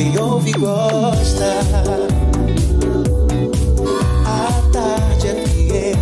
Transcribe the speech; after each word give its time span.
Quem 0.00 0.18
ouve 0.18 0.52
gosta. 0.52 1.60
A 4.24 4.62
tarde 4.72 5.28
é 5.28 5.92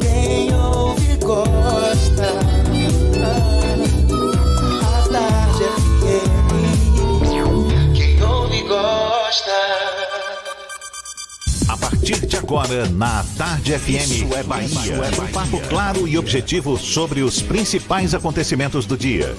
Quem 0.00 0.54
ouve 0.54 1.16
gosta. 1.16 2.24
A 4.80 5.08
tarde 5.12 5.64
é 6.06 6.22
Quem 7.92 8.22
ouve 8.22 8.62
gosta. 8.62 9.52
A 11.68 11.76
partir 11.76 12.24
de 12.26 12.36
agora, 12.38 12.88
na 12.88 13.22
Tarde 13.36 13.78
FM, 13.78 13.90
Isso 13.90 14.34
é 14.34 14.42
Bahia. 14.42 14.64
Isso 14.64 14.90
é 14.90 14.96
Bahia. 14.96 15.22
Um 15.22 15.26
papo 15.32 15.60
claro 15.68 16.08
e 16.08 16.16
objetivo 16.16 16.78
sobre 16.78 17.20
os 17.20 17.42
principais 17.42 18.14
acontecimentos 18.14 18.86
do 18.86 18.96
dia 18.96 19.36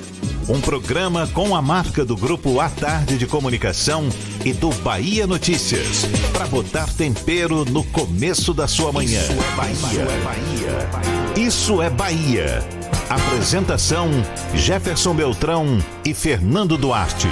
um 0.47 0.61
programa 0.61 1.27
com 1.33 1.55
a 1.55 1.61
marca 1.61 2.05
do 2.05 2.15
Grupo 2.15 2.59
A 2.59 2.69
Tarde 2.69 3.17
de 3.17 3.25
Comunicação 3.25 4.07
e 4.43 4.53
do 4.53 4.69
Bahia 4.75 5.25
Notícias. 5.25 6.05
Para 6.31 6.45
botar 6.45 6.88
tempero 6.93 7.65
no 7.65 7.83
começo 7.85 8.53
da 8.53 8.67
sua 8.67 8.91
manhã. 8.91 9.21
Isso 9.21 9.31
é 9.31 9.55
Bahia. 9.55 9.73
Isso 9.73 10.01
é 10.01 10.17
Bahia. 10.23 11.47
Isso 11.47 11.81
é 11.81 11.89
Bahia. 11.89 12.63
Apresentação: 13.09 14.09
Jefferson 14.53 15.16
Beltrão 15.16 15.83
e 16.05 16.13
Fernando 16.13 16.77
Duarte. 16.77 17.27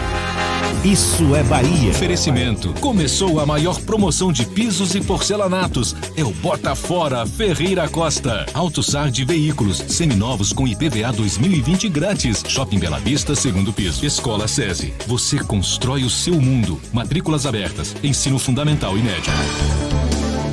Isso 0.83 1.33
é 1.33 1.41
Bahia. 1.43 1.91
Oferecimento. 1.91 2.73
Começou 2.81 3.39
a 3.39 3.45
maior 3.45 3.79
promoção 3.83 4.33
de 4.33 4.45
pisos 4.45 4.93
e 4.95 4.99
porcelanatos. 4.99 5.95
É 6.17 6.25
o 6.25 6.31
Bota 6.31 6.75
Fora 6.75 7.25
Ferreira 7.25 7.87
Costa. 7.87 8.45
AutoSar 8.53 9.09
de 9.09 9.23
veículos. 9.23 9.77
Seminovos 9.77 10.51
com 10.51 10.67
IPVA 10.67 11.13
2020 11.13 11.87
grátis. 11.87 12.43
Shopping 12.45 12.79
Bela 12.79 12.99
Vista, 12.99 13.33
segundo 13.33 13.71
piso. 13.71 14.05
Escola 14.05 14.45
SESI. 14.45 14.93
Você 15.07 15.39
constrói 15.39 16.03
o 16.03 16.09
seu 16.09 16.33
mundo. 16.33 16.77
Matrículas 16.91 17.45
abertas. 17.45 17.95
Ensino 18.03 18.37
fundamental 18.37 18.97
e 18.97 19.03
médio. 19.03 19.31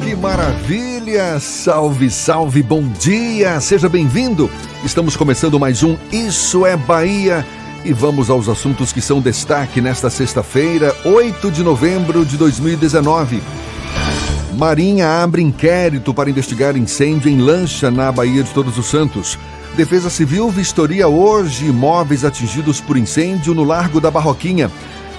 Que 0.05 0.15
maravilha! 0.15 1.41
Salve, 1.41 2.09
salve, 2.09 2.63
bom 2.63 2.89
dia! 3.01 3.61
Seja 3.61 3.89
bem-vindo! 3.89 4.51
Estamos 4.83 5.15
começando 5.15 5.61
mais 5.61 5.83
um 5.83 5.95
Isso 6.11 6.65
é 6.65 6.75
Bahia 6.75 7.45
e 7.85 7.93
vamos 7.93 8.29
aos 8.29 8.49
assuntos 8.49 8.93
que 8.93 9.01
são 9.01 9.21
destaque 9.21 9.81
nesta 9.81 10.11
sexta-feira, 10.11 10.95
8 11.05 11.51
de 11.51 11.63
novembro 11.63 12.25
de 12.25 12.37
2019. 12.37 13.43
Marinha 14.57 15.23
abre 15.23 15.43
inquérito 15.43 16.13
para 16.13 16.29
investigar 16.29 16.77
incêndio 16.77 17.31
em 17.31 17.41
lancha 17.41 17.91
na 17.91 18.13
Baía 18.13 18.43
de 18.43 18.51
Todos 18.51 18.77
os 18.77 18.87
Santos. 18.87 19.39
Defesa 19.77 20.11
Civil 20.11 20.51
vistoria 20.51 21.09
hoje 21.09 21.67
imóveis 21.67 22.25
atingidos 22.25 22.81
por 22.81 22.97
incêndio 22.97 23.55
no 23.55 23.65
Largo 23.65 24.01
da 24.01 24.11
Barroquinha. 24.11 24.71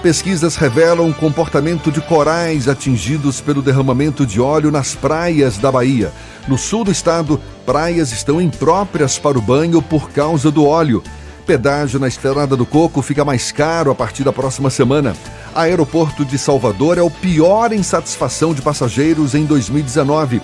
Pesquisas 0.02 0.56
revelam 0.56 1.12
comportamento 1.12 1.90
de 1.90 2.00
corais 2.00 2.68
atingidos 2.68 3.40
pelo 3.40 3.62
derramamento 3.62 4.26
de 4.26 4.40
óleo 4.40 4.70
nas 4.70 4.94
praias 4.94 5.58
da 5.58 5.72
Bahia. 5.72 6.12
No 6.46 6.58
sul 6.58 6.84
do 6.84 6.90
estado, 6.90 7.40
praias 7.64 8.12
estão 8.12 8.40
impróprias 8.40 9.18
para 9.18 9.38
o 9.38 9.42
banho 9.42 9.80
por 9.80 10.10
causa 10.10 10.50
do 10.50 10.66
óleo. 10.66 11.02
Pedágio 11.46 11.98
na 11.98 12.08
Estrada 12.08 12.56
do 12.56 12.64
Coco 12.64 13.02
fica 13.02 13.24
mais 13.24 13.50
caro 13.52 13.90
a 13.90 13.94
partir 13.94 14.24
da 14.24 14.32
próxima 14.32 14.70
semana. 14.70 15.14
Aeroporto 15.54 16.24
de 16.24 16.38
Salvador 16.38 16.98
é 16.98 17.02
o 17.02 17.10
pior 17.10 17.72
em 17.72 17.82
satisfação 17.82 18.54
de 18.54 18.62
passageiros 18.62 19.34
em 19.34 19.44
2019. 19.44 20.40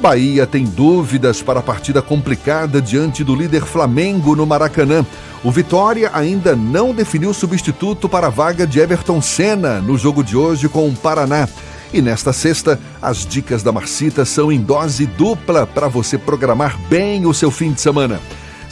Bahia 0.00 0.46
tem 0.46 0.64
dúvidas 0.64 1.40
para 1.42 1.60
a 1.60 1.62
partida 1.62 2.02
complicada 2.02 2.82
diante 2.82 3.22
do 3.22 3.34
líder 3.34 3.64
Flamengo 3.64 4.34
no 4.34 4.44
Maracanã. 4.44 5.06
O 5.44 5.50
Vitória 5.50 6.10
ainda 6.12 6.56
não 6.56 6.92
definiu 6.92 7.32
substituto 7.32 8.08
para 8.08 8.26
a 8.26 8.30
vaga 8.30 8.66
de 8.66 8.80
Everton 8.80 9.20
Senna 9.20 9.80
no 9.80 9.96
jogo 9.96 10.22
de 10.22 10.36
hoje 10.36 10.68
com 10.68 10.88
o 10.88 10.94
Paraná. 10.94 11.48
E 11.92 12.00
nesta 12.00 12.32
sexta, 12.32 12.80
as 13.00 13.26
dicas 13.26 13.62
da 13.62 13.70
Marcita 13.70 14.24
são 14.24 14.50
em 14.50 14.60
dose 14.60 15.06
dupla 15.06 15.66
para 15.66 15.88
você 15.88 16.16
programar 16.16 16.78
bem 16.88 17.26
o 17.26 17.34
seu 17.34 17.50
fim 17.50 17.72
de 17.72 17.80
semana. 17.80 18.20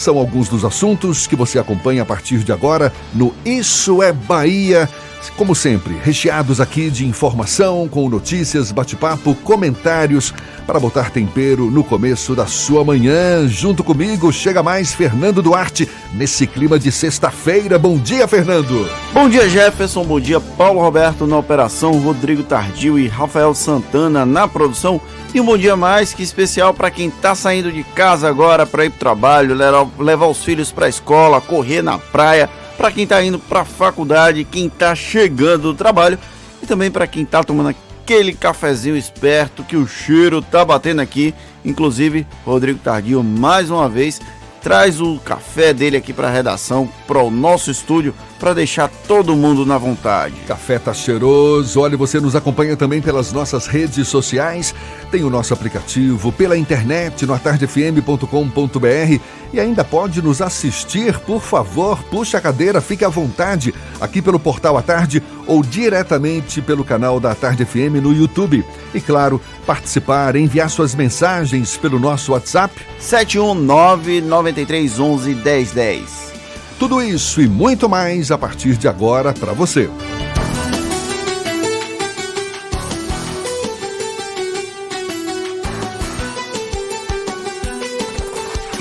São 0.00 0.16
alguns 0.16 0.48
dos 0.48 0.64
assuntos 0.64 1.26
que 1.26 1.36
você 1.36 1.58
acompanha 1.58 2.04
a 2.04 2.06
partir 2.06 2.38
de 2.38 2.50
agora 2.50 2.90
no 3.12 3.34
Isso 3.44 4.02
é 4.02 4.10
Bahia. 4.10 4.88
Como 5.36 5.54
sempre, 5.54 5.98
recheados 6.02 6.60
aqui 6.60 6.90
de 6.90 7.06
informação, 7.06 7.88
com 7.88 8.08
notícias, 8.08 8.70
bate-papo, 8.70 9.34
comentários, 9.36 10.34
para 10.66 10.78
botar 10.78 11.10
tempero 11.10 11.70
no 11.70 11.82
começo 11.82 12.34
da 12.34 12.46
sua 12.46 12.84
manhã. 12.84 13.46
Junto 13.48 13.82
comigo, 13.82 14.32
chega 14.32 14.62
mais 14.62 14.92
Fernando 14.92 15.42
Duarte, 15.42 15.88
nesse 16.12 16.46
clima 16.46 16.78
de 16.78 16.92
sexta-feira. 16.92 17.78
Bom 17.78 17.98
dia, 17.98 18.28
Fernando! 18.28 18.88
Bom 19.12 19.28
dia, 19.28 19.48
Jefferson. 19.48 20.04
Bom 20.04 20.20
dia, 20.20 20.40
Paulo 20.40 20.80
Roberto 20.80 21.26
na 21.26 21.38
operação, 21.38 21.92
Rodrigo 21.98 22.42
Tardio 22.42 22.98
e 22.98 23.08
Rafael 23.08 23.54
Santana 23.54 24.24
na 24.24 24.46
produção. 24.46 25.00
E 25.32 25.40
um 25.40 25.44
bom 25.44 25.56
dia 25.56 25.76
mais 25.76 26.12
que 26.12 26.22
especial 26.22 26.74
para 26.74 26.90
quem 26.90 27.08
está 27.08 27.34
saindo 27.34 27.70
de 27.70 27.84
casa 27.84 28.28
agora 28.28 28.66
para 28.66 28.84
ir 28.84 28.90
para 28.90 28.96
o 28.96 28.98
trabalho, 28.98 29.56
levar 29.98 30.26
os 30.26 30.42
filhos 30.44 30.72
para 30.72 30.86
a 30.86 30.88
escola, 30.88 31.40
correr 31.40 31.82
na 31.82 31.98
praia, 31.98 32.50
para 32.80 32.90
quem 32.90 33.04
está 33.04 33.22
indo 33.22 33.38
para 33.38 33.60
a 33.60 33.64
faculdade, 33.66 34.42
quem 34.42 34.66
está 34.66 34.94
chegando 34.94 35.64
do 35.64 35.74
trabalho 35.74 36.18
e 36.62 36.66
também 36.66 36.90
para 36.90 37.06
quem 37.06 37.24
está 37.24 37.44
tomando 37.44 37.68
aquele 37.68 38.32
cafezinho 38.32 38.96
esperto 38.96 39.62
que 39.62 39.76
o 39.76 39.86
cheiro 39.86 40.40
tá 40.40 40.64
batendo 40.64 41.02
aqui. 41.02 41.34
Inclusive, 41.62 42.26
Rodrigo 42.42 42.78
Tardio 42.78 43.22
mais 43.22 43.70
uma 43.70 43.86
vez 43.86 44.18
traz 44.62 45.00
o 45.00 45.18
café 45.18 45.72
dele 45.72 45.96
aqui 45.96 46.12
para 46.12 46.28
a 46.28 46.30
redação, 46.30 46.88
para 47.06 47.18
o 47.18 47.30
nosso 47.30 47.70
estúdio, 47.70 48.14
para 48.38 48.54
deixar 48.54 48.88
todo 49.06 49.36
mundo 49.36 49.66
na 49.66 49.76
vontade. 49.76 50.34
Café 50.46 50.78
tá 50.78 50.94
cheiroso. 50.94 51.80
Olha, 51.80 51.96
você 51.96 52.18
nos 52.18 52.34
acompanha 52.34 52.76
também 52.76 53.02
pelas 53.02 53.32
nossas 53.32 53.66
redes 53.66 54.08
sociais, 54.08 54.74
tem 55.10 55.22
o 55.22 55.30
nosso 55.30 55.52
aplicativo, 55.52 56.32
pela 56.32 56.56
internet 56.56 57.26
no 57.26 57.34
atardefm.com.br 57.34 59.20
e 59.52 59.60
ainda 59.60 59.84
pode 59.84 60.22
nos 60.22 60.40
assistir, 60.40 61.18
por 61.20 61.42
favor, 61.42 62.02
puxa 62.04 62.38
a 62.38 62.40
cadeira, 62.40 62.80
fique 62.80 63.04
à 63.04 63.08
vontade, 63.08 63.74
aqui 64.00 64.22
pelo 64.22 64.38
Portal 64.38 64.76
à 64.76 64.82
Tarde 64.82 65.22
ou 65.46 65.62
diretamente 65.62 66.62
pelo 66.62 66.84
canal 66.84 67.18
da 67.18 67.34
Tarde 67.34 67.64
FM 67.64 68.00
no 68.00 68.12
YouTube. 68.12 68.64
E 68.94 69.00
claro, 69.00 69.40
participar, 69.70 70.34
enviar 70.34 70.68
suas 70.68 70.96
mensagens 70.96 71.76
pelo 71.76 72.00
nosso 72.00 72.32
WhatsApp 72.32 72.74
719 72.98 74.20
9311 74.20 75.32
1010. 75.36 76.32
Tudo 76.76 77.00
isso 77.00 77.40
e 77.40 77.46
muito 77.46 77.88
mais 77.88 78.32
a 78.32 78.36
partir 78.36 78.76
de 78.76 78.88
agora 78.88 79.32
para 79.32 79.52
você. 79.52 79.88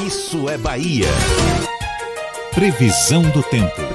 Isso 0.04 0.50
é 0.50 0.58
Bahia. 0.58 1.06
Previsão 2.56 3.22
do 3.22 3.44
tempo. 3.44 3.88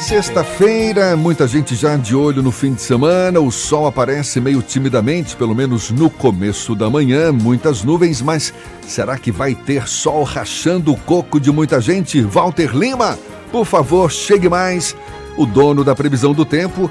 Sexta-feira, 0.00 1.14
muita 1.14 1.46
gente 1.46 1.76
já 1.76 1.94
de 1.94 2.16
olho 2.16 2.42
no 2.42 2.50
fim 2.50 2.72
de 2.72 2.80
semana. 2.80 3.38
O 3.38 3.50
sol 3.50 3.86
aparece 3.86 4.40
meio 4.40 4.62
timidamente, 4.62 5.36
pelo 5.36 5.54
menos 5.54 5.90
no 5.90 6.08
começo 6.08 6.74
da 6.74 6.88
manhã. 6.88 7.30
Muitas 7.30 7.84
nuvens, 7.84 8.22
mas 8.22 8.52
será 8.80 9.18
que 9.18 9.30
vai 9.30 9.54
ter 9.54 9.86
sol 9.86 10.24
rachando 10.24 10.90
o 10.90 10.96
coco 10.96 11.38
de 11.38 11.52
muita 11.52 11.82
gente? 11.82 12.22
Walter 12.22 12.74
Lima, 12.74 13.18
por 13.52 13.66
favor, 13.66 14.10
chegue 14.10 14.48
mais. 14.48 14.96
O 15.36 15.44
dono 15.44 15.84
da 15.84 15.94
previsão 15.94 16.32
do 16.32 16.46
tempo 16.46 16.90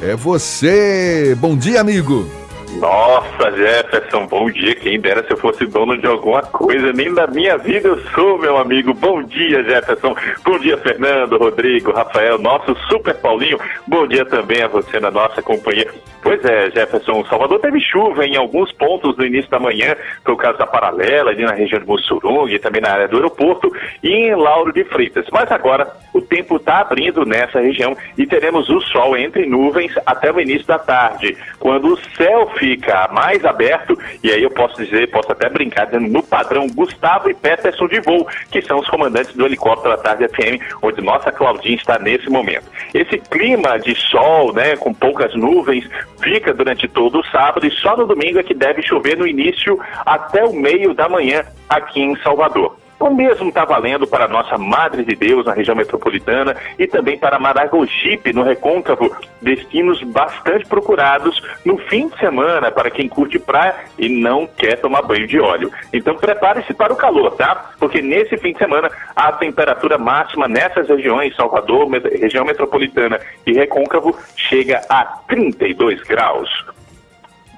é 0.00 0.16
você. 0.16 1.36
Bom 1.40 1.56
dia, 1.56 1.80
amigo. 1.80 2.41
Nossa, 2.78 3.50
Jefferson, 3.52 4.26
bom 4.26 4.50
dia. 4.50 4.74
Quem 4.74 5.00
dera 5.00 5.22
se 5.24 5.32
eu 5.32 5.36
fosse 5.36 5.66
dono 5.66 5.96
de 5.98 6.06
alguma 6.06 6.42
coisa, 6.42 6.92
nem 6.92 7.12
da 7.12 7.26
minha 7.26 7.56
vida 7.58 7.88
eu 7.88 7.98
sou, 8.10 8.38
meu 8.38 8.56
amigo. 8.56 8.94
Bom 8.94 9.22
dia, 9.22 9.62
Jefferson. 9.62 10.14
Bom 10.44 10.58
dia, 10.58 10.76
Fernando, 10.78 11.38
Rodrigo, 11.38 11.92
Rafael, 11.92 12.38
nosso 12.38 12.74
Super 12.88 13.14
Paulinho. 13.14 13.58
Bom 13.86 14.06
dia 14.06 14.24
também 14.24 14.62
a 14.62 14.68
você 14.68 14.98
na 14.98 15.10
nossa 15.10 15.42
companhia. 15.42 15.88
Pois 16.22 16.42
é, 16.44 16.70
Jefferson, 16.70 17.24
Salvador 17.24 17.58
teve 17.58 17.80
chuva 17.80 18.24
em 18.24 18.36
alguns 18.36 18.70
pontos 18.72 19.16
no 19.16 19.26
início 19.26 19.50
da 19.50 19.58
manhã, 19.58 19.96
o 20.26 20.36
caso 20.36 20.56
da 20.56 20.66
Paralela, 20.66 21.30
ali 21.30 21.44
na 21.44 21.52
região 21.52 21.80
de 21.80 21.86
Mussurunga 21.86 22.52
e 22.52 22.60
também 22.60 22.80
na 22.80 22.92
área 22.92 23.08
do 23.08 23.16
aeroporto 23.16 23.70
e 24.02 24.08
em 24.08 24.34
Lauro 24.34 24.72
de 24.72 24.84
Freitas. 24.84 25.26
Mas 25.32 25.50
agora 25.50 25.90
o 26.14 26.20
tempo 26.20 26.56
está 26.56 26.78
abrindo 26.78 27.26
nessa 27.26 27.60
região 27.60 27.96
e 28.16 28.24
teremos 28.24 28.70
o 28.70 28.80
sol 28.80 29.16
entre 29.16 29.46
nuvens 29.46 29.92
até 30.06 30.30
o 30.30 30.40
início 30.40 30.66
da 30.66 30.78
tarde, 30.78 31.36
quando 31.58 31.92
o 31.92 31.98
céu 32.16 32.48
fica 32.62 33.08
mais 33.12 33.44
aberto, 33.44 33.98
e 34.22 34.30
aí 34.30 34.40
eu 34.40 34.50
posso 34.50 34.80
dizer, 34.80 35.10
posso 35.10 35.32
até 35.32 35.48
brincar, 35.48 35.90
no 35.90 36.22
padrão 36.22 36.68
Gustavo 36.68 37.28
e 37.28 37.34
Peterson 37.34 37.88
de 37.88 37.98
voo, 38.00 38.24
que 38.52 38.62
são 38.62 38.78
os 38.78 38.88
comandantes 38.88 39.34
do 39.34 39.44
helicóptero 39.44 39.96
da 39.96 40.00
Tarde 40.00 40.28
FM, 40.28 40.62
onde 40.80 41.00
nossa 41.00 41.32
Claudinha 41.32 41.74
está 41.74 41.98
nesse 41.98 42.30
momento. 42.30 42.70
Esse 42.94 43.18
clima 43.18 43.80
de 43.80 43.96
sol, 43.96 44.52
né, 44.52 44.76
com 44.76 44.94
poucas 44.94 45.34
nuvens, 45.34 45.88
fica 46.22 46.54
durante 46.54 46.86
todo 46.86 47.18
o 47.18 47.26
sábado 47.26 47.66
e 47.66 47.70
só 47.72 47.96
no 47.96 48.06
domingo 48.06 48.38
é 48.38 48.44
que 48.44 48.54
deve 48.54 48.80
chover 48.82 49.18
no 49.18 49.26
início 49.26 49.76
até 50.06 50.44
o 50.44 50.52
meio 50.52 50.94
da 50.94 51.08
manhã 51.08 51.42
aqui 51.68 52.00
em 52.00 52.14
Salvador. 52.22 52.81
O 53.02 53.10
mesmo 53.10 53.48
está 53.48 53.64
valendo 53.64 54.06
para 54.06 54.28
nossa 54.28 54.56
Madre 54.56 55.04
de 55.04 55.16
Deus 55.16 55.44
na 55.44 55.52
região 55.52 55.74
metropolitana 55.74 56.56
e 56.78 56.86
também 56.86 57.18
para 57.18 57.36
Maragogipe, 57.36 58.32
no 58.32 58.44
Recôncavo, 58.44 59.10
destinos 59.40 60.00
bastante 60.04 60.68
procurados 60.68 61.42
no 61.64 61.78
fim 61.78 62.06
de 62.06 62.16
semana 62.20 62.70
para 62.70 62.92
quem 62.92 63.08
curte 63.08 63.40
praia 63.40 63.74
e 63.98 64.08
não 64.08 64.46
quer 64.46 64.76
tomar 64.76 65.02
banho 65.02 65.26
de 65.26 65.40
óleo. 65.40 65.72
Então 65.92 66.14
prepare-se 66.14 66.72
para 66.72 66.92
o 66.92 66.96
calor, 66.96 67.32
tá? 67.32 67.72
Porque 67.76 68.00
nesse 68.00 68.36
fim 68.38 68.52
de 68.52 68.58
semana 68.58 68.88
a 69.16 69.32
temperatura 69.32 69.98
máxima 69.98 70.46
nessas 70.46 70.88
regiões, 70.88 71.34
Salvador, 71.34 71.90
região 71.90 72.44
metropolitana 72.44 73.18
e 73.44 73.52
Recôncavo, 73.52 74.16
chega 74.36 74.80
a 74.88 75.04
32 75.26 76.00
graus. 76.04 76.48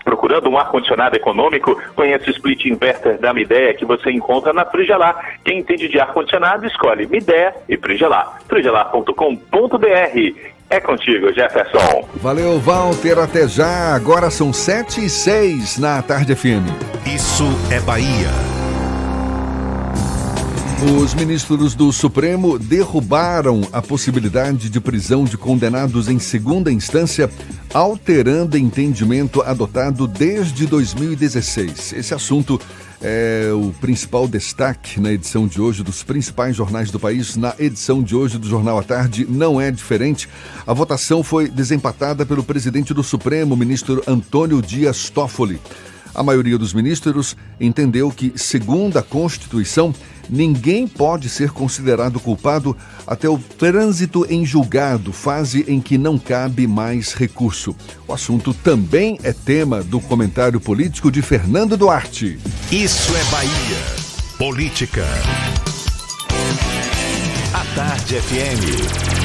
Procurando 0.04 0.50
um 0.50 0.58
ar-condicionado 0.58 1.16
econômico? 1.16 1.80
Conheça 1.96 2.28
o 2.28 2.30
split 2.30 2.66
inverter 2.66 3.18
da 3.18 3.32
Midea 3.32 3.74
que 3.74 3.84
você 3.84 4.10
encontra 4.10 4.52
na 4.52 4.64
Frigelar. 4.64 5.38
Quem 5.44 5.60
entende 5.60 5.88
de 5.88 5.98
ar-condicionado, 5.98 6.66
escolhe 6.66 7.06
Midea 7.06 7.54
e 7.68 7.76
Frigelar. 7.76 8.40
frigelar.com.br. 8.46 10.54
É 10.70 10.80
contigo, 10.80 11.32
Jefferson. 11.32 12.08
Valeu, 12.16 12.58
Walter. 12.58 13.18
Até 13.18 13.46
já. 13.46 13.94
Agora 13.94 14.30
são 14.30 14.52
7 14.52 15.04
e 15.04 15.08
6 15.08 15.78
na 15.78 16.02
Tarde 16.02 16.34
FM. 16.34 16.66
Isso 17.06 17.44
é 17.70 17.80
Bahia. 17.80 18.30
Os 21.00 21.14
ministros 21.14 21.74
do 21.74 21.90
Supremo 21.92 22.58
derrubaram 22.58 23.62
a 23.72 23.80
possibilidade 23.80 24.68
de 24.68 24.80
prisão 24.80 25.24
de 25.24 25.38
condenados 25.38 26.08
em 26.08 26.18
segunda 26.18 26.70
instância, 26.70 27.30
alterando 27.74 28.56
entendimento 28.56 29.42
adotado 29.42 30.06
desde 30.06 30.64
2016. 30.64 31.92
Esse 31.94 32.14
assunto 32.14 32.60
é 33.02 33.50
o 33.52 33.72
principal 33.80 34.28
destaque 34.28 35.00
na 35.00 35.12
edição 35.12 35.48
de 35.48 35.60
hoje 35.60 35.82
dos 35.82 36.04
principais 36.04 36.54
jornais 36.54 36.92
do 36.92 37.00
país. 37.00 37.36
Na 37.36 37.52
edição 37.58 38.00
de 38.00 38.14
hoje 38.14 38.38
do 38.38 38.48
Jornal 38.48 38.78
à 38.78 38.82
Tarde 38.84 39.26
não 39.28 39.60
é 39.60 39.72
diferente. 39.72 40.28
A 40.64 40.72
votação 40.72 41.24
foi 41.24 41.48
desempatada 41.48 42.24
pelo 42.24 42.44
presidente 42.44 42.94
do 42.94 43.02
Supremo, 43.02 43.56
ministro 43.56 44.00
Antônio 44.06 44.62
Dias 44.62 45.10
Toffoli. 45.10 45.60
A 46.14 46.22
maioria 46.22 46.56
dos 46.56 46.72
ministros 46.72 47.36
entendeu 47.60 48.10
que, 48.10 48.32
segundo 48.36 48.98
a 48.98 49.02
Constituição, 49.02 49.92
ninguém 50.30 50.86
pode 50.86 51.28
ser 51.28 51.50
considerado 51.50 52.20
culpado 52.20 52.76
até 53.06 53.28
o 53.28 53.38
trânsito 53.38 54.24
em 54.30 54.46
julgado, 54.46 55.12
fase 55.12 55.64
em 55.66 55.80
que 55.80 55.98
não 55.98 56.18
cabe 56.18 56.66
mais 56.66 57.12
recurso. 57.12 57.74
O 58.06 58.12
assunto 58.12 58.54
também 58.54 59.18
é 59.22 59.32
tema 59.32 59.82
do 59.82 60.00
comentário 60.00 60.60
político 60.60 61.10
de 61.10 61.20
Fernando 61.20 61.76
Duarte. 61.76 62.38
Isso 62.70 63.12
é 63.16 63.24
Bahia. 63.30 64.04
Política. 64.38 65.04
A 67.52 67.64
Tarde 67.74 68.16
FM. 68.20 69.23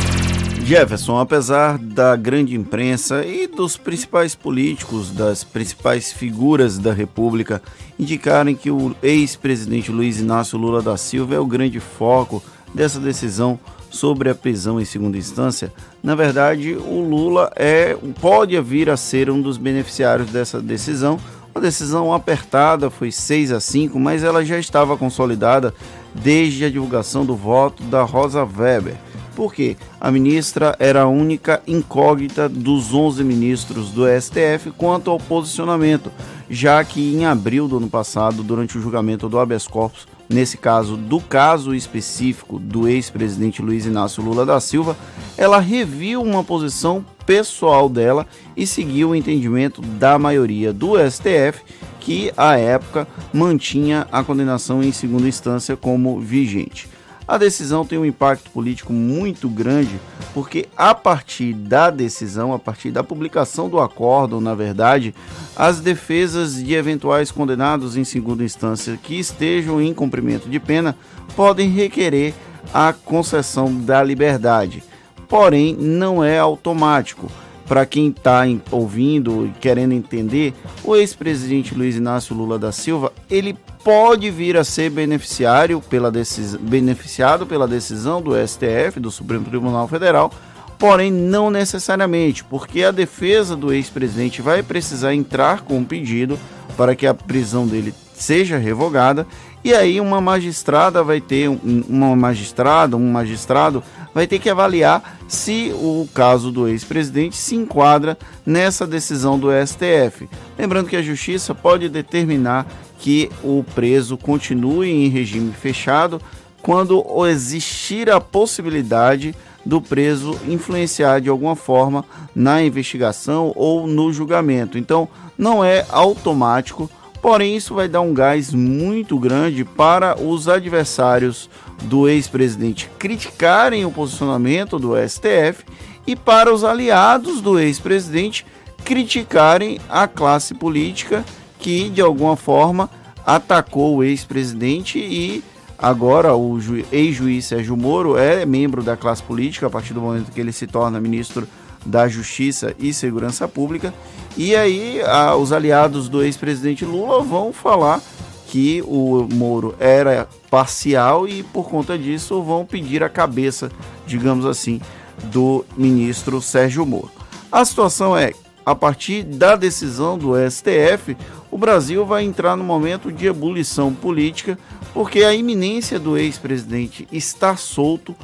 Jefferson, 0.69 1.18
apesar 1.18 1.80
da 1.80 2.16
grande 2.16 2.54
imprensa 2.54 3.25
e 3.25 3.48
dos 3.48 3.75
principais 3.75 4.36
políticos, 4.36 5.10
das 5.10 5.44
principais 5.44 6.13
figuras 6.13 6.77
da 6.77 6.94
República 6.94 7.60
indicarem 7.98 8.56
que 8.56 8.69
o 8.69 8.95
ex-presidente 9.01 9.92
Luiz 9.92 10.19
Inácio 10.19 10.60
Lula 10.60 10.80
da 10.80 10.95
Silva 10.95 11.33
é 11.33 11.39
o 11.39 11.45
grande 11.48 11.80
foco 11.80 12.44
dessa 12.71 13.00
decisão 13.00 13.60
sobre 13.89 14.30
a 14.30 14.36
prisão 14.36 14.80
em 14.80 14.86
segunda 14.86 15.18
instância, 15.18 15.74
na 16.04 16.13
verdade, 16.13 16.75
o 16.75 17.01
Lula 17.01 17.51
é 17.56 17.98
pode 18.22 18.62
vir 18.62 18.92
a 18.92 18.95
ser 18.95 19.31
um 19.31 19.42
dos 19.42 19.57
beneficiários 19.57 20.30
dessa 20.30 20.62
decisão. 20.62 21.19
Uma 21.54 21.62
decisão 21.62 22.13
apertada, 22.13 22.92
foi 22.92 23.12
6 23.12 23.51
a 23.51 23.60
5, 23.60 24.00
mas 24.00 24.24
ela 24.24 24.45
já 24.45 24.60
estava 24.60 24.95
consolidada 24.95 25.74
desde 26.14 26.66
a 26.66 26.70
divulgação 26.70 27.26
do 27.26 27.36
voto 27.36 27.84
da 27.84 28.04
Rosa 28.04 28.44
Weber 28.44 28.96
porque 29.40 29.78
a 30.02 30.12
ministra 30.12 30.76
era 30.80 31.04
a 31.04 31.08
única 31.08 31.64
incógnita 31.66 32.50
dos 32.50 32.94
11 32.94 33.24
ministros 33.24 33.90
do 33.90 34.04
STF 34.06 34.70
quanto 34.76 35.10
ao 35.10 35.18
posicionamento, 35.18 36.12
já 36.50 36.84
que 36.84 37.16
em 37.16 37.26
abril 37.26 37.66
do 37.66 37.78
ano 37.78 37.90
passado, 37.90 38.44
durante 38.44 38.78
o 38.78 38.82
julgamento 38.82 39.30
do 39.30 39.40
habeas 39.40 39.66
corpus, 39.66 40.06
nesse 40.28 40.58
caso 40.58 40.98
do 40.98 41.22
caso 41.22 41.74
específico 41.74 42.60
do 42.60 42.86
ex-presidente 42.86 43.62
Luiz 43.62 43.86
Inácio 43.86 44.22
Lula 44.22 44.46
da 44.46 44.60
Silva, 44.60 44.98
ela 45.38 45.62
reviu 45.62 46.22
uma 46.22 46.44
posição 46.44 47.06
pessoal 47.26 47.88
dela 47.88 48.28
e 48.58 48.68
seguiu 48.68 49.12
o 49.12 49.16
entendimento 49.16 49.82
da 49.82 50.20
maioria 50.20 50.74
do 50.74 50.96
STF, 51.10 51.62
que 52.10 52.34
à 52.36 52.58
época 52.58 53.08
mantinha 53.32 54.08
a 54.12 54.24
condenação 54.24 54.82
em 54.82 54.92
segunda 54.92 55.28
instância 55.28 55.78
como 55.78 56.20
vigente. 56.20 56.90
A 57.28 57.38
decisão 57.38 57.86
tem 57.86 58.00
um 58.00 58.06
impacto 58.06 58.50
político 58.50 58.92
muito 58.92 59.48
grande, 59.48 60.02
porque 60.34 60.68
a 60.76 60.96
partir 60.96 61.54
da 61.54 61.92
decisão, 61.92 62.52
a 62.52 62.58
partir 62.58 62.90
da 62.90 63.04
publicação 63.04 63.70
do 63.70 63.80
acórdão, 63.80 64.42
na 64.42 64.56
verdade, 64.56 65.14
as 65.56 65.82
defesas 65.82 66.56
de 66.56 66.74
eventuais 66.74 67.30
condenados 67.30 67.96
em 67.96 68.04
segunda 68.04 68.44
instância 68.44 68.98
que 68.98 69.20
estejam 69.20 69.80
em 69.80 69.94
cumprimento 69.94 70.50
de 70.50 70.60
pena 70.60 70.96
podem 71.36 71.70
requerer 71.70 72.34
a 72.74 72.92
concessão 72.92 73.72
da 73.72 74.02
liberdade. 74.02 74.84
Porém, 75.28 75.76
não 75.76 76.24
é 76.24 76.40
automático. 76.40 77.30
Para 77.69 77.86
quem 77.86 78.10
está 78.10 78.45
ouvindo 78.71 79.45
e 79.45 79.51
querendo 79.60 79.94
entender, 79.94 80.56
o 80.83 80.95
ex-presidente 80.95 81.75
Luiz 81.75 81.95
Inácio 81.95 82.36
Lula 82.36 82.57
da 82.57 82.71
Silva, 82.71 83.13
ele 83.30 83.56
pode 83.83 84.31
vir 84.31 84.58
a 84.58 84.63
ser 84.63 84.89
beneficiário 84.89 85.79
pela 85.79 86.10
decisão, 86.10 86.60
beneficiado 86.60 87.46
pela 87.46 87.67
decisão 87.67 88.24
do 88.24 88.32
STF, 88.36 89.00
do 89.00 89.12
Supremo 89.12 89.46
Tribunal 89.46 89.88
Federal, 89.88 90.34
porém 90.79 91.12
não 91.12 91.51
necessariamente, 91.51 92.44
porque 92.44 92.84
a 92.84 92.89
defesa 92.89 93.55
do 93.55 93.72
ex-presidente 93.72 94.41
vai 94.41 94.63
precisar 94.63 95.13
entrar 95.13 95.62
com 95.62 95.77
um 95.77 95.86
pedido 95.86 96.39
para 96.75 96.96
que 96.96 97.05
a 97.05 97.13
prisão 97.13 97.67
dele 97.67 97.94
seja 98.15 98.58
revogada 98.58 99.27
e 99.63 99.74
aí 99.74 100.00
uma 100.00 100.22
magistrada 100.22 101.04
vai 101.04 101.20
ter 101.20 101.50
uma 101.50 102.16
magistrada, 102.16 102.96
um 102.96 103.12
magistrado 103.12 103.84
vai 104.13 104.25
ter 104.25 104.39
que 104.39 104.50
avaliar 104.50 105.20
se 105.28 105.72
o 105.75 106.08
caso 106.13 106.51
do 106.51 106.68
ex-presidente 106.68 107.36
se 107.36 107.56
enquadra 107.56 108.18
nessa 108.46 108.88
decisão 108.88 109.38
do 109.38 109.50
STF. 109.51 110.30
Lembrando 110.58 110.89
que 110.89 110.96
a 110.96 111.01
justiça 111.01 111.54
pode 111.54 111.89
determinar 111.89 112.66
que 112.98 113.30
o 113.44 113.63
preso 113.75 114.18
continue 114.18 114.89
em 114.89 115.08
regime 115.10 115.54
fechado 115.54 116.22
quando 116.62 117.04
existir 117.28 118.10
a 118.10 118.20
possibilidade 118.20 119.34
do 119.66 119.82
preso 119.82 120.38
influenciar 120.48 121.20
de 121.20 121.30
alguma 121.30 121.56
forma 121.56 122.04
na 122.34 122.62
investigação 122.63 123.51
ou 123.56 123.88
no 123.88 124.12
julgamento. 124.12 124.78
Então, 124.78 125.08
não 125.38 125.63
é 125.63 125.86
automático, 125.89 126.89
porém, 127.22 127.56
isso 127.56 127.76
vai 127.76 127.88
dar 127.88 128.02
um 128.02 128.14
gás 128.14 128.54
muito 128.54 129.18
grande 129.18 129.64
para 129.64 130.20
os 130.20 130.48
adversários 130.48 131.50
do 131.84 132.08
ex-presidente 132.08 132.90
criticarem 133.00 133.86
o 133.86 133.92
posicionamento 133.92 134.78
do 134.78 134.94
STF 134.96 135.64
e 136.06 136.16
para 136.16 136.54
os 136.54 136.64
aliados 136.64 137.42
do 137.42 137.60
ex-presidente 137.60 138.46
criticarem 138.84 139.80
a 139.90 140.08
classe 140.08 140.54
política 140.54 141.24
que 141.60 141.90
de 141.90 142.02
alguma 142.02 142.36
forma 142.36 142.90
atacou 143.26 143.98
o 143.98 144.04
ex-presidente 144.04 144.98
e 144.98 145.44
agora 145.78 146.36
o 146.36 146.58
ex-juiz 146.92 147.46
Sérgio 147.46 147.78
Moro 147.78 148.18
é 148.18 148.46
membro 148.46 148.82
da 148.82 148.98
classe 148.98 149.22
política 149.22 149.68
a 149.68 149.70
partir 149.70 149.94
do 149.94 150.02
momento 150.02 150.32
que 150.32 150.40
ele 150.40 150.52
se 150.52 150.66
torna 150.66 151.00
ministro 151.00 151.48
da 151.86 152.08
Justiça 152.08 152.76
e 152.80 152.94
Segurança 152.94 153.48
Pública. 153.48 153.94
E 154.39 154.55
aí 154.55 155.01
a, 155.01 155.36
os 155.36 155.51
aliados 155.51 156.08
do 156.08 156.24
ex-presidente 156.24 156.86
Lula 156.86 157.22
vão 157.22 157.51
falar 157.51 158.01
que 158.48 158.81
o 158.88 159.27
Moro 159.34 159.75
era 159.77 160.29
parcial 160.50 161.27
e 161.27 161.43
por 161.43 161.67
conta 161.69 161.98
disso 161.98 162.41
vão 162.41 162.65
pedir 162.65 163.03
a 163.03 163.10
cabeça, 163.10 163.69
digamos 164.08 164.46
assim, 164.46 164.79
do 165.24 165.65
ministro 165.75 166.41
Sérgio 166.41 166.86
Moro. 166.86 167.12
A 167.51 167.65
situação 167.65 168.15
é 168.15 168.31
a 168.65 168.74
partir 168.74 169.24
da 169.24 169.58
decisão 169.58 170.17
do 170.17 170.31
STF, 170.50 171.17
o 171.51 171.58
Brasil 171.58 172.05
vai 172.05 172.24
entrar 172.24 172.55
no 172.55 172.63
momento 172.63 173.12
de 173.12 173.27
ebulição 173.27 173.93
política, 173.93 174.58
porque 174.93 175.22
a 175.24 175.34
iminência 175.34 176.00
do 176.00 176.17
ex-presidente 176.17 177.05
estar 177.12 177.58
solto 177.58 178.15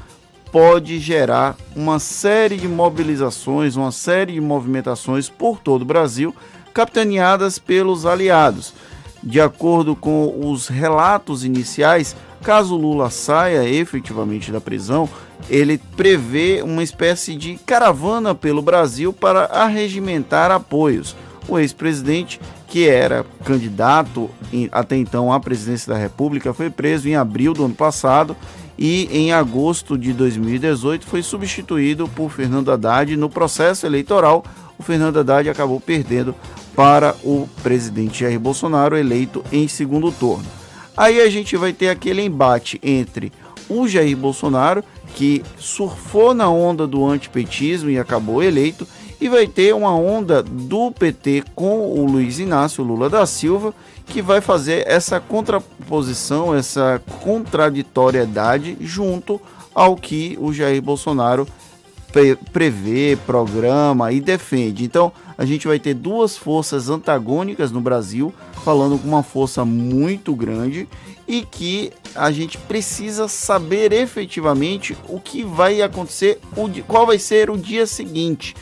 pode 0.55 0.99
gerar 0.99 1.57
uma 1.75 1.99
série 1.99 2.55
de 2.55 2.65
mobilizações, 2.65 3.75
uma 3.75 3.91
série 3.91 4.35
de 4.35 4.39
movimentações 4.39 5.27
por 5.27 5.59
todo 5.59 5.81
o 5.81 5.85
Brasil, 5.85 6.33
capitaneadas 6.73 7.59
pelos 7.59 8.05
aliados. 8.05 8.73
De 9.21 9.41
acordo 9.41 9.97
com 9.97 10.49
os 10.49 10.69
relatos 10.69 11.43
iniciais, 11.43 12.15
caso 12.41 12.77
Lula 12.77 13.09
saia 13.09 13.67
efetivamente 13.67 14.49
da 14.49 14.61
prisão, 14.61 15.09
ele 15.49 15.77
prevê 15.77 16.61
uma 16.63 16.83
espécie 16.83 17.35
de 17.35 17.55
caravana 17.55 18.33
pelo 18.33 18.61
Brasil 18.61 19.11
para 19.11 19.47
arregimentar 19.47 20.51
apoios. 20.51 21.17
O 21.49 21.59
ex-presidente, 21.59 22.39
que 22.69 22.87
era 22.87 23.25
candidato 23.43 24.29
até 24.71 24.95
então 24.95 25.33
à 25.33 25.39
presidência 25.39 25.93
da 25.93 25.99
República, 25.99 26.53
foi 26.53 26.69
preso 26.69 27.09
em 27.09 27.15
abril 27.17 27.53
do 27.53 27.65
ano 27.65 27.75
passado 27.75 28.37
e 28.77 29.07
em 29.11 29.31
agosto 29.31 29.97
de 29.97 30.11
2018 30.13 31.05
foi 31.05 31.23
substituído 31.23 32.07
por 32.09 32.29
Fernando 32.29 32.71
Haddad 32.71 33.15
no 33.15 33.29
processo 33.29 33.85
eleitoral. 33.85 34.43
O 34.77 34.83
Fernando 34.83 35.17
Haddad 35.17 35.49
acabou 35.49 35.79
perdendo 35.79 36.35
para 36.75 37.15
o 37.23 37.47
presidente 37.63 38.19
Jair 38.19 38.39
Bolsonaro, 38.39 38.97
eleito 38.97 39.43
em 39.51 39.67
segundo 39.67 40.11
turno. 40.11 40.45
Aí 40.97 41.21
a 41.21 41.29
gente 41.29 41.55
vai 41.55 41.71
ter 41.71 41.89
aquele 41.89 42.21
embate 42.21 42.79
entre 42.83 43.31
o 43.69 43.87
Jair 43.87 44.15
Bolsonaro 44.15 44.83
que 45.15 45.41
surfou 45.57 46.33
na 46.33 46.49
onda 46.49 46.85
do 46.85 47.05
antipetismo 47.05 47.89
e 47.89 47.97
acabou 47.97 48.43
eleito, 48.43 48.85
E 49.19 49.29
vai 49.29 49.47
ter 49.47 49.73
uma 49.73 49.95
onda 49.95 50.43
do 50.43 50.91
PT 50.91 51.43
com 51.55 51.89
o 51.89 52.05
Luiz 52.05 52.39
Inácio 52.39 52.83
Lula 52.83 53.09
da 53.09 53.25
Silva, 53.25 53.73
que 54.05 54.21
vai 54.21 54.41
fazer 54.41 54.85
essa 54.87 55.19
contraposição, 55.19 56.53
essa 56.53 57.01
contraditoriedade 57.21 58.77
junto 58.81 59.41
ao 59.73 59.95
que 59.95 60.37
o 60.39 60.53
Jair 60.53 60.81
Bolsonaro 60.81 61.47
prevê, 62.53 63.17
programa 63.25 64.11
e 64.11 64.21
defende. 64.21 64.85
Então, 64.85 65.11
a 65.37 65.43
gente 65.43 65.67
vai 65.67 65.79
ter 65.79 65.93
duas 65.93 66.37
forças 66.37 66.89
antagônicas 66.89 67.71
no 67.71 67.81
Brasil, 67.81 68.33
falando 68.63 68.97
com 68.97 69.07
uma 69.07 69.23
força 69.23 69.65
muito 69.65 70.33
grande 70.33 70.87
e 71.27 71.41
que 71.41 71.91
a 72.13 72.31
gente 72.31 72.57
precisa 72.57 73.27
saber 73.27 73.91
efetivamente 73.91 74.95
o 75.09 75.19
que 75.19 75.43
vai 75.43 75.81
acontecer, 75.81 76.39
qual 76.87 77.05
vai 77.05 77.19
ser 77.19 77.49
o 77.49 77.57
dia 77.57 77.85
seguinte, 77.85 78.55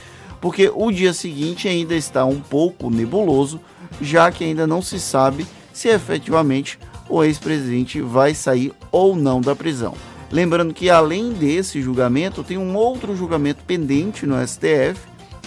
porque 0.43 0.69
o 0.75 0.91
dia 0.91 1.13
seguinte 1.13 1.69
ainda 1.69 1.95
está 1.95 2.25
um 2.25 2.41
pouco 2.41 2.89
nebuloso, 2.89 3.61
já 4.01 4.29
que 4.29 4.43
ainda 4.43 4.67
não 4.67 4.81
se 4.81 4.99
sabe 4.99 5.47
se 5.71 5.87
efetivamente 5.87 6.77
o 7.07 7.23
ex-presidente 7.23 8.01
vai 8.01 8.35
sair 8.35 8.73
ou 8.91 9.15
não 9.15 9.39
da 9.39 9.55
prisão. 9.55 9.93
Lembrando 10.29 10.73
que 10.73 10.89
além 10.89 11.31
desse 11.31 11.81
julgamento, 11.81 12.43
tem 12.43 12.57
um 12.57 12.75
outro 12.75 13.15
julgamento 13.15 13.63
pendente 13.65 14.25
no 14.25 14.35
STF, 14.45 14.99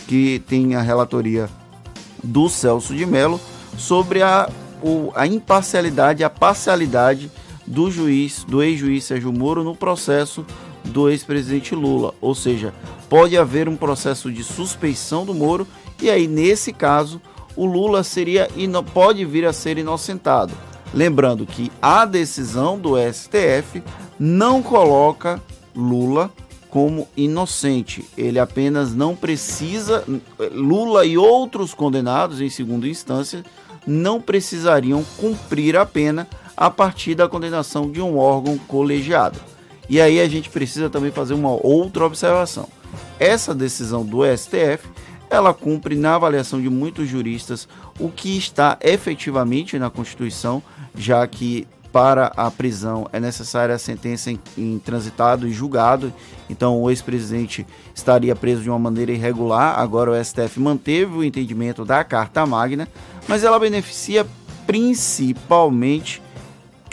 que 0.08 0.42
tem 0.48 0.74
a 0.74 0.80
relatoria 0.80 1.46
do 2.24 2.48
Celso 2.48 2.94
de 2.94 3.04
Mello 3.04 3.38
sobre 3.76 4.22
a, 4.22 4.48
o, 4.82 5.12
a 5.14 5.26
imparcialidade, 5.26 6.24
a 6.24 6.30
parcialidade 6.30 7.30
do 7.66 7.90
juiz, 7.90 8.44
do 8.48 8.62
ex-juiz 8.62 9.04
Sérgio 9.04 9.30
Moro 9.30 9.62
no 9.62 9.76
processo 9.76 10.42
do 10.87 11.09
ex-presidente 11.09 11.75
Lula. 11.75 12.14
Ou 12.21 12.35
seja, 12.35 12.73
pode 13.09 13.37
haver 13.37 13.69
um 13.69 13.76
processo 13.76 14.31
de 14.31 14.43
suspeição 14.43 15.25
do 15.25 15.35
Moro 15.35 15.66
e 16.00 16.11
aí 16.11 16.26
nesse 16.26 16.73
caso 16.73 17.21
o 17.57 17.64
Lula 17.64 18.02
seria 18.02 18.49
pode 18.93 19.25
vir 19.25 19.47
a 19.47 19.52
ser 19.52 19.78
inocentado. 19.78 20.52
Lembrando 20.93 21.47
que 21.47 21.71
a 21.81 22.05
decisão 22.05 22.78
do 22.78 22.95
STF 22.97 23.83
não 24.19 24.62
coloca 24.62 25.43
Lula 25.75 26.31
como 26.71 27.09
inocente. 27.16 28.05
Ele 28.16 28.38
apenas 28.38 28.95
não 28.95 29.16
precisa. 29.16 30.05
Lula 30.52 31.05
e 31.07 31.16
outros 31.16 31.73
condenados 31.73 32.40
em 32.40 32.50
segunda 32.50 32.87
instância 32.87 33.43
não 33.87 34.21
precisariam 34.21 35.05
cumprir 35.16 35.76
a 35.76 35.87
pena 35.87 36.28
a 36.57 36.71
partir 36.71 37.14
da 37.14 37.28
condenação 37.28 37.90
de 37.90 38.00
um 38.00 38.19
órgão 38.19 38.59
colegiado. 38.59 39.38
E 39.88 40.00
aí 40.00 40.21
a 40.21 40.28
gente 40.28 40.50
precisa 40.50 40.90
também 40.90 41.11
fazer 41.11 41.35
uma 41.35 41.50
outra 41.50 42.05
observação. 42.05 42.69
Essa 43.19 43.55
decisão 43.55 44.05
do 44.05 44.23
STF, 44.37 44.88
ela 45.31 45.55
cumpre 45.55 45.95
na 45.97 46.14
avaliação 46.14 46.61
de 46.61 46.69
muitos 46.69 47.09
juristas 47.09 47.69
o 47.99 48.09
que 48.09 48.37
está 48.37 48.78
efetivamente 48.81 49.78
na 49.78 49.90
Constituição, 49.90 50.62
já 50.95 51.26
que 51.26 51.66
para 51.93 52.31
a 52.37 52.50
prisão 52.50 53.09
é 53.11 53.19
necessária 53.19 53.75
a 53.75 53.78
sentença 53.78 54.31
em, 54.31 54.38
em 54.59 54.78
transitado 54.78 55.49
e 55.49 55.52
julgado. 55.52 56.12
Então 56.50 56.83
o 56.83 56.90
ex-presidente 56.90 57.66
estaria 57.95 58.37
preso 58.37 58.62
de 58.62 58.69
uma 58.69 58.78
maneira 58.78 59.12
irregular. 59.12 59.81
Agora 59.81 60.11
o 60.11 60.25
STF 60.25 60.61
manteve 60.61 61.14
o 61.14 61.25
entendimento 61.25 61.87
da 61.87 62.05
Carta 62.05 62.45
Magna, 62.45 62.87
mas 63.26 63.45
ela 63.45 63.59
beneficia 63.59 64.26
principalmente 64.66 66.21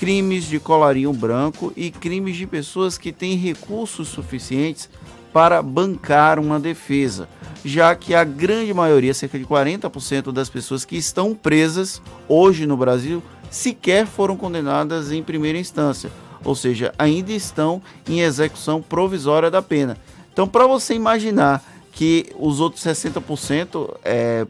crimes 0.03 0.49
de 0.49 0.59
colarinho 0.59 1.13
branco 1.13 1.71
e 1.77 1.89
crimes 1.89 2.35
de 2.35 2.45
pessoas 2.45 2.97
que 2.97 3.09
têm 3.09 3.37
recursos 3.37 4.09
suficientes 4.09 4.89
para 5.31 5.61
bancar 5.61 6.39
uma 6.39 6.59
defesa, 6.59 7.29
já 7.63 7.95
que 7.95 8.13
a 8.13 8.25
grande 8.25 8.73
maioria, 8.73 9.13
cerca 9.13 9.39
de 9.39 9.45
40% 9.45 10.33
das 10.33 10.49
pessoas 10.49 10.83
que 10.83 10.97
estão 10.97 11.33
presas 11.33 12.01
hoje 12.27 12.67
no 12.67 12.75
Brasil, 12.75 13.23
sequer 13.49 14.05
foram 14.05 14.35
condenadas 14.35 15.09
em 15.09 15.23
primeira 15.23 15.57
instância, 15.57 16.11
ou 16.43 16.53
seja, 16.53 16.93
ainda 16.99 17.31
estão 17.31 17.81
em 18.05 18.19
execução 18.19 18.81
provisória 18.81 19.49
da 19.49 19.61
pena. 19.61 19.95
Então, 20.33 20.49
para 20.49 20.67
você 20.67 20.93
imaginar 20.95 21.63
que 21.93 22.25
os 22.37 22.59
outros 22.59 22.83
60% 22.83 23.89
é, 24.03 24.45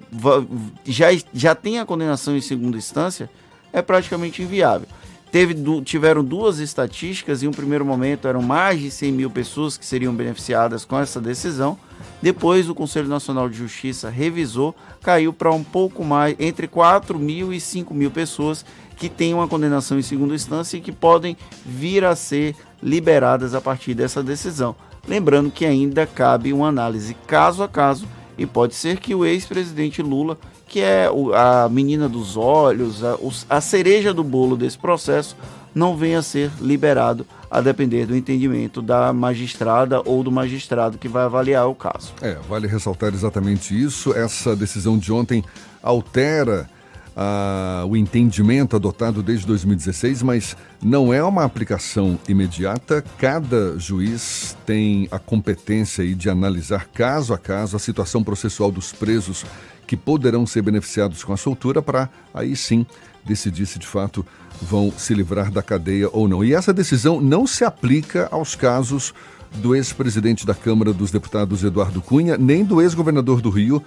já, 0.83 1.10
já 1.31 1.53
tem 1.53 1.77
a 1.77 1.86
condenação 1.86 2.36
em 2.36 2.41
segunda 2.41 2.75
instância, 2.75 3.29
é 3.72 3.83
praticamente 3.83 4.41
inviável. 4.41 4.88
Teve, 5.34 5.56
tiveram 5.82 6.24
duas 6.24 6.60
estatísticas, 6.60 7.42
em 7.42 7.48
um 7.48 7.52
primeiro 7.52 7.84
momento 7.84 8.28
eram 8.28 8.40
mais 8.40 8.80
de 8.80 8.92
100 8.92 9.12
mil 9.12 9.32
pessoas 9.32 9.75
que 9.75 9.84
seriam 9.84 10.13
beneficiadas 10.13 10.86
com 10.86 11.00
essa 11.00 11.20
decisão. 11.20 11.75
Depois 12.22 12.70
o 12.70 12.75
Conselho 12.75 13.08
Nacional 13.08 13.50
de 13.50 13.58
Justiça 13.58 14.12
revisou, 14.12 14.75
caiu 15.02 15.34
para 15.34 15.52
um 15.52 15.63
pouco 15.63 16.06
mais, 16.06 16.36
entre 16.38 16.68
4 16.68 17.18
mil 17.18 17.52
e 17.52 17.60
5 17.60 17.96
mil 17.96 18.12
pessoas 18.12 18.63
que 18.96 19.10
têm 19.10 19.34
uma 19.34 19.48
condenação 19.48 19.98
em 19.98 20.04
segunda 20.04 20.36
instância 20.36 20.78
e 20.78 20.82
que 20.82 20.92
podem 20.92 21.36
vir 21.66 22.06
a 22.06 22.16
ser 22.16 22.56
liberadas 22.80 23.56
a 23.56 23.60
partir 23.60 23.96
dessa 23.96 24.22
decisão. 24.22 24.75
Lembrando 25.08 25.50
que 25.50 25.66
ainda 25.66 26.06
cabe 26.06 26.54
uma 26.54 26.68
análise 26.68 27.16
caso 27.25 27.63
a 27.63 27.68
caso 27.68 28.08
e 28.38 28.46
pode 28.46 28.75
ser 28.75 29.00
que 29.00 29.13
o 29.13 29.25
ex-presidente 29.25 30.02
Lula, 30.02 30.38
que 30.68 30.80
é 30.80 31.08
a 31.36 31.70
menina 31.70 32.10
dos 32.10 32.36
olhos, 32.36 33.02
a, 33.50 33.62
cereja 33.62 34.13
do 34.13 34.24
bolo 34.24 34.58
desse 34.58 34.78
processo, 34.78 35.36
não 35.74 35.96
venha 35.96 36.20
a 36.20 36.24
ser 36.24 36.52
liberado 36.62 37.25
a 37.50 37.62
depender 37.62 38.06
do 38.06 38.16
entendimento 38.16 38.82
da 38.82 39.13
magistrada 39.13 40.02
ou 40.06 40.24
do 40.24 40.32
magistrado 40.32 40.98
que 40.98 41.08
vai 41.08 41.24
avaliar 41.24 41.68
o 41.68 41.75
caso. 41.75 42.13
É, 42.22 42.38
vale 42.50 42.68
ressaltar 42.68 43.13
exatamente 43.13 43.80
isso. 43.80 44.13
Essa 44.13 44.56
decisão 44.56 44.98
de 44.98 45.12
ontem 45.12 45.44
altera 45.82 46.70
ah, 47.15 47.86
o 47.88 47.96
entendimento 47.96 48.75
adotado 48.75 49.22
desde 49.22 49.46
2016, 49.46 50.24
mas 50.24 50.58
não 50.82 51.13
é 51.13 51.24
uma 51.24 51.43
aplicação 51.43 52.20
imediata. 52.27 53.03
Cada 53.17 53.77
juiz 53.77 54.58
tem 54.65 55.08
a 55.12 55.20
competência 55.20 56.03
de 56.15 56.29
analisar 56.29 56.88
caso 56.88 57.34
a 57.34 57.38
caso 57.38 57.75
a 57.75 57.79
situação 57.79 58.24
processual 58.24 58.72
dos 58.72 58.91
presos 58.91 59.46
que 59.86 59.98
poderão 59.98 60.46
ser 60.46 60.62
beneficiados 60.62 61.24
com 61.24 61.34
a 61.34 61.38
soltura 61.38 61.82
para 61.82 62.10
aí 62.34 62.55
sim 62.55 62.86
decidir 63.25 63.65
se 63.65 63.79
de 63.79 63.88
fato 63.88 64.25
vão 64.62 64.91
se 64.96 65.13
livrar 65.13 65.51
da 65.51 65.62
cadeia 65.62 66.10
ou 66.12 66.27
não. 66.27 66.43
E 66.43 66.53
essa 66.53 66.74
decisão 66.74 67.22
não 67.22 67.46
se 67.46 67.63
aplica 67.63 68.27
aos 68.32 68.55
casos 68.55 69.13
do 69.55 69.75
ex-presidente 69.75 70.46
da 70.46 70.55
Câmara 70.55 70.91
dos 70.91 71.12
Deputados 71.12 71.63
Eduardo 71.63 72.01
Cunha, 72.01 72.38
nem 72.38 72.63
do 72.63 72.82
ex-governador 72.82 73.39
do 73.39 73.50
Rio, 73.50 73.84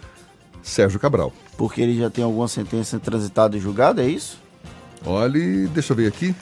Sérgio 0.66 0.98
Cabral. 0.98 1.32
Porque 1.56 1.80
ele 1.80 1.96
já 1.96 2.10
tem 2.10 2.24
alguma 2.24 2.48
sentença 2.48 2.98
transitada 2.98 3.56
e 3.56 3.60
julgada, 3.60 4.02
é 4.02 4.08
isso? 4.08 4.42
Olhe, 5.04 5.68
deixa 5.68 5.92
eu 5.92 5.96
ver 5.96 6.08
aqui. 6.08 6.34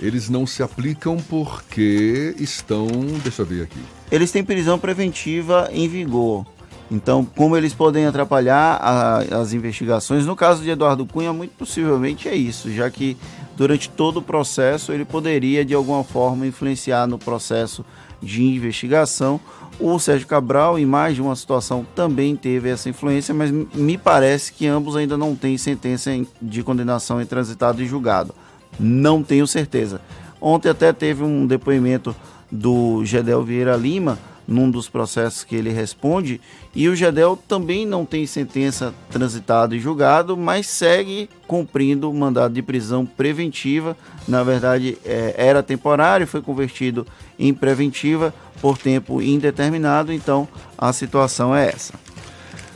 Eles 0.00 0.28
não 0.28 0.46
se 0.46 0.62
aplicam 0.62 1.18
porque 1.28 2.34
estão. 2.38 2.88
Deixa 3.22 3.42
eu 3.42 3.46
ver 3.46 3.62
aqui. 3.62 3.78
Eles 4.10 4.32
têm 4.32 4.42
prisão 4.42 4.78
preventiva 4.78 5.68
em 5.72 5.88
vigor. 5.88 6.44
Então, 6.90 7.24
como 7.24 7.56
eles 7.56 7.72
podem 7.72 8.06
atrapalhar 8.06 8.76
a, 8.82 9.18
as 9.40 9.52
investigações? 9.52 10.26
No 10.26 10.34
caso 10.34 10.62
de 10.62 10.70
Eduardo 10.70 11.06
Cunha, 11.06 11.32
muito 11.32 11.52
possivelmente 11.52 12.28
é 12.28 12.34
isso, 12.34 12.72
já 12.72 12.90
que 12.90 13.16
durante 13.56 13.88
todo 13.88 14.16
o 14.16 14.22
processo 14.22 14.90
ele 14.90 15.04
poderia 15.04 15.64
de 15.64 15.72
alguma 15.72 16.02
forma 16.02 16.44
influenciar 16.44 17.06
no 17.06 17.18
processo 17.18 17.84
de 18.20 18.42
investigação 18.42 19.40
o 19.80 19.98
Sérgio 19.98 20.26
Cabral, 20.26 20.78
em 20.78 20.84
mais 20.84 21.14
de 21.14 21.22
uma 21.22 21.34
situação, 21.34 21.86
também 21.94 22.36
teve 22.36 22.68
essa 22.68 22.88
influência, 22.88 23.34
mas 23.34 23.50
me 23.50 23.96
parece 23.96 24.52
que 24.52 24.66
ambos 24.66 24.94
ainda 24.94 25.16
não 25.16 25.34
têm 25.34 25.56
sentença 25.56 26.10
de 26.40 26.62
condenação 26.62 27.20
em 27.20 27.26
transitado 27.26 27.82
e 27.82 27.86
julgado. 27.86 28.34
Não 28.78 29.22
tenho 29.22 29.46
certeza. 29.46 30.00
Ontem 30.40 30.68
até 30.68 30.92
teve 30.92 31.22
um 31.22 31.46
depoimento 31.46 32.14
do 32.50 33.04
Gedel 33.04 33.42
Vieira 33.42 33.76
Lima, 33.76 34.18
num 34.50 34.68
dos 34.68 34.88
processos 34.88 35.44
que 35.44 35.54
ele 35.54 35.70
responde, 35.70 36.40
e 36.74 36.88
o 36.88 36.96
Gedel 36.96 37.38
também 37.48 37.86
não 37.86 38.04
tem 38.04 38.26
sentença 38.26 38.92
transitada 39.08 39.76
e 39.76 39.80
julgado, 39.80 40.36
mas 40.36 40.66
segue 40.66 41.30
cumprindo 41.46 42.10
o 42.10 42.14
mandado 42.14 42.52
de 42.52 42.60
prisão 42.60 43.06
preventiva. 43.06 43.96
Na 44.26 44.42
verdade, 44.42 44.98
é, 45.04 45.34
era 45.38 45.62
temporário, 45.62 46.26
foi 46.26 46.42
convertido 46.42 47.06
em 47.38 47.54
preventiva 47.54 48.34
por 48.60 48.76
tempo 48.76 49.22
indeterminado, 49.22 50.12
então 50.12 50.48
a 50.76 50.92
situação 50.92 51.54
é 51.54 51.68
essa. 51.68 51.94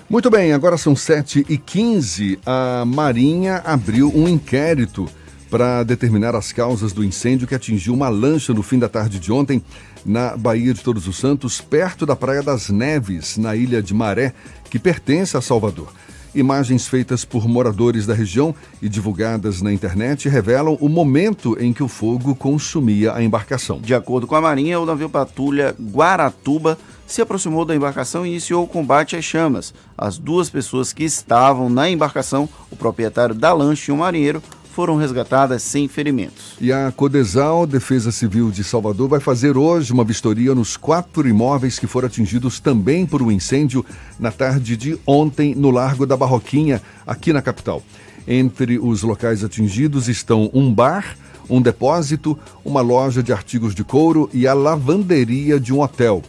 Muito 0.08 0.30
bem, 0.30 0.52
agora 0.52 0.76
são 0.76 0.94
7h15. 0.94 2.38
A 2.46 2.84
Marinha 2.86 3.62
abriu 3.64 4.12
um 4.14 4.28
inquérito 4.28 5.08
para 5.50 5.82
determinar 5.82 6.34
as 6.34 6.52
causas 6.52 6.92
do 6.92 7.04
incêndio 7.04 7.46
que 7.46 7.54
atingiu 7.54 7.94
uma 7.94 8.08
lancha 8.08 8.52
no 8.52 8.62
fim 8.62 8.78
da 8.78 8.88
tarde 8.88 9.18
de 9.18 9.32
ontem 9.32 9.62
na 10.04 10.36
Baía 10.36 10.74
de 10.74 10.80
Todos 10.80 11.08
os 11.08 11.16
Santos, 11.16 11.60
perto 11.60 12.04
da 12.04 12.14
Praia 12.14 12.42
das 12.42 12.68
Neves, 12.68 13.36
na 13.36 13.56
ilha 13.56 13.82
de 13.82 13.94
Maré, 13.94 14.34
que 14.70 14.78
pertence 14.78 15.36
a 15.36 15.40
Salvador. 15.40 15.92
Imagens 16.34 16.88
feitas 16.88 17.24
por 17.24 17.46
moradores 17.46 18.06
da 18.06 18.14
região 18.14 18.52
e 18.82 18.88
divulgadas 18.88 19.62
na 19.62 19.72
internet 19.72 20.28
revelam 20.28 20.76
o 20.80 20.88
momento 20.88 21.56
em 21.60 21.72
que 21.72 21.82
o 21.82 21.86
fogo 21.86 22.34
consumia 22.34 23.14
a 23.14 23.22
embarcação. 23.22 23.80
De 23.80 23.94
acordo 23.94 24.26
com 24.26 24.34
a 24.34 24.40
Marinha, 24.40 24.80
o 24.80 24.84
navio 24.84 25.08
patrulha 25.08 25.76
Guaratuba 25.80 26.76
se 27.06 27.22
aproximou 27.22 27.64
da 27.64 27.76
embarcação 27.76 28.26
e 28.26 28.30
iniciou 28.30 28.64
o 28.64 28.66
combate 28.66 29.14
às 29.14 29.24
chamas. 29.24 29.72
As 29.96 30.18
duas 30.18 30.50
pessoas 30.50 30.92
que 30.92 31.04
estavam 31.04 31.70
na 31.70 31.88
embarcação, 31.88 32.48
o 32.68 32.74
proprietário 32.74 33.34
da 33.34 33.52
lancha 33.52 33.92
e 33.92 33.94
o 33.94 33.98
marinheiro, 33.98 34.42
foram 34.74 34.96
resgatadas 34.96 35.62
sem 35.62 35.86
ferimentos. 35.86 36.56
E 36.60 36.72
a 36.72 36.90
Codesal, 36.90 37.64
Defesa 37.64 38.10
Civil 38.10 38.50
de 38.50 38.64
Salvador, 38.64 39.08
vai 39.08 39.20
fazer 39.20 39.56
hoje 39.56 39.92
uma 39.92 40.02
vistoria 40.02 40.52
nos 40.52 40.76
quatro 40.76 41.28
imóveis 41.28 41.78
que 41.78 41.86
foram 41.86 42.08
atingidos 42.08 42.58
também 42.58 43.06
por 43.06 43.22
um 43.22 43.30
incêndio 43.30 43.86
na 44.18 44.32
tarde 44.32 44.76
de 44.76 44.98
ontem 45.06 45.54
no 45.54 45.70
Largo 45.70 46.04
da 46.04 46.16
Barroquinha, 46.16 46.82
aqui 47.06 47.32
na 47.32 47.40
capital. 47.40 47.82
Entre 48.26 48.76
os 48.78 49.02
locais 49.02 49.44
atingidos 49.44 50.08
estão 50.08 50.50
um 50.52 50.74
bar, 50.74 51.16
um 51.48 51.62
depósito, 51.62 52.36
uma 52.64 52.80
loja 52.80 53.22
de 53.22 53.32
artigos 53.32 53.76
de 53.76 53.84
couro 53.84 54.28
e 54.32 54.44
a 54.44 54.54
lavanderia 54.54 55.60
de 55.60 55.72
um 55.72 55.80
hotel. 55.80 56.20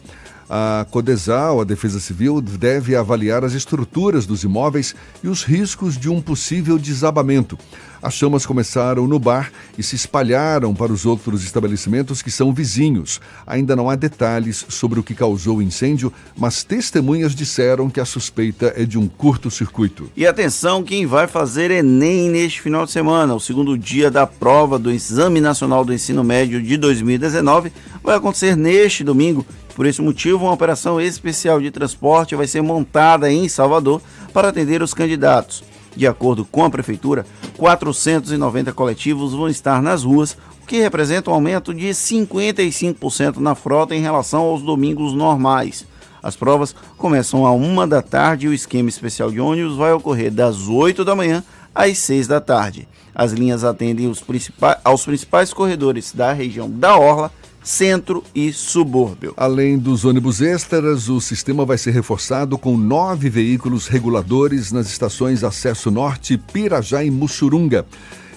A 0.48 0.86
Codesal, 0.92 1.62
a 1.62 1.64
Defesa 1.64 2.00
Civil, 2.00 2.40
deve 2.40 2.96
avaliar 2.96 3.44
as 3.44 3.54
estruturas 3.54 4.28
dos 4.28 4.44
imóveis 4.44 4.94
e 5.24 5.28
os 5.28 5.44
riscos 5.44 5.98
de 5.98 6.08
um 6.08 6.22
possível 6.22 6.78
desabamento. 6.78 7.58
As 8.06 8.14
chamas 8.14 8.46
começaram 8.46 9.08
no 9.08 9.18
bar 9.18 9.52
e 9.80 9.82
se 9.82 9.96
espalharam 9.96 10.76
para 10.76 10.94
os 10.94 11.08
outros 11.08 11.44
estabelecimentos 11.44 12.22
que 12.22 12.30
são 12.30 12.54
vizinhos. 12.54 13.20
Ainda 13.48 13.76
não 13.76 13.90
há 13.90 13.96
detalhes 13.96 14.64
sobre 14.70 15.00
o 15.00 15.04
que 15.04 15.16
causou 15.16 15.58
o 15.58 15.62
incêndio, 15.62 16.14
mas 16.38 16.64
testemunhas 16.64 17.34
disseram 17.34 17.90
que 17.90 18.00
a 18.00 18.06
suspeita 18.06 18.72
é 18.78 18.86
de 18.86 19.00
um 19.00 19.08
curto-circuito. 19.08 20.08
E 20.16 20.28
atenção, 20.28 20.84
quem 20.84 21.08
vai 21.08 21.26
fazer 21.26 21.72
Enem 21.72 22.30
neste 22.30 22.62
final 22.62 22.86
de 22.86 22.92
semana, 22.92 23.34
o 23.34 23.40
segundo 23.40 23.76
dia 23.76 24.12
da 24.12 24.28
prova 24.28 24.78
do 24.78 24.92
Exame 24.92 25.42
Nacional 25.42 25.84
do 25.84 25.92
Ensino 25.92 26.24
Médio 26.24 26.62
de 26.62 26.78
2019, 26.78 27.74
vai 28.04 28.18
acontecer 28.18 28.56
neste 28.56 29.04
domingo. 29.04 29.44
Por 29.74 29.88
esse 29.88 30.04
motivo, 30.04 30.46
uma 30.46 30.54
operação 30.54 31.02
especial 31.02 31.60
de 31.60 31.72
transporte 31.72 32.36
vai 32.36 32.46
ser 32.46 32.62
montada 32.62 33.32
em 33.32 33.50
Salvador 33.50 34.00
para 34.32 34.50
atender 34.50 34.84
os 34.84 34.94
candidatos. 34.94 35.64
De 35.96 36.06
acordo 36.06 36.44
com 36.46 36.64
a 36.64 36.70
Prefeitura, 36.70 37.26
490 37.58 38.74
coletivos 38.74 39.34
vão 39.34 39.48
estar 39.48 39.82
nas 39.82 40.04
ruas, 40.04 40.38
o 40.62 40.68
que 40.68 40.82
representa 40.82 41.30
um 41.30 41.34
aumento 41.34 41.74
de 41.74 41.88
55% 41.90 43.38
na 43.38 43.56
frota 43.56 43.96
em 43.96 44.02
relação 44.02 44.42
aos 44.42 44.62
domingos 44.62 45.14
normais. 45.14 45.86
As 46.22 46.36
provas 46.36 46.76
começam 46.98 47.46
a 47.46 47.52
uma 47.52 47.86
da 47.86 48.02
tarde 48.02 48.48
e 48.48 48.50
o 48.50 48.54
esquema 48.54 48.90
especial 48.90 49.32
de 49.32 49.40
ônibus 49.40 49.78
vai 49.78 49.94
ocorrer 49.94 50.32
das 50.32 50.68
8 50.68 51.06
da 51.06 51.16
manhã 51.16 51.44
às 51.74 52.00
6 52.00 52.28
da 52.28 52.42
tarde. 52.42 52.88
As 53.14 53.32
linhas 53.32 53.64
atendem 53.64 54.12
principais, 54.26 54.78
aos 54.84 55.06
principais 55.06 55.54
corredores 55.54 56.12
da 56.14 56.34
região 56.34 56.70
da 56.70 56.98
Orla, 56.98 57.32
centro 57.66 58.24
e 58.34 58.54
subúrbio. 58.54 59.34
Além 59.36 59.80
dos 59.80 60.06
ônibus 60.06 60.40
extras, 60.40 61.10
o 61.10 61.20
sistema 61.20 61.66
vai 61.66 61.80
ser 61.80 61.92
reforçado 61.92 62.60
com 62.60 62.78
nove 62.78 63.28
veículos 63.28 63.88
reguladores 63.88 64.72
nas 64.72 64.88
estações 64.88 65.44
Acesso 65.44 65.90
Norte, 65.90 66.38
Pirajá 66.38 67.04
e 67.04 67.10
Mussurunga. 67.10 67.84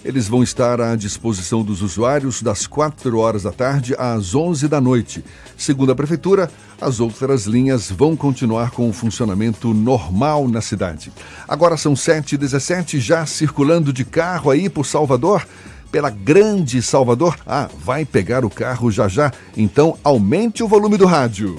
Eles 0.02 0.28
vão 0.28 0.42
estar 0.42 0.80
à 0.80 0.96
disposição 0.96 1.62
dos 1.62 1.82
usuários 1.82 2.40
das 2.40 2.66
4 2.66 3.18
horas 3.18 3.42
da 3.42 3.52
tarde 3.52 3.94
às 3.98 4.34
11 4.34 4.66
da 4.66 4.80
noite. 4.80 5.22
Segundo 5.58 5.92
a 5.92 5.94
Prefeitura, 5.94 6.50
as 6.80 6.98
outras 6.98 7.44
linhas 7.44 7.90
vão 7.90 8.16
continuar 8.16 8.70
com 8.70 8.88
o 8.88 8.92
funcionamento 8.92 9.74
normal 9.74 10.48
na 10.48 10.62
cidade. 10.62 11.12
Agora 11.46 11.76
são 11.76 11.92
7h17, 11.92 12.98
já 12.98 13.26
circulando 13.26 13.92
de 13.92 14.06
carro 14.06 14.50
aí 14.50 14.70
por 14.70 14.86
Salvador 14.86 15.46
pela 15.90 16.10
Grande 16.10 16.80
Salvador. 16.82 17.36
Ah, 17.46 17.68
vai 17.84 18.04
pegar 18.04 18.44
o 18.44 18.50
carro 18.50 18.90
já 18.90 19.08
já, 19.08 19.32
então 19.56 19.98
aumente 20.04 20.62
o 20.62 20.68
volume 20.68 20.96
do 20.96 21.06
rádio. 21.06 21.56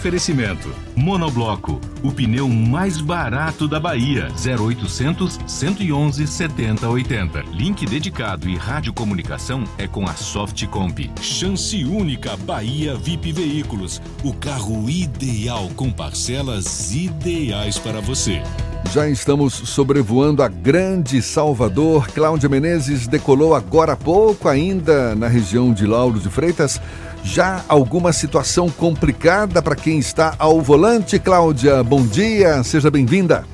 Oferecimento: 0.00 0.74
Monobloco, 0.96 1.78
o 2.02 2.10
pneu 2.10 2.48
mais 2.48 2.98
barato 2.98 3.68
da 3.68 3.78
Bahia. 3.78 4.28
0800 4.34 5.38
111 5.46 6.26
7080. 6.26 7.42
Link 7.52 7.84
dedicado 7.84 8.48
e 8.48 8.56
radiocomunicação 8.56 9.64
é 9.76 9.86
com 9.86 10.08
a 10.08 10.14
Softcomp. 10.14 11.10
Chance 11.20 11.84
única 11.84 12.34
Bahia 12.34 12.94
VIP 12.94 13.30
Veículos. 13.30 14.00
O 14.24 14.32
carro 14.32 14.88
ideal 14.88 15.68
com 15.76 15.90
parcelas 15.90 16.94
ideais 16.94 17.78
para 17.78 18.00
você. 18.00 18.42
Já 18.90 19.06
estamos 19.08 19.52
sobrevoando 19.52 20.42
a 20.42 20.48
grande 20.48 21.20
Salvador. 21.20 22.08
Cláudia 22.08 22.48
Menezes 22.48 23.06
decolou 23.06 23.54
agora 23.54 23.92
há 23.92 23.96
pouco, 23.96 24.48
ainda 24.48 25.14
na 25.14 25.28
região 25.28 25.72
de 25.72 25.86
Lauro 25.86 26.18
de 26.18 26.28
Freitas. 26.28 26.80
Já 27.22 27.62
alguma 27.68 28.12
situação 28.12 28.70
complicada 28.70 29.62
para 29.62 29.76
quem 29.76 29.98
está 29.98 30.34
ao 30.38 30.60
volante, 30.60 31.18
Cláudia? 31.18 31.82
Bom 31.84 32.04
dia, 32.06 32.62
seja 32.64 32.90
bem-vinda. 32.90 33.44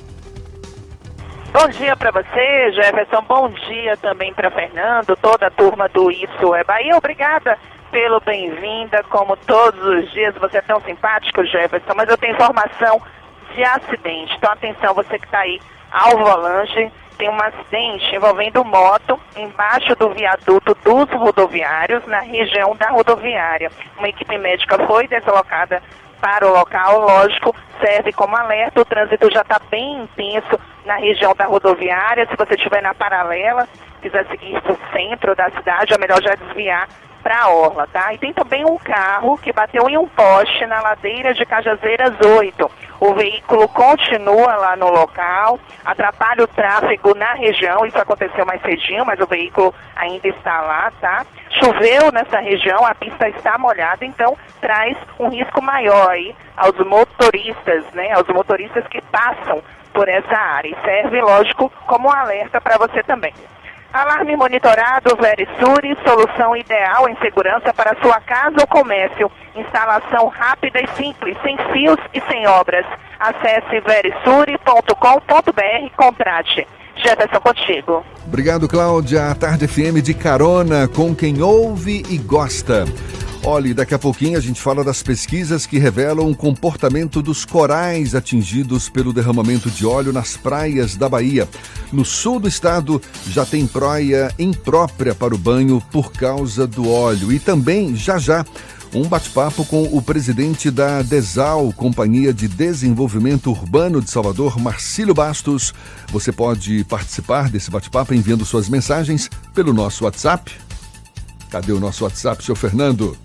Bom 1.52 1.68
dia 1.68 1.96
para 1.96 2.10
você, 2.10 2.72
Jefferson. 2.72 3.22
Bom 3.22 3.48
dia 3.48 3.96
também 3.96 4.32
para 4.32 4.50
Fernando, 4.50 5.16
toda 5.16 5.46
a 5.46 5.50
turma 5.50 5.88
do 5.88 6.10
Isso 6.10 6.54
é 6.54 6.62
Bahia. 6.64 6.96
Obrigada 6.96 7.58
pelo 7.90 8.20
bem-vinda, 8.20 9.02
como 9.04 9.36
todos 9.36 9.82
os 9.82 10.12
dias. 10.12 10.34
Você 10.36 10.58
é 10.58 10.62
tão 10.62 10.80
simpático, 10.82 11.44
Jefferson, 11.44 11.94
mas 11.96 12.08
eu 12.08 12.18
tenho 12.18 12.34
informação 12.34 13.00
de 13.54 13.64
acidente. 13.64 14.34
Então, 14.36 14.52
atenção, 14.52 14.94
você 14.94 15.18
que 15.18 15.24
está 15.24 15.40
aí 15.40 15.60
ao 15.90 16.18
volante 16.18 16.92
tem 17.16 17.28
um 17.28 17.40
acidente 17.40 18.14
envolvendo 18.14 18.64
moto 18.64 19.18
embaixo 19.36 19.94
do 19.96 20.10
viaduto 20.10 20.76
dos 20.84 21.10
rodoviários, 21.10 22.06
na 22.06 22.20
região 22.20 22.76
da 22.76 22.90
rodoviária. 22.90 23.70
Uma 23.98 24.08
equipe 24.08 24.38
médica 24.38 24.78
foi 24.86 25.08
deslocada 25.08 25.82
para 26.20 26.46
o 26.46 26.52
local, 26.52 27.00
lógico, 27.00 27.54
serve 27.80 28.12
como 28.12 28.36
alerta. 28.36 28.80
O 28.80 28.84
trânsito 28.84 29.30
já 29.30 29.42
está 29.42 29.60
bem 29.70 30.02
intenso 30.02 30.58
na 30.84 30.96
região 30.96 31.34
da 31.34 31.46
rodoviária. 31.46 32.26
Se 32.26 32.36
você 32.36 32.54
estiver 32.54 32.82
na 32.82 32.94
paralela, 32.94 33.68
quiser 34.00 34.26
seguir 34.26 34.60
para 34.62 34.72
o 34.72 34.78
centro 34.92 35.34
da 35.34 35.50
cidade, 35.50 35.94
é 35.94 35.98
melhor 35.98 36.22
já 36.22 36.34
desviar 36.34 36.88
para 37.26 37.40
a 37.40 37.48
orla, 37.48 37.88
tá? 37.88 38.14
E 38.14 38.18
tem 38.18 38.32
também 38.32 38.64
um 38.64 38.78
carro 38.78 39.36
que 39.36 39.52
bateu 39.52 39.88
em 39.88 39.98
um 39.98 40.06
poste 40.06 40.64
na 40.64 40.80
ladeira 40.80 41.34
de 41.34 41.44
Cajazeiras 41.44 42.14
8. 42.24 42.70
O 43.00 43.14
veículo 43.14 43.66
continua 43.66 44.54
lá 44.54 44.76
no 44.76 44.88
local, 44.88 45.58
atrapalha 45.84 46.44
o 46.44 46.46
tráfego 46.46 47.16
na 47.16 47.32
região, 47.32 47.84
isso 47.84 47.98
aconteceu 47.98 48.46
mais 48.46 48.62
cedinho, 48.62 49.04
mas 49.04 49.18
o 49.18 49.26
veículo 49.26 49.74
ainda 49.96 50.28
está 50.28 50.60
lá, 50.60 50.92
tá? 51.00 51.26
Choveu 51.50 52.12
nessa 52.12 52.38
região, 52.38 52.86
a 52.86 52.94
pista 52.94 53.28
está 53.28 53.58
molhada, 53.58 54.04
então 54.04 54.38
traz 54.60 54.96
um 55.18 55.28
risco 55.28 55.60
maior 55.60 56.10
aí 56.10 56.32
aos 56.56 56.78
motoristas, 56.86 57.84
né? 57.92 58.12
Aos 58.12 58.28
motoristas 58.28 58.86
que 58.86 59.02
passam 59.02 59.60
por 59.92 60.08
essa 60.08 60.36
área. 60.36 60.68
E 60.68 60.84
serve, 60.84 61.20
lógico, 61.20 61.72
como 61.88 62.06
um 62.06 62.12
alerta 62.12 62.60
para 62.60 62.78
você 62.78 63.02
também. 63.02 63.34
Alarme 63.92 64.36
monitorado 64.36 65.16
Verisure, 65.16 65.96
solução 66.06 66.56
ideal 66.56 67.08
em 67.08 67.16
segurança 67.16 67.72
para 67.72 67.96
sua 68.02 68.20
casa 68.20 68.56
ou 68.60 68.66
comércio. 68.66 69.30
Instalação 69.54 70.28
rápida 70.28 70.80
e 70.80 70.88
simples, 70.96 71.36
sem 71.42 71.56
fios 71.72 71.98
e 72.12 72.20
sem 72.30 72.46
obras. 72.46 72.84
Acesse 73.18 73.80
verisure.com.br 73.80 75.96
contrate. 75.96 76.66
Jefferson 76.96 77.40
contigo. 77.40 78.04
Obrigado, 78.26 78.68
Cláudia. 78.68 79.30
A 79.30 79.34
Tarde 79.34 79.68
FM 79.68 80.02
de 80.02 80.14
carona 80.14 80.88
com 80.88 81.14
quem 81.14 81.42
ouve 81.42 82.02
e 82.08 82.18
gosta. 82.18 82.84
Olhe, 83.48 83.72
daqui 83.72 83.94
a 83.94 83.98
pouquinho 83.98 84.36
a 84.36 84.40
gente 84.40 84.60
fala 84.60 84.82
das 84.82 85.04
pesquisas 85.04 85.66
que 85.66 85.78
revelam 85.78 86.28
o 86.28 86.34
comportamento 86.34 87.22
dos 87.22 87.44
corais 87.44 88.12
atingidos 88.12 88.88
pelo 88.88 89.12
derramamento 89.12 89.70
de 89.70 89.86
óleo 89.86 90.12
nas 90.12 90.36
praias 90.36 90.96
da 90.96 91.08
Bahia. 91.08 91.48
No 91.92 92.04
sul 92.04 92.40
do 92.40 92.48
estado 92.48 93.00
já 93.28 93.46
tem 93.46 93.64
praia 93.64 94.34
imprópria 94.36 95.14
para 95.14 95.32
o 95.32 95.38
banho 95.38 95.80
por 95.92 96.10
causa 96.10 96.66
do 96.66 96.90
óleo. 96.90 97.32
E 97.32 97.38
também, 97.38 97.94
já 97.94 98.18
já, 98.18 98.44
um 98.92 99.04
bate-papo 99.04 99.64
com 99.64 99.84
o 99.96 100.02
presidente 100.02 100.68
da 100.68 101.00
DESAL, 101.02 101.72
Companhia 101.76 102.34
de 102.34 102.48
Desenvolvimento 102.48 103.52
Urbano 103.52 104.02
de 104.02 104.10
Salvador, 104.10 104.58
Marcílio 104.58 105.14
Bastos. 105.14 105.72
Você 106.10 106.32
pode 106.32 106.82
participar 106.82 107.48
desse 107.48 107.70
bate-papo 107.70 108.12
enviando 108.12 108.44
suas 108.44 108.68
mensagens 108.68 109.30
pelo 109.54 109.72
nosso 109.72 110.02
WhatsApp. 110.02 110.52
Cadê 111.48 111.70
o 111.70 111.78
nosso 111.78 112.02
WhatsApp, 112.02 112.44
seu 112.44 112.56
Fernando? 112.56 113.16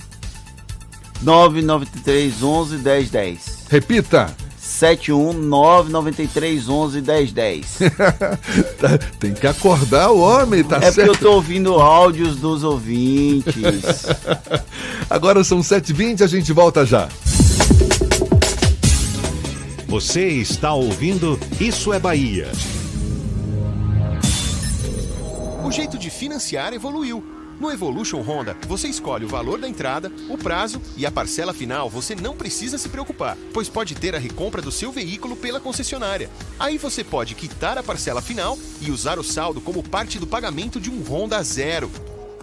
993 1.22 2.44
11 2.44 2.78
1010. 2.78 3.66
Repita. 3.70 4.36
71993 4.58 6.70
11 6.70 7.02
1010. 7.02 7.80
Tem 9.20 9.34
que 9.34 9.48
acordar 9.48 10.12
o 10.12 10.20
homem, 10.20 10.64
tá 10.64 10.78
é 10.78 10.92
certo? 10.92 11.00
É 11.00 11.06
porque 11.06 11.10
eu 11.10 11.18
tô 11.30 11.34
ouvindo 11.36 11.74
áudios 11.76 12.38
dos 12.38 12.64
ouvintes. 12.64 14.06
Agora 15.10 15.44
são 15.44 15.60
7h20, 15.60 16.22
a 16.22 16.28
gente 16.28 16.54
volta 16.54 16.86
já. 16.86 17.10
Você 19.88 20.28
está 20.28 20.74
ouvindo 20.74 21.40
Isso 21.60 21.92
é 21.92 22.00
Bahia. 22.00 22.50
O 25.66 25.72
jeito 25.72 25.98
de 25.98 26.10
financiar 26.10 26.74
evoluiu. 26.74 27.41
No 27.62 27.72
Evolution 27.72 28.22
Honda, 28.22 28.58
você 28.68 28.88
escolhe 28.88 29.24
o 29.24 29.28
valor 29.28 29.60
da 29.60 29.70
entrada, 29.70 30.12
o 30.28 30.36
prazo 30.36 30.82
e 30.98 31.06
a 31.06 31.12
parcela 31.12 31.54
final 31.54 31.88
você 31.88 32.16
não 32.16 32.36
precisa 32.36 32.76
se 32.76 32.90
preocupar, 32.90 33.38
pois 33.54 33.70
pode 33.70 33.94
ter 33.94 34.16
a 34.16 34.18
recompra 34.18 34.64
do 34.64 34.72
seu 34.72 34.92
veículo 34.92 35.36
pela 35.36 35.60
concessionária. 35.60 36.28
Aí 36.60 36.80
você 36.80 37.04
pode 37.04 37.36
quitar 37.36 37.78
a 37.78 37.84
parcela 37.84 38.20
final 38.20 38.58
e 38.82 38.90
usar 38.90 39.20
o 39.20 39.24
saldo 39.24 39.62
como 39.62 39.84
parte 39.84 40.18
do 40.18 40.26
pagamento 40.26 40.80
de 40.80 40.90
um 40.90 41.04
Honda 41.04 41.44
zero. 41.44 41.92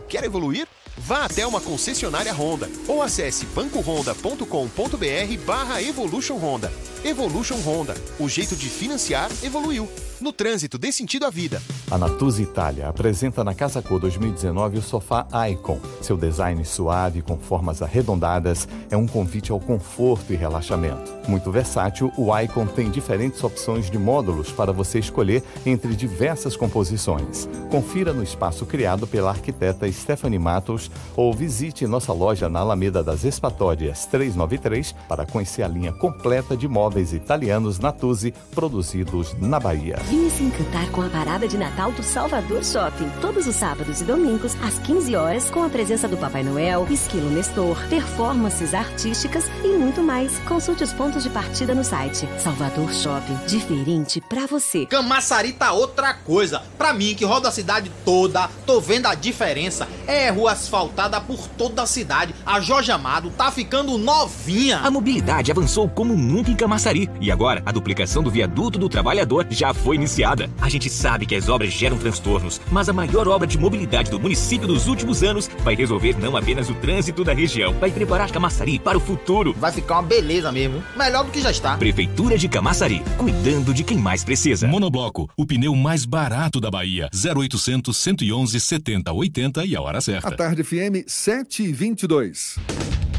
Quer 0.08 0.22
evoluir? 0.22 0.68
Vá 0.98 1.24
até 1.24 1.46
uma 1.46 1.60
concessionária 1.60 2.32
Honda 2.32 2.68
ou 2.86 3.02
acesse 3.02 3.46
bancohonda.com.br 3.46 5.44
barra 5.46 5.82
Evolution 5.82 6.36
Honda. 6.36 6.72
Evolution 7.04 7.56
Honda. 7.64 7.94
O 8.18 8.28
jeito 8.28 8.56
de 8.56 8.68
financiar 8.68 9.30
evoluiu. 9.42 9.88
No 10.20 10.32
trânsito, 10.32 10.76
dê 10.78 10.90
sentido 10.90 11.26
à 11.26 11.30
vida. 11.30 11.62
A 11.88 11.96
Natuzzi 11.96 12.42
Itália 12.42 12.88
apresenta 12.88 13.44
na 13.44 13.54
Casa 13.54 13.80
Cor 13.80 14.00
2019 14.00 14.78
o 14.78 14.82
sofá 14.82 15.26
Icon. 15.48 15.80
Seu 16.02 16.16
design 16.16 16.64
suave 16.64 17.22
com 17.22 17.38
formas 17.38 17.82
arredondadas 17.82 18.66
é 18.90 18.96
um 18.96 19.06
convite 19.06 19.52
ao 19.52 19.60
conforto 19.60 20.32
e 20.32 20.36
relaxamento. 20.36 21.16
Muito 21.28 21.52
versátil, 21.52 22.12
o 22.16 22.36
Icon 22.36 22.66
tem 22.66 22.90
diferentes 22.90 23.44
opções 23.44 23.88
de 23.88 23.96
módulos 23.96 24.50
para 24.50 24.72
você 24.72 24.98
escolher 24.98 25.42
entre 25.64 25.94
diversas 25.94 26.56
composições. 26.56 27.48
Confira 27.70 28.12
no 28.12 28.24
espaço 28.24 28.66
criado 28.66 29.06
pela 29.06 29.30
arquiteta 29.30 29.90
Stephanie 29.92 30.38
Matos 30.38 30.87
ou 31.16 31.32
visite 31.32 31.86
nossa 31.86 32.12
loja 32.12 32.48
na 32.48 32.60
Alameda 32.60 33.02
das 33.02 33.24
Espatórias 33.24 34.06
393 34.06 34.94
para 35.08 35.26
conhecer 35.26 35.62
a 35.62 35.68
linha 35.68 35.92
completa 35.92 36.56
de 36.56 36.68
móveis 36.68 37.12
italianos 37.12 37.78
Natuzzi 37.78 38.32
produzidos 38.54 39.34
na 39.40 39.58
Bahia. 39.58 39.98
Vinha 40.08 40.30
se 40.30 40.42
encantar 40.42 40.90
com 40.90 41.02
a 41.02 41.08
parada 41.08 41.46
de 41.48 41.56
Natal 41.56 41.92
do 41.92 42.02
Salvador 42.02 42.64
Shopping. 42.64 43.08
Todos 43.20 43.46
os 43.46 43.54
sábados 43.54 44.00
e 44.00 44.04
domingos, 44.04 44.56
às 44.62 44.78
15 44.80 45.16
horas, 45.16 45.50
com 45.50 45.62
a 45.62 45.68
presença 45.68 46.08
do 46.08 46.16
Papai 46.16 46.42
Noel, 46.42 46.86
Esquilo 46.90 47.30
Nestor, 47.30 47.76
performances 47.88 48.74
artísticas 48.74 49.44
e 49.64 49.68
muito 49.76 50.02
mais. 50.02 50.38
Consulte 50.40 50.84
os 50.84 50.92
pontos 50.92 51.22
de 51.22 51.30
partida 51.30 51.74
no 51.74 51.84
site. 51.84 52.28
Salvador 52.38 52.92
Shopping. 52.92 53.36
Diferente 53.46 54.20
pra 54.20 54.46
você. 54.46 54.86
Camaçari 54.86 55.52
tá 55.52 55.72
outra 55.72 56.14
coisa. 56.14 56.62
Pra 56.76 56.92
mim, 56.92 57.14
que 57.14 57.24
roda 57.24 57.48
a 57.48 57.52
cidade 57.52 57.90
toda, 58.04 58.48
tô 58.66 58.80
vendo 58.80 59.06
a 59.06 59.14
diferença. 59.14 59.88
É 60.06 60.30
rua 60.30 60.54
asfaltada 60.78 61.20
por 61.20 61.48
toda 61.48 61.82
a 61.82 61.86
cidade. 61.86 62.34
A 62.46 62.60
Jorge 62.60 62.92
Amado 62.92 63.30
tá 63.30 63.50
ficando 63.50 63.98
novinha. 63.98 64.78
A 64.78 64.90
mobilidade 64.90 65.50
avançou 65.50 65.88
como 65.88 66.14
nunca 66.14 66.50
em 66.50 66.56
Camaçari. 66.56 67.10
E 67.20 67.30
agora, 67.32 67.62
a 67.66 67.72
duplicação 67.72 68.22
do 68.22 68.30
viaduto 68.30 68.78
do 68.78 68.88
trabalhador 68.88 69.46
já 69.50 69.74
foi 69.74 69.96
iniciada. 69.96 70.48
A 70.60 70.68
gente 70.68 70.88
sabe 70.88 71.26
que 71.26 71.34
as 71.34 71.48
obras 71.48 71.72
geram 71.72 71.98
transtornos, 71.98 72.60
mas 72.70 72.88
a 72.88 72.92
maior 72.92 73.26
obra 73.26 73.46
de 73.46 73.58
mobilidade 73.58 74.10
do 74.10 74.20
município 74.20 74.68
dos 74.68 74.86
últimos 74.86 75.22
anos 75.22 75.50
vai 75.64 75.74
resolver 75.74 76.16
não 76.18 76.36
apenas 76.36 76.70
o 76.70 76.74
trânsito 76.74 77.24
da 77.24 77.32
região, 77.32 77.74
vai 77.74 77.90
preparar 77.90 78.30
Camaçari 78.30 78.78
para 78.78 78.96
o 78.96 79.00
futuro. 79.00 79.54
Vai 79.58 79.72
ficar 79.72 79.96
uma 79.96 80.02
beleza 80.02 80.52
mesmo, 80.52 80.82
melhor 80.96 81.24
do 81.24 81.30
que 81.30 81.40
já 81.40 81.50
está. 81.50 81.76
Prefeitura 81.76 82.38
de 82.38 82.48
Camaçari, 82.48 83.02
cuidando 83.16 83.74
de 83.74 83.82
quem 83.82 83.98
mais 83.98 84.22
precisa. 84.22 84.68
Monobloco, 84.68 85.28
o 85.36 85.44
pneu 85.44 85.74
mais 85.74 86.04
barato 86.04 86.60
da 86.60 86.70
Bahia. 86.70 87.08
0800 87.12 87.96
111 87.96 88.60
70 88.60 89.12
80 89.12 89.64
e 89.64 89.74
a 89.74 89.80
hora 89.80 90.00
certa. 90.00 90.28
A 90.28 90.30
tarde 90.30 90.62
FM 90.68 91.02
722. 91.08 92.97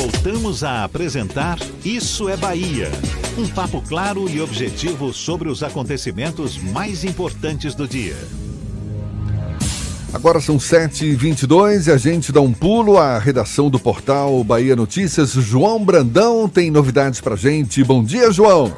Voltamos 0.00 0.62
a 0.62 0.84
apresentar 0.84 1.58
Isso 1.84 2.28
é 2.28 2.36
Bahia. 2.36 2.86
Um 3.36 3.52
papo 3.52 3.82
claro 3.82 4.28
e 4.30 4.40
objetivo 4.40 5.12
sobre 5.12 5.48
os 5.48 5.60
acontecimentos 5.64 6.56
mais 6.56 7.02
importantes 7.02 7.74
do 7.74 7.88
dia. 7.88 8.14
Agora 10.14 10.38
são 10.38 10.56
7h22 10.56 11.88
e 11.88 11.90
a 11.90 11.96
gente 11.96 12.30
dá 12.30 12.40
um 12.40 12.52
pulo 12.52 12.96
à 12.96 13.18
redação 13.18 13.68
do 13.68 13.80
portal 13.80 14.44
Bahia 14.44 14.76
Notícias. 14.76 15.32
João 15.32 15.84
Brandão 15.84 16.48
tem 16.48 16.70
novidades 16.70 17.20
pra 17.20 17.34
gente. 17.34 17.82
Bom 17.82 18.04
dia, 18.04 18.30
João. 18.30 18.72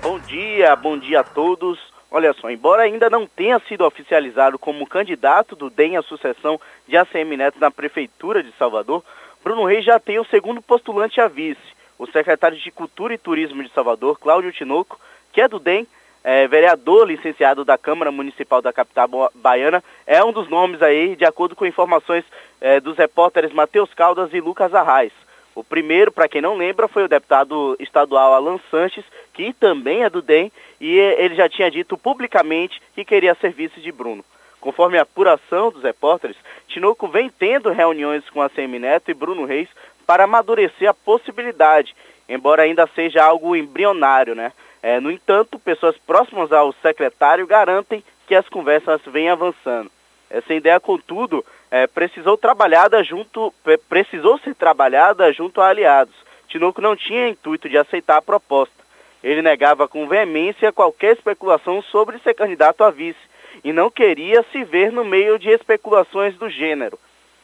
Bom 0.00 0.20
dia, 0.20 0.76
bom 0.76 0.96
dia 0.96 1.18
a 1.18 1.24
todos. 1.24 1.80
Olha 2.12 2.32
só, 2.32 2.48
embora 2.48 2.84
ainda 2.84 3.10
não 3.10 3.26
tenha 3.26 3.60
sido 3.66 3.84
oficializado 3.84 4.56
como 4.56 4.86
candidato 4.86 5.56
do 5.56 5.68
DEM 5.68 5.96
à 5.96 6.02
sucessão 6.02 6.60
de 6.86 6.96
ACM 6.96 7.36
Neto 7.36 7.58
na 7.58 7.72
Prefeitura 7.72 8.40
de 8.40 8.52
Salvador, 8.56 9.02
Bruno 9.44 9.66
Reis 9.66 9.84
já 9.84 10.00
tem 10.00 10.18
o 10.18 10.24
segundo 10.24 10.62
postulante 10.62 11.20
a 11.20 11.28
vice, 11.28 11.60
o 11.98 12.06
secretário 12.06 12.56
de 12.56 12.70
Cultura 12.70 13.12
e 13.12 13.18
Turismo 13.18 13.62
de 13.62 13.70
Salvador, 13.72 14.18
Cláudio 14.18 14.50
Tinoco, 14.50 14.98
que 15.34 15.40
é 15.42 15.46
do 15.46 15.58
DEM, 15.58 15.86
é, 16.24 16.48
vereador 16.48 17.06
licenciado 17.06 17.62
da 17.62 17.76
Câmara 17.76 18.10
Municipal 18.10 18.62
da 18.62 18.72
capital 18.72 19.30
baiana, 19.34 19.84
é 20.06 20.24
um 20.24 20.32
dos 20.32 20.48
nomes 20.48 20.80
aí, 20.80 21.14
de 21.14 21.26
acordo 21.26 21.54
com 21.54 21.66
informações 21.66 22.24
é, 22.58 22.80
dos 22.80 22.96
repórteres 22.96 23.52
Matheus 23.52 23.92
Caldas 23.92 24.32
e 24.32 24.40
Lucas 24.40 24.74
Arraes. 24.74 25.12
O 25.54 25.62
primeiro, 25.62 26.10
para 26.10 26.26
quem 26.26 26.40
não 26.40 26.56
lembra, 26.56 26.88
foi 26.88 27.04
o 27.04 27.08
deputado 27.08 27.76
estadual 27.78 28.32
Alan 28.32 28.58
Sanches, 28.70 29.04
que 29.34 29.52
também 29.52 30.04
é 30.04 30.08
do 30.08 30.22
DEM, 30.22 30.50
e 30.80 30.96
ele 30.96 31.34
já 31.34 31.50
tinha 31.50 31.70
dito 31.70 31.98
publicamente 31.98 32.80
que 32.94 33.04
queria 33.04 33.34
ser 33.34 33.52
vice 33.52 33.78
de 33.78 33.92
Bruno. 33.92 34.24
Conforme 34.64 34.96
a 34.96 35.02
apuração 35.02 35.70
dos 35.70 35.82
repórteres, 35.82 36.38
Tinoco 36.66 37.06
vem 37.06 37.28
tendo 37.28 37.70
reuniões 37.70 38.24
com 38.30 38.40
a 38.40 38.48
CM 38.48 38.78
Neto 38.78 39.10
e 39.10 39.14
Bruno 39.14 39.44
Reis 39.44 39.68
para 40.06 40.24
amadurecer 40.24 40.88
a 40.88 40.94
possibilidade, 40.94 41.94
embora 42.26 42.62
ainda 42.62 42.88
seja 42.94 43.22
algo 43.22 43.54
embrionário, 43.54 44.34
né? 44.34 44.52
É, 44.82 44.98
no 45.00 45.10
entanto, 45.10 45.58
pessoas 45.58 45.98
próximas 45.98 46.50
ao 46.50 46.72
secretário 46.80 47.46
garantem 47.46 48.02
que 48.26 48.34
as 48.34 48.48
conversas 48.48 49.02
vêm 49.04 49.28
avançando. 49.28 49.90
Essa 50.30 50.54
ideia, 50.54 50.80
contudo, 50.80 51.44
é, 51.70 51.86
precisou 51.86 52.38
trabalhada 52.38 53.04
junto, 53.04 53.52
precisou 53.86 54.38
ser 54.38 54.54
trabalhada 54.54 55.30
junto 55.30 55.60
a 55.60 55.68
aliados. 55.68 56.14
Tinoco 56.48 56.80
não 56.80 56.96
tinha 56.96 57.28
intuito 57.28 57.68
de 57.68 57.76
aceitar 57.76 58.16
a 58.16 58.22
proposta. 58.22 58.82
Ele 59.22 59.42
negava 59.42 59.86
com 59.86 60.08
veemência 60.08 60.72
qualquer 60.72 61.12
especulação 61.12 61.82
sobre 61.82 62.18
ser 62.20 62.32
candidato 62.32 62.82
a 62.82 62.90
vice 62.90 63.33
e 63.64 63.72
não 63.72 63.90
queria 63.90 64.44
se 64.52 64.62
ver 64.62 64.92
no 64.92 65.04
meio 65.04 65.38
de 65.38 65.48
especulações 65.48 66.36
do 66.36 66.50
gênero. 66.50 66.98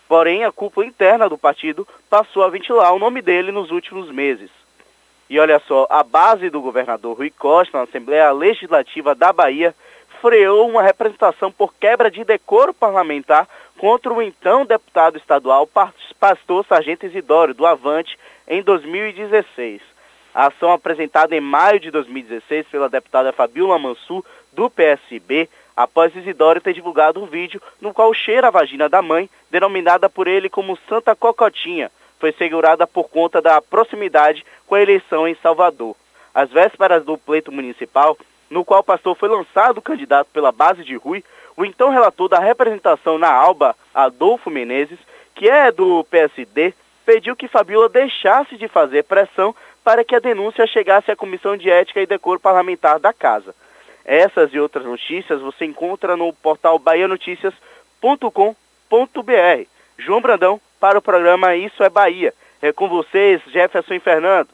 Porém, 0.07 0.45
a 0.45 0.53
cúpula 0.53 0.87
interna 0.87 1.29
do 1.29 1.39
partido 1.39 1.89
passou 2.11 2.45
a 2.45 2.49
ventilar 2.51 2.93
o 2.93 2.99
nome 2.99 3.23
dele 3.23 3.51
nos 3.51 3.71
últimos 3.71 4.11
meses. 4.11 4.51
E 5.31 5.39
olha 5.39 5.59
só, 5.61 5.87
a 5.89 6.03
base 6.03 6.51
do 6.51 6.61
governador 6.61 7.17
Rui 7.17 7.31
Costa 7.31 7.79
na 7.79 7.85
Assembleia 7.85 8.31
Legislativa 8.33 9.15
da 9.15 9.33
Bahia 9.33 9.75
freou 10.21 10.69
uma 10.69 10.83
representação 10.83 11.51
por 11.51 11.73
quebra 11.75 12.11
de 12.11 12.25
decoro 12.25 12.75
parlamentar 12.75 13.49
contra 13.79 14.13
o 14.13 14.21
então 14.21 14.67
deputado 14.67 15.17
estadual 15.17 15.67
Pastor 16.19 16.67
Sargento 16.67 17.07
Isidório, 17.07 17.55
do 17.55 17.65
Avante, 17.65 18.19
em 18.47 18.61
2016. 18.63 19.81
A 20.35 20.49
ação 20.49 20.73
apresentada 20.73 21.35
em 21.35 21.41
maio 21.41 21.81
de 21.81 21.91
2016 21.91 22.67
pela 22.67 22.89
deputada 22.89 23.33
Fabiola 23.33 23.79
Mansur, 23.79 24.25
do 24.53 24.69
PSB, 24.69 25.49
após 25.83 26.15
Isidoro 26.15 26.61
ter 26.61 26.75
divulgado 26.75 27.23
um 27.23 27.27
vídeo 27.27 27.61
no 27.81 27.93
qual 27.93 28.13
cheira 28.13 28.49
a 28.49 28.51
vagina 28.51 28.89
da 28.89 29.01
mãe, 29.01 29.31
denominada 29.51 30.09
por 30.09 30.29
ele 30.29 30.49
como 30.49 30.79
Santa 30.89 31.15
Cocotinha, 31.17 31.91
foi 32.19 32.33
segurada 32.33 32.87
por 32.87 33.09
conta 33.09 33.41
da 33.41 33.63
proximidade 33.63 34.45
com 34.67 34.75
a 34.75 34.83
eleição 34.83 35.27
em 35.27 35.35
Salvador. 35.37 35.97
Às 36.35 36.51
vésperas 36.51 37.05
do 37.05 37.17
pleito 37.17 37.51
municipal, 37.51 38.17
no 38.51 38.65
qual 38.65 38.81
o 38.81 38.85
pastor 38.85 39.17
foi 39.17 39.29
lançado 39.29 39.81
candidato 39.81 40.29
pela 40.33 40.53
base 40.53 40.85
de 40.85 40.97
Rui, 40.97 41.25
o 41.57 41.65
então 41.65 41.91
relator 41.91 42.29
da 42.29 42.39
representação 42.39 43.19
na 43.19 43.33
Alba, 43.33 43.75
Adolfo 43.95 44.51
Menezes, 44.51 44.99
que 45.35 45.49
é 45.49 45.73
do 45.73 46.05
PSD, 46.05 46.75
pediu 47.07 47.35
que 47.35 47.49
Fabiola 47.49 47.89
deixasse 47.89 48.57
de 48.57 48.69
fazer 48.69 49.05
pressão 49.05 49.55
para 49.83 50.05
que 50.05 50.15
a 50.15 50.21
denúncia 50.21 50.67
chegasse 50.67 51.11
à 51.11 51.17
Comissão 51.17 51.57
de 51.57 51.71
Ética 51.71 52.01
e 52.01 52.07
Decoro 52.07 52.39
Parlamentar 52.39 52.99
da 52.99 53.13
Casa. 53.13 53.55
Essas 54.05 54.53
e 54.53 54.59
outras 54.59 54.85
notícias 54.85 55.41
você 55.41 55.65
encontra 55.65 56.17
no 56.17 56.33
portal 56.33 56.79
baianoticias.com.br. 56.79 59.67
João 59.99 60.21
Brandão 60.21 60.61
para 60.79 60.99
o 60.99 61.03
programa 61.03 61.55
Isso 61.55 61.83
é 61.83 61.91
Bahia. 61.91 62.33
É 62.63 62.73
com 62.73 62.89
vocês, 62.89 63.41
Jefferson 63.53 63.95
e 63.95 64.01
Fernando. 64.01 64.49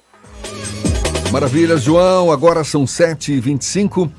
Maravilha, 1.33 1.77
João. 1.77 2.31
Agora 2.31 2.65
são 2.65 2.85
7h25. 2.85 4.11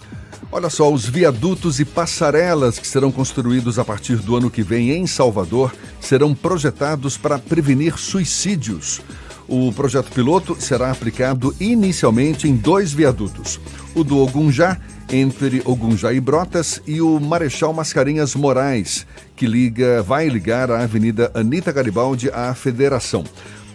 Olha 0.51 0.69
só, 0.69 0.91
os 0.91 1.05
viadutos 1.05 1.79
e 1.79 1.85
passarelas 1.85 2.79
que 2.79 2.87
serão 2.87 3.11
construídos 3.11 3.77
a 3.77 3.85
partir 3.85 4.17
do 4.17 4.35
ano 4.35 4.49
que 4.49 4.63
vem 4.63 4.91
em 4.91 5.05
Salvador 5.05 5.73
serão 5.99 6.33
projetados 6.33 7.17
para 7.17 7.37
prevenir 7.37 7.97
suicídios. 7.97 9.01
O 9.47 9.71
projeto 9.73 10.11
piloto 10.11 10.55
será 10.59 10.91
aplicado 10.91 11.55
inicialmente 11.59 12.47
em 12.47 12.55
dois 12.55 12.93
viadutos: 12.93 13.59
o 13.95 14.03
do 14.03 14.19
Ogunjá, 14.19 14.77
entre 15.11 15.61
Ogunjá 15.65 16.13
e 16.13 16.19
Brotas, 16.19 16.81
e 16.85 17.01
o 17.01 17.19
Marechal 17.19 17.73
Mascarenhas 17.73 18.35
Moraes, 18.35 19.05
que 19.35 19.45
liga, 19.45 20.01
vai 20.03 20.27
ligar 20.27 20.71
a 20.71 20.83
Avenida 20.83 21.31
Anita 21.33 21.71
Garibaldi 21.71 22.29
à 22.29 22.53
Federação. 22.53 23.23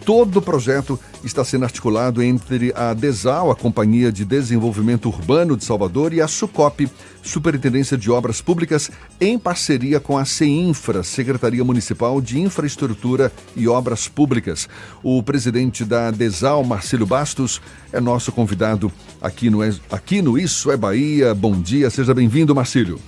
Todo 0.05 0.37
o 0.37 0.41
projeto 0.41 0.99
está 1.23 1.45
sendo 1.45 1.63
articulado 1.63 2.21
entre 2.21 2.73
a 2.75 2.93
DESAL, 2.93 3.49
a 3.49 3.55
Companhia 3.55 4.11
de 4.11 4.25
Desenvolvimento 4.25 5.07
Urbano 5.07 5.55
de 5.55 5.63
Salvador, 5.63 6.11
e 6.11 6.19
a 6.19 6.27
SUCOP, 6.27 6.89
Superintendência 7.21 7.97
de 7.97 8.11
Obras 8.11 8.41
Públicas, 8.41 8.91
em 9.21 9.39
parceria 9.39 10.01
com 10.01 10.17
a 10.17 10.25
CEINFRA, 10.25 11.03
Secretaria 11.03 11.63
Municipal 11.63 12.19
de 12.19 12.37
Infraestrutura 12.37 13.31
e 13.55 13.65
Obras 13.69 14.09
Públicas. 14.09 14.67
O 15.01 15.23
presidente 15.23 15.85
da 15.85 16.11
DESAL, 16.11 16.65
Marcelo 16.65 17.05
Bastos, 17.05 17.61
é 17.93 18.01
nosso 18.01 18.29
convidado 18.33 18.91
aqui 19.21 19.49
no, 19.49 19.59
aqui 19.89 20.21
no 20.21 20.37
Isso 20.37 20.69
é 20.69 20.75
Bahia. 20.75 21.33
Bom 21.33 21.53
dia, 21.61 21.89
seja 21.89 22.13
bem-vindo, 22.13 22.53
Marcílio. 22.53 22.99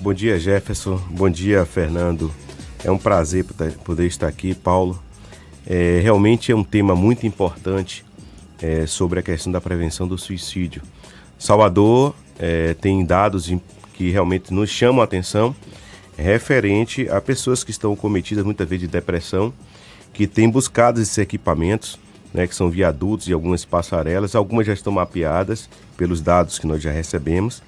Bom 0.00 0.14
dia, 0.14 0.38
Jefferson. 0.38 0.96
Bom 1.10 1.28
dia, 1.28 1.66
Fernando. 1.66 2.32
É 2.82 2.90
um 2.90 2.96
prazer 2.96 3.44
poder 3.84 4.06
estar 4.06 4.26
aqui, 4.26 4.54
Paulo. 4.54 4.98
É, 5.66 6.00
realmente 6.02 6.50
é 6.52 6.56
um 6.56 6.64
tema 6.64 6.94
muito 6.94 7.26
importante 7.26 8.04
é, 8.60 8.86
sobre 8.86 9.20
a 9.20 9.22
questão 9.22 9.52
da 9.52 9.60
prevenção 9.60 10.06
do 10.06 10.18
suicídio. 10.18 10.82
Salvador 11.38 12.14
é, 12.38 12.74
tem 12.74 13.04
dados 13.04 13.52
que 13.94 14.10
realmente 14.10 14.52
nos 14.52 14.70
chamam 14.70 15.00
a 15.00 15.04
atenção 15.04 15.54
referente 16.20 17.08
a 17.08 17.20
pessoas 17.20 17.64
que 17.64 17.70
estão 17.70 17.96
cometidas 17.96 18.44
muitas 18.44 18.68
vezes 18.68 18.82
de 18.82 18.92
depressão, 18.92 19.52
que 20.12 20.26
têm 20.26 20.48
buscado 20.48 21.00
esses 21.00 21.16
equipamentos, 21.18 21.98
né, 22.32 22.46
que 22.46 22.54
são 22.54 22.70
viadutos 22.70 23.28
e 23.28 23.32
algumas 23.32 23.64
passarelas, 23.64 24.34
algumas 24.34 24.66
já 24.66 24.72
estão 24.72 24.92
mapeadas 24.92 25.68
pelos 25.96 26.20
dados 26.20 26.58
que 26.58 26.66
nós 26.66 26.82
já 26.82 26.90
recebemos, 26.92 27.62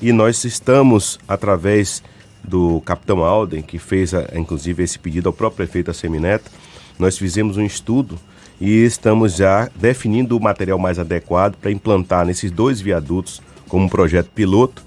e 0.00 0.12
nós 0.12 0.44
estamos, 0.44 1.18
através 1.26 2.02
do 2.42 2.80
capitão 2.82 3.24
Alden, 3.24 3.62
que 3.62 3.78
fez 3.78 4.12
a, 4.12 4.28
inclusive 4.34 4.82
esse 4.82 4.98
pedido 4.98 5.28
ao 5.28 5.32
próprio 5.32 5.56
prefeito 5.66 5.86
da 5.86 5.94
Semineto, 5.94 6.50
nós 6.98 7.18
fizemos 7.18 7.56
um 7.56 7.64
estudo 7.64 8.18
e 8.60 8.84
estamos 8.84 9.36
já 9.36 9.68
definindo 9.74 10.36
o 10.36 10.40
material 10.40 10.78
mais 10.78 10.98
adequado 10.98 11.56
para 11.56 11.70
implantar 11.70 12.24
nesses 12.24 12.50
dois 12.50 12.80
viadutos 12.80 13.42
como 13.68 13.86
um 13.86 13.88
projeto 13.88 14.30
piloto, 14.34 14.82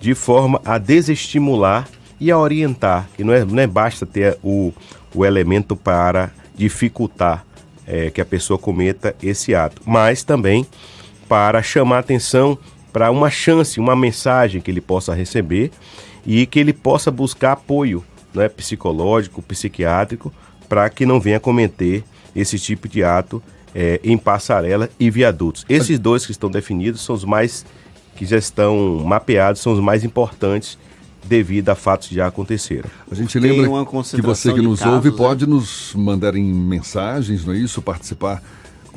de 0.00 0.14
forma 0.14 0.60
a 0.64 0.78
desestimular 0.78 1.88
e 2.20 2.30
a 2.30 2.38
orientar, 2.38 3.08
que 3.16 3.24
não 3.24 3.32
é, 3.32 3.44
não 3.44 3.58
é 3.58 3.66
basta 3.66 4.06
ter 4.06 4.38
o, 4.42 4.72
o 5.14 5.24
elemento 5.24 5.74
para 5.76 6.30
dificultar 6.56 7.44
é, 7.86 8.10
que 8.10 8.20
a 8.20 8.24
pessoa 8.24 8.58
cometa 8.58 9.14
esse 9.22 9.54
ato, 9.54 9.80
mas 9.84 10.22
também 10.22 10.66
para 11.28 11.62
chamar 11.62 11.98
atenção 11.98 12.58
para 12.92 13.10
uma 13.10 13.30
chance, 13.30 13.78
uma 13.78 13.94
mensagem 13.94 14.60
que 14.60 14.70
ele 14.70 14.80
possa 14.80 15.14
receber 15.14 15.70
e 16.26 16.46
que 16.46 16.58
ele 16.58 16.72
possa 16.72 17.10
buscar 17.10 17.52
apoio 17.52 18.04
né, 18.34 18.48
psicológico, 18.48 19.42
psiquiátrico, 19.42 20.32
para 20.68 20.88
que 20.90 21.06
não 21.06 21.20
venha 21.20 21.40
cometer 21.40 22.04
esse 22.34 22.58
tipo 22.58 22.88
de 22.88 23.02
ato 23.02 23.42
é, 23.74 24.00
em 24.02 24.16
passarela 24.16 24.88
e 24.98 25.10
viadutos. 25.10 25.64
Esses 25.68 25.98
dois 25.98 26.24
que 26.26 26.32
estão 26.32 26.50
definidos 26.50 27.00
são 27.00 27.14
os 27.14 27.24
mais 27.24 27.64
que 28.16 28.26
já 28.26 28.36
estão 28.36 29.02
mapeados, 29.04 29.60
são 29.60 29.72
os 29.72 29.80
mais 29.80 30.04
importantes 30.04 30.76
devido 31.24 31.68
a 31.68 31.74
fatos 31.74 32.08
que 32.08 32.14
já 32.14 32.26
aconteceram. 32.26 32.88
A 33.10 33.14
gente 33.14 33.38
lembra 33.38 33.68
que 34.16 34.22
você 34.22 34.52
que 34.52 34.60
nos 34.62 34.80
casos, 34.80 34.94
ouve 34.94 35.10
né? 35.10 35.16
pode 35.16 35.46
nos 35.46 35.92
mandar 35.94 36.34
em 36.34 36.42
mensagens, 36.42 37.44
não 37.44 37.52
é 37.52 37.58
isso? 37.58 37.82
Participar 37.82 38.42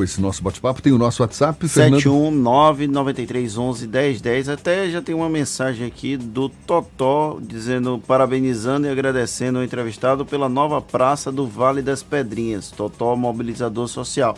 com 0.02 0.04
esse 0.04 0.20
nosso 0.20 0.44
bate-papo. 0.44 0.82
Tem 0.82 0.92
o 0.92 0.98
nosso 0.98 1.22
WhatsApp, 1.22 1.64
71993111010. 1.68 4.52
Até 4.52 4.90
já 4.90 5.00
tem 5.02 5.14
uma 5.14 5.30
mensagem 5.30 5.86
aqui 5.86 6.18
do 6.18 6.50
Totó 6.50 7.38
dizendo, 7.40 8.02
parabenizando 8.08 8.88
e 8.88 8.90
agradecendo 8.90 9.60
o 9.60 9.64
entrevistado 9.64 10.26
pela 10.26 10.50
nova 10.50 10.82
praça 10.82 11.32
do 11.32 11.46
Vale 11.48 11.84
das 11.84 12.02
Pedrinhas. 12.02 12.72
Totó, 12.72 13.16
mobilizador 13.16 13.88
social. 13.88 14.36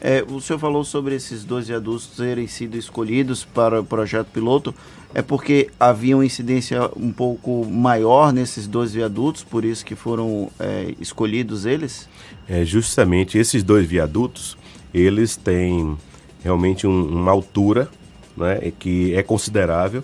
É, 0.00 0.24
o 0.28 0.40
senhor 0.40 0.58
falou 0.58 0.82
sobre 0.82 1.14
esses 1.14 1.44
dois 1.44 1.68
viadutos 1.68 2.06
terem 2.08 2.48
sido 2.48 2.76
escolhidos 2.76 3.44
para 3.44 3.80
o 3.80 3.84
projeto 3.84 4.26
piloto. 4.28 4.74
É 5.14 5.20
porque 5.20 5.68
havia 5.78 6.16
uma 6.16 6.24
incidência 6.24 6.90
um 6.96 7.12
pouco 7.12 7.66
maior 7.66 8.32
nesses 8.32 8.66
dois 8.66 8.94
viadutos, 8.94 9.44
por 9.44 9.62
isso 9.62 9.84
que 9.84 9.94
foram 9.94 10.50
é, 10.58 10.94
escolhidos 10.98 11.66
eles? 11.66 12.08
É, 12.48 12.64
justamente 12.64 13.36
esses 13.36 13.62
dois 13.62 13.86
viadutos, 13.86 14.56
eles 14.92 15.36
têm 15.36 15.96
realmente 16.42 16.86
um, 16.86 17.06
uma 17.06 17.30
altura 17.30 17.88
né, 18.36 18.72
que 18.78 19.14
é 19.14 19.22
considerável 19.22 20.02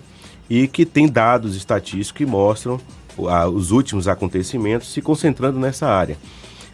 e 0.49 0.67
que 0.67 0.85
tem 0.85 1.07
dados 1.07 1.55
estatísticos 1.55 2.11
que 2.11 2.25
mostram 2.25 2.79
os 3.53 3.71
últimos 3.71 4.07
acontecimentos 4.07 4.93
se 4.93 5.01
concentrando 5.01 5.59
nessa 5.59 5.87
área. 5.87 6.17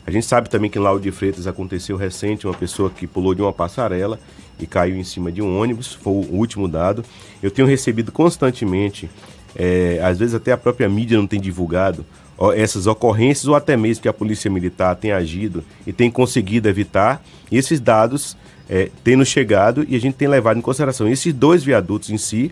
A 0.06 0.12
gente 0.12 0.26
sabe 0.26 0.50
também 0.50 0.70
que 0.70 0.78
em 0.78 0.82
Lauro 0.82 1.02
de 1.02 1.12
Freitas 1.12 1.48
aconteceu 1.48 1.98
recente 1.98 2.46
uma 2.46 2.54
pessoa 2.54 2.92
que 2.92 3.08
pulou 3.08 3.34
de 3.34 3.42
uma 3.42 3.52
passarela 3.52 4.20
e 4.60 4.68
caiu 4.68 4.96
em 4.96 5.04
cima 5.04 5.32
de 5.32 5.42
um 5.42 5.60
ônibus, 5.60 5.94
foi 5.94 6.14
o 6.14 6.36
último 6.36 6.68
dado. 6.68 7.04
Eu 7.42 7.50
tenho 7.50 7.68
recebido 7.68 8.12
constantemente, 8.12 9.10
é, 9.56 10.00
às 10.04 10.20
vezes 10.20 10.36
até 10.36 10.52
a 10.52 10.58
própria 10.58 10.88
mídia 10.88 11.18
não 11.18 11.26
tem 11.26 11.42
divulgado, 11.42 12.06
essas 12.56 12.88
ocorrências 12.88 13.48
ou 13.48 13.56
até 13.56 13.78
mesmo 13.78 14.02
que 14.02 14.10
a 14.10 14.14
Polícia 14.14 14.52
Militar 14.52 14.96
tem 14.96 15.12
agido 15.12 15.64
e 15.88 15.94
tem 15.94 16.12
conseguido 16.12 16.68
evitar, 16.68 17.24
esses 17.52 17.80
dados 17.80 18.36
é, 18.70 18.90
nos 19.16 19.28
chegado 19.28 19.86
e 19.88 19.96
a 19.96 20.00
gente 20.00 20.16
tem 20.16 20.28
levado 20.28 20.58
em 20.58 20.62
consideração. 20.62 21.08
Esses 21.08 21.34
dois 21.34 21.64
viadutos 21.64 22.10
em 22.10 22.18
si, 22.18 22.52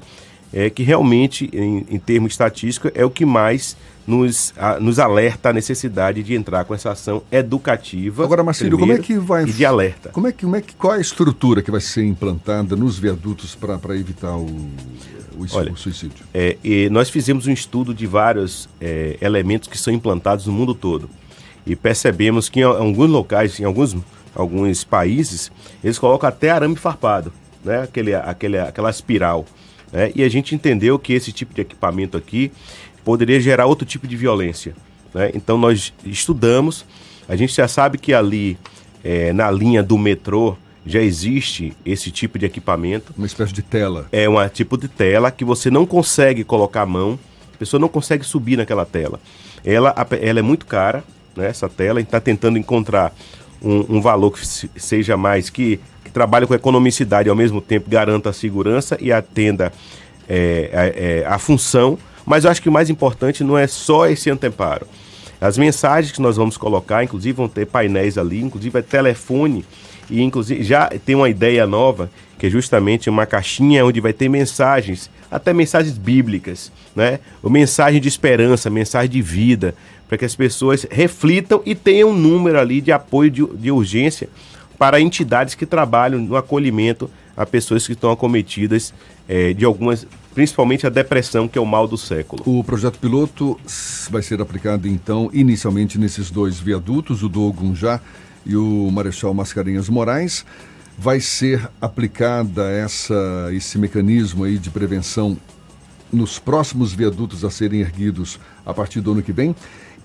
é, 0.54 0.69
que 0.69 0.84
realmente, 0.84 1.50
em, 1.52 1.86
em 1.89 2.00
termos 2.00 2.34
estatísticos, 2.34 2.91
é 2.93 3.04
o 3.04 3.10
que 3.10 3.26
mais 3.26 3.76
nos, 4.06 4.54
a, 4.58 4.80
nos 4.80 5.00
alerta 5.00 5.50
a 5.50 5.54
necessidade 5.54 6.22
de 6.24 6.36
entrar 6.36 6.66
com 6.66 6.74
essa 6.74 6.92
ação 6.92 7.24
educativa. 7.32 8.24
Agora, 8.24 8.44
Marcílio, 8.44 8.78
como 8.78 8.92
é 8.92 8.98
que 8.98 9.18
vai. 9.18 9.44
E 9.44 9.54
de 9.54 9.66
alerta. 9.66 10.10
Como 10.10 10.28
é 10.28 10.32
que, 10.32 10.44
como 10.44 10.56
é 10.56 10.62
que, 10.62 10.76
qual 10.76 10.94
é 10.94 10.98
a 10.98 11.02
estrutura 11.02 11.62
que 11.62 11.72
vai 11.72 11.82
ser 11.82 12.04
implantada 12.04 12.76
nos 12.76 13.00
viadutos 13.00 13.56
para 13.56 13.98
evitar 13.98 14.36
o, 14.36 14.46
o, 14.46 15.46
Olha, 15.54 15.72
o 15.72 15.78
suicídio? 15.78 16.26
É, 16.34 16.58
nós 16.92 17.10
fizemos 17.10 17.48
um 17.48 17.52
estudo 17.52 17.94
de 17.94 18.06
vários 18.06 18.70
é, 18.80 19.18
elementos 19.22 19.68
que 19.68 19.78
são 19.78 19.94
implantados 19.94 20.48
no 20.48 20.54
mundo 20.54 20.74
todo. 20.76 21.10
E 21.66 21.76
percebemos 21.76 22.50
que 22.50 22.60
em 22.60 22.63
alguns 22.63 23.10
locais, 23.10 23.60
em 23.60 23.63
alguns, 23.63 23.96
alguns 24.36 24.84
países, 24.84 25.50
eles 25.82 25.98
colocam 25.98 26.28
até 26.28 26.50
arame 26.50 26.76
farpado, 26.76 27.32
né? 27.63 27.84
aquele, 27.84 28.13
aquele, 28.13 28.60
aquela 28.60 28.89
espiral. 28.89 29.46
Né? 29.94 30.12
E 30.13 30.24
a 30.24 30.30
gente 30.30 30.54
entendeu 30.54 31.00
que 31.00 31.13
esse 31.13 31.32
tipo 31.32 31.54
de 31.54 31.62
equipamento 31.62 32.18
aqui 32.18 32.52
poderia 33.04 33.39
gerar 33.39 33.66
outro 33.66 33.86
tipo 33.86 34.08
de 34.08 34.16
violência. 34.16 34.74
Né? 35.13 35.32
Então 35.34 35.58
nós 35.58 35.94
estudamos, 36.06 36.86
a 37.28 37.36
gente 37.36 37.54
já 37.54 37.68
sabe 37.68 37.98
que 37.98 38.13
ali 38.13 38.58
é, 39.04 39.34
na 39.34 39.50
linha 39.52 39.84
do 39.84 39.98
metrô 39.98 40.56
já 40.86 41.02
existe 41.02 41.74
esse 41.86 42.12
tipo 42.12 42.38
de 42.38 42.46
equipamento. 42.46 43.13
Uma 43.18 43.28
espécie 43.28 43.54
de 43.54 43.62
tela. 43.62 44.08
É 44.12 44.28
um 44.28 44.50
tipo 44.50 44.78
de 44.78 44.88
tela 44.88 45.32
que 45.32 45.46
você 45.46 45.70
não 45.70 45.86
consegue 45.86 46.44
colocar 46.44 46.82
a 46.82 46.86
mão, 46.86 47.18
a 47.54 47.58
pessoa 47.58 47.80
não 47.80 47.88
consegue 47.88 48.26
subir 48.26 48.58
naquela 48.58 48.86
tela. 48.86 49.20
Ela, 49.63 49.96
ela 50.22 50.39
é 50.39 50.42
muito 50.42 50.66
cara, 50.66 51.04
né, 51.36 51.48
essa 51.48 51.70
tela, 51.70 52.00
a 52.00 52.02
gente 52.02 52.10
está 52.10 52.20
tentando 52.20 52.58
encontrar 52.58 53.13
um, 53.62 53.98
um, 53.98 54.02
valor 54.02 54.32
que 54.32 54.46
seja 54.46 55.16
mais, 55.16 55.50
que, 55.50 55.80
que 56.04 56.12
trabalhe 56.12 56.46
com 56.46 56.54
economicidade 56.54 57.30
e 57.30 57.32
ao 57.32 57.36
mesmo 57.36 57.62
tempo 57.62 57.89
garanta 57.89 58.30
a 58.30 58.34
segurança 58.34 58.98
e 59.00 59.12
atenda 59.12 59.72
é, 60.28 60.70
a, 60.74 60.86
é, 60.86 61.26
a 61.26 61.39
função. 61.39 61.98
Mas 62.26 62.46
eu 62.46 62.52
acho 62.52 62.62
que 62.62 62.70
o 62.70 62.72
mais 62.72 62.90
importante 62.90 63.44
não 63.44 63.58
é 63.58 63.68
só 63.68 64.08
esse 64.08 64.30
anteparo. 64.30 64.88
As 65.40 65.58
mensagens 65.58 66.12
que 66.12 66.22
nós 66.22 66.38
vamos 66.38 66.56
colocar, 66.56 67.04
inclusive 67.04 67.36
vão 67.36 67.50
ter 67.50 67.66
painéis 67.66 68.18
ali, 68.18 68.42
inclusive 68.42 68.80
é 68.80 68.82
telefone 68.82 69.66
e 70.10 70.22
inclusive 70.22 70.64
já 70.64 70.88
tem 71.06 71.16
uma 71.16 71.30
ideia 71.30 71.68
nova, 71.68 72.10
que 72.40 72.48
é 72.48 72.50
justamente 72.50 73.10
uma 73.10 73.26
caixinha 73.26 73.86
onde 73.86 74.00
vai 74.00 74.14
ter 74.14 74.30
mensagens, 74.30 75.10
até 75.30 75.52
mensagens 75.54 75.98
bíblicas, 75.98 76.72
né? 76.96 77.20
Ou 77.42 77.50
mensagem 77.50 78.00
de 78.00 78.08
esperança, 78.08 78.70
mensagem 78.70 79.10
de 79.10 79.22
vida, 79.22 79.76
para 80.08 80.18
que 80.18 80.26
as 80.26 80.36
pessoas 80.36 80.86
reflitam 80.90 81.62
e 81.66 81.74
tenham 81.74 82.10
um 82.10 82.14
número 82.14 82.60
ali 82.60 82.80
de 82.80 82.92
apoio 82.92 83.32
de, 83.32 83.46
de 83.46 83.72
urgência 83.72 84.30
para 84.78 85.00
entidades 85.00 85.56
que 85.56 85.66
trabalham 85.66 86.20
no 86.20 86.36
acolhimento 86.36 87.10
a 87.36 87.46
pessoas 87.46 87.86
que 87.86 87.94
estão 87.94 88.12
acometidas 88.12 88.94
é, 89.28 89.54
de 89.54 89.66
algumas, 89.66 90.06
principalmente 90.34 90.88
a 90.88 90.89
depressão, 90.89 91.48
que 91.48 91.58
é 91.58 91.62
o 91.62 91.65
mal 91.65 91.88
do 91.88 91.98
século. 91.98 92.43
O 92.46 92.63
projeto 92.63 93.00
piloto 93.00 93.60
vai 94.10 94.22
ser 94.22 94.41
aplicado 94.41 94.88
então 94.88 95.30
inicialmente 95.34 96.00
nesses 96.00 96.30
dois 96.32 96.60
viadutos, 96.60 97.24
o 97.24 97.30
do 97.30 97.43
Ogunjá 97.43 98.00
e 98.46 98.56
o 98.56 98.89
Marechal 98.91 99.34
Mascarenhas 99.34 99.89
Moraes. 99.89 100.46
Vai 100.98 101.19
ser 101.19 101.69
aplicada 101.82 102.69
essa, 102.69 103.50
esse 103.52 103.78
mecanismo 103.78 104.43
aí 104.43 104.58
de 104.58 104.69
prevenção 104.69 105.38
nos 106.12 106.38
próximos 106.38 106.93
viadutos 106.93 107.43
a 107.43 107.50
serem 107.50 107.82
erguidos 107.82 108.39
a 108.65 108.74
partir 108.74 109.02
do 109.02 109.12
ano 109.12 109.24
que 109.24 109.32
vem. 109.32 109.56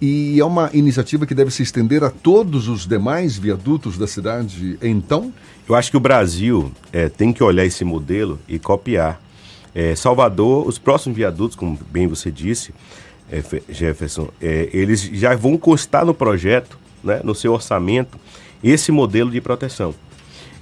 E 0.01 0.39
é 0.39 0.45
uma 0.45 0.71
iniciativa 0.73 1.27
que 1.27 1.35
deve 1.35 1.51
se 1.51 1.63
estender 1.63 2.05
a 2.05 2.11
todos 2.11 2.69
os 2.69 2.87
demais 2.87 3.37
viadutos 3.37 3.99
da 3.99 4.07
cidade, 4.07 4.79
então? 4.81 5.33
Eu 5.69 5.75
acho 5.75 5.91
que 5.91 5.97
o 5.97 6.01
Brasil 6.01 6.73
é, 6.93 7.09
tem 7.09 7.33
que 7.33 7.43
olhar 7.43 7.67
esse 7.67 7.85
modelo 7.85 8.39
e 8.49 8.59
copiar. 8.59 9.21
É, 9.79 9.95
Salvador, 9.95 10.67
os 10.67 10.77
próximos 10.77 11.17
viadutos, 11.17 11.57
como 11.57 11.79
bem 11.89 12.09
você 12.09 12.33
disse, 12.33 12.75
é, 13.31 13.41
Jefferson, 13.69 14.29
é, 14.43 14.69
eles 14.73 15.03
já 15.03 15.37
vão 15.37 15.57
constar 15.57 16.05
no 16.05 16.13
projeto, 16.13 16.77
né, 17.05 17.21
no 17.23 17.33
seu 17.33 17.53
orçamento, 17.53 18.19
esse 18.61 18.91
modelo 18.91 19.31
de 19.31 19.41
proteção. 19.41 19.95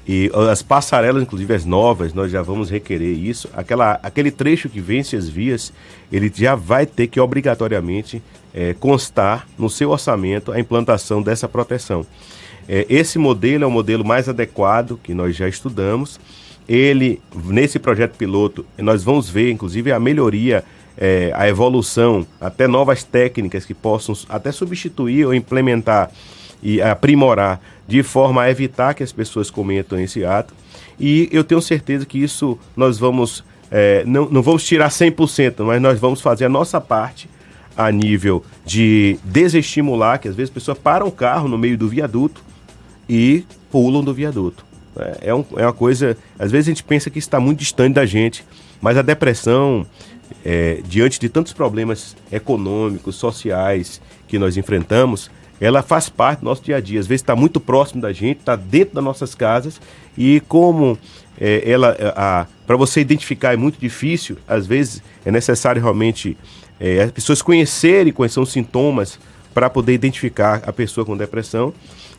E 0.07 0.31
as 0.51 0.63
passarelas, 0.63 1.23
inclusive 1.23 1.55
as 1.55 1.65
novas, 1.65 2.13
nós 2.13 2.31
já 2.31 2.43
vamos 2.43 2.69
requerer 2.69 3.17
isso. 3.17 3.49
Aquela, 3.55 3.99
aquele 4.03 4.31
trecho 4.31 4.69
que 4.69 4.83
vence 4.83 5.17
as 5.17 5.27
vias, 5.27 5.73
ele 6.13 6.31
já 6.33 6.55
vai 6.55 6.85
ter 6.85 7.07
que 7.07 7.19
obrigatoriamente 7.19 8.23
é, 8.53 8.75
constar 8.75 9.49
no 9.57 9.71
seu 9.71 9.93
orçamento 9.93 10.53
a 10.53 10.61
implantação 10.61 11.23
dessa 11.23 11.49
proteção. 11.49 12.07
É, 12.69 12.85
esse 12.91 13.19
modelo 13.19 13.65
é 13.65 13.67
o 13.67 13.71
modelo 13.71 14.05
mais 14.05 14.29
adequado 14.29 15.01
que 15.03 15.15
nós 15.15 15.35
já 15.35 15.49
estudamos. 15.49 16.21
Ele, 16.69 17.21
nesse 17.45 17.79
projeto 17.79 18.17
piloto, 18.17 18.67
nós 18.79 19.05
vamos 19.05 19.29
ver, 19.29 19.51
inclusive, 19.51 19.93
a 19.93 20.01
melhoria, 20.01 20.65
é, 20.99 21.31
a 21.35 21.49
evolução, 21.49 22.27
até 22.41 22.67
novas 22.67 23.05
técnicas 23.05 23.65
que 23.65 23.75
possam 23.75 24.17
até 24.29 24.51
substituir 24.51 25.27
ou 25.27 25.35
implementar 25.35 26.11
e 26.63 26.81
aprimorar 26.83 27.61
de 27.87 28.03
forma 28.03 28.43
a 28.43 28.51
evitar 28.51 28.95
que 28.95 29.03
as 29.03 29.13
pessoas 29.13 29.51
cometam 29.51 30.01
esse 30.01 30.25
ato. 30.25 30.53
E 30.99 31.29
eu 31.31 31.45
tenho 31.45 31.61
certeza 31.61 32.05
que 32.05 32.19
isso 32.19 32.59
nós 32.77 32.99
vamos, 32.99 33.45
é, 33.71 34.03
não, 34.05 34.29
não 34.29 34.43
vamos 34.43 34.65
tirar 34.65 34.89
100%, 34.89 35.65
mas 35.65 35.81
nós 35.81 36.01
vamos 36.01 36.21
fazer 36.21 36.47
a 36.47 36.49
nossa 36.49 36.81
parte 36.81 37.29
a 37.77 37.93
nível 37.93 38.43
de 38.65 39.19
desestimular, 39.23 40.19
que 40.19 40.29
às 40.29 40.35
vezes 40.35 40.51
a 40.51 40.55
pessoa 40.55 40.75
para 40.75 41.05
um 41.05 41.11
carro 41.11 41.47
no 41.47 41.59
meio 41.59 41.77
do 41.77 41.89
viaduto 41.89 42.43
e 43.09 43.45
pulam 43.71 44.03
do 44.03 44.15
viaduto. 44.15 44.66
É, 44.99 45.29
é, 45.29 45.35
um, 45.35 45.45
é 45.57 45.63
uma 45.63 45.73
coisa, 45.73 46.17
às 46.39 46.51
vezes 46.51 46.69
a 46.69 46.71
gente 46.71 46.85
pensa 46.85 47.11
que 47.11 47.19
está 47.19 47.39
muito 47.41 47.59
distante 47.59 47.95
da 47.95 48.07
gente, 48.07 48.45
mas 48.81 48.97
a 48.97 49.03
depressão, 49.03 49.87
é, 50.45 50.81
diante 50.87 51.19
de 51.19 51.29
tantos 51.29 51.53
problemas 51.53 52.17
econômicos, 52.31 53.17
sociais 53.17 54.01
que 54.29 54.39
nós 54.39 54.57
enfrentamos, 54.57 55.31
ela 55.61 55.83
faz 55.83 56.09
parte 56.09 56.41
do 56.41 56.45
nosso 56.45 56.63
dia 56.63 56.77
a 56.77 56.81
dia. 56.81 57.01
Às 57.01 57.07
vezes 57.07 57.23
está 57.23 57.35
muito 57.35 57.59
próximo 57.59 58.01
da 58.01 58.13
gente, 58.13 58.41
está 58.41 58.57
dentro 58.57 58.95
das 58.95 59.05
nossas 59.05 59.35
casas 59.35 59.81
e 60.17 60.41
como 60.49 60.99
é, 61.41 61.63
ela, 61.71 62.47
para 62.67 62.77
você 62.77 63.01
identificar 63.01 63.55
é 63.55 63.57
muito 63.57 63.79
difícil, 63.79 64.37
às 64.47 64.67
vezes 64.67 65.03
é 65.25 65.31
necessário 65.31 65.81
realmente 65.81 66.37
é, 66.81 67.03
as 67.03 67.11
pessoas 67.11 67.41
conhecerem 67.41 68.13
quais 68.13 68.33
são 68.33 68.43
os 68.43 68.53
sintomas 68.53 69.19
para 69.55 69.71
poder 69.71 69.95
identificar 69.95 70.63
a 70.67 70.73
pessoa 70.73 71.05
com 71.05 71.17
depressão. 71.17 71.73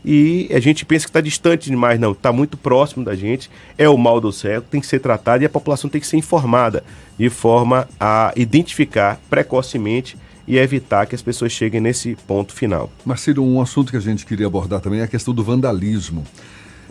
E 0.05 0.49
a 0.53 0.59
gente 0.59 0.85
pensa 0.85 1.05
que 1.05 1.09
está 1.09 1.21
distante 1.21 1.69
demais, 1.69 1.99
não, 1.99 2.11
está 2.11 2.31
muito 2.31 2.55
próximo 2.55 3.03
da 3.03 3.15
gente, 3.15 3.49
é 3.77 3.89
o 3.89 3.97
mal 3.97 4.21
do 4.21 4.31
cego, 4.31 4.65
tem 4.69 4.79
que 4.79 4.87
ser 4.87 4.99
tratado 4.99 5.43
e 5.43 5.45
a 5.45 5.49
população 5.49 5.89
tem 5.89 5.99
que 5.99 6.07
ser 6.07 6.17
informada 6.17 6.83
de 7.17 7.29
forma 7.29 7.87
a 7.99 8.31
identificar 8.35 9.19
precocemente 9.29 10.17
e 10.47 10.57
evitar 10.57 11.05
que 11.05 11.13
as 11.13 11.21
pessoas 11.21 11.51
cheguem 11.51 11.81
nesse 11.81 12.15
ponto 12.25 12.53
final. 12.53 12.89
Marcelo, 13.03 13.43
um 13.43 13.61
assunto 13.61 13.91
que 13.91 13.97
a 13.97 14.01
gente 14.01 14.25
queria 14.25 14.47
abordar 14.47 14.79
também 14.79 15.01
é 15.01 15.03
a 15.03 15.07
questão 15.07 15.33
do 15.33 15.43
vandalismo. 15.43 16.23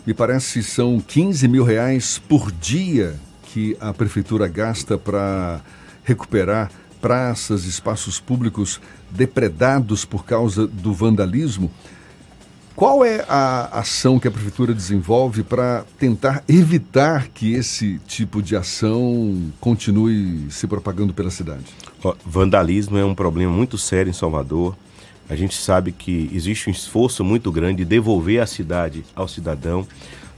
Me 0.05 0.13
parece 0.13 0.59
que 0.59 0.63
são 0.63 0.99
15 0.99 1.47
mil 1.47 1.63
reais 1.63 2.21
por 2.29 2.51
dia 2.51 3.15
que 3.43 3.75
a 3.79 3.93
prefeitura 3.93 4.47
gasta 4.47 4.97
para 4.97 5.59
recuperar 6.03 6.71
praças, 7.01 7.65
espaços 7.65 8.19
públicos 8.19 8.79
depredados 9.09 10.05
por 10.05 10.23
causa 10.23 10.67
do 10.67 10.93
vandalismo. 10.93 11.71
Qual 12.77 13.03
é 13.03 13.25
a 13.27 13.79
ação 13.79 14.19
que 14.19 14.27
a 14.27 14.31
prefeitura 14.31 14.71
desenvolve 14.71 15.41
para 15.41 15.83
tentar 15.97 16.43
evitar 16.47 17.27
que 17.27 17.55
esse 17.55 17.99
tipo 18.05 18.39
de 18.39 18.55
ação 18.55 19.51
continue 19.59 20.45
se 20.51 20.67
propagando 20.67 21.11
pela 21.11 21.31
cidade? 21.31 21.65
vandalismo 22.23 22.95
é 22.95 23.03
um 23.03 23.15
problema 23.15 23.51
muito 23.51 23.79
sério 23.79 24.11
em 24.11 24.13
Salvador. 24.13 24.77
A 25.27 25.35
gente 25.35 25.55
sabe 25.55 25.91
que 25.91 26.29
existe 26.31 26.69
um 26.69 26.71
esforço 26.71 27.23
muito 27.23 27.51
grande 27.51 27.77
de 27.77 27.85
devolver 27.85 28.43
a 28.43 28.45
cidade 28.45 29.03
ao 29.15 29.27
cidadão. 29.27 29.83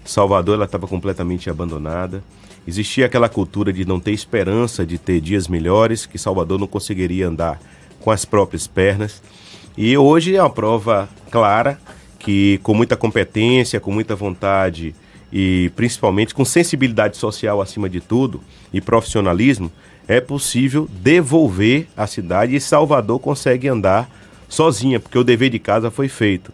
Salvador 0.06 0.56
ela 0.56 0.63
estava 0.63 0.88
completamente 0.88 1.49
abandonada. 1.49 2.23
Existia 2.65 3.06
aquela 3.06 3.28
cultura 3.28 3.73
de 3.73 3.84
não 3.84 3.99
ter 3.99 4.13
esperança 4.13 4.86
de 4.86 4.97
ter 4.97 5.19
dias 5.19 5.49
melhores, 5.49 6.06
que 6.06 6.17
Salvador 6.17 6.58
não 6.58 6.67
conseguiria 6.67 7.28
andar 7.28 7.60
com 7.99 8.10
as 8.12 8.23
próprias 8.23 8.65
pernas. 8.65 9.21
E 9.78 9.97
hoje 9.97 10.38
é 10.38 10.41
uma 10.41 10.49
prova 10.49 11.10
clara 11.30 11.78
que 12.30 12.60
com 12.62 12.76
muita 12.76 12.96
competência, 12.96 13.80
com 13.80 13.92
muita 13.92 14.15
vontade 14.15 14.94
e 15.34 15.72
principalmente 15.76 16.32
com 16.32 16.46
sensibilidade 16.46 17.18
social 17.18 17.60
acima 17.60 17.89
de 17.89 18.00
tudo 18.00 18.39
e 18.72 18.80
profissionalismo, 18.80 19.72
é 20.08 20.22
possível 20.22 20.88
devolver 20.92 21.88
a 21.98 22.06
cidade 22.06 22.56
e 22.56 22.62
Salvador 22.62 23.20
consegue 23.20 23.68
andar 23.68 24.08
sozinha, 24.48 25.00
porque 25.00 25.18
o 25.18 25.24
dever 25.24 25.50
de 25.50 25.58
casa 25.58 25.89
foi 25.89 26.08
feito. 26.08 26.54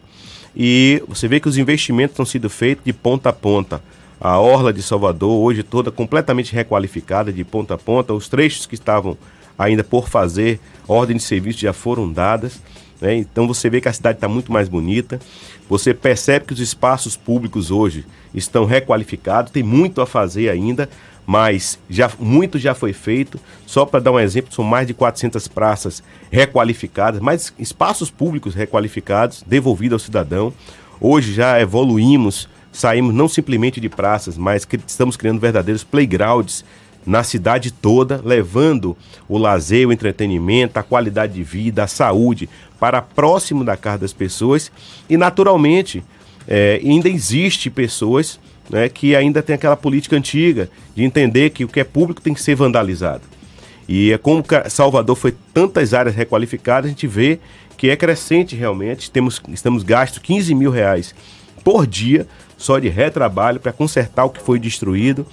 E 0.56 1.02
você 1.06 1.28
vê 1.28 1.38
que 1.40 1.48
os 1.48 1.58
investimentos 1.58 2.14
estão 2.14 2.24
sendo 2.24 2.48
feitos 2.48 2.82
de 2.82 2.94
ponta 2.94 3.28
a 3.28 3.32
ponta. 3.34 3.82
A 4.18 4.40
orla 4.40 4.72
de 4.72 4.82
Salvador 4.82 5.44
hoje 5.44 5.62
toda 5.62 5.90
completamente 5.90 6.54
requalificada 6.54 7.30
de 7.30 7.44
ponta 7.44 7.74
a 7.74 7.78
ponta, 7.78 8.14
os 8.14 8.30
trechos 8.30 8.64
que 8.64 8.76
estavam 8.76 9.14
ainda 9.58 9.84
por 9.84 10.08
fazer, 10.08 10.58
ordem 10.88 11.18
de 11.18 11.22
serviço 11.22 11.58
já 11.58 11.74
foram 11.74 12.10
dadas. 12.10 12.62
Né? 13.00 13.16
Então 13.16 13.46
você 13.46 13.68
vê 13.68 13.80
que 13.80 13.88
a 13.88 13.92
cidade 13.92 14.18
está 14.18 14.28
muito 14.28 14.52
mais 14.52 14.68
bonita. 14.68 15.20
Você 15.68 15.92
percebe 15.92 16.46
que 16.46 16.52
os 16.52 16.60
espaços 16.60 17.16
públicos 17.16 17.70
hoje 17.70 18.04
estão 18.34 18.64
requalificados, 18.64 19.52
tem 19.52 19.62
muito 19.62 20.00
a 20.00 20.06
fazer 20.06 20.48
ainda, 20.48 20.88
mas 21.26 21.78
já 21.90 22.10
muito 22.18 22.58
já 22.58 22.74
foi 22.74 22.92
feito. 22.92 23.40
Só 23.66 23.84
para 23.84 24.00
dar 24.00 24.12
um 24.12 24.20
exemplo, 24.20 24.54
são 24.54 24.64
mais 24.64 24.86
de 24.86 24.94
400 24.94 25.48
praças 25.48 26.02
requalificadas, 26.30 27.20
mais 27.20 27.52
espaços 27.58 28.10
públicos 28.10 28.54
requalificados, 28.54 29.42
devolvidos 29.46 29.94
ao 29.94 30.04
cidadão. 30.04 30.52
Hoje 31.00 31.34
já 31.34 31.60
evoluímos, 31.60 32.48
saímos 32.72 33.14
não 33.14 33.28
simplesmente 33.28 33.80
de 33.80 33.88
praças, 33.88 34.38
mas 34.38 34.66
estamos 34.86 35.16
criando 35.16 35.40
verdadeiros 35.40 35.82
playgrounds 35.84 36.64
na 37.06 37.22
cidade 37.22 37.70
toda, 37.70 38.20
levando 38.24 38.96
o 39.28 39.38
lazer, 39.38 39.86
o 39.86 39.92
entretenimento, 39.92 40.78
a 40.78 40.82
qualidade 40.82 41.34
de 41.34 41.42
vida, 41.42 41.84
a 41.84 41.86
saúde 41.86 42.48
para 42.80 43.00
próximo 43.00 43.64
da 43.64 43.76
casa 43.76 43.98
das 43.98 44.12
pessoas. 44.12 44.72
E, 45.08 45.16
naturalmente, 45.16 46.02
é, 46.48 46.80
ainda 46.82 47.08
existe 47.08 47.70
pessoas 47.70 48.40
né, 48.68 48.88
que 48.88 49.14
ainda 49.14 49.42
tem 49.42 49.54
aquela 49.54 49.76
política 49.76 50.16
antiga 50.16 50.68
de 50.94 51.04
entender 51.04 51.50
que 51.50 51.64
o 51.64 51.68
que 51.68 51.80
é 51.80 51.84
público 51.84 52.20
tem 52.20 52.34
que 52.34 52.42
ser 52.42 52.56
vandalizado. 52.56 53.22
E 53.88 54.12
é 54.12 54.18
como 54.18 54.44
Salvador 54.68 55.16
foi 55.16 55.34
tantas 55.54 55.94
áreas 55.94 56.14
requalificadas, 56.14 56.86
a 56.86 56.88
gente 56.88 57.06
vê 57.06 57.38
que 57.76 57.88
é 57.88 57.96
crescente 57.96 58.56
realmente. 58.56 59.10
Temos, 59.10 59.40
estamos 59.52 59.82
gastos 59.82 60.18
15 60.18 60.54
mil 60.54 60.70
reais 60.70 61.14
por 61.62 61.86
dia 61.86 62.26
só 62.56 62.78
de 62.78 62.88
retrabalho 62.88 63.60
para 63.60 63.72
consertar 63.72 64.24
o 64.24 64.30
que 64.30 64.40
foi 64.40 64.58
destruído. 64.58 65.26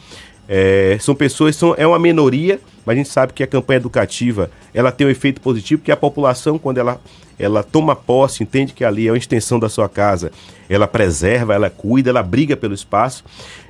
É, 0.48 0.98
são 1.00 1.16
pessoas, 1.16 1.56
são, 1.56 1.74
é 1.78 1.88
uma 1.88 2.00
minoria, 2.00 2.60
mas 2.86 2.96
a 2.96 2.98
gente 2.98 3.10
sabe 3.10 3.34
que 3.34 3.44
a 3.44 3.48
campanha 3.48 3.78
educativa 3.78 4.52
ela 4.74 4.91
tem 4.91 5.08
um 5.08 5.10
efeito 5.10 5.39
positivo, 5.39 5.80
porque 5.80 5.91
a 5.91 5.98
população, 5.98 6.58
quando 6.58 6.78
ela, 6.78 7.00
ela 7.39 7.64
toma 7.64 7.96
posse, 7.96 8.44
entende 8.44 8.74
que 8.74 8.84
ali 8.84 9.08
é 9.08 9.12
uma 9.12 9.18
extensão 9.18 9.58
da 9.58 9.70
sua 9.70 9.88
casa, 9.88 10.32
ela 10.70 10.88
preserva, 10.88 11.54
ela 11.54 11.70
cuida, 11.70 12.10
ela 12.10 12.24
briga 12.24 12.58
pelo 12.58 12.74
espaço. 12.74 13.24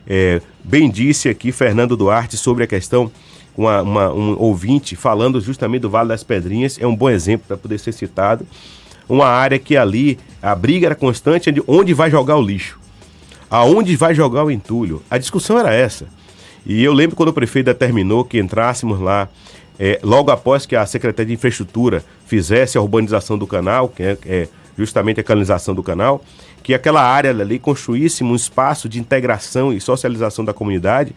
É, 0.08 0.42
bem 0.64 0.90
disse 0.90 1.30
aqui 1.30 1.52
Fernando 1.52 1.96
Duarte 1.96 2.38
sobre 2.38 2.64
a 2.64 2.68
questão, 2.68 3.12
uma, 3.56 3.82
uma, 3.82 4.14
um 4.14 4.40
ouvinte 4.40 4.96
falando 4.96 5.40
justamente 5.40 5.84
do 5.84 5.90
Vale 5.90 6.10
das 6.10 6.24
Pedrinhas, 6.24 6.78
é 6.80 6.88
um 6.88 6.96
bom 6.96 7.10
exemplo 7.10 7.46
para 7.48 7.58
poder 7.58 7.78
ser 7.78 7.92
citado. 7.92 8.46
Uma 9.08 9.28
área 9.28 9.60
que 9.60 9.78
ali 9.78 10.18
a 10.42 10.56
briga 10.56 10.88
era 10.88 10.96
constante 10.96 11.52
de 11.52 11.62
onde 11.68 11.94
vai 11.94 12.10
jogar 12.10 12.36
o 12.38 12.42
lixo, 12.42 12.80
aonde 13.50 13.96
vai 13.96 14.16
jogar 14.16 14.44
o 14.44 14.50
entulho. 14.50 15.04
A 15.10 15.18
discussão 15.18 15.60
era 15.60 15.74
essa. 15.74 16.08
E 16.66 16.84
eu 16.84 16.94
lembro 16.94 17.16
quando 17.16 17.30
o 17.30 17.34
prefeito 17.34 17.66
determinou 17.66 18.24
que 18.24 18.40
entrássemos 18.40 19.00
lá, 19.00 19.28
é, 19.80 20.00
logo 20.04 20.32
após 20.32 20.66
que 20.66 20.76
a 20.76 20.86
Secretaria 20.86 21.28
de 21.28 21.34
Infraestrutura 21.34 22.04
fizesse 22.26 22.78
a 22.78 22.82
urbanização 22.82 23.38
do 23.38 23.46
canal, 23.48 23.90
que 23.90 24.04
é, 24.04 24.18
é 24.26 24.48
justamente 24.78 25.20
a 25.20 25.24
canalização 25.24 25.76
do 25.76 25.84
canal, 25.84 26.24
que 26.64 26.74
aquela 26.74 27.04
área 27.04 27.32
ali 27.32 27.60
construísse 27.60 28.24
um 28.24 28.36
espaço 28.36 28.88
de 28.88 29.00
integração 29.00 29.74
e 29.74 29.82
socialização 29.82 30.46
da 30.46 30.54
comunidade, 30.54 31.14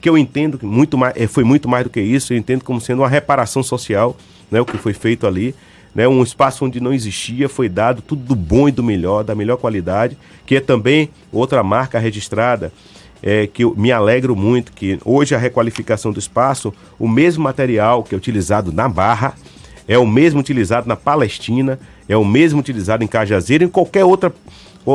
que 0.00 0.08
eu 0.08 0.16
entendo 0.16 0.58
que 0.58 0.64
muito 0.64 0.96
mais, 0.96 1.14
é, 1.16 1.26
foi 1.26 1.44
muito 1.44 1.68
mais 1.68 1.84
do 1.84 1.90
que 1.90 2.00
isso, 2.00 2.32
eu 2.32 2.38
entendo 2.38 2.64
como 2.64 2.80
sendo 2.80 3.02
uma 3.02 3.08
reparação 3.08 3.62
social, 3.62 4.16
né, 4.50 4.60
o 4.60 4.64
que 4.64 4.78
foi 4.78 4.94
feito 4.94 5.26
ali, 5.26 5.54
né, 5.94 6.08
um 6.08 6.22
espaço 6.22 6.64
onde 6.64 6.80
não 6.80 6.92
existia, 6.92 7.48
foi 7.48 7.68
dado 7.68 8.02
tudo 8.02 8.22
do 8.22 8.34
bom 8.34 8.68
e 8.68 8.72
do 8.72 8.82
melhor, 8.82 9.22
da 9.22 9.34
melhor 9.34 9.56
qualidade, 9.56 10.16
que 10.46 10.56
é 10.56 10.60
também 10.60 11.10
outra 11.32 11.62
marca 11.62 11.98
registrada 11.98 12.72
é, 13.22 13.46
que 13.46 13.64
eu 13.64 13.74
me 13.76 13.90
alegro 13.90 14.36
muito 14.36 14.72
que 14.72 14.98
hoje 15.04 15.34
a 15.34 15.38
requalificação 15.38 16.12
do 16.12 16.18
espaço, 16.18 16.72
o 16.98 17.08
mesmo 17.08 17.44
material 17.44 18.02
que 18.02 18.14
é 18.14 18.18
utilizado 18.18 18.72
na 18.72 18.88
Barra, 18.88 19.34
é 19.88 19.96
o 19.98 20.06
mesmo 20.06 20.40
utilizado 20.40 20.88
na 20.88 20.96
Palestina, 20.96 21.78
é 22.08 22.16
o 22.16 22.24
mesmo 22.24 22.60
utilizado 22.60 23.04
em 23.04 23.06
Cajazeiro 23.06 23.64
em 23.64 23.68
qualquer 23.68 24.04
outra 24.04 24.32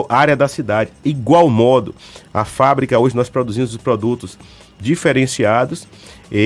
área 0.10 0.36
da 0.36 0.48
cidade. 0.48 0.92
Igual 1.04 1.50
modo, 1.50 1.94
a 2.34 2.46
fábrica 2.46 2.98
hoje 3.00 3.16
nós 3.16 3.30
produzimos 3.30 3.72
os 3.72 3.78
produtos 3.78 4.38
diferenciados, 4.80 5.88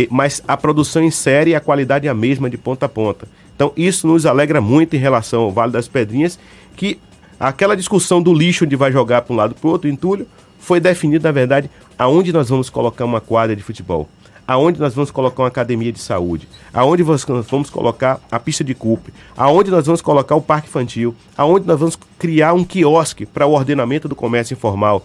mas 0.10 0.44
a 0.48 0.58
produção 0.58 1.04
em 1.04 1.12
série 1.12 1.52
e 1.52 1.56
a 1.56 1.60
qualidade 1.60 2.08
é 2.08 2.10
a 2.10 2.14
mesma 2.14 2.50
de 2.50 2.58
ponta 2.58 2.86
a 2.86 2.90
ponta. 2.90 3.28
Então 3.56 3.72
isso 3.78 4.08
nos 4.08 4.26
alegra 4.26 4.60
muito 4.60 4.96
em 4.96 5.00
relação 5.00 5.44
ao 5.44 5.52
Vale 5.52 5.72
das 5.72 5.88
Pedrinhas, 5.88 6.38
que 6.76 7.00
aquela 7.40 7.76
discussão 7.76 8.22
do 8.22 8.34
lixo 8.34 8.66
onde 8.66 8.76
vai 8.76 8.92
jogar 8.92 9.22
para 9.22 9.34
um 9.34 9.38
lado 9.38 9.56
para 9.56 9.68
o 9.68 9.72
outro, 9.72 9.90
entulho, 9.90 10.28
foi 10.66 10.80
definido, 10.80 11.24
na 11.24 11.32
verdade, 11.32 11.70
aonde 11.96 12.34
nós 12.34 12.50
vamos 12.50 12.72
colocar 12.72 13.06
uma 13.06 13.22
quadra 13.22 13.56
de 13.56 13.62
futebol, 13.62 14.10
aonde 14.48 14.80
nós 14.80 14.96
vamos 14.96 15.12
colocar 15.12 15.44
uma 15.44 15.48
academia 15.48 15.92
de 15.92 16.00
saúde, 16.00 16.50
aonde 16.74 17.04
nós 17.04 17.24
vamos 17.48 17.70
colocar 17.70 18.20
a 18.32 18.40
pista 18.40 18.64
de 18.64 18.74
cupe, 18.74 19.14
aonde 19.38 19.70
nós 19.70 19.86
vamos 19.86 20.02
colocar 20.02 20.36
o 20.36 20.42
parque 20.42 20.68
infantil, 20.68 21.16
aonde 21.38 21.68
nós 21.68 21.80
vamos 21.80 21.96
criar 22.18 22.54
um 22.54 22.64
quiosque 22.64 23.28
para 23.28 23.46
o 23.46 23.52
ordenamento 23.52 24.10
do 24.10 24.16
comércio 24.16 24.56
informal, 24.56 25.04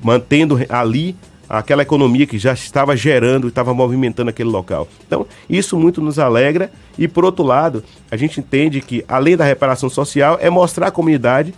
mantendo 0.00 0.60
ali 0.68 1.16
aquela 1.48 1.82
economia 1.82 2.24
que 2.24 2.38
já 2.38 2.52
estava 2.52 2.96
gerando 2.96 3.48
e 3.48 3.50
estava 3.50 3.74
movimentando 3.74 4.30
aquele 4.30 4.48
local. 4.48 4.86
Então, 5.04 5.26
isso 5.48 5.76
muito 5.76 6.00
nos 6.00 6.20
alegra. 6.20 6.70
E, 6.96 7.08
por 7.08 7.24
outro 7.24 7.44
lado, 7.44 7.82
a 8.08 8.16
gente 8.16 8.38
entende 8.38 8.80
que, 8.80 9.04
além 9.08 9.36
da 9.36 9.44
reparação 9.44 9.90
social, 9.90 10.38
é 10.40 10.48
mostrar 10.48 10.86
à 10.86 10.90
comunidade 10.92 11.52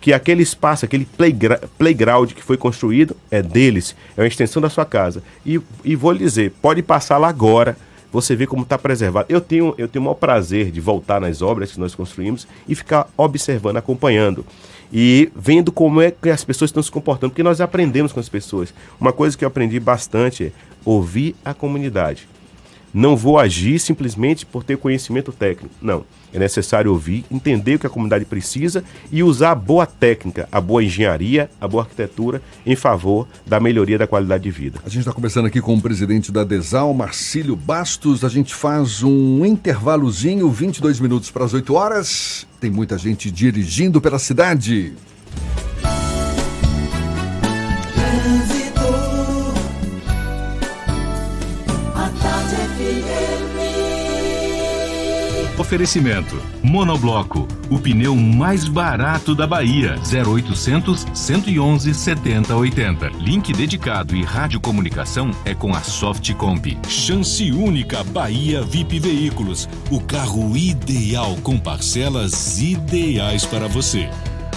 que 0.00 0.12
aquele 0.12 0.42
espaço, 0.42 0.84
aquele 0.84 1.06
playground 1.78 2.32
que 2.32 2.42
foi 2.42 2.56
construído 2.56 3.16
é 3.30 3.42
deles, 3.42 3.96
é 4.16 4.20
uma 4.20 4.28
extensão 4.28 4.62
da 4.62 4.70
sua 4.70 4.84
casa. 4.84 5.22
E, 5.44 5.60
e 5.84 5.96
vou 5.96 6.12
lhe 6.12 6.20
dizer, 6.20 6.52
pode 6.62 6.82
passar 6.82 7.18
lá 7.18 7.28
agora, 7.28 7.76
você 8.12 8.34
vê 8.34 8.46
como 8.46 8.62
está 8.62 8.78
preservado. 8.78 9.26
Eu 9.28 9.40
tenho, 9.40 9.74
eu 9.76 9.88
tenho 9.88 10.02
o 10.02 10.04
maior 10.06 10.14
prazer 10.14 10.70
de 10.70 10.80
voltar 10.80 11.20
nas 11.20 11.42
obras 11.42 11.72
que 11.72 11.80
nós 11.80 11.94
construímos 11.94 12.46
e 12.66 12.74
ficar 12.74 13.08
observando, 13.16 13.76
acompanhando 13.76 14.44
e 14.92 15.30
vendo 15.36 15.70
como 15.70 16.00
é 16.00 16.10
que 16.10 16.30
as 16.30 16.44
pessoas 16.44 16.70
estão 16.70 16.82
se 16.82 16.90
comportando, 16.90 17.30
porque 17.30 17.42
nós 17.42 17.60
aprendemos 17.60 18.12
com 18.12 18.20
as 18.20 18.28
pessoas. 18.28 18.72
Uma 18.98 19.12
coisa 19.12 19.36
que 19.36 19.44
eu 19.44 19.48
aprendi 19.48 19.78
bastante 19.78 20.46
é 20.46 20.52
ouvir 20.84 21.36
a 21.44 21.52
comunidade. 21.52 22.26
Não 22.92 23.16
vou 23.16 23.38
agir 23.38 23.78
simplesmente 23.78 24.46
por 24.46 24.64
ter 24.64 24.78
conhecimento 24.78 25.30
técnico. 25.30 25.74
Não. 25.80 26.04
É 26.32 26.38
necessário 26.38 26.92
ouvir, 26.92 27.24
entender 27.30 27.76
o 27.76 27.78
que 27.78 27.86
a 27.86 27.90
comunidade 27.90 28.24
precisa 28.24 28.84
e 29.10 29.22
usar 29.22 29.52
a 29.52 29.54
boa 29.54 29.86
técnica, 29.86 30.48
a 30.50 30.60
boa 30.60 30.82
engenharia, 30.82 31.50
a 31.60 31.66
boa 31.66 31.82
arquitetura 31.82 32.42
em 32.66 32.76
favor 32.76 33.26
da 33.46 33.58
melhoria 33.58 33.98
da 33.98 34.06
qualidade 34.06 34.44
de 34.44 34.50
vida. 34.50 34.80
A 34.84 34.88
gente 34.88 35.00
está 35.00 35.12
conversando 35.12 35.46
aqui 35.46 35.60
com 35.60 35.74
o 35.74 35.80
presidente 35.80 36.30
da 36.30 36.44
DESAL, 36.44 36.92
Marcílio 36.92 37.56
Bastos. 37.56 38.24
A 38.24 38.28
gente 38.28 38.54
faz 38.54 39.02
um 39.02 39.44
intervalozinho, 39.44 40.50
22 40.50 41.00
minutos 41.00 41.30
para 41.30 41.44
as 41.44 41.54
8 41.54 41.74
horas. 41.74 42.46
Tem 42.60 42.70
muita 42.70 42.98
gente 42.98 43.30
dirigindo 43.30 44.00
pela 44.00 44.18
cidade. 44.18 44.94
Oferecimento: 55.68 56.40
Monobloco, 56.62 57.46
o 57.68 57.78
pneu 57.78 58.16
mais 58.16 58.66
barato 58.66 59.34
da 59.34 59.46
Bahia. 59.46 59.96
0800 59.98 61.04
111 61.12 61.92
7080. 61.92 63.08
Link 63.18 63.52
dedicado 63.52 64.16
e 64.16 64.24
radiocomunicação 64.24 65.30
é 65.44 65.54
com 65.54 65.74
a 65.74 65.82
Softcomp. 65.82 66.78
Chance 66.88 67.52
única 67.52 68.02
Bahia 68.02 68.62
VIP 68.62 68.98
Veículos. 68.98 69.68
O 69.90 70.00
carro 70.00 70.56
ideal 70.56 71.36
com 71.42 71.58
parcelas 71.58 72.58
ideais 72.62 73.44
para 73.44 73.68
você. 73.68 74.08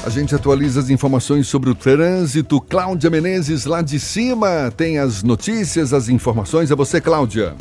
A 0.06 0.10
gente 0.10 0.34
atualiza 0.34 0.80
as 0.80 0.90
informações 0.90 1.46
sobre 1.46 1.70
o 1.70 1.76
trânsito. 1.76 2.62
Cláudia 2.62 3.10
Menezes, 3.10 3.66
lá 3.66 3.82
de 3.82 4.00
cima, 4.00 4.72
tem 4.78 4.98
as 4.98 5.24
notícias, 5.24 5.92
as 5.92 6.08
informações. 6.08 6.72
É 6.72 6.76
você, 6.76 7.02
Cláudia. 7.02 7.54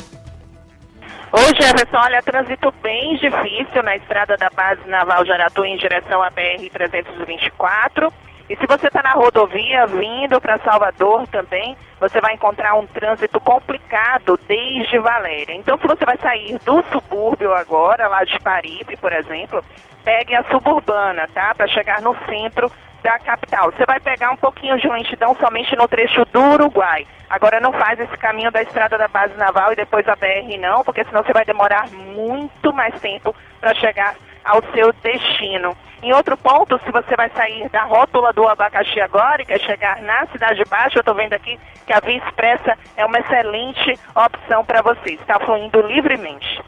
Oi, 1.33 1.55
Jefferson, 1.55 1.97
olha, 1.97 2.21
trânsito 2.21 2.73
bem 2.83 3.15
difícil 3.15 3.81
na 3.83 3.95
estrada 3.95 4.35
da 4.35 4.49
base 4.49 4.85
naval 4.85 5.23
de 5.23 5.31
Aratu 5.31 5.63
em 5.63 5.77
direção 5.77 6.21
à 6.21 6.29
BR-324. 6.29 8.11
E 8.49 8.55
se 8.57 8.67
você 8.67 8.87
está 8.87 9.01
na 9.01 9.13
rodovia 9.13 9.87
vindo 9.87 10.41
para 10.41 10.59
Salvador 10.59 11.25
também, 11.27 11.77
você 12.01 12.19
vai 12.19 12.33
encontrar 12.33 12.73
um 12.73 12.85
trânsito 12.85 13.39
complicado 13.39 14.37
desde 14.45 14.99
Valéria. 14.99 15.55
Então, 15.55 15.77
se 15.77 15.87
você 15.87 16.03
vai 16.03 16.17
sair 16.17 16.59
do 16.65 16.83
subúrbio 16.91 17.53
agora, 17.53 18.09
lá 18.09 18.25
de 18.25 18.37
Paripe, 18.41 18.97
por 18.97 19.13
exemplo, 19.13 19.63
pegue 20.03 20.35
a 20.35 20.43
suburbana, 20.43 21.29
tá? 21.33 21.55
Para 21.55 21.67
chegar 21.69 22.01
no 22.01 22.13
centro 22.25 22.69
da 23.01 23.19
capital. 23.19 23.71
Você 23.71 23.85
vai 23.85 23.99
pegar 23.99 24.31
um 24.31 24.37
pouquinho 24.37 24.77
de 24.79 24.87
lentidão 24.87 25.35
somente 25.35 25.75
no 25.75 25.87
trecho 25.87 26.25
do 26.25 26.41
Uruguai. 26.41 27.05
Agora 27.29 27.59
não 27.59 27.71
faz 27.71 27.99
esse 27.99 28.17
caminho 28.17 28.51
da 28.51 28.61
estrada 28.61 28.97
da 28.97 29.07
base 29.07 29.33
naval 29.35 29.71
e 29.71 29.75
depois 29.75 30.07
a 30.07 30.15
BR 30.15 30.57
não, 30.59 30.83
porque 30.83 31.03
senão 31.05 31.23
você 31.23 31.33
vai 31.33 31.45
demorar 31.45 31.89
muito 31.89 32.73
mais 32.73 32.99
tempo 32.99 33.35
para 33.59 33.73
chegar 33.75 34.15
ao 34.43 34.61
seu 34.73 34.91
destino. 34.93 35.75
Em 36.03 36.11
outro 36.13 36.35
ponto, 36.35 36.79
se 36.83 36.91
você 36.91 37.15
vai 37.15 37.29
sair 37.29 37.69
da 37.69 37.83
rótula 37.83 38.33
do 38.33 38.47
abacaxi 38.47 38.99
agora 38.99 39.41
e 39.41 39.45
quer 39.45 39.59
chegar 39.59 40.01
na 40.01 40.25
Cidade 40.27 40.63
Baixa, 40.67 40.97
eu 40.97 41.01
estou 41.01 41.13
vendo 41.13 41.33
aqui 41.33 41.59
que 41.85 41.93
a 41.93 41.99
Via 41.99 42.17
Expressa 42.17 42.77
é 42.97 43.05
uma 43.05 43.19
excelente 43.19 43.99
opção 44.15 44.65
para 44.65 44.81
você. 44.81 45.13
Está 45.13 45.39
fluindo 45.39 45.79
livremente. 45.81 46.59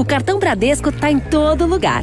O 0.00 0.04
cartão 0.04 0.38
Bradesco 0.38 0.88
está 0.88 1.10
em 1.10 1.18
todo 1.18 1.66
lugar. 1.66 2.02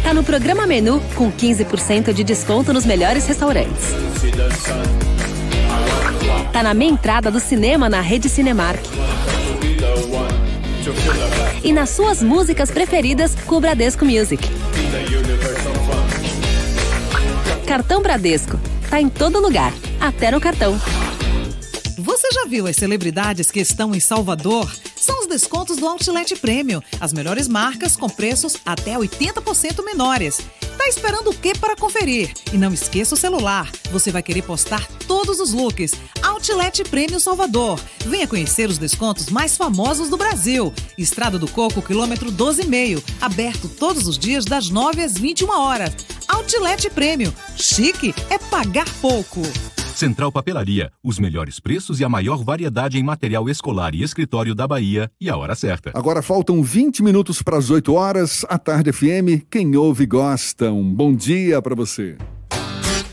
Tá 0.00 0.14
no 0.14 0.22
programa 0.22 0.64
Menu 0.64 1.02
com 1.16 1.32
15% 1.32 2.12
de 2.12 2.22
desconto 2.22 2.72
nos 2.72 2.86
melhores 2.86 3.26
restaurantes. 3.26 3.96
Tá 6.52 6.62
na 6.62 6.72
meia 6.72 6.90
entrada 6.90 7.32
do 7.32 7.40
cinema 7.40 7.88
na 7.88 8.00
rede 8.00 8.28
Cinemark. 8.28 8.80
E 11.64 11.72
nas 11.72 11.90
suas 11.90 12.22
músicas 12.22 12.70
preferidas 12.70 13.34
com 13.44 13.56
o 13.56 13.60
Bradesco 13.60 14.04
Music. 14.04 14.48
Cartão 17.66 18.00
Bradesco. 18.00 18.56
Tá 18.88 19.00
em 19.00 19.08
todo 19.08 19.40
lugar, 19.40 19.72
até 20.00 20.30
no 20.30 20.40
cartão. 20.40 20.80
Você 22.26 22.40
já 22.40 22.44
viu 22.44 22.66
as 22.66 22.74
celebridades 22.74 23.52
que 23.52 23.60
estão 23.60 23.94
em 23.94 24.00
Salvador? 24.00 24.68
São 24.96 25.20
os 25.20 25.28
descontos 25.28 25.76
do 25.76 25.86
Outlet 25.86 26.34
Premium. 26.34 26.82
As 27.00 27.12
melhores 27.12 27.46
marcas 27.46 27.94
com 27.94 28.08
preços 28.08 28.56
até 28.66 28.96
80% 28.98 29.84
menores. 29.84 30.40
Tá 30.76 30.88
esperando 30.88 31.30
o 31.30 31.34
que 31.34 31.56
para 31.56 31.76
conferir? 31.76 32.34
E 32.52 32.58
não 32.58 32.72
esqueça 32.72 33.14
o 33.14 33.16
celular. 33.16 33.70
Você 33.92 34.10
vai 34.10 34.24
querer 34.24 34.42
postar 34.42 34.84
todos 35.06 35.38
os 35.38 35.52
looks. 35.52 35.92
Outlet 36.20 36.82
Premium 36.90 37.20
Salvador. 37.20 37.78
Venha 38.04 38.26
conhecer 38.26 38.68
os 38.68 38.76
descontos 38.76 39.30
mais 39.30 39.56
famosos 39.56 40.08
do 40.08 40.16
Brasil. 40.16 40.74
Estrada 40.98 41.38
do 41.38 41.48
Coco, 41.48 41.80
quilômetro 41.80 42.32
12,5. 42.32 43.04
Aberto 43.20 43.68
todos 43.68 44.08
os 44.08 44.18
dias 44.18 44.44
das 44.44 44.68
9 44.68 45.00
às 45.00 45.16
21 45.16 45.48
horas. 45.48 45.92
Outlet 46.26 46.90
Premium. 46.90 47.32
Chique 47.56 48.12
é 48.30 48.36
pagar 48.36 48.88
pouco. 49.00 49.42
Central 49.96 50.30
Papelaria, 50.30 50.92
os 51.02 51.18
melhores 51.18 51.58
preços 51.58 52.00
e 52.00 52.04
a 52.04 52.08
maior 52.08 52.44
variedade 52.44 52.98
em 52.98 53.02
material 53.02 53.48
escolar 53.48 53.94
e 53.94 54.02
escritório 54.02 54.54
da 54.54 54.68
Bahia 54.68 55.10
e 55.18 55.30
a 55.30 55.36
hora 55.38 55.54
certa. 55.54 55.90
Agora 55.94 56.20
faltam 56.20 56.62
20 56.62 57.02
minutos 57.02 57.40
para 57.40 57.56
as 57.56 57.70
8 57.70 57.94
horas. 57.94 58.44
A 58.46 58.58
Tarde 58.58 58.92
FM, 58.92 59.48
quem 59.50 59.74
ouve 59.74 60.04
gosta. 60.04 60.70
Um 60.70 60.84
bom 60.84 61.14
dia 61.14 61.62
para 61.62 61.74
você. 61.74 62.18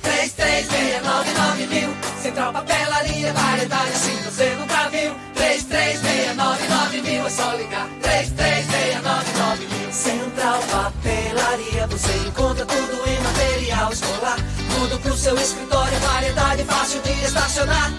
3369 0.01 1.67
mil, 1.67 1.89
Central 2.21 2.51
Papelaria, 2.51 3.31
variedade 3.31 3.91
assim 3.91 4.17
você 4.25 4.53
nunca 4.55 4.89
viu. 4.89 5.13
3369 5.35 7.01
mil, 7.01 7.25
é 7.25 7.29
só 7.29 7.53
ligar. 7.53 7.87
3369 8.01 9.67
mil, 9.67 9.89
Central 9.89 10.59
Papelaria, 10.69 11.87
você 11.87 12.11
encontra 12.27 12.65
tudo 12.65 13.07
em 13.07 13.23
material 13.23 13.93
escolar. 13.93 14.37
Tudo 14.75 14.99
pro 14.99 15.15
seu 15.15 15.35
escritório, 15.37 15.72
estacionar. 17.33 17.91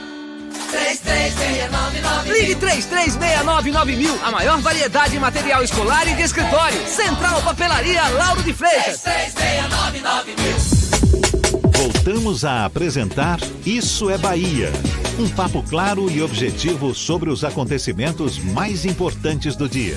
3369 0.71 2.33
Ligue 2.33 2.55
3369 2.57 3.97
mil, 3.97 4.19
a 4.25 4.31
maior 4.31 4.61
variedade 4.61 5.17
em 5.17 5.19
material 5.19 5.63
escolar 5.63 6.07
e 6.09 6.15
de 6.15 6.23
escritório. 6.23 6.79
Central 6.87 7.43
Papelaria 7.43 8.09
Lauro 8.09 8.43
de 8.43 8.53
Freitas. 8.53 9.03
3369 9.03 10.35
mil. 10.39 11.73
Voltamos 11.73 12.45
a 12.45 12.65
apresentar 12.65 13.39
Isso 13.67 14.09
é 14.09 14.17
Bahia. 14.17 14.73
Um 15.19 15.29
papo 15.29 15.63
claro 15.63 16.11
e 16.11 16.23
objetivo 16.23 16.95
sobre 16.95 17.31
os 17.31 17.45
acontecimentos 17.45 18.39
mais 18.39 18.85
importantes 18.85 19.55
do 19.57 19.69
dia. 19.69 19.97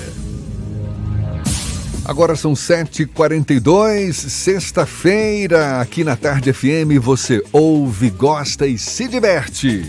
Agora 2.08 2.34
são 2.34 2.54
7h42, 2.54 4.14
sexta-feira, 4.14 5.78
aqui 5.78 6.02
na 6.02 6.16
Tarde 6.16 6.54
FM 6.54 6.98
você 6.98 7.44
ouve, 7.52 8.08
gosta 8.08 8.66
e 8.66 8.78
se 8.78 9.06
diverte. 9.06 9.86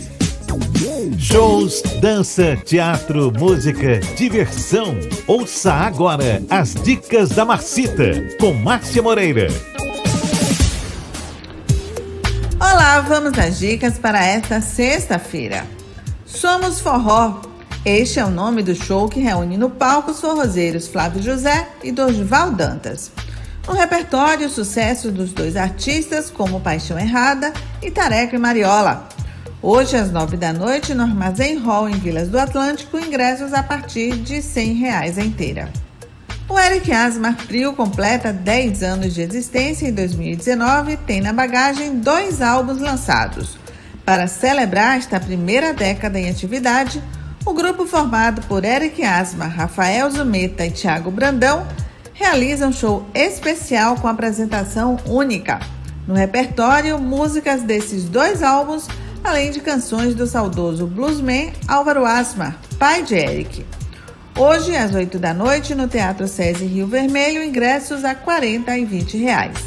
Shows, 1.17 1.82
dança, 2.01 2.57
teatro, 2.57 3.32
música, 3.32 4.01
diversão. 4.17 4.99
Ouça 5.28 5.72
agora 5.72 6.43
as 6.49 6.74
dicas 6.74 7.30
da 7.30 7.45
Marcita, 7.45 8.11
com 8.38 8.51
Márcia 8.53 9.01
Moreira. 9.01 9.47
Olá, 12.59 12.99
vamos 12.99 13.39
às 13.39 13.59
dicas 13.59 13.97
para 13.97 14.26
esta 14.26 14.59
sexta-feira. 14.59 15.65
Somos 16.26 16.82
Forró. 16.82 17.49
Este 17.86 18.19
é 18.19 18.25
o 18.25 18.30
nome 18.30 18.61
do 18.61 18.75
show 18.75 19.07
que 19.07 19.21
reúne 19.21 19.55
no 19.55 19.69
palco 19.69 20.11
os 20.11 20.19
forrozeiros 20.19 20.89
Flávio 20.89 21.23
José 21.23 21.69
e 21.82 21.93
Dorival 21.93 22.51
Dantas. 22.51 23.09
No 23.65 23.73
repertório, 23.73 24.49
sucesso 24.49 25.09
dos 25.11 25.32
dois 25.32 25.55
artistas, 25.55 26.30
como 26.30 26.59
Paixão 26.59 26.99
Errada 26.99 27.53
e 27.82 27.89
Tareca 27.89 28.36
e 28.36 28.39
Mariola. 28.39 29.07
Hoje, 29.61 29.95
às 29.95 30.11
nove 30.11 30.36
da 30.36 30.51
noite, 30.51 30.93
no 30.93 31.03
Armazém 31.03 31.57
Hall, 31.57 31.88
em 31.88 31.93
Vilas 31.93 32.27
do 32.27 32.38
Atlântico, 32.38 32.99
ingressos 32.99 33.53
a 33.53 33.63
partir 33.63 34.17
de 34.17 34.41
100 34.41 34.73
reais 34.73 35.17
a 35.17 35.23
inteira. 35.23 35.71
O 36.49 36.59
Eric 36.59 36.91
Asmar 36.91 37.38
Trio 37.47 37.71
completa 37.73 38.34
10 38.34 38.84
anos 38.84 39.13
de 39.13 39.21
existência 39.21 39.88
em 39.88 39.93
2019 39.93 40.93
e 40.93 40.97
tem 40.97 41.21
na 41.21 41.32
bagagem 41.32 41.99
dois 41.99 42.41
álbuns 42.41 42.80
lançados. 42.80 43.57
Para 44.03 44.27
celebrar 44.27 44.97
esta 44.97 45.19
primeira 45.19 45.73
década 45.73 46.19
em 46.19 46.30
atividade, 46.30 47.01
o 47.45 47.53
grupo 47.53 47.85
formado 47.85 48.41
por 48.47 48.63
Eric 48.65 49.03
Asmar, 49.03 49.49
Rafael 49.49 50.09
Zumeta 50.11 50.65
e 50.65 50.71
Thiago 50.71 51.09
Brandão 51.09 51.65
realiza 52.13 52.67
um 52.67 52.73
show 52.73 53.05
especial 53.13 53.95
com 53.95 54.07
apresentação 54.07 54.97
única. 55.05 55.59
No 56.05 56.13
repertório, 56.13 56.99
músicas 56.99 57.63
desses 57.63 58.05
dois 58.05 58.43
álbuns, 58.43 58.87
além 59.23 59.51
de 59.51 59.61
canções 59.61 60.13
do 60.13 60.27
saudoso 60.27 60.85
bluesman 60.85 61.51
Álvaro 61.67 62.05
Asmar, 62.05 62.57
pai 62.77 63.03
de 63.03 63.15
Eric. 63.15 63.65
Hoje, 64.37 64.75
às 64.75 64.93
8 64.93 65.17
da 65.17 65.33
noite, 65.33 65.75
no 65.75 65.87
Teatro 65.87 66.27
SESI 66.27 66.65
Rio 66.65 66.87
Vermelho, 66.87 67.43
ingressos 67.43 68.03
a 68.03 68.15
40 68.15 68.77
e 68.77 68.85
20 68.85 69.17
reais. 69.17 69.57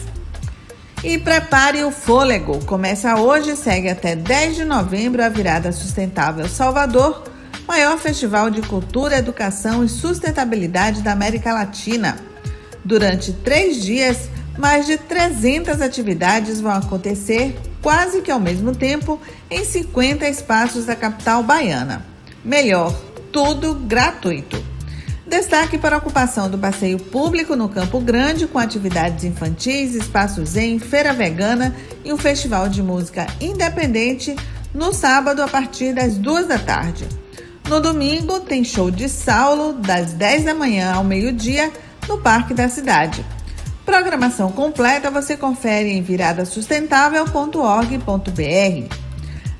E 1.04 1.18
prepare 1.18 1.82
o 1.84 1.90
fôlego. 1.90 2.64
Começa 2.64 3.16
hoje 3.16 3.50
e 3.50 3.56
segue 3.56 3.88
até 3.88 4.14
10 4.14 4.56
de 4.56 4.64
novembro 4.64 5.22
a 5.22 5.28
Virada 5.28 5.72
Sustentável 5.72 6.48
Salvador, 6.48 7.24
maior 7.72 7.98
festival 7.98 8.50
de 8.50 8.60
cultura, 8.60 9.16
educação 9.16 9.82
e 9.82 9.88
sustentabilidade 9.88 11.00
da 11.00 11.12
América 11.12 11.54
Latina. 11.54 12.18
Durante 12.84 13.32
três 13.32 13.82
dias, 13.82 14.28
mais 14.58 14.84
de 14.84 14.98
300 14.98 15.80
atividades 15.80 16.60
vão 16.60 16.72
acontecer 16.72 17.58
quase 17.80 18.20
que 18.20 18.30
ao 18.30 18.38
mesmo 18.38 18.76
tempo 18.76 19.18
em 19.50 19.64
50 19.64 20.28
espaços 20.28 20.84
da 20.84 20.94
capital 20.94 21.42
baiana. 21.42 22.04
Melhor, 22.44 22.94
tudo 23.32 23.72
gratuito. 23.72 24.62
Destaque 25.26 25.78
para 25.78 25.96
a 25.96 25.98
ocupação 25.98 26.50
do 26.50 26.58
passeio 26.58 26.98
público 26.98 27.56
no 27.56 27.70
Campo 27.70 28.00
Grande, 28.00 28.46
com 28.46 28.58
atividades 28.58 29.24
infantis, 29.24 29.94
espaço 29.94 30.44
zen, 30.44 30.78
feira 30.78 31.14
vegana 31.14 31.74
e 32.04 32.12
um 32.12 32.18
festival 32.18 32.68
de 32.68 32.82
música 32.82 33.26
independente 33.40 34.36
no 34.74 34.92
sábado 34.92 35.40
a 35.40 35.48
partir 35.48 35.94
das 35.94 36.18
duas 36.18 36.46
da 36.46 36.58
tarde. 36.58 37.21
No 37.68 37.80
domingo 37.80 38.40
tem 38.40 38.64
show 38.64 38.90
de 38.90 39.08
Saulo 39.08 39.74
das 39.74 40.12
10 40.12 40.44
da 40.44 40.54
manhã 40.54 40.94
ao 40.94 41.04
meio-dia 41.04 41.72
no 42.08 42.18
Parque 42.18 42.52
da 42.52 42.68
Cidade. 42.68 43.24
Programação 43.84 44.50
completa 44.52 45.10
você 45.10 45.36
confere 45.36 45.90
em 45.90 46.02
viradasustentável.org.br. 46.02 48.96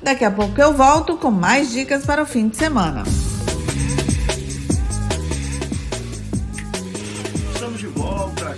Daqui 0.03 0.25
a 0.25 0.31
pouco 0.31 0.61
eu 0.61 0.75
volto 0.75 1.17
com 1.17 1.31
mais 1.31 1.71
dicas 1.71 2.05
para 2.05 2.23
o 2.23 2.27
fim 2.27 2.49
de 2.49 2.57
semana. 2.57 3.05
Estamos 7.55 7.79
de 7.79 7.87
volta. 7.87 8.57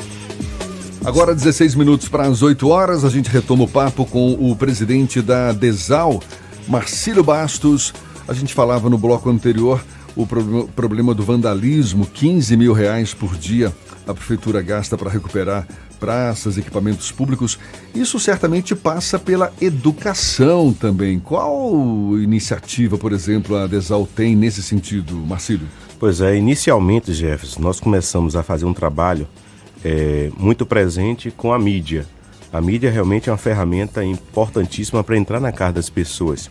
Agora 1.05 1.35
16 1.35 1.75
minutos 1.75 2.09
para 2.09 2.27
as 2.27 2.43
8 2.43 2.67
horas, 2.69 3.05
a 3.05 3.11
gente 3.11 3.29
retoma 3.29 3.65
o 3.65 3.69
papo 3.69 4.07
com 4.07 4.33
o 4.33 4.57
presidente 4.57 5.21
da 5.21 5.53
Desal, 5.53 6.23
Marcílio 6.67 7.23
Bastos. 7.23 7.93
A 8.27 8.33
gente 8.33 8.55
falava 8.55 8.89
no 8.89 8.99
bloco 8.99 9.29
anterior 9.29 9.85
o 10.17 10.27
pro 10.27 10.69
problema 10.69 11.15
do 11.15 11.25
vandalismo, 11.25 12.07
15 12.07 12.57
mil 12.57 12.73
reais 12.73 13.13
por 13.13 13.37
dia 13.37 13.73
a 14.07 14.13
prefeitura 14.13 14.61
gasta 14.61 14.97
para 14.97 15.11
recuperar 15.11 15.67
praças, 15.99 16.59
equipamentos 16.59 17.11
públicos. 17.11 17.59
Isso 17.95 18.19
certamente 18.19 18.75
passa 18.75 19.19
pela 19.19 19.53
educação 19.61 20.73
também. 20.73 21.19
Qual 21.19 22.19
iniciativa, 22.19 22.99
por 22.99 23.13
exemplo, 23.13 23.57
a 23.57 23.67
Desal 23.67 24.07
tem 24.07 24.37
nesse 24.37 24.63
sentido, 24.63 25.15
Marcílio? 25.15 25.67
Pois 25.99 26.21
é, 26.21 26.37
inicialmente, 26.37 27.15
Jefferson, 27.15 27.61
nós 27.61 27.81
começamos 27.81 28.37
a 28.37 28.43
fazer 28.43 28.67
um 28.67 28.75
trabalho 28.75 29.27
é, 29.83 30.31
muito 30.37 30.67
presente 30.67 31.31
com 31.31 31.53
a 31.53 31.59
mídia. 31.59 32.07
A 32.53 32.61
mídia 32.61 32.91
realmente 32.91 33.29
é 33.29 33.33
uma 33.33 33.39
ferramenta 33.39 34.05
importantíssima 34.05 35.03
para 35.03 35.17
entrar 35.17 35.41
na 35.41 35.51
casa 35.51 35.73
das 35.75 35.89
pessoas. 35.89 36.51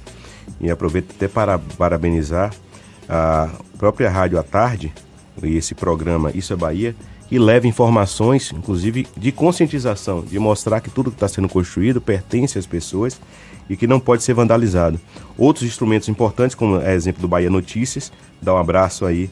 E 0.59 0.69
aproveito 0.69 1.11
até 1.15 1.27
para 1.27 1.59
parabenizar 1.77 2.53
a 3.07 3.49
própria 3.77 4.09
Rádio 4.09 4.39
à 4.39 4.43
Tarde 4.43 4.93
e 5.41 5.57
esse 5.57 5.73
programa 5.73 6.31
Isso 6.33 6.53
é 6.53 6.55
Bahia, 6.55 6.95
e 7.31 7.39
leva 7.39 7.67
informações, 7.67 8.51
inclusive 8.53 9.07
de 9.17 9.31
conscientização, 9.31 10.21
de 10.21 10.37
mostrar 10.37 10.81
que 10.81 10.89
tudo 10.89 11.09
que 11.09 11.15
está 11.15 11.27
sendo 11.27 11.49
construído 11.49 11.99
pertence 11.99 12.59
às 12.59 12.65
pessoas 12.65 13.19
e 13.69 13.75
que 13.75 13.87
não 13.87 13.99
pode 13.99 14.23
ser 14.23 14.33
vandalizado. 14.33 14.99
Outros 15.37 15.65
instrumentos 15.65 16.07
importantes, 16.09 16.55
como 16.55 16.79
é 16.79 16.93
exemplo 16.93 17.21
do 17.21 17.27
Bahia 17.27 17.49
Notícias, 17.49 18.11
dá 18.41 18.53
um 18.53 18.57
abraço 18.57 19.05
aí 19.05 19.29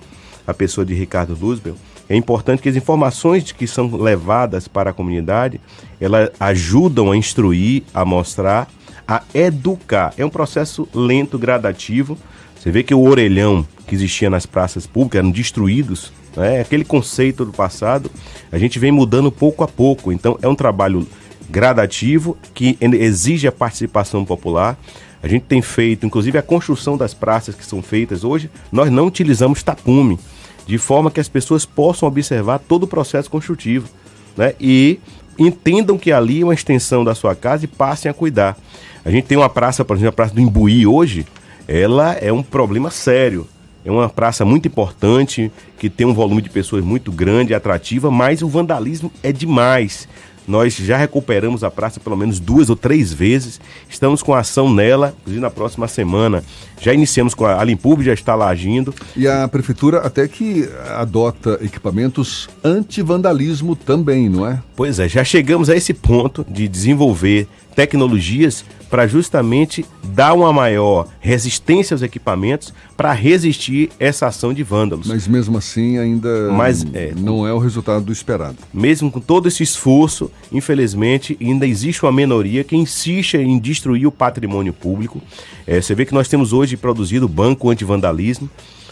à 0.48 0.54
pessoa 0.54 0.84
de 0.86 0.94
Ricardo 0.94 1.38
Luzbel. 1.40 1.76
É 2.10 2.16
importante 2.16 2.62
que 2.62 2.70
as 2.70 2.76
informações 2.76 3.52
que 3.52 3.68
são 3.68 3.96
levadas 3.96 4.68
para 4.68 4.90
a 4.90 4.94
comunidade, 4.94 5.62
elas 6.00 6.32
ajudam 6.40 7.12
a 7.12 7.16
instruir, 7.16 7.84
a 7.94 8.04
mostrar, 8.04 8.68
a 9.08 9.24
educar. 9.34 10.14
É 10.18 10.26
um 10.26 10.30
processo 10.30 10.88
lento, 10.94 11.38
gradativo. 11.38 12.18
Você 12.56 12.72
vê 12.72 12.84
que 12.84 12.94
o 12.94 13.02
orelhão 13.02 13.66
que 13.88 13.96
existia 13.96 14.30
nas 14.30 14.46
praças 14.46 14.86
públicas 14.86 15.20
eram 15.20 15.32
destruídos 15.32 16.12
né? 16.36 16.62
Aquele 16.62 16.84
conceito 16.84 17.46
do 17.46 17.52
passado, 17.52 18.10
a 18.52 18.58
gente 18.58 18.80
vem 18.80 18.92
mudando 18.92 19.32
pouco 19.32 19.64
a 19.64 19.68
pouco. 19.68 20.12
Então 20.12 20.38
é 20.42 20.48
um 20.48 20.56
trabalho 20.56 21.08
gradativo 21.50 22.38
que 22.54 22.78
exige 22.80 23.48
a 23.48 23.52
participação 23.52 24.24
popular. 24.24 24.78
A 25.22 25.28
gente 25.28 25.44
tem 25.44 25.62
feito, 25.62 26.06
inclusive, 26.06 26.38
a 26.38 26.42
construção 26.42 26.98
das 26.98 27.14
praças 27.14 27.54
que 27.54 27.66
são 27.66 27.82
feitas 27.82 28.24
hoje, 28.24 28.50
nós 28.72 28.90
não 28.90 29.06
utilizamos 29.06 29.62
tapume, 29.62 30.20
de 30.66 30.78
forma 30.80 31.12
que 31.12 31.20
as 31.20 31.30
pessoas 31.30 31.64
possam 31.64 32.08
observar 32.08 32.58
todo 32.60 32.84
o 32.84 32.88
processo 32.88 33.30
construtivo 33.30 33.88
né? 34.36 34.56
e 34.60 35.00
entendam 35.38 35.98
que 35.98 36.12
ali 36.12 36.42
é 36.42 36.44
uma 36.44 36.56
extensão 36.56 37.04
da 37.04 37.14
sua 37.14 37.36
casa 37.36 37.66
e 37.66 37.68
passem 37.68 38.10
a 38.10 38.14
cuidar. 38.14 38.58
A 39.04 39.10
gente 39.10 39.26
tem 39.26 39.38
uma 39.38 39.50
praça, 39.50 39.84
por 39.84 39.96
exemplo, 39.96 40.10
a 40.10 40.14
Praça 40.14 40.34
do 40.34 40.42
Imbuí 40.42 40.86
hoje, 40.86 41.26
ela 41.68 42.14
é 42.14 42.32
um 42.32 42.44
problema 42.44 42.92
sério. 42.92 43.48
É 43.84 43.92
uma 43.92 44.08
praça 44.08 44.46
muito 44.46 44.68
importante, 44.68 45.52
que 45.80 45.90
tem 45.90 46.06
um 46.06 46.14
volume 46.14 46.42
de 46.42 46.50
pessoas 46.50 46.84
muito 46.84 47.12
grande, 47.12 47.54
atrativa, 47.54 48.12
mas 48.12 48.44
o 48.44 48.48
vandalismo 48.48 49.12
é 49.24 49.32
demais. 49.32 50.08
Nós 50.48 50.76
já 50.76 50.98
recuperamos 50.98 51.64
a 51.64 51.72
praça 51.72 52.00
pelo 52.00 52.18
menos 52.18 52.40
duas 52.40 52.70
ou 52.70 52.76
três 52.76 53.14
vezes. 53.14 53.60
Estamos 53.90 54.22
com 54.22 54.34
ação 54.34 54.72
nela, 54.72 55.16
inclusive 55.22 55.42
na 55.42 55.50
próxima 55.50 55.88
semana. 55.88 56.44
Já 56.80 56.94
iniciamos 56.94 57.34
com 57.34 57.46
a, 57.46 57.60
a 57.60 57.64
Limpub, 57.64 58.02
já 58.02 58.14
está 58.14 58.36
lá 58.36 58.50
agindo. 58.50 58.94
E 59.16 59.28
a 59.28 59.48
prefeitura 59.48 60.00
até 60.00 60.28
que 60.28 60.68
adota 60.96 61.60
equipamentos 61.62 62.50
anti-vandalismo 62.64 63.76
também, 63.76 64.30
não 64.30 64.46
é? 64.46 64.62
Pois 64.76 65.00
é, 65.00 65.08
já 65.08 65.24
chegamos 65.24 65.70
a 65.70 65.76
esse 65.76 65.94
ponto 65.94 66.46
de 66.50 66.68
desenvolver 66.68 67.48
tecnologias 67.76 68.66
para 68.92 69.08
justamente 69.08 69.86
dar 70.04 70.34
uma 70.34 70.52
maior 70.52 71.08
resistência 71.22 71.96
aos 71.96 72.02
equipamentos 72.02 72.74
para 72.98 73.14
resistir 73.14 73.90
essa 73.98 74.28
ação 74.28 74.54
de 74.54 74.64
vândalos. 74.64 75.08
Mas 75.08 75.30
mesmo 75.30 75.58
assim 75.58 75.98
ainda 75.98 76.52
Mas, 76.52 76.86
é, 76.94 77.14
não 77.16 77.48
é 77.48 77.54
o 77.54 77.58
resultado 77.58 78.04
do 78.04 78.12
esperado. 78.12 78.58
Mesmo 78.74 79.10
com 79.10 79.22
todo 79.22 79.48
esse 79.48 79.64
esforço, 79.64 80.30
infelizmente, 80.52 81.38
ainda 81.40 81.66
existe 81.66 82.04
uma 82.04 82.12
minoria 82.12 82.66
que 82.66 82.76
insiste 82.76 83.38
em 83.38 83.58
destruir 83.58 84.06
o 84.06 84.12
patrimônio 84.12 84.74
público. 84.74 85.22
É, 85.66 85.80
você 85.82 85.96
vê 85.96 86.06
que 86.06 86.14
nós 86.14 86.28
temos 86.28 86.52
hoje 86.52 86.76
produzido 86.76 87.30
banco 87.30 87.70
anti-vandalismo 87.70 88.50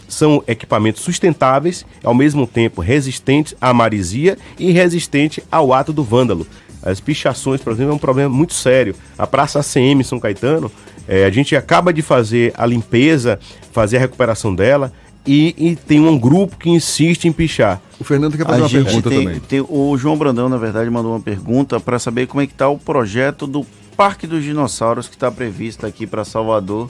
são 0.08 0.42
equipamentos 0.48 1.02
sustentáveis, 1.02 1.86
ao 2.02 2.12
mesmo 2.12 2.46
tempo 2.46 2.80
resistentes 2.80 3.54
à 3.60 3.72
marisia 3.72 4.36
e 4.58 4.72
resistentes 4.72 5.44
ao 5.52 5.72
ato 5.72 5.92
do 5.92 6.02
vândalo. 6.02 6.46
As 6.82 7.00
pichações, 7.00 7.60
por 7.60 7.72
exemplo, 7.72 7.92
é 7.92 7.94
um 7.94 7.98
problema 7.98 8.34
muito 8.34 8.54
sério. 8.54 8.94
A 9.18 9.26
Praça 9.26 9.60
ACM 9.60 10.02
São 10.02 10.18
Caetano, 10.18 10.70
é, 11.06 11.24
a 11.24 11.30
gente 11.30 11.54
acaba 11.56 11.92
de 11.92 12.02
fazer 12.02 12.52
a 12.56 12.64
limpeza, 12.64 13.38
fazer 13.72 13.96
a 13.96 14.00
recuperação 14.00 14.54
dela 14.54 14.92
e, 15.26 15.54
e, 15.58 15.76
tem 15.76 16.00
um 16.00 16.18
grupo 16.18 16.56
que 16.56 16.70
insiste 16.70 17.26
em 17.26 17.32
pichar. 17.32 17.80
O 17.98 18.04
Fernando 18.04 18.36
quer 18.36 18.46
fazer 18.46 18.62
a 18.62 18.64
uma 18.64 18.70
pergunta 18.70 19.10
tem, 19.10 19.24
também. 19.24 19.40
Tem, 19.40 19.60
o 19.60 19.96
João 19.98 20.16
Brandão, 20.16 20.48
na 20.48 20.56
verdade, 20.56 20.88
mandou 20.88 21.12
uma 21.12 21.20
pergunta 21.20 21.78
para 21.78 21.98
saber 21.98 22.26
como 22.26 22.40
é 22.40 22.46
que 22.46 22.52
está 22.52 22.68
o 22.68 22.78
projeto 22.78 23.46
do 23.46 23.66
Parque 23.96 24.26
dos 24.26 24.42
Dinossauros 24.42 25.08
que 25.08 25.14
está 25.14 25.30
previsto 25.30 25.86
aqui 25.86 26.06
para 26.06 26.24
Salvador 26.24 26.88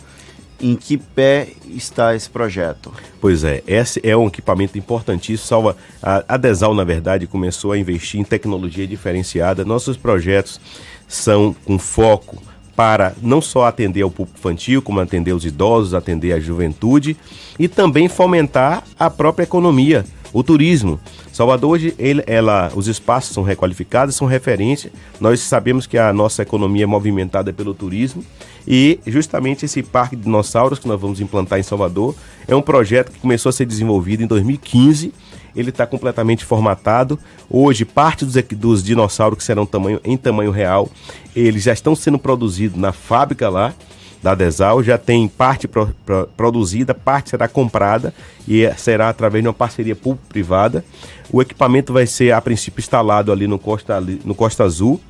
em 0.60 0.76
que 0.76 0.96
pé 0.96 1.48
está 1.68 2.14
esse 2.14 2.28
projeto? 2.28 2.92
Pois 3.20 3.44
é, 3.44 3.62
esse 3.66 4.00
é 4.02 4.16
um 4.16 4.28
equipamento 4.28 4.78
importantíssimo. 4.78 5.46
Salva, 5.46 5.76
a, 6.02 6.36
Desal, 6.36 6.74
na 6.74 6.84
verdade, 6.84 7.26
começou 7.26 7.72
a 7.72 7.78
investir 7.78 8.20
em 8.20 8.24
tecnologia 8.24 8.86
diferenciada. 8.86 9.64
Nossos 9.64 9.96
projetos 9.96 10.60
são 11.08 11.54
com 11.64 11.78
foco 11.78 12.42
para 12.76 13.14
não 13.20 13.42
só 13.42 13.66
atender 13.66 14.02
ao 14.02 14.10
público 14.10 14.38
infantil, 14.38 14.80
como 14.80 15.00
atender 15.00 15.34
os 15.34 15.44
idosos, 15.44 15.92
atender 15.92 16.32
a 16.32 16.40
juventude 16.40 17.16
e 17.58 17.68
também 17.68 18.08
fomentar 18.08 18.84
a 18.98 19.10
própria 19.10 19.44
economia, 19.44 20.04
o 20.32 20.42
turismo. 20.42 20.98
Salvador 21.32 21.72
hoje, 21.72 21.94
ele, 21.98 22.22
ela, 22.26 22.70
os 22.74 22.86
espaços 22.86 23.34
são 23.34 23.42
requalificados, 23.42 24.14
são 24.14 24.26
referência. 24.26 24.90
Nós 25.20 25.40
sabemos 25.40 25.86
que 25.86 25.98
a 25.98 26.12
nossa 26.12 26.42
economia 26.42 26.84
é 26.84 26.86
movimentada 26.86 27.52
pelo 27.52 27.74
turismo 27.74 28.24
e 28.66 29.00
justamente 29.06 29.64
esse 29.64 29.82
parque 29.82 30.16
de 30.16 30.22
dinossauros 30.22 30.78
que 30.78 30.88
nós 30.88 31.00
vamos 31.00 31.20
implantar 31.20 31.58
em 31.58 31.62
Salvador 31.62 32.14
é 32.46 32.54
um 32.54 32.62
projeto 32.62 33.10
que 33.10 33.18
começou 33.18 33.50
a 33.50 33.52
ser 33.52 33.66
desenvolvido 33.66 34.22
em 34.22 34.26
2015. 34.26 35.12
Ele 35.56 35.70
está 35.70 35.86
completamente 35.86 36.44
formatado. 36.44 37.18
Hoje, 37.48 37.84
parte 37.84 38.24
dos, 38.24 38.34
dos 38.56 38.82
dinossauros 38.82 39.38
que 39.38 39.44
serão 39.44 39.66
tamanho, 39.66 40.00
em 40.04 40.16
tamanho 40.16 40.50
real, 40.50 40.88
eles 41.34 41.62
já 41.62 41.72
estão 41.72 41.96
sendo 41.96 42.18
produzidos 42.18 42.78
na 42.78 42.92
fábrica 42.92 43.48
lá 43.48 43.74
da 44.22 44.34
Desal, 44.34 44.82
já 44.82 44.98
tem 44.98 45.26
parte 45.26 45.66
pro, 45.66 45.94
pro, 46.04 46.28
produzida, 46.36 46.94
parte 46.94 47.30
será 47.30 47.48
comprada 47.48 48.12
e 48.46 48.70
será 48.76 49.08
através 49.08 49.42
de 49.42 49.48
uma 49.48 49.54
parceria 49.54 49.96
público-privada. 49.96 50.84
O 51.32 51.40
equipamento 51.40 51.92
vai 51.92 52.06
ser, 52.06 52.32
a 52.32 52.40
princípio, 52.40 52.80
instalado 52.80 53.32
ali 53.32 53.46
no 53.46 53.58
Costa, 53.58 54.00
no 54.24 54.34
Costa 54.34 54.64
Azul, 54.64 55.00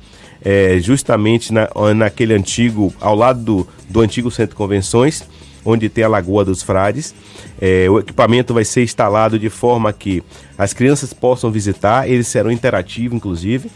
é, 0.43 0.79
justamente 0.79 1.53
na, 1.53 1.69
naquele 1.95 2.33
antigo, 2.33 2.93
ao 2.99 3.15
lado 3.15 3.41
do, 3.43 3.67
do 3.89 4.01
antigo 4.01 4.31
centro 4.31 4.51
de 4.51 4.57
convenções, 4.57 5.23
onde 5.63 5.89
tem 5.89 6.03
a 6.03 6.07
Lagoa 6.07 6.43
dos 6.43 6.63
Frades. 6.63 7.13
É, 7.59 7.89
o 7.89 7.99
equipamento 7.99 8.53
vai 8.53 8.65
ser 8.65 8.83
instalado 8.83 9.37
de 9.37 9.49
forma 9.49 9.93
que 9.93 10.23
as 10.57 10.73
crianças 10.73 11.13
possam 11.13 11.51
visitar, 11.51 12.09
eles 12.09 12.27
serão 12.27 12.51
interativos, 12.51 13.15
inclusive. 13.15 13.69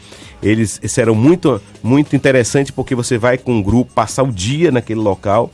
Eles 0.43 0.79
serão 0.87 1.15
muito, 1.15 1.61
muito 1.81 2.15
interessantes 2.15 2.69
porque 2.69 2.93
você 2.93 3.17
vai 3.17 3.37
com 3.37 3.53
um 3.53 3.63
grupo 3.63 3.91
passar 3.93 4.23
o 4.23 4.31
dia 4.31 4.71
naquele 4.71 4.99
local. 4.99 5.51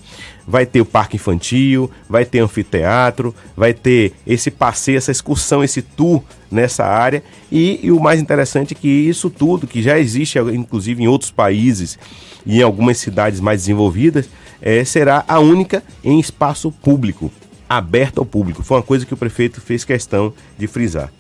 Vai 0.48 0.66
ter 0.66 0.82
o 0.82 0.86
parque 0.86 1.16
infantil, 1.16 1.90
vai 2.10 2.26
ter 2.26 2.40
anfiteatro, 2.40 3.34
vai 3.56 3.74
ter 3.74 4.14
esse 4.26 4.50
passeio, 4.50 4.98
essa 4.98 5.12
excursão, 5.12 5.64
esse 5.64 5.82
tour 5.82 6.24
nessa 6.52 6.84
área. 6.84 7.24
E, 7.52 7.80
e 7.84 7.92
o 7.92 8.00
mais 8.00 8.20
interessante 8.20 8.74
é 8.74 8.78
que 8.78 8.88
isso 8.88 9.30
tudo, 9.30 9.68
que 9.68 9.82
já 9.82 10.00
existe 10.00 10.40
inclusive 10.40 11.04
em 11.04 11.08
outros 11.08 11.32
países 11.32 11.98
e 12.46 12.60
em 12.60 12.62
algumas 12.62 12.98
cidades 12.98 13.40
mais 13.40 13.62
desenvolvidas, 13.62 14.30
é, 14.62 14.84
será 14.84 15.24
a 15.28 15.40
única 15.40 15.84
em 16.04 16.20
espaço 16.20 16.72
público, 16.72 17.32
aberto 17.68 18.20
ao 18.20 18.26
público. 18.26 18.64
Foi 18.64 18.78
uma 18.78 18.84
coisa 18.84 19.06
que 19.06 19.14
o 19.14 19.18
prefeito 19.18 19.62
fez 19.62 19.84
questão 19.84 20.34
de 20.58 20.68
frisar. 20.68 21.12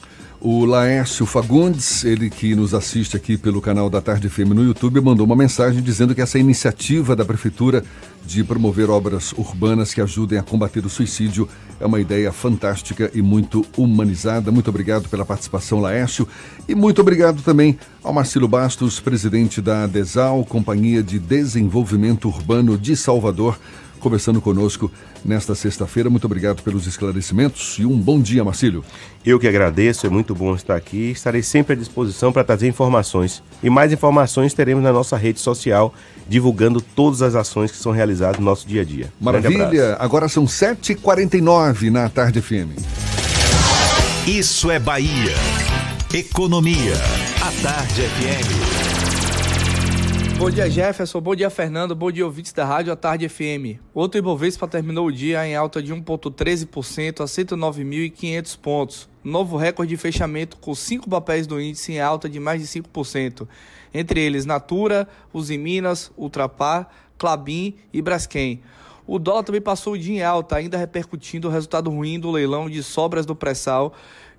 O 0.43 0.65
Laércio 0.65 1.23
Fagundes, 1.27 2.03
ele 2.03 2.27
que 2.27 2.55
nos 2.55 2.73
assiste 2.73 3.15
aqui 3.15 3.37
pelo 3.37 3.61
canal 3.61 3.91
da 3.91 4.01
Tarde 4.01 4.27
FM 4.27 4.55
no 4.55 4.63
YouTube, 4.63 4.99
mandou 4.99 5.23
uma 5.23 5.35
mensagem 5.35 5.83
dizendo 5.83 6.15
que 6.15 6.21
essa 6.21 6.39
iniciativa 6.39 7.15
da 7.15 7.23
Prefeitura 7.23 7.83
de 8.25 8.43
promover 8.43 8.89
obras 8.89 9.33
urbanas 9.33 9.93
que 9.93 10.01
ajudem 10.01 10.39
a 10.39 10.43
combater 10.43 10.83
o 10.83 10.89
suicídio 10.89 11.47
é 11.79 11.85
uma 11.85 12.01
ideia 12.01 12.31
fantástica 12.31 13.11
e 13.13 13.21
muito 13.21 13.63
humanizada. 13.77 14.51
Muito 14.51 14.71
obrigado 14.71 15.07
pela 15.09 15.23
participação, 15.23 15.79
Laércio. 15.79 16.27
E 16.67 16.73
muito 16.73 17.01
obrigado 17.01 17.43
também 17.43 17.77
ao 18.03 18.11
Marcelo 18.11 18.47
Bastos, 18.47 18.99
presidente 18.99 19.61
da 19.61 19.85
DESAL, 19.85 20.43
Companhia 20.45 21.03
de 21.03 21.19
Desenvolvimento 21.19 22.27
Urbano 22.27 22.79
de 22.79 22.95
Salvador 22.95 23.59
conversando 24.01 24.41
conosco 24.41 24.91
nesta 25.23 25.55
sexta-feira. 25.55 26.09
Muito 26.09 26.25
obrigado 26.25 26.61
pelos 26.61 26.87
esclarecimentos 26.87 27.77
e 27.79 27.85
um 27.85 27.97
bom 27.97 28.19
dia, 28.19 28.43
Marcílio. 28.43 28.83
Eu 29.25 29.39
que 29.39 29.47
agradeço, 29.47 30.05
é 30.05 30.09
muito 30.09 30.35
bom 30.35 30.55
estar 30.55 30.75
aqui. 30.75 31.11
Estarei 31.11 31.43
sempre 31.43 31.73
à 31.73 31.75
disposição 31.75 32.33
para 32.33 32.43
trazer 32.43 32.67
informações. 32.67 33.41
E 33.63 33.69
mais 33.69 33.93
informações 33.93 34.53
teremos 34.53 34.83
na 34.83 34.91
nossa 34.91 35.15
rede 35.15 35.39
social, 35.39 35.93
divulgando 36.27 36.81
todas 36.81 37.21
as 37.21 37.35
ações 37.35 37.71
que 37.71 37.77
são 37.77 37.91
realizadas 37.91 38.39
no 38.39 38.45
nosso 38.45 38.67
dia 38.67 38.81
a 38.81 38.85
dia. 38.85 39.13
Maravilha! 39.21 39.95
Agora 39.99 40.27
são 40.27 40.45
7h49 40.45 41.89
na 41.89 42.09
Tarde 42.09 42.41
FM. 42.41 42.77
Isso 44.27 44.69
é 44.69 44.79
Bahia. 44.79 45.35
Economia. 46.13 46.93
A 47.41 47.51
Tarde 47.63 48.01
FM. 48.01 48.90
Bom 50.41 50.49
dia, 50.49 50.67
Jefferson. 50.67 51.21
Bom 51.21 51.35
dia, 51.35 51.51
Fernando. 51.51 51.95
Bom 51.95 52.11
dia, 52.11 52.25
ouvintes 52.25 52.51
da 52.51 52.65
Rádio 52.65 52.91
A 52.91 52.95
Tarde 52.95 53.29
FM. 53.29 53.77
Outro 53.93 54.17
Ibovespa 54.17 54.67
terminou 54.67 55.05
o 55.05 55.11
dia 55.11 55.45
em 55.47 55.55
alta 55.55 55.83
de 55.83 55.93
1,13% 55.93 57.21
a 57.21 57.25
109.500 57.25 58.57
pontos. 58.57 59.09
Novo 59.23 59.55
recorde 59.55 59.91
de 59.91 59.97
fechamento 59.97 60.57
com 60.57 60.73
cinco 60.73 61.07
papéis 61.07 61.45
do 61.45 61.61
índice 61.61 61.91
em 61.91 61.99
alta 61.99 62.27
de 62.27 62.39
mais 62.39 62.59
de 62.59 62.81
5%. 62.81 63.47
Entre 63.93 64.19
eles, 64.19 64.43
Natura, 64.43 65.07
Usiminas, 65.31 66.11
Ultrapar, 66.17 66.89
Clabin 67.19 67.75
e 67.93 68.01
Braskem. 68.01 68.63
O 69.05 69.19
dólar 69.19 69.43
também 69.43 69.61
passou 69.61 69.93
o 69.93 69.97
dia 69.97 70.15
em 70.15 70.23
alta, 70.23 70.55
ainda 70.55 70.75
repercutindo 70.75 71.49
o 71.49 71.51
resultado 71.51 71.91
ruim 71.91 72.19
do 72.19 72.31
leilão 72.31 72.67
de 72.67 72.81
sobras 72.81 73.27
do 73.27 73.35
pré-sal, 73.35 73.93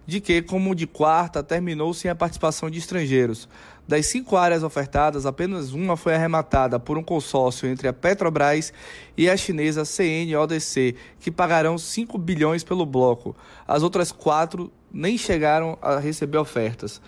de 0.07 0.21
que, 0.21 0.43
como 0.43 0.75
de 0.75 0.87
quarta, 0.87 1.43
terminou 1.43 1.95
sem 1.95 2.11
a 2.11 2.15
participação 2.15 2.69
de 2.71 2.79
estrangeiros. 2.79 3.49
Das 3.87 4.07
cinco 4.07 4.37
áreas 4.37 4.63
ofertadas, 4.63 5.27
apenas 5.27 5.73
uma 5.73 5.97
foi 5.97 6.15
arrematada 6.15 6.79
por 6.79 6.97
um 6.97 7.03
consórcio 7.03 7.69
entre 7.69 7.89
a 7.89 7.93
Petrobras 7.93 8.73
e 9.17 9.29
a 9.29 9.37
chinesa 9.37 9.85
CNODC, 9.85 10.95
que 11.21 11.31
pagarão 11.31 11.77
5 11.77 12.17
bilhões 12.17 12.63
pelo 12.63 12.87
bloco. 12.87 13.35
As 13.67 13.83
outras 13.83 14.13
quatro 14.13 14.73
nem 14.93 15.19
chegaram 15.19 15.77
a 15.83 15.99
receber 15.99 16.39
ofertas. 16.39 17.01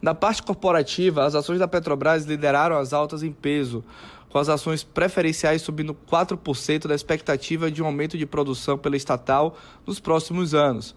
Na 0.00 0.14
parte 0.14 0.42
corporativa, 0.42 1.24
as 1.24 1.34
ações 1.34 1.58
da 1.58 1.68
Petrobras 1.68 2.24
lideraram 2.24 2.76
as 2.76 2.92
altas 2.92 3.22
em 3.22 3.30
peso, 3.30 3.84
com 4.28 4.38
as 4.38 4.48
ações 4.48 4.82
preferenciais 4.82 5.62
subindo 5.62 5.94
4% 6.10 6.88
da 6.88 6.94
expectativa 6.94 7.70
de 7.70 7.82
um 7.82 7.86
aumento 7.86 8.16
de 8.16 8.24
produção 8.24 8.78
pela 8.78 8.96
estatal 8.96 9.56
nos 9.86 10.00
próximos 10.00 10.54
anos. 10.54 10.94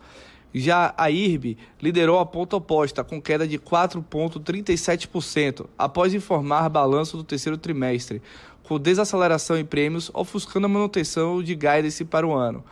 Já 0.58 0.94
a 0.98 1.12
IRB 1.12 1.58
liderou 1.82 2.18
a 2.18 2.26
ponta 2.26 2.56
oposta, 2.56 3.04
com 3.04 3.22
queda 3.22 3.46
de 3.46 3.60
4,37%, 3.60 5.66
após 5.78 6.14
informar 6.14 6.70
balanço 6.70 7.18
do 7.18 7.26
terceiro 7.26 7.58
trimestre, 7.58 8.22
com 8.64 8.80
desaceleração 8.80 9.58
em 9.58 9.66
prêmios, 9.66 10.10
ofuscando 10.14 10.66
a 10.66 10.70
manutenção 10.70 11.44
de 11.44 11.54
guidance 11.56 12.06
para 12.06 12.26
o 12.26 12.34
ano. 12.34 12.64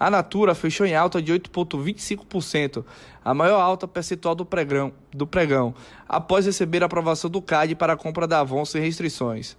A 0.00 0.10
Natura 0.10 0.52
fechou 0.52 0.84
em 0.84 0.96
alta 0.96 1.22
de 1.22 1.32
8,25%, 1.32 2.84
a 3.24 3.32
maior 3.32 3.60
alta 3.60 3.86
percentual 3.86 4.34
do 4.34 4.44
pregão, 4.44 4.92
do 5.12 5.24
pregão, 5.24 5.72
após 6.08 6.44
receber 6.44 6.82
a 6.82 6.86
aprovação 6.86 7.30
do 7.30 7.40
CAD 7.40 7.76
para 7.76 7.92
a 7.92 7.96
compra 7.96 8.26
da 8.26 8.40
Avon 8.40 8.64
sem 8.64 8.82
restrições. 8.82 9.56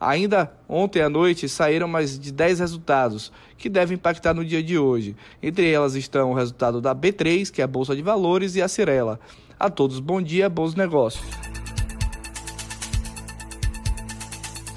Ainda 0.00 0.52
ontem 0.68 1.00
à 1.00 1.08
noite 1.08 1.48
saíram 1.48 1.88
mais 1.88 2.18
de 2.18 2.30
10 2.30 2.60
resultados 2.60 3.32
que 3.56 3.68
devem 3.68 3.94
impactar 3.96 4.34
no 4.34 4.44
dia 4.44 4.62
de 4.62 4.78
hoje. 4.78 5.16
Entre 5.42 5.70
elas 5.70 5.94
estão 5.94 6.32
o 6.32 6.34
resultado 6.34 6.80
da 6.80 6.94
B3, 6.94 7.50
que 7.50 7.62
é 7.62 7.64
a 7.64 7.68
Bolsa 7.68 7.96
de 7.96 8.02
Valores, 8.02 8.56
e 8.56 8.62
a 8.62 8.68
Cirela. 8.68 9.18
A 9.58 9.70
todos, 9.70 9.98
bom 9.98 10.20
dia, 10.20 10.50
bons 10.50 10.74
negócios. 10.74 11.24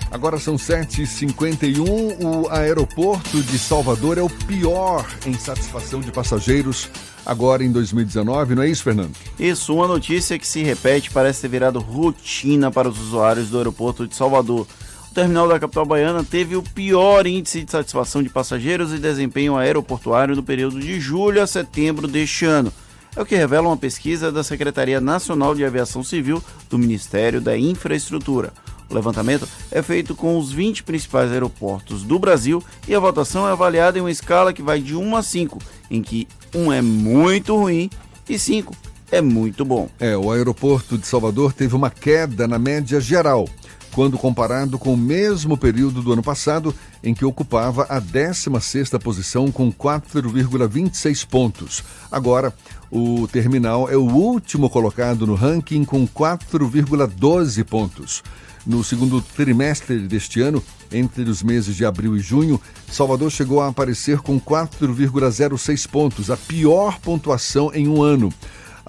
Agora 0.10 0.40
são 0.40 0.56
7h51. 0.56 2.24
O 2.24 2.50
aeroporto 2.50 3.44
de 3.44 3.60
Salvador 3.60 4.18
é 4.18 4.22
o 4.22 4.30
pior 4.30 5.06
em 5.26 5.34
satisfação 5.34 6.00
de 6.00 6.12
passageiros 6.12 6.90
agora 7.26 7.64
em 7.64 7.72
2019, 7.72 8.56
não 8.56 8.64
é 8.64 8.70
isso, 8.70 8.84
Fernando? 8.84 9.12
Isso, 9.40 9.76
uma 9.76 9.88
notícia 9.88 10.40
que 10.40 10.48
se 10.48 10.64
repete 10.64 11.12
parece 11.12 11.42
ter 11.42 11.48
virado 11.48 11.80
rotina 11.80 12.72
para 12.72 12.90
os 12.90 13.00
usuários 13.00 13.50
do 13.50 13.58
aeroporto 13.58 14.08
de 14.08 14.16
Salvador. 14.16 14.66
O 15.10 15.14
terminal 15.14 15.48
da 15.48 15.60
capital 15.60 15.86
baiana 15.86 16.24
teve 16.24 16.56
o 16.56 16.62
pior 16.62 17.26
índice 17.26 17.64
de 17.64 17.72
satisfação 17.72 18.22
de 18.22 18.30
passageiros 18.30 18.94
e 18.94 19.00
desempenho 19.00 19.58
aeroportuário 19.58 20.36
no 20.36 20.44
período 20.44 20.80
de 20.80 21.00
julho 21.00 21.42
a 21.42 21.48
setembro 21.48 22.08
deste 22.08 22.46
ano. 22.46 22.72
É 23.16 23.22
o 23.22 23.26
que 23.26 23.36
revela 23.36 23.68
uma 23.68 23.76
pesquisa 23.76 24.32
da 24.32 24.44
Secretaria 24.44 25.02
Nacional 25.02 25.56
de 25.56 25.66
Aviação 25.66 26.04
Civil 26.04 26.44
do 26.70 26.78
Ministério 26.78 27.42
da 27.42 27.58
Infraestrutura. 27.58 28.54
O 28.88 28.94
levantamento 28.94 29.48
é 29.72 29.82
feito 29.82 30.14
com 30.14 30.38
os 30.38 30.52
20 30.52 30.84
principais 30.84 31.32
aeroportos 31.32 32.04
do 32.04 32.20
Brasil 32.20 32.64
e 32.88 32.94
a 32.94 33.00
votação 33.00 33.48
é 33.48 33.52
avaliada 33.52 33.98
em 33.98 34.02
uma 34.02 34.12
escala 34.12 34.54
que 34.54 34.62
vai 34.62 34.80
de 34.80 34.96
1 34.96 35.16
a 35.16 35.24
5, 35.24 35.58
em 35.90 36.04
que 36.04 36.28
1 36.54 36.72
é 36.72 36.82
muito 36.84 37.56
ruim 37.56 37.90
e 38.30 38.38
5 38.38 38.76
é 39.12 39.22
muito 39.22 39.66
bom. 39.66 39.90
É, 40.00 40.16
o 40.16 40.32
aeroporto 40.32 41.00
de 41.00 41.08
Salvador 41.08 41.52
teve 41.52 41.76
uma 41.76 41.90
queda 41.90 42.48
na 42.48 42.60
média 42.60 43.02
geral 43.02 43.50
quando 43.94 44.18
comparado 44.18 44.78
com 44.78 44.94
o 44.94 44.98
mesmo 44.98 45.58
período 45.58 46.02
do 46.02 46.14
ano 46.14 46.24
passado, 46.24 46.74
em 47.04 47.14
que 47.14 47.26
ocupava 47.26 47.84
a 47.84 48.02
16ª 48.02 49.00
posição 49.00 49.52
com 49.52 49.72
4,26 49.72 51.26
pontos. 51.28 51.84
Agora, 52.12 52.54
o 52.92 53.28
terminal 53.28 53.90
é 53.90 53.96
o 53.96 54.04
último 54.04 54.70
colocado 54.70 55.28
no 55.28 55.36
ranking 55.36 55.84
com 55.84 56.08
4,12 56.08 57.64
pontos. 57.64 58.24
No 58.66 58.84
segundo 58.84 59.22
trimestre 59.22 60.00
deste 60.00 60.42
ano, 60.42 60.62
entre 60.92 61.24
os 61.24 61.42
meses 61.42 61.76
de 61.76 61.86
abril 61.86 62.16
e 62.16 62.20
junho, 62.20 62.60
Salvador 62.92 63.32
chegou 63.32 63.62
a 63.62 63.68
aparecer 63.68 64.20
com 64.20 64.40
4,06 64.40 65.88
pontos, 65.88 66.30
a 66.30 66.38
pior 66.38 67.00
pontuação 67.00 67.72
em 67.74 67.88
um 67.88 68.02
ano. 68.02 68.32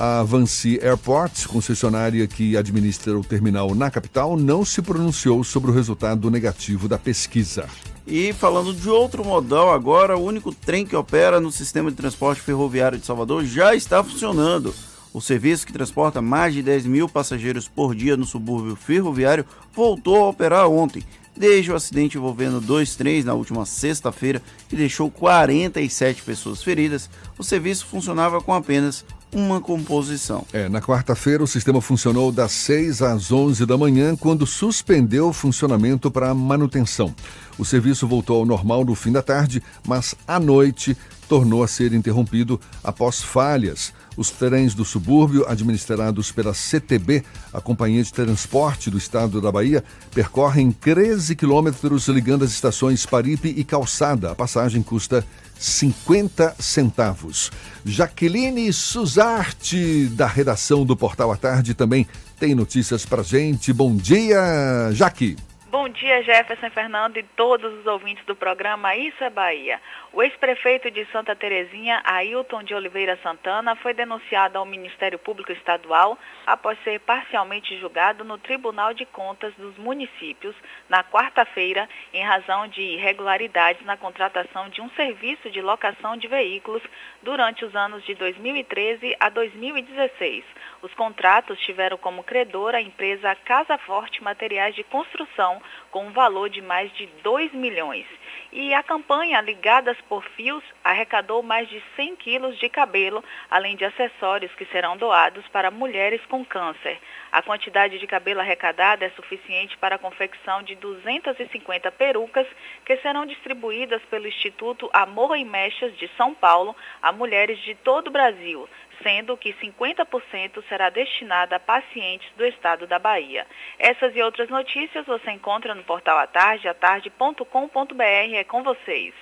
A 0.03 0.23
Vancy 0.23 0.81
Airport, 0.83 1.47
concessionária 1.47 2.27
que 2.27 2.57
administra 2.57 3.19
o 3.19 3.23
terminal 3.23 3.75
na 3.75 3.91
capital, 3.91 4.35
não 4.35 4.65
se 4.65 4.81
pronunciou 4.81 5.45
sobre 5.45 5.71
o 5.71 5.75
resultado 5.75 6.31
negativo 6.31 6.89
da 6.89 6.97
pesquisa. 6.97 7.69
E 8.07 8.33
falando 8.33 8.73
de 8.73 8.89
outro 8.89 9.23
modal 9.23 9.71
agora, 9.71 10.17
o 10.17 10.25
único 10.25 10.55
trem 10.55 10.87
que 10.87 10.97
opera 10.97 11.39
no 11.39 11.53
sistema 11.53 11.91
de 11.91 11.99
transporte 11.99 12.41
ferroviário 12.41 12.97
de 12.97 13.05
Salvador 13.05 13.45
já 13.45 13.75
está 13.75 14.03
funcionando. 14.03 14.75
O 15.13 15.21
serviço 15.21 15.67
que 15.67 15.73
transporta 15.73 16.23
mais 16.23 16.55
de 16.55 16.63
10 16.63 16.87
mil 16.87 17.07
passageiros 17.07 17.69
por 17.69 17.95
dia 17.95 18.17
no 18.17 18.25
subúrbio 18.25 18.77
ferroviário 18.77 19.45
voltou 19.75 20.25
a 20.25 20.29
operar 20.31 20.67
ontem, 20.67 21.05
desde 21.37 21.73
o 21.73 21.75
acidente 21.75 22.17
envolvendo 22.17 22.59
dois 22.59 22.97
trens 22.97 23.27
na 23.27 23.35
última 23.35 23.67
sexta-feira, 23.67 24.41
que 24.67 24.77
deixou 24.77 25.11
47 25.11 26.23
pessoas 26.23 26.63
feridas. 26.63 27.11
O 27.37 27.45
serviço 27.45 27.85
funcionava 27.85 28.41
com 28.41 28.55
apenas 28.55 29.05
uma 29.33 29.61
composição. 29.61 30.45
É, 30.53 30.68
na 30.68 30.81
quarta-feira 30.81 31.43
o 31.43 31.47
sistema 31.47 31.81
funcionou 31.81 32.33
das 32.33 32.53
6 32.53 33.03
às 33.03 33.31
11 33.31 33.64
da 33.66 33.76
manhã, 33.76 34.16
quando 34.16 34.47
suspendeu 34.47 35.28
o 35.28 35.33
funcionamento 35.33 36.11
para 36.11 36.35
manutenção. 36.35 37.14
O 37.59 37.64
serviço 37.64 38.07
voltou 38.07 38.39
ao 38.39 38.47
normal 38.47 38.85
no 38.85 38.95
fim 38.95 39.12
da 39.12 39.22
tarde, 39.22 39.62
mas 39.87 40.14
à 40.26 40.41
noite 40.41 40.97
tornou 41.28 41.62
a 41.62 41.68
ser 41.68 41.93
interrompido 41.93 42.61
após 42.83 43.22
falhas. 43.22 43.93
Os 44.16 44.31
trens 44.31 44.74
do 44.74 44.85
subúrbio, 44.85 45.47
administrados 45.47 46.33
pela 46.33 46.53
CTB, 46.53 47.22
a 47.53 47.61
Companhia 47.61 48.03
de 48.03 48.12
Transporte 48.12 48.91
do 48.91 48.99
Estado 48.99 49.41
da 49.41 49.53
Bahia, 49.53 49.85
percorrem 50.12 50.72
13 50.72 51.37
quilômetros 51.37 52.09
ligando 52.09 52.45
as 52.45 52.51
estações 52.51 53.07
Paripe 53.07 53.49
e 53.49 53.62
Calçada. 53.62 54.33
A 54.33 54.35
passagem 54.35 54.83
custa 54.83 55.24
50 55.61 56.55
centavos. 56.59 57.51
Jaqueline 57.85 58.73
Suzarte, 58.73 60.07
da 60.07 60.27
redação 60.27 60.87
do 60.87 60.97
Portal 60.97 61.31
à 61.31 61.37
Tarde, 61.37 61.75
também 61.75 62.07
tem 62.39 62.55
notícias 62.55 63.05
pra 63.05 63.23
gente. 63.23 63.73
Bom 63.73 63.95
dia, 63.95 64.91
Jaque. 64.93 65.37
Bom 65.71 65.89
dia, 65.89 66.23
Jefferson 66.23 66.71
Fernando 66.71 67.19
e 67.19 67.23
todos 67.23 67.73
os 67.79 67.87
ouvintes 67.87 68.25
do 68.27 68.35
programa 68.35 68.97
Isso 68.97 69.23
é 69.23 69.31
Bahia. 69.31 69.79
O 70.13 70.25
ex-prefeito 70.25 70.91
de 70.91 71.05
Santa 71.13 71.37
Terezinha, 71.37 72.03
Ailton 72.05 72.65
de 72.65 72.75
Oliveira 72.75 73.17
Santana, 73.23 73.77
foi 73.77 73.95
denunciado 73.95 74.59
ao 74.59 74.67
Ministério 74.67 75.21
Público 75.21 75.53
Estadual 75.53 76.19
após 76.45 76.77
ser 76.83 76.99
parcialmente 76.99 77.79
julgado 77.79 78.25
no 78.25 78.37
Tribunal 78.37 78.93
de 78.93 79.07
Contas 79.07 79.55
dos 79.55 79.79
Municípios 79.79 80.57
na 80.89 81.05
quarta-feira 81.05 81.89
em 82.13 82.25
razão 82.25 82.67
de 82.67 82.83
irregularidades 82.83 83.87
na 83.87 83.97
contratação 83.97 84.69
de 84.69 84.81
um 84.81 84.91
serviço 84.91 85.49
de 85.49 85.63
locação 85.63 86.17
de 86.17 86.27
veículos 86.27 86.83
durante 87.23 87.65
os 87.65 87.77
anos 87.77 88.05
de 88.05 88.17
2013 88.17 89.15
a 89.21 89.29
2016. 89.29 90.45
Os 90.83 90.93
contratos 90.95 91.61
tiveram 91.61 91.97
como 91.97 92.25
credora 92.25 92.79
a 92.79 92.83
empresa 92.83 93.33
Casa 93.37 93.79
Forte 93.79 94.25
Materiais 94.25 94.75
de 94.75 94.83
Construção, 94.83 95.63
com 95.93 96.07
um 96.07 96.13
valor 96.13 96.51
de 96.51 96.61
mais 96.61 96.93
de 96.95 97.07
2 97.23 97.53
milhões. 97.53 98.07
E 98.53 98.75
a 98.75 98.83
campanha 98.83 99.41
Ligadas 99.41 99.97
por 100.09 100.25
Fios 100.31 100.65
arrecadou 100.83 101.41
mais 101.41 101.69
de 101.69 101.81
100 101.95 102.17
quilos 102.17 102.59
de 102.59 102.69
cabelo, 102.69 103.23
além 103.49 103.77
de 103.77 103.85
acessórios 103.85 104.53
que 104.57 104.65
serão 104.67 104.97
doados 104.97 105.47
para 105.49 105.71
mulheres 105.71 106.21
com 106.27 106.45
câncer. 106.45 106.99
A 107.31 107.43
quantidade 107.43 107.97
de 108.01 108.07
cabelo 108.09 108.41
arrecadada 108.41 109.05
é 109.05 109.11
suficiente 109.11 109.79
para 109.79 109.95
a 109.95 109.99
confecção 109.99 110.65
de 110.65 110.75
250 110.75 111.93
perucas 111.93 112.47
que 112.85 112.97
serão 112.97 113.25
distribuídas 113.25 114.03
pelo 114.11 114.27
Instituto 114.27 114.91
Amor 114.93 115.37
e 115.37 115.45
Mechas 115.45 115.97
de 115.97 116.09
São 116.17 116.35
Paulo 116.35 116.75
a 117.01 117.13
mulheres 117.13 117.57
de 117.61 117.77
todo 117.77 118.09
o 118.09 118.11
Brasil, 118.11 118.69
sendo 119.03 119.37
que 119.37 119.53
50% 119.55 120.63
será 120.69 120.91
destinada 120.91 121.57
a 121.57 121.61
pacientes 121.61 122.31
do 122.37 122.45
estado 122.45 122.87
da 122.87 122.99
Bahia. 122.99 123.47
Essas 123.79 124.15
e 124.15 124.23
outras 124.23 124.49
notícias 124.49 125.07
você 125.07 125.31
encontra 125.31 125.75
no 125.75 125.85
portal 125.85 126.19
Atarde, 126.19 126.69
atarde.com.br. 126.69 128.35
É 128.35 128.45
com 128.45 128.63
vocês. 128.63 129.15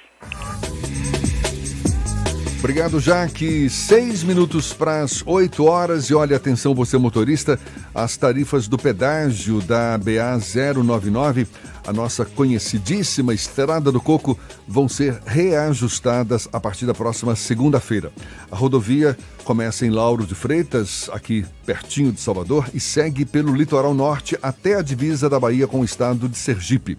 Obrigado, 2.58 2.98
Jaque. 2.98 3.70
Seis 3.70 4.24
minutos 4.24 4.72
para 4.72 5.02
as 5.02 5.22
oito 5.24 5.64
horas. 5.64 6.06
E 6.06 6.14
olha, 6.14 6.36
atenção, 6.36 6.74
você 6.74 6.98
motorista, 6.98 7.58
as 7.94 8.16
tarifas 8.16 8.66
do 8.66 8.76
pedágio 8.76 9.60
da 9.60 9.96
BA 9.96 10.36
099, 10.74 11.46
a 11.86 11.92
nossa 11.92 12.24
conhecidíssima 12.24 13.32
Estrada 13.32 13.92
do 13.92 14.00
Coco, 14.00 14.36
vão 14.66 14.88
ser 14.88 15.22
reajustadas 15.24 16.48
a 16.52 16.58
partir 16.58 16.84
da 16.84 16.92
próxima 16.92 17.36
segunda-feira. 17.36 18.10
A 18.50 18.56
rodovia 18.56 19.16
começa 19.44 19.86
em 19.86 19.90
Lauro 19.90 20.26
de 20.26 20.34
Freitas, 20.34 21.08
aqui 21.12 21.46
pertinho 21.64 22.10
de 22.10 22.20
Salvador, 22.20 22.68
e 22.74 22.80
segue 22.80 23.24
pelo 23.24 23.54
litoral 23.54 23.94
norte 23.94 24.36
até 24.42 24.74
a 24.74 24.82
divisa 24.82 25.30
da 25.30 25.38
Bahia 25.38 25.68
com 25.68 25.80
o 25.80 25.84
estado 25.84 26.28
de 26.28 26.36
Sergipe 26.36 26.98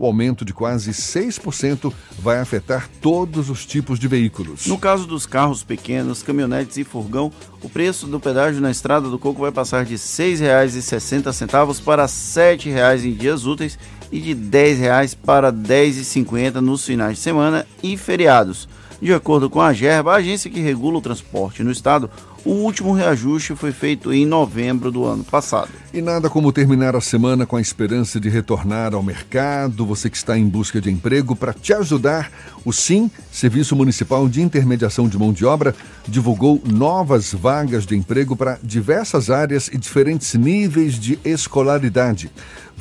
o 0.00 0.06
aumento 0.06 0.46
de 0.46 0.54
quase 0.54 0.92
6% 0.92 1.92
vai 2.18 2.38
afetar 2.38 2.88
todos 3.02 3.50
os 3.50 3.66
tipos 3.66 3.98
de 3.98 4.08
veículos. 4.08 4.66
No 4.66 4.78
caso 4.78 5.06
dos 5.06 5.26
carros 5.26 5.62
pequenos, 5.62 6.22
caminhonetes 6.22 6.78
e 6.78 6.84
furgão, 6.84 7.30
o 7.62 7.68
preço 7.68 8.06
do 8.06 8.18
pedágio 8.18 8.62
na 8.62 8.70
Estrada 8.70 9.10
do 9.10 9.18
Coco 9.18 9.42
vai 9.42 9.52
passar 9.52 9.84
de 9.84 9.92
R$ 9.92 9.98
6,60 9.98 11.84
para 11.84 12.04
R$ 12.04 12.08
7,00 12.08 13.04
em 13.04 13.12
dias 13.12 13.44
úteis 13.44 13.78
e 14.10 14.18
de 14.18 14.30
R$ 14.30 14.40
10,00 14.40 15.16
para 15.22 15.50
R$ 15.50 15.56
10,50 15.56 16.54
nos 16.54 16.86
finais 16.86 17.18
de 17.18 17.22
semana 17.22 17.66
e 17.82 17.94
feriados. 17.98 18.66
De 19.02 19.12
acordo 19.12 19.50
com 19.50 19.60
a 19.60 19.72
GERBA, 19.72 20.12
a 20.12 20.16
agência 20.16 20.50
que 20.50 20.60
regula 20.60 20.98
o 20.98 21.02
transporte 21.02 21.62
no 21.62 21.70
estado, 21.70 22.10
O 22.44 22.50
último 22.50 22.92
reajuste 22.92 23.54
foi 23.54 23.70
feito 23.70 24.12
em 24.12 24.24
novembro 24.24 24.90
do 24.90 25.04
ano 25.04 25.22
passado. 25.22 25.68
E 25.92 26.00
nada 26.00 26.30
como 26.30 26.50
terminar 26.52 26.96
a 26.96 27.00
semana 27.00 27.44
com 27.44 27.56
a 27.56 27.60
esperança 27.60 28.18
de 28.18 28.28
retornar 28.28 28.94
ao 28.94 29.02
mercado. 29.02 29.84
Você 29.84 30.08
que 30.08 30.16
está 30.16 30.38
em 30.38 30.48
busca 30.48 30.80
de 30.80 30.90
emprego, 30.90 31.36
para 31.36 31.52
te 31.52 31.74
ajudar, 31.74 32.30
o 32.64 32.72
SIM, 32.72 33.10
Serviço 33.30 33.76
Municipal 33.76 34.28
de 34.28 34.40
Intermediação 34.40 35.08
de 35.08 35.18
Mão 35.18 35.32
de 35.32 35.44
Obra, 35.44 35.74
divulgou 36.08 36.62
novas 36.64 37.32
vagas 37.34 37.84
de 37.84 37.96
emprego 37.96 38.34
para 38.34 38.58
diversas 38.62 39.28
áreas 39.28 39.68
e 39.68 39.76
diferentes 39.76 40.34
níveis 40.34 40.94
de 40.94 41.18
escolaridade. 41.24 42.30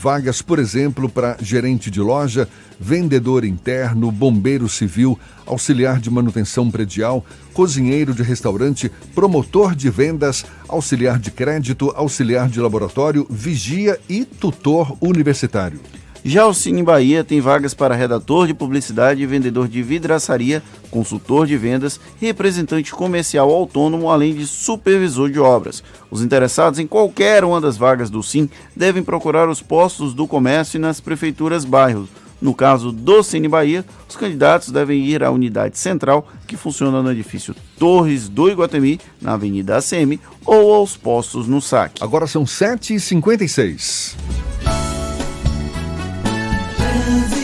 Vagas, 0.01 0.41
por 0.41 0.59
exemplo, 0.59 1.09
para 1.09 1.35
gerente 1.41 1.91
de 1.91 1.99
loja, 1.99 2.47
vendedor 2.79 3.43
interno, 3.43 4.09
bombeiro 4.09 4.69
civil, 4.69 5.19
auxiliar 5.45 5.99
de 5.99 6.09
manutenção 6.09 6.71
predial, 6.71 7.25
cozinheiro 7.53 8.13
de 8.13 8.23
restaurante, 8.23 8.89
promotor 9.13 9.75
de 9.75 9.89
vendas, 9.89 10.45
auxiliar 10.69 11.19
de 11.19 11.31
crédito, 11.31 11.91
auxiliar 11.97 12.47
de 12.47 12.61
laboratório, 12.61 13.27
vigia 13.29 13.99
e 14.07 14.23
tutor 14.23 14.95
universitário. 15.01 15.81
Já 16.23 16.45
o 16.45 16.53
Cine 16.53 16.83
Bahia 16.83 17.23
tem 17.23 17.39
vagas 17.39 17.73
para 17.73 17.95
redator 17.95 18.45
de 18.45 18.53
publicidade, 18.53 19.25
vendedor 19.25 19.69
de 19.69 19.81
vidraçaria, 19.81 20.61
consultor 20.91 21.47
de 21.47 21.55
vendas, 21.55 21.99
representante 22.19 22.91
comercial 22.91 23.49
autônomo, 23.49 24.09
além 24.09 24.35
de 24.35 24.45
supervisor 24.45 25.29
de 25.29 25.39
obras. 25.39 25.81
Os 26.11 26.21
interessados 26.21 26.77
em 26.77 26.85
qualquer 26.85 27.45
uma 27.45 27.61
das 27.61 27.77
vagas 27.77 28.09
do 28.09 28.21
SIM 28.21 28.49
devem 28.75 29.01
procurar 29.01 29.47
os 29.47 29.61
postos 29.61 30.13
do 30.13 30.27
comércio 30.27 30.77
e 30.77 30.81
nas 30.81 30.99
prefeituras 30.99 31.63
bairros. 31.63 32.09
No 32.41 32.53
caso 32.53 32.91
do 32.91 33.21
Cine 33.21 33.47
Bahia, 33.47 33.85
os 34.07 34.15
candidatos 34.15 34.71
devem 34.71 35.05
ir 35.05 35.23
à 35.23 35.31
unidade 35.31 35.77
central, 35.77 36.27
que 36.47 36.55
funciona 36.55 37.03
no 37.03 37.11
edifício 37.11 37.55
Torres 37.77 38.29
do 38.29 38.49
Iguatemi, 38.49 38.99
na 39.21 39.33
Avenida 39.33 39.77
ACM, 39.77 40.19
ou 40.45 40.73
aos 40.73 40.95
postos 40.95 41.47
no 41.47 41.61
SAC. 41.61 42.01
Agora 42.01 42.27
são 42.27 42.45
7h56. 42.45 44.15
love. 47.09 47.38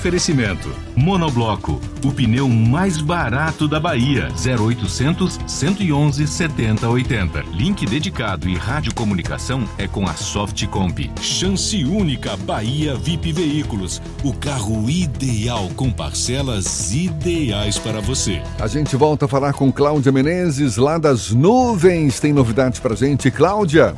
Oferecimento: 0.00 0.74
Monobloco, 0.96 1.78
o 2.02 2.10
pneu 2.10 2.48
mais 2.48 2.96
barato 2.96 3.68
da 3.68 3.78
Bahia. 3.78 4.28
0800 4.32 5.38
111 5.46 6.26
7080. 6.26 7.44
Link 7.52 7.84
dedicado 7.84 8.48
e 8.48 8.56
radiocomunicação 8.56 9.68
é 9.76 9.86
com 9.86 10.08
a 10.08 10.14
Softcomp. 10.14 11.10
Chance 11.20 11.84
única 11.84 12.34
Bahia 12.34 12.94
VIP 12.94 13.30
Veículos. 13.30 14.00
O 14.24 14.32
carro 14.32 14.88
ideal 14.88 15.68
com 15.76 15.90
parcelas 15.90 16.94
ideais 16.94 17.78
para 17.78 18.00
você. 18.00 18.42
A 18.58 18.66
gente 18.66 18.96
volta 18.96 19.26
a 19.26 19.28
falar 19.28 19.52
com 19.52 19.70
Cláudia 19.70 20.10
Menezes, 20.10 20.78
lá 20.78 20.96
das 20.96 21.30
nuvens. 21.30 22.18
Tem 22.18 22.32
novidades 22.32 22.80
pra 22.80 22.94
gente, 22.94 23.30
Cláudia? 23.30 23.94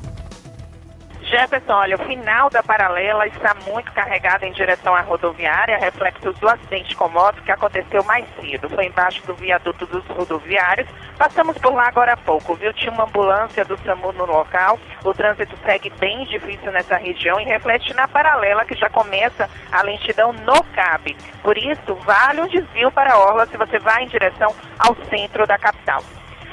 Jefferson, 1.32 1.72
olha, 1.72 1.96
o 1.96 2.04
final 2.04 2.50
da 2.50 2.62
paralela 2.62 3.26
está 3.26 3.54
muito 3.66 3.90
carregado 3.92 4.44
em 4.44 4.52
direção 4.52 4.94
à 4.94 5.00
rodoviária, 5.00 5.78
reflexos 5.78 6.38
do 6.38 6.46
acidente 6.46 6.94
com 6.94 7.08
moto 7.08 7.42
que 7.42 7.50
aconteceu 7.50 8.04
mais 8.04 8.26
cedo. 8.38 8.68
Foi 8.68 8.84
embaixo 8.84 9.26
do 9.26 9.34
viaduto 9.34 9.86
dos 9.86 10.06
rodoviários. 10.08 10.86
Passamos 11.16 11.56
por 11.56 11.72
lá 11.72 11.88
agora 11.88 12.12
há 12.12 12.16
pouco, 12.18 12.54
viu? 12.54 12.70
Tinha 12.74 12.92
uma 12.92 13.04
ambulância 13.04 13.64
do 13.64 13.78
SAMU 13.78 14.12
no 14.12 14.26
local. 14.26 14.78
O 15.02 15.14
trânsito 15.14 15.56
segue 15.64 15.88
bem 15.98 16.26
difícil 16.26 16.70
nessa 16.70 16.98
região 16.98 17.40
e 17.40 17.44
reflete 17.44 17.94
na 17.94 18.06
paralela 18.06 18.66
que 18.66 18.74
já 18.74 18.90
começa 18.90 19.48
a 19.72 19.82
lentidão 19.82 20.34
no 20.34 20.62
CAB. 20.74 21.16
Por 21.42 21.56
isso, 21.56 21.94
vale 22.04 22.42
um 22.42 22.46
desvio 22.46 22.92
para 22.92 23.14
a 23.14 23.18
Orla 23.18 23.46
se 23.46 23.56
você 23.56 23.78
vai 23.78 24.02
em 24.02 24.08
direção 24.08 24.54
ao 24.78 24.94
centro 25.08 25.46
da 25.46 25.56
capital. 25.56 26.02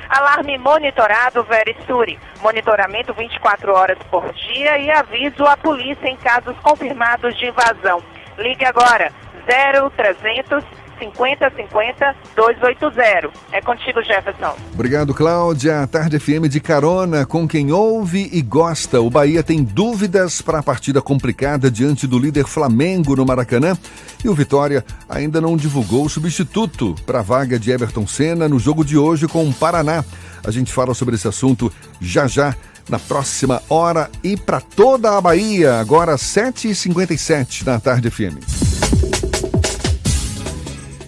Alarme 0.10 0.58
monitorado 0.58 1.44
Veristuri. 1.44 2.20
Monitoramento 2.42 3.14
24 3.14 3.72
horas 3.74 3.98
por 4.10 4.34
dia 4.34 4.80
e 4.80 4.90
aviso 4.90 5.46
à 5.46 5.56
polícia 5.56 6.08
em 6.08 6.18
casos 6.18 6.58
confirmados 6.64 7.38
de 7.38 7.46
invasão. 7.46 8.02
Ligue 8.38 8.66
agora 8.66 9.12
0300 9.46 10.79
5050 11.00 12.16
280. 12.36 13.32
É 13.52 13.62
contigo, 13.62 14.02
Jefferson. 14.04 14.56
Obrigado, 14.74 15.14
Cláudia. 15.14 15.88
Tarde 15.88 16.20
FM 16.20 16.48
de 16.50 16.60
carona 16.60 17.26
com 17.26 17.48
quem 17.48 17.72
ouve 17.72 18.30
e 18.32 18.42
gosta. 18.42 19.02
O 19.02 19.10
Bahia 19.10 19.42
tem 19.42 19.64
dúvidas 19.64 20.42
para 20.42 20.60
a 20.60 20.64
partida 20.64 21.02
complicada 21.02 21.72
diante 21.72 22.06
do 22.06 22.20
líder 22.20 22.46
Flamengo 22.46 23.16
no 23.16 23.26
Maracanã. 23.26 23.78
E 24.24 24.30
o 24.30 24.36
Vitória 24.36 24.84
ainda 25.08 25.40
não 25.40 25.56
divulgou 25.56 26.06
o 26.06 26.10
substituto 26.10 26.96
para 27.06 27.20
a 27.20 27.24
vaga 27.24 27.58
de 27.58 27.72
Everton 27.72 28.06
Senna 28.06 28.50
no 28.50 28.60
jogo 28.60 28.84
de 28.84 28.98
hoje 28.98 29.28
com 29.28 29.48
o 29.48 29.54
Paraná. 29.54 30.04
A 30.46 30.52
gente 30.52 30.72
fala 30.72 30.94
sobre 30.94 31.16
esse 31.16 31.28
assunto 31.28 31.72
já 32.02 32.28
já 32.28 32.56
na 32.90 33.00
próxima 33.00 33.62
hora 33.70 34.10
e 34.24 34.36
para 34.36 34.60
toda 34.60 35.16
a 35.16 35.22
Bahia, 35.22 35.80
agora 35.80 36.16
7h57 36.16 37.66
na 37.66 37.80
Tarde 37.80 38.10
FM. 38.10 38.40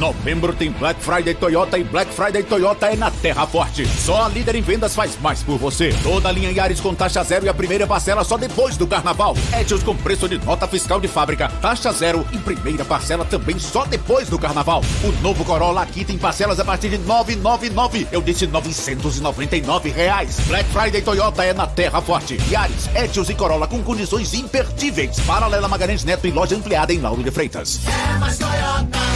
Novembro 0.00 0.54
tem 0.54 0.70
Black 0.70 0.98
Friday 1.02 1.34
Toyota 1.34 1.76
e 1.76 1.84
Black 1.84 2.10
Friday 2.14 2.42
Toyota 2.42 2.86
é 2.86 2.96
na 2.96 3.10
Terra 3.10 3.46
Forte. 3.46 3.86
Só 3.86 4.24
a 4.24 4.28
líder 4.28 4.54
em 4.54 4.62
vendas 4.62 4.94
faz 4.94 5.20
mais 5.20 5.42
por 5.42 5.58
você. 5.58 5.94
Toda 6.02 6.30
a 6.30 6.32
linha 6.32 6.50
Yaris 6.50 6.80
com 6.80 6.94
taxa 6.94 7.22
zero 7.22 7.44
e 7.44 7.50
a 7.50 7.54
primeira 7.54 7.86
parcela 7.86 8.24
só 8.24 8.38
depois 8.38 8.78
do 8.78 8.86
carnaval. 8.86 9.36
Etios 9.60 9.82
com 9.82 9.94
preço 9.94 10.26
de 10.26 10.38
nota 10.38 10.66
fiscal 10.66 10.98
de 10.98 11.06
fábrica, 11.06 11.50
taxa 11.60 11.92
zero 11.92 12.26
e 12.32 12.38
primeira 12.38 12.82
parcela 12.82 13.26
também 13.26 13.58
só 13.58 13.84
depois 13.84 14.26
do 14.30 14.38
carnaval. 14.38 14.82
O 15.04 15.12
novo 15.20 15.44
Corolla 15.44 15.82
aqui 15.82 16.02
tem 16.02 16.16
parcelas 16.16 16.58
a 16.58 16.64
partir 16.64 16.88
de 16.88 16.98
999. 16.98 18.08
Eu 18.10 18.22
disse 18.22 18.46
999 18.46 19.90
reais. 19.90 20.40
Black 20.46 20.70
Friday 20.70 21.02
Toyota 21.02 21.44
é 21.44 21.52
na 21.52 21.66
Terra 21.66 22.00
Forte. 22.00 22.38
Yaris, 22.50 22.88
Etios 22.94 23.28
e 23.28 23.34
Corolla 23.34 23.66
com 23.66 23.82
condições 23.82 24.32
imperdíveis. 24.32 25.20
Paralela 25.20 25.68
Magalhães 25.68 26.04
Neto 26.04 26.26
e 26.26 26.30
loja 26.30 26.56
ampliada 26.56 26.90
em 26.90 27.00
Lauro 27.00 27.22
de 27.22 27.30
Freitas. 27.30 27.82
É 27.86 28.18
mais 28.18 28.38
Toyota. 28.38 29.09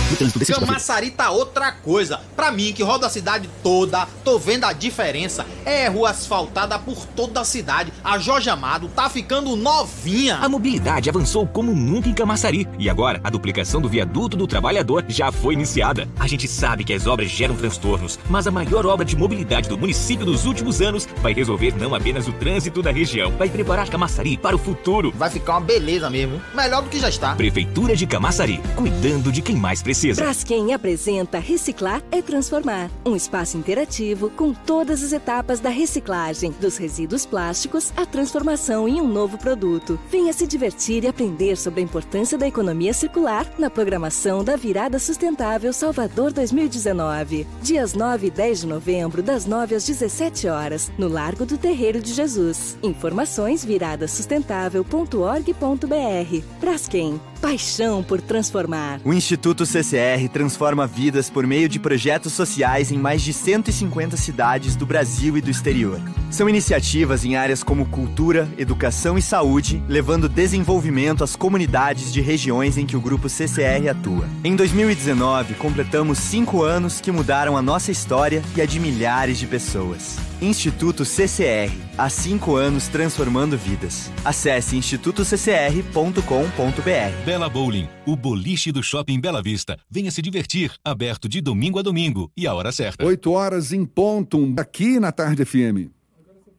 Camaçari 0.61 1.11
tá 1.11 1.30
outra 1.30 1.72
coisa. 1.72 2.20
Pra 2.36 2.50
mim, 2.50 2.72
que 2.72 2.82
roda 2.82 3.07
a 3.07 3.11
cidade 3.11 3.48
toda, 3.62 4.07
tô 4.22 4.38
vendo 4.38 4.64
a 4.64 4.72
diferença. 4.72 5.46
É 5.64 5.88
rua 5.88 6.11
asfaltada 6.11 6.78
por 6.78 7.07
toda 7.07 7.40
a 7.40 7.44
cidade. 7.44 7.92
A 8.02 8.18
Jorge 8.18 8.50
Amado 8.50 8.88
tá 8.88 9.09
ficando 9.09 9.57
novinha. 9.57 10.36
A 10.36 10.48
mobilidade 10.48 11.09
avançou 11.09 11.46
como 11.46 11.74
nunca 11.74 12.09
em 12.09 12.14
Camaçari. 12.14 12.68
E 12.78 12.90
agora, 12.90 13.20
a 13.24 13.30
duplicação 13.30 13.80
do 13.80 13.88
viaduto 13.88 14.36
do 14.36 14.46
trabalhador 14.46 15.05
já 15.09 15.32
foi 15.32 15.55
iniciada. 15.55 16.09
A 16.18 16.26
gente 16.26 16.46
sabe 16.46 16.84
que 16.84 16.92
as 16.92 17.07
obras 17.07 17.30
geram 17.30 17.57
transtornos, 17.57 18.18
mas 18.28 18.46
a 18.46 18.50
maior 18.50 18.86
obra 18.86 19.05
de 19.05 19.16
mobilidade 19.16 19.68
do 19.68 19.78
município 19.78 20.26
dos 20.26 20.44
últimos 20.44 20.80
anos 20.80 21.09
vai 21.22 21.32
resolver 21.32 21.74
não 21.78 21.94
apenas 21.94 22.28
o 22.28 22.32
trânsito 22.32 22.82
da 22.82 22.90
região, 22.90 23.32
vai 23.32 23.48
preparar 23.48 23.88
Camaçari 23.88 24.36
para 24.36 24.55
o 24.55 24.59
futuro. 24.59 25.12
Vai 25.16 25.30
ficar 25.30 25.52
uma 25.52 25.61
beleza 25.61 26.11
mesmo. 26.11 26.40
Melhor 26.55 26.82
do 26.82 26.90
que 26.90 27.00
já 27.00 27.09
está. 27.09 27.34
Prefeitura 27.34 27.96
de 27.96 28.07
Camaçari, 28.07 28.61
cuidando 28.76 29.32
de 29.32 29.40
quem 29.40 29.57
mais 29.57 29.82
precisa. 29.82 29.93
Braskem 30.16 30.74
apresenta 30.74 31.38
Reciclar 31.38 32.03
é 32.11 32.20
Transformar, 32.20 32.90
um 33.07 33.14
espaço 33.14 33.57
interativo 33.57 34.28
com 34.30 34.53
todas 34.53 35.05
as 35.05 35.12
etapas 35.12 35.61
da 35.61 35.70
reciclagem, 35.70 36.53
dos 36.61 36.76
resíduos 36.76 37.24
plásticos 37.24 37.92
à 37.97 38.05
transformação 38.05 38.88
em 38.88 39.01
um 39.01 39.07
novo 39.07 39.38
produto. 39.38 39.97
Venha 40.11 40.32
se 40.32 40.49
divertir 40.49 41.05
e 41.05 41.07
aprender 41.07 41.57
sobre 41.57 41.80
a 41.80 41.84
importância 41.84 42.36
da 42.36 42.49
economia 42.49 42.92
circular 42.92 43.47
na 43.57 43.70
programação 43.70 44.42
da 44.42 44.57
Virada 44.57 44.99
Sustentável 44.99 45.72
Salvador 45.72 46.32
2019. 46.32 47.47
Dias 47.62 47.95
9 47.95 48.26
e 48.26 48.30
10 48.30 48.62
de 48.62 48.66
novembro, 48.66 49.22
das 49.22 49.47
9 49.47 49.76
às 49.76 49.86
17 49.86 50.49
horas, 50.49 50.90
no 50.99 51.07
Largo 51.07 51.47
do 51.47 51.57
Terreiro 51.57 52.01
de 52.01 52.12
Jesus. 52.12 52.76
Informações 52.82 53.64
viradasustentável.org.br. 53.64 56.45
Braskem, 56.61 57.20
paixão 57.45 58.03
por 58.03 58.22
transformar. 58.22 59.03
O 59.05 59.12
Instituto 59.12 59.66
CCR 59.66 60.30
transforma 60.32 60.86
vidas 60.86 61.28
por 61.28 61.47
meio 61.47 61.68
de 61.68 61.78
projetos 61.78 62.32
sociais 62.32 62.90
em 62.90 62.97
mais 62.97 63.20
de 63.20 63.34
150 63.34 64.16
cidades 64.16 64.74
do 64.74 64.86
Brasil 64.86 65.36
e 65.36 65.42
do 65.42 65.51
exterior. 65.51 66.01
São 66.30 66.49
iniciativas 66.49 67.22
em 67.22 67.36
áreas 67.36 67.62
como 67.62 67.84
cultura, 67.84 68.49
educação 68.57 69.18
e 69.18 69.22
saúde, 69.22 69.82
levando 69.86 70.26
desenvolvimento 70.26 71.22
às 71.22 71.36
comunidades 71.36 72.11
de 72.11 72.22
regiões 72.22 72.78
em 72.78 72.86
que 72.86 72.97
o 72.97 73.01
grupo 73.01 73.28
CCR 73.28 73.90
atua. 73.90 74.26
Em 74.42 74.57
2019, 74.57 75.53
completamos 75.53 76.20
cinco 76.20 76.62
anos 76.62 76.99
que 76.99 77.12
mudaram 77.12 77.59
a 77.59 77.62
nossa 77.62 77.92
história 77.92 78.42
e 78.57 78.62
a 78.62 78.64
de 78.64 78.80
milhares 78.80 79.38
de 79.38 79.47
pessoas. 79.47 80.16
Instituto 80.45 81.07
CCR, 81.07 81.72
há 81.97 82.11
cinco 82.11 82.55
anos 82.55 82.86
transformando 82.88 83.57
vidas. 83.57 84.11
Acesse 84.22 84.76
institutoccr.com.br. 84.76 87.24
Bela 87.24 87.49
Bowling, 87.49 87.88
o 88.05 88.14
boliche 88.14 88.70
do 88.70 88.82
Shopping 88.82 89.18
Bela 89.18 89.42
Vista. 89.42 89.78
Venha 89.90 90.11
se 90.11 90.20
divertir, 90.20 90.74
aberto 90.84 91.30
de 91.30 91.40
domingo 91.40 91.78
a 91.78 91.82
domingo 91.82 92.30
e 92.36 92.47
a 92.47 92.53
hora 92.53 92.72
certa. 92.72 93.07
8 93.07 93.32
horas 93.32 93.72
em 93.72 93.86
ponto, 93.86 94.53
aqui 94.59 95.01
na 95.01 95.11
Tarde 95.11 95.47
FM. 95.47 95.93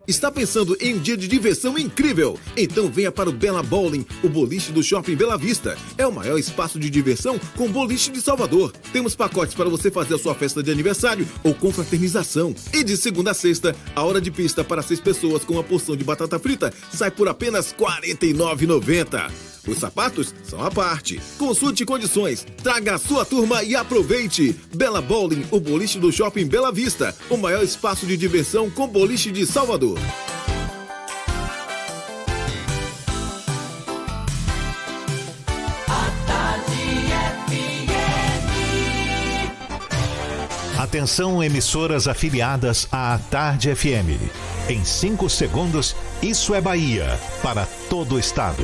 Está 0.08 0.32
pensando 0.32 0.78
em 0.80 0.94
um 0.94 1.00
dia 1.00 1.18
de 1.18 1.28
diversão 1.28 1.80
incrível? 1.80 2.40
Então 2.56 2.92
venha 2.92 3.12
para 3.12 3.28
o 3.28 3.34
Bela 3.34 3.64
Bowling, 3.64 4.06
o 4.24 4.30
boliche 4.30 4.72
do 4.72 4.84
Shopping 4.84 5.16
Bela 5.16 5.36
Vista. 5.36 5.76
É 5.98 6.06
o 6.06 6.12
maior 6.12 6.38
espaço 6.38 6.80
de 6.80 6.92
diversão 6.92 7.40
com 7.58 7.72
boliche 7.72 8.12
de 8.12 8.22
Salvador. 8.22 8.72
Temos 8.94 9.16
pacotes 9.16 9.56
para 9.56 9.68
você 9.68 9.90
fazer 9.90 10.14
a 10.14 10.20
sua 10.20 10.36
festa 10.36 10.62
de 10.62 10.70
aniversário 10.70 11.28
ou 11.44 11.56
confraternização. 11.56 12.54
E 12.72 12.84
de 12.84 12.96
segunda 12.98 13.32
a 13.32 13.34
sexta, 13.34 13.76
a 13.96 14.04
hora 14.04 14.22
de 14.22 14.30
pista 14.30 14.64
para 14.64 14.84
seis 14.84 15.00
pessoas 15.00 15.44
com 15.44 15.54
uma 15.54 15.64
porção 15.64 15.96
de 15.96 16.04
batata 16.04 16.38
frita 16.38 16.72
sai 16.92 17.10
por 17.10 17.28
apenas 17.28 17.72
R$ 17.72 17.78
49,90. 17.78 19.55
Os 19.68 19.80
sapatos 19.80 20.34
são 20.44 20.64
à 20.64 20.70
parte. 20.70 21.22
Consulte 21.38 21.86
condições, 21.86 22.46
traga 22.62 22.96
a 22.96 23.00
sua 23.00 23.26
turma 23.26 23.64
e 23.64 23.76
aproveite. 23.76 24.56
Bela 24.74 25.02
Bowling, 25.02 25.46
o 25.52 25.60
boliche 25.60 26.00
do 26.00 26.12
Shopping 26.12 26.46
Bela 26.46 26.72
Vista, 26.72 27.16
o 27.30 27.38
maior 27.38 27.64
espaço 27.64 28.06
de 28.06 28.16
diversão 28.16 28.70
com 28.70 28.88
boliche 28.88 29.32
de 29.32 29.46
Salvador. 29.46 30.00
Atenção, 40.78 41.44
emissoras 41.44 42.08
afiliadas 42.08 42.88
à 42.92 43.20
Tarde 43.30 43.76
FM. 43.76 44.22
Em 44.70 44.86
5 44.86 45.30
segundos, 45.30 45.96
isso 46.22 46.54
é 46.54 46.62
Bahia 46.62 47.20
para 47.42 47.66
todo 47.90 48.16
o 48.16 48.20
estado. 48.20 48.64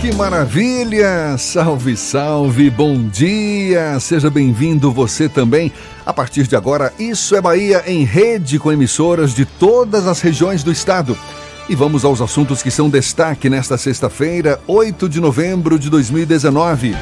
Que 0.00 0.14
maravilha! 0.14 1.36
Salve, 1.36 1.96
salve, 1.96 2.70
bom 2.70 3.08
dia! 3.08 3.98
Seja 3.98 4.30
bem-vindo 4.30 4.92
você 4.92 5.28
também. 5.28 5.72
A 6.06 6.12
partir 6.12 6.46
de 6.46 6.54
agora, 6.54 6.92
Isso 7.00 7.34
é 7.34 7.40
Bahia 7.40 7.82
em 7.84 8.04
rede 8.04 8.60
com 8.60 8.70
emissoras 8.70 9.34
de 9.34 9.44
todas 9.44 10.06
as 10.06 10.20
regiões 10.20 10.62
do 10.62 10.70
estado. 10.70 11.18
E 11.68 11.74
vamos 11.74 12.04
aos 12.04 12.20
assuntos 12.20 12.62
que 12.62 12.70
são 12.70 12.88
destaque 12.88 13.50
nesta 13.50 13.76
sexta-feira, 13.76 14.60
8 14.68 15.08
de 15.08 15.20
novembro 15.20 15.76
de 15.76 15.90
2019. 15.90 16.94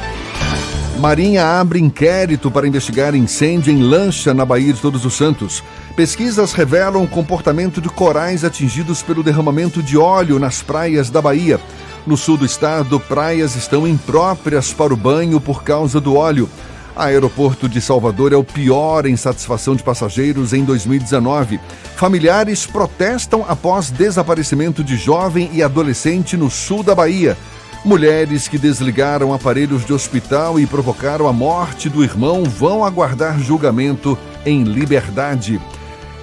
Marinha 0.99 1.45
abre 1.45 1.79
inquérito 1.79 2.49
para 2.49 2.67
investigar 2.67 3.13
incêndio 3.13 3.71
em 3.71 3.83
lancha 3.83 4.33
na 4.33 4.43
Baía 4.43 4.73
de 4.73 4.81
Todos 4.81 5.05
os 5.05 5.13
Santos. 5.13 5.63
Pesquisas 5.97 6.53
revelam 6.53 7.03
o 7.03 7.07
comportamento 7.07 7.81
de 7.81 7.89
corais 7.89 8.45
atingidos 8.45 9.01
pelo 9.01 9.23
derramamento 9.23 9.81
de 9.81 9.97
óleo 9.97 10.37
nas 10.37 10.61
praias 10.61 11.09
da 11.09 11.19
Bahia. 11.19 11.59
No 12.05 12.15
sul 12.15 12.37
do 12.37 12.45
estado, 12.45 12.99
praias 12.99 13.55
estão 13.55 13.87
impróprias 13.87 14.71
para 14.71 14.93
o 14.93 14.95
banho 14.95 15.41
por 15.41 15.63
causa 15.63 15.99
do 15.99 16.15
óleo. 16.15 16.47
Aeroporto 16.95 17.67
de 17.67 17.81
Salvador 17.81 18.31
é 18.31 18.35
o 18.35 18.43
pior 18.43 19.07
em 19.07 19.17
satisfação 19.17 19.75
de 19.75 19.81
passageiros 19.81 20.53
em 20.53 20.63
2019. 20.63 21.59
Familiares 21.95 22.67
protestam 22.67 23.43
após 23.47 23.89
desaparecimento 23.89 24.83
de 24.83 24.97
jovem 24.97 25.49
e 25.51 25.63
adolescente 25.63 26.37
no 26.37 26.51
sul 26.51 26.83
da 26.83 26.93
Bahia. 26.93 27.35
Mulheres 27.83 28.47
que 28.47 28.59
desligaram 28.59 29.33
aparelhos 29.33 29.83
de 29.83 29.93
hospital 29.93 30.59
e 30.59 30.67
provocaram 30.67 31.27
a 31.27 31.33
morte 31.33 31.89
do 31.89 32.03
irmão 32.03 32.43
vão 32.43 32.85
aguardar 32.85 33.39
julgamento 33.39 34.15
em 34.45 34.63
liberdade. 34.63 35.59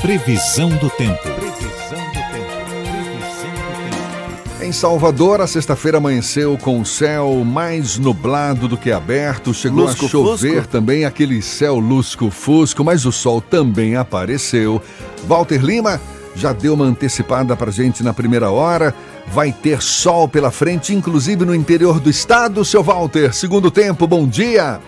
Previsão 0.02 0.70
do 0.70 0.90
tempo. 0.90 1.22
Previsão 1.22 2.00
do 2.08 2.22
tempo. 2.32 2.52
Previsão 2.74 3.52
do 3.52 4.58
tempo. 4.58 4.64
Em 4.64 4.72
Salvador, 4.72 5.42
a 5.42 5.46
sexta-feira 5.46 6.00
amanheceu 6.00 6.58
com 6.58 6.82
o 6.82 6.86
céu 6.86 7.44
mais 7.46 8.00
nublado 8.00 8.68
do 8.68 8.76
que 8.76 8.92
aberto. 8.92 9.54
Chegou 9.54 9.86
lusco, 9.86 10.08
a 10.08 10.10
chover 10.10 10.56
fusco. 10.56 10.68
também 10.70 11.06
aquele 11.06 11.40
céu 11.40 11.78
lusco-fusco, 11.78 12.84
mas 12.84 13.06
o 13.06 13.12
sol 13.12 13.40
também 13.40 13.96
apareceu. 13.96 14.82
Walter 15.28 15.64
Lima 15.64 16.02
já 16.36 16.52
deu 16.52 16.74
uma 16.74 16.86
antecipada 16.86 17.56
pra 17.56 17.70
gente 17.70 18.04
na 18.04 18.12
primeira 18.12 18.50
hora. 18.50 18.96
Vai 19.28 19.52
ter 19.52 19.84
sol 19.84 20.28
pela 20.28 20.50
frente, 20.50 20.96
inclusive 20.96 21.46
no 21.46 21.54
interior 21.54 22.00
do 22.00 22.10
estado. 22.10 22.66
Seu 22.66 22.82
Walter, 22.82 23.36
segundo 23.36 23.70
tempo, 23.70 24.08
bom 24.08 24.28
dia. 24.28 24.80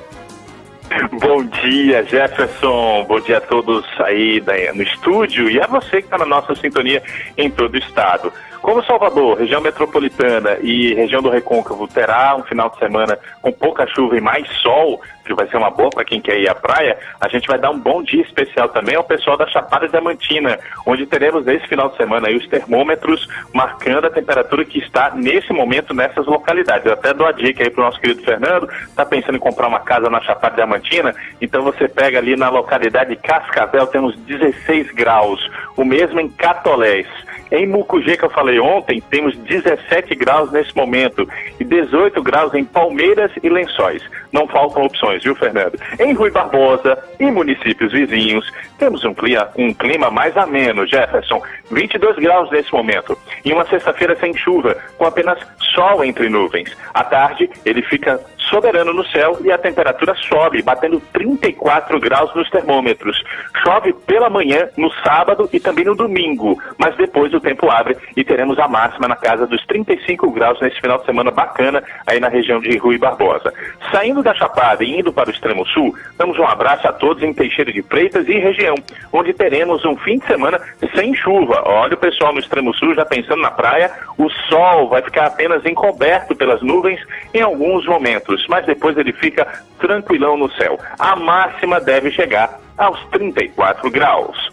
Bom 1.20 1.44
dia, 1.46 2.04
Jefferson. 2.04 3.06
Bom 3.08 3.20
dia 3.20 3.38
a 3.38 3.42
todos 3.42 3.86
aí 4.00 4.42
no 4.76 4.84
estúdio 4.84 5.50
e 5.50 5.60
a 5.60 5.66
você 5.66 5.98
que 5.98 6.08
está 6.08 6.18
na 6.18 6.26
nossa 6.26 6.54
sintonia 6.56 7.02
em 7.38 7.50
todo 7.50 7.74
o 7.74 7.78
estado. 7.78 8.32
Como 8.64 8.82
Salvador, 8.86 9.38
região 9.40 9.60
metropolitana 9.60 10.58
e 10.62 10.94
região 10.94 11.22
do 11.22 11.30
Recôncavo 11.30 11.86
terá 11.86 12.34
um 12.34 12.44
final 12.44 12.70
de 12.70 12.80
semana 12.80 13.20
com 13.42 13.52
pouca 13.52 13.86
chuva 13.88 14.18
e 14.18 14.22
mais 14.22 14.48
sol, 14.62 15.02
que 15.26 15.34
vai 15.34 15.46
ser 15.50 15.58
uma 15.58 15.70
boa 15.70 15.90
para 15.90 16.06
quem 16.06 16.22
quer 16.22 16.40
ir 16.40 16.48
à 16.48 16.56
praia, 16.56 16.98
a 17.20 17.28
gente 17.28 17.46
vai 17.46 17.60
dar 17.60 17.72
um 17.72 17.78
bom 17.78 18.02
dia 18.02 18.22
especial 18.22 18.70
também 18.70 18.96
ao 18.96 19.04
pessoal 19.04 19.36
da 19.36 19.46
Chapada 19.48 19.90
Diamantina, 19.90 20.58
onde 20.86 21.06
teremos 21.06 21.46
esse 21.46 21.68
final 21.68 21.90
de 21.90 21.98
semana 21.98 22.30
os 22.30 22.48
termômetros 22.48 23.28
marcando 23.54 24.06
a 24.06 24.10
temperatura 24.10 24.64
que 24.64 24.80
está 24.80 25.12
nesse 25.14 25.52
momento 25.52 25.94
nessas 25.94 26.26
localidades. 26.26 26.86
Eu 26.86 26.94
até 26.94 27.14
dou 27.14 27.28
a 27.28 27.34
dica 27.34 27.64
aí 27.64 27.70
para 27.70 27.82
o 27.82 27.86
nosso 27.86 28.00
querido 28.00 28.24
Fernando, 28.24 28.70
está 28.88 29.06
pensando 29.06 29.36
em 29.36 29.42
comprar 29.42 29.68
uma 29.68 29.82
casa 29.82 30.10
na 30.10 30.22
Chapada 30.22 30.56
Diamantina. 30.56 31.14
Então 31.42 31.64
você 31.64 31.90
pega 31.90 32.18
ali 32.18 32.38
na 32.38 32.50
localidade 32.50 33.10
de 33.10 33.18
Cascavel, 33.18 33.88
temos 33.88 34.16
16 34.20 34.92
graus, 34.94 35.52
o 35.76 35.84
mesmo 35.84 36.22
em 36.22 36.30
Catolés. 36.30 37.08
Em 37.54 37.68
Mucugê, 37.68 38.18
que 38.18 38.26
eu 38.26 38.32
falei 38.32 38.60
ontem, 38.60 39.00
temos 39.12 39.38
17 39.38 40.16
graus 40.16 40.52
nesse 40.52 40.76
momento 40.76 41.30
e 41.60 41.64
18 41.64 42.20
graus 42.24 42.52
em 42.56 42.66
Palmeiras 42.66 43.32
e 43.44 43.48
Lençóis. 43.48 44.02
Não 44.32 44.48
faltam 44.48 44.82
opções, 44.82 45.24
viu, 45.24 45.36
Fernando? 45.36 45.80
Em 46.00 46.14
Rui 46.14 46.32
Barbosa 46.32 46.98
e 47.20 47.30
municípios 47.30 47.92
vizinhos, 47.92 48.52
temos 48.80 49.06
um 49.06 49.14
clima, 49.14 49.52
um 49.56 49.72
clima 49.72 50.10
mais 50.10 50.36
ameno, 50.36 50.88
Jefferson. 50.88 51.44
22 51.70 52.16
graus 52.16 52.50
nesse 52.50 52.74
momento. 52.74 53.16
E 53.46 53.54
uma 53.54 53.66
sexta-feira 53.68 54.16
sem 54.16 54.36
chuva, 54.36 54.76
com 54.98 55.06
apenas 55.06 55.38
sol 55.76 56.04
entre 56.04 56.30
nuvens. 56.30 56.76
À 56.92 57.04
tarde, 57.04 57.48
ele 57.64 57.84
fica 57.84 58.20
soberano 58.50 58.94
no 58.94 59.06
céu 59.08 59.38
e 59.44 59.52
a 59.52 59.58
temperatura 59.58 60.16
sobe, 60.16 60.62
batendo 60.62 61.00
34 61.12 62.00
graus 62.00 62.34
nos 62.36 62.50
termômetros. 62.50 63.22
Chove 63.64 63.94
pela 64.06 64.30
manhã, 64.30 64.70
no 64.78 64.92
sábado 65.04 65.50
e 65.52 65.60
também 65.60 65.86
no 65.86 65.96
domingo, 65.96 66.58
mas 66.78 66.96
depois 66.96 67.34
o 67.34 67.40
tempo 67.40 67.70
abre 67.70 67.98
e 68.16 68.24
teremos 68.24 68.58
a 68.60 68.68
máxima 68.68 69.08
na 69.08 69.16
casa 69.16 69.48
dos 69.48 69.66
35 69.66 70.32
graus 70.32 70.60
nesse 70.62 70.80
final 70.80 70.98
de 71.00 71.06
semana 71.06 71.32
bacana 71.32 71.84
aí 72.08 72.20
na 72.20 72.30
região 72.30 72.60
de 72.60 72.78
Rui 72.78 72.98
Barbosa. 72.98 73.54
Saindo 73.92 74.24
da 74.24 74.34
Chapada 74.34 74.84
e 74.84 75.00
indo 75.00 75.14
para 75.14 75.30
o 75.30 75.32
extremo 75.32 75.66
sul, 75.68 75.96
damos 76.18 76.38
um 76.38 76.46
abraço 76.46 76.88
a 76.88 76.94
todos 76.94 77.24
em 77.24 77.34
Teixeira 77.34 77.72
de 77.72 77.82
Freitas 77.84 78.28
e 78.28 78.38
região, 78.38 78.76
onde 79.12 79.34
teremos 79.34 79.84
um 79.86 79.96
fim 79.98 80.20
de 80.20 80.26
semana 80.26 80.60
sem 80.96 81.14
chuva. 81.16 81.62
Olha 81.66 81.94
o 81.94 81.98
pessoal 81.98 82.34
no 82.34 82.40
extremo 82.40 82.74
sul 82.74 82.94
já 82.94 83.06
pensando 83.06 83.42
na 83.42 83.52
praia, 83.52 83.92
o 84.18 84.30
sol 84.50 84.90
vai 84.90 85.02
ficar 85.02 85.28
apenas 85.28 85.66
encoberto 85.66 86.36
pelas 86.36 86.62
nuvens 86.62 87.00
em 87.34 87.42
alguns 87.42 87.86
momentos, 87.86 88.33
mas 88.48 88.66
depois 88.66 88.98
ele 88.98 89.14
fica 89.14 89.48
tranquilão 89.80 90.38
no 90.38 90.52
céu. 90.54 90.80
A 90.98 91.16
máxima 91.16 91.80
deve 91.80 92.12
chegar 92.12 92.60
aos 92.78 93.04
34 93.08 93.90
graus. 93.92 94.52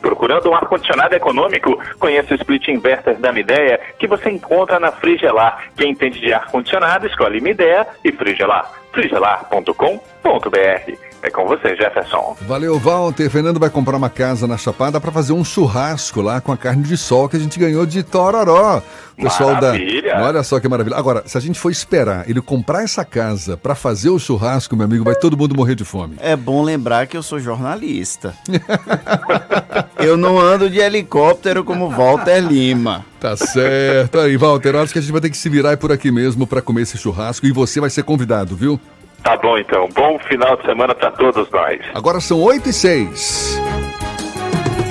Procurando 0.00 0.50
um 0.50 0.54
ar-condicionado 0.54 1.14
econômico? 1.14 1.78
Conheça 1.98 2.34
o 2.34 2.36
split 2.36 2.68
inverter 2.68 3.16
da 3.16 3.32
Midea 3.32 3.80
que 3.98 4.06
você 4.06 4.30
encontra 4.30 4.78
na 4.78 4.92
Frigelar. 4.92 5.70
Quem 5.74 5.92
entende 5.92 6.20
de 6.20 6.32
ar-condicionado, 6.32 7.06
escolhe 7.06 7.40
Midea 7.40 7.86
e 8.04 8.12
Frigelar. 8.12 8.70
frigelar.com.br 8.92 11.13
é 11.24 11.30
com 11.30 11.46
você, 11.46 11.74
Jefferson. 11.74 12.36
Valeu, 12.42 12.78
Walter. 12.78 13.30
Fernando 13.30 13.58
vai 13.58 13.70
comprar 13.70 13.96
uma 13.96 14.10
casa 14.10 14.46
na 14.46 14.58
Chapada 14.58 15.00
para 15.00 15.10
fazer 15.10 15.32
um 15.32 15.42
churrasco 15.42 16.20
lá 16.20 16.38
com 16.38 16.52
a 16.52 16.56
carne 16.56 16.82
de 16.82 16.98
sol 16.98 17.30
que 17.30 17.36
a 17.36 17.40
gente 17.40 17.58
ganhou 17.58 17.86
de 17.86 18.02
Tororó. 18.02 18.82
pessoal 19.16 19.54
maravilha. 19.54 20.16
da. 20.16 20.22
Olha 20.22 20.42
só 20.42 20.60
que 20.60 20.68
maravilha. 20.68 20.98
Agora, 20.98 21.22
se 21.24 21.38
a 21.38 21.40
gente 21.40 21.58
for 21.58 21.70
esperar 21.70 22.28
ele 22.28 22.42
comprar 22.42 22.84
essa 22.84 23.06
casa 23.06 23.56
para 23.56 23.74
fazer 23.74 24.10
o 24.10 24.18
churrasco, 24.18 24.76
meu 24.76 24.84
amigo, 24.84 25.02
vai 25.02 25.14
todo 25.14 25.34
mundo 25.34 25.56
morrer 25.56 25.74
de 25.74 25.84
fome. 25.84 26.16
É 26.20 26.36
bom 26.36 26.62
lembrar 26.62 27.06
que 27.06 27.16
eu 27.16 27.22
sou 27.22 27.40
jornalista. 27.40 28.34
eu 29.96 30.18
não 30.18 30.38
ando 30.38 30.68
de 30.68 30.78
helicóptero 30.78 31.64
como 31.64 31.88
Walter 31.88 32.40
Lima. 32.40 33.02
Tá 33.18 33.34
certo. 33.34 34.20
Aí, 34.20 34.36
Walter, 34.36 34.76
acho 34.76 34.92
que 34.92 34.98
a 34.98 35.02
gente 35.02 35.12
vai 35.12 35.22
ter 35.22 35.30
que 35.30 35.38
se 35.38 35.48
virar 35.48 35.74
por 35.78 35.90
aqui 35.90 36.12
mesmo 36.12 36.46
para 36.46 36.60
comer 36.60 36.82
esse 36.82 36.98
churrasco 36.98 37.46
e 37.46 37.52
você 37.52 37.80
vai 37.80 37.88
ser 37.88 38.02
convidado, 38.02 38.54
viu? 38.54 38.78
Tá 39.24 39.38
bom 39.38 39.56
então. 39.56 39.88
Bom 39.94 40.18
final 40.28 40.54
de 40.58 40.66
semana 40.66 40.94
para 40.94 41.10
todos 41.10 41.50
nós. 41.50 41.80
Agora 41.94 42.20
são 42.20 42.42
8 42.42 42.68
e 42.68 42.72
6. 42.74 43.58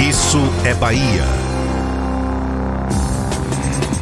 Isso 0.10 0.40
é 0.66 0.74
Bahia. 0.74 1.24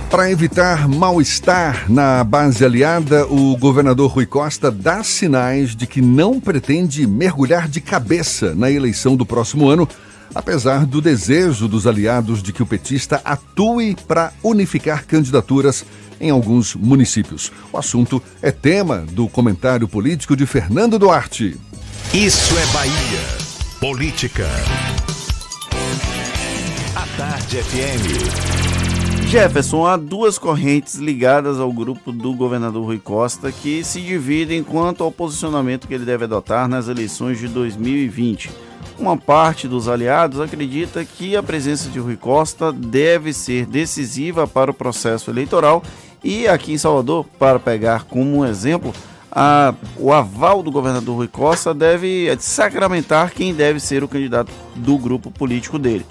Para 0.09 0.31
evitar 0.31 0.87
mal-estar 0.87 1.91
na 1.91 2.23
base 2.23 2.63
aliada, 2.63 3.25
o 3.27 3.57
governador 3.57 4.09
Rui 4.09 4.25
Costa 4.25 4.71
dá 4.71 5.03
sinais 5.03 5.75
de 5.75 5.85
que 5.85 6.01
não 6.01 6.39
pretende 6.39 7.05
mergulhar 7.05 7.67
de 7.67 7.81
cabeça 7.81 8.55
na 8.55 8.71
eleição 8.71 9.17
do 9.17 9.25
próximo 9.25 9.67
ano, 9.67 9.87
apesar 10.33 10.85
do 10.85 11.01
desejo 11.01 11.67
dos 11.67 11.85
aliados 11.85 12.41
de 12.41 12.53
que 12.53 12.63
o 12.63 12.65
petista 12.65 13.21
atue 13.25 13.97
para 14.07 14.31
unificar 14.41 15.05
candidaturas 15.05 15.85
em 16.21 16.29
alguns 16.29 16.75
municípios. 16.75 17.51
O 17.73 17.77
assunto 17.77 18.21
é 18.41 18.51
tema 18.51 18.99
do 19.11 19.27
comentário 19.27 19.87
político 19.87 20.35
de 20.35 20.45
Fernando 20.45 20.97
Duarte. 20.97 21.59
Isso 22.13 22.57
é 22.57 22.65
Bahia. 22.67 23.41
Política. 23.79 24.47
A 26.95 27.17
Tarde 27.17 27.57
FM. 27.63 28.61
Jefferson, 29.31 29.85
há 29.85 29.95
duas 29.95 30.37
correntes 30.37 30.95
ligadas 30.95 31.57
ao 31.57 31.71
grupo 31.71 32.11
do 32.11 32.33
governador 32.33 32.83
Rui 32.83 32.99
Costa 32.99 33.49
que 33.49 33.81
se 33.81 34.01
dividem 34.01 34.61
quanto 34.61 35.05
ao 35.05 35.11
posicionamento 35.11 35.87
que 35.87 35.93
ele 35.93 36.03
deve 36.03 36.25
adotar 36.25 36.67
nas 36.67 36.89
eleições 36.89 37.39
de 37.39 37.47
2020. 37.47 38.51
Uma 38.99 39.15
parte 39.15 39.69
dos 39.69 39.87
aliados 39.87 40.41
acredita 40.41 41.05
que 41.05 41.37
a 41.37 41.41
presença 41.41 41.89
de 41.89 41.97
Rui 41.97 42.17
Costa 42.17 42.73
deve 42.73 43.31
ser 43.31 43.65
decisiva 43.65 44.45
para 44.45 44.69
o 44.69 44.73
processo 44.73 45.31
eleitoral 45.31 45.81
e 46.23 46.47
aqui 46.47 46.73
em 46.73 46.77
Salvador, 46.77 47.25
para 47.39 47.59
pegar 47.59 48.03
como 48.05 48.37
um 48.37 48.45
exemplo, 48.45 48.93
a, 49.31 49.73
o 49.97 50.11
aval 50.11 50.61
do 50.61 50.71
governador 50.71 51.15
Rui 51.15 51.27
Costa 51.27 51.73
deve 51.73 52.35
sacramentar 52.39 53.31
quem 53.31 53.53
deve 53.53 53.79
ser 53.79 54.03
o 54.03 54.07
candidato 54.07 54.51
do 54.75 54.97
grupo 54.97 55.31
político 55.31 55.79
dele. 55.79 56.05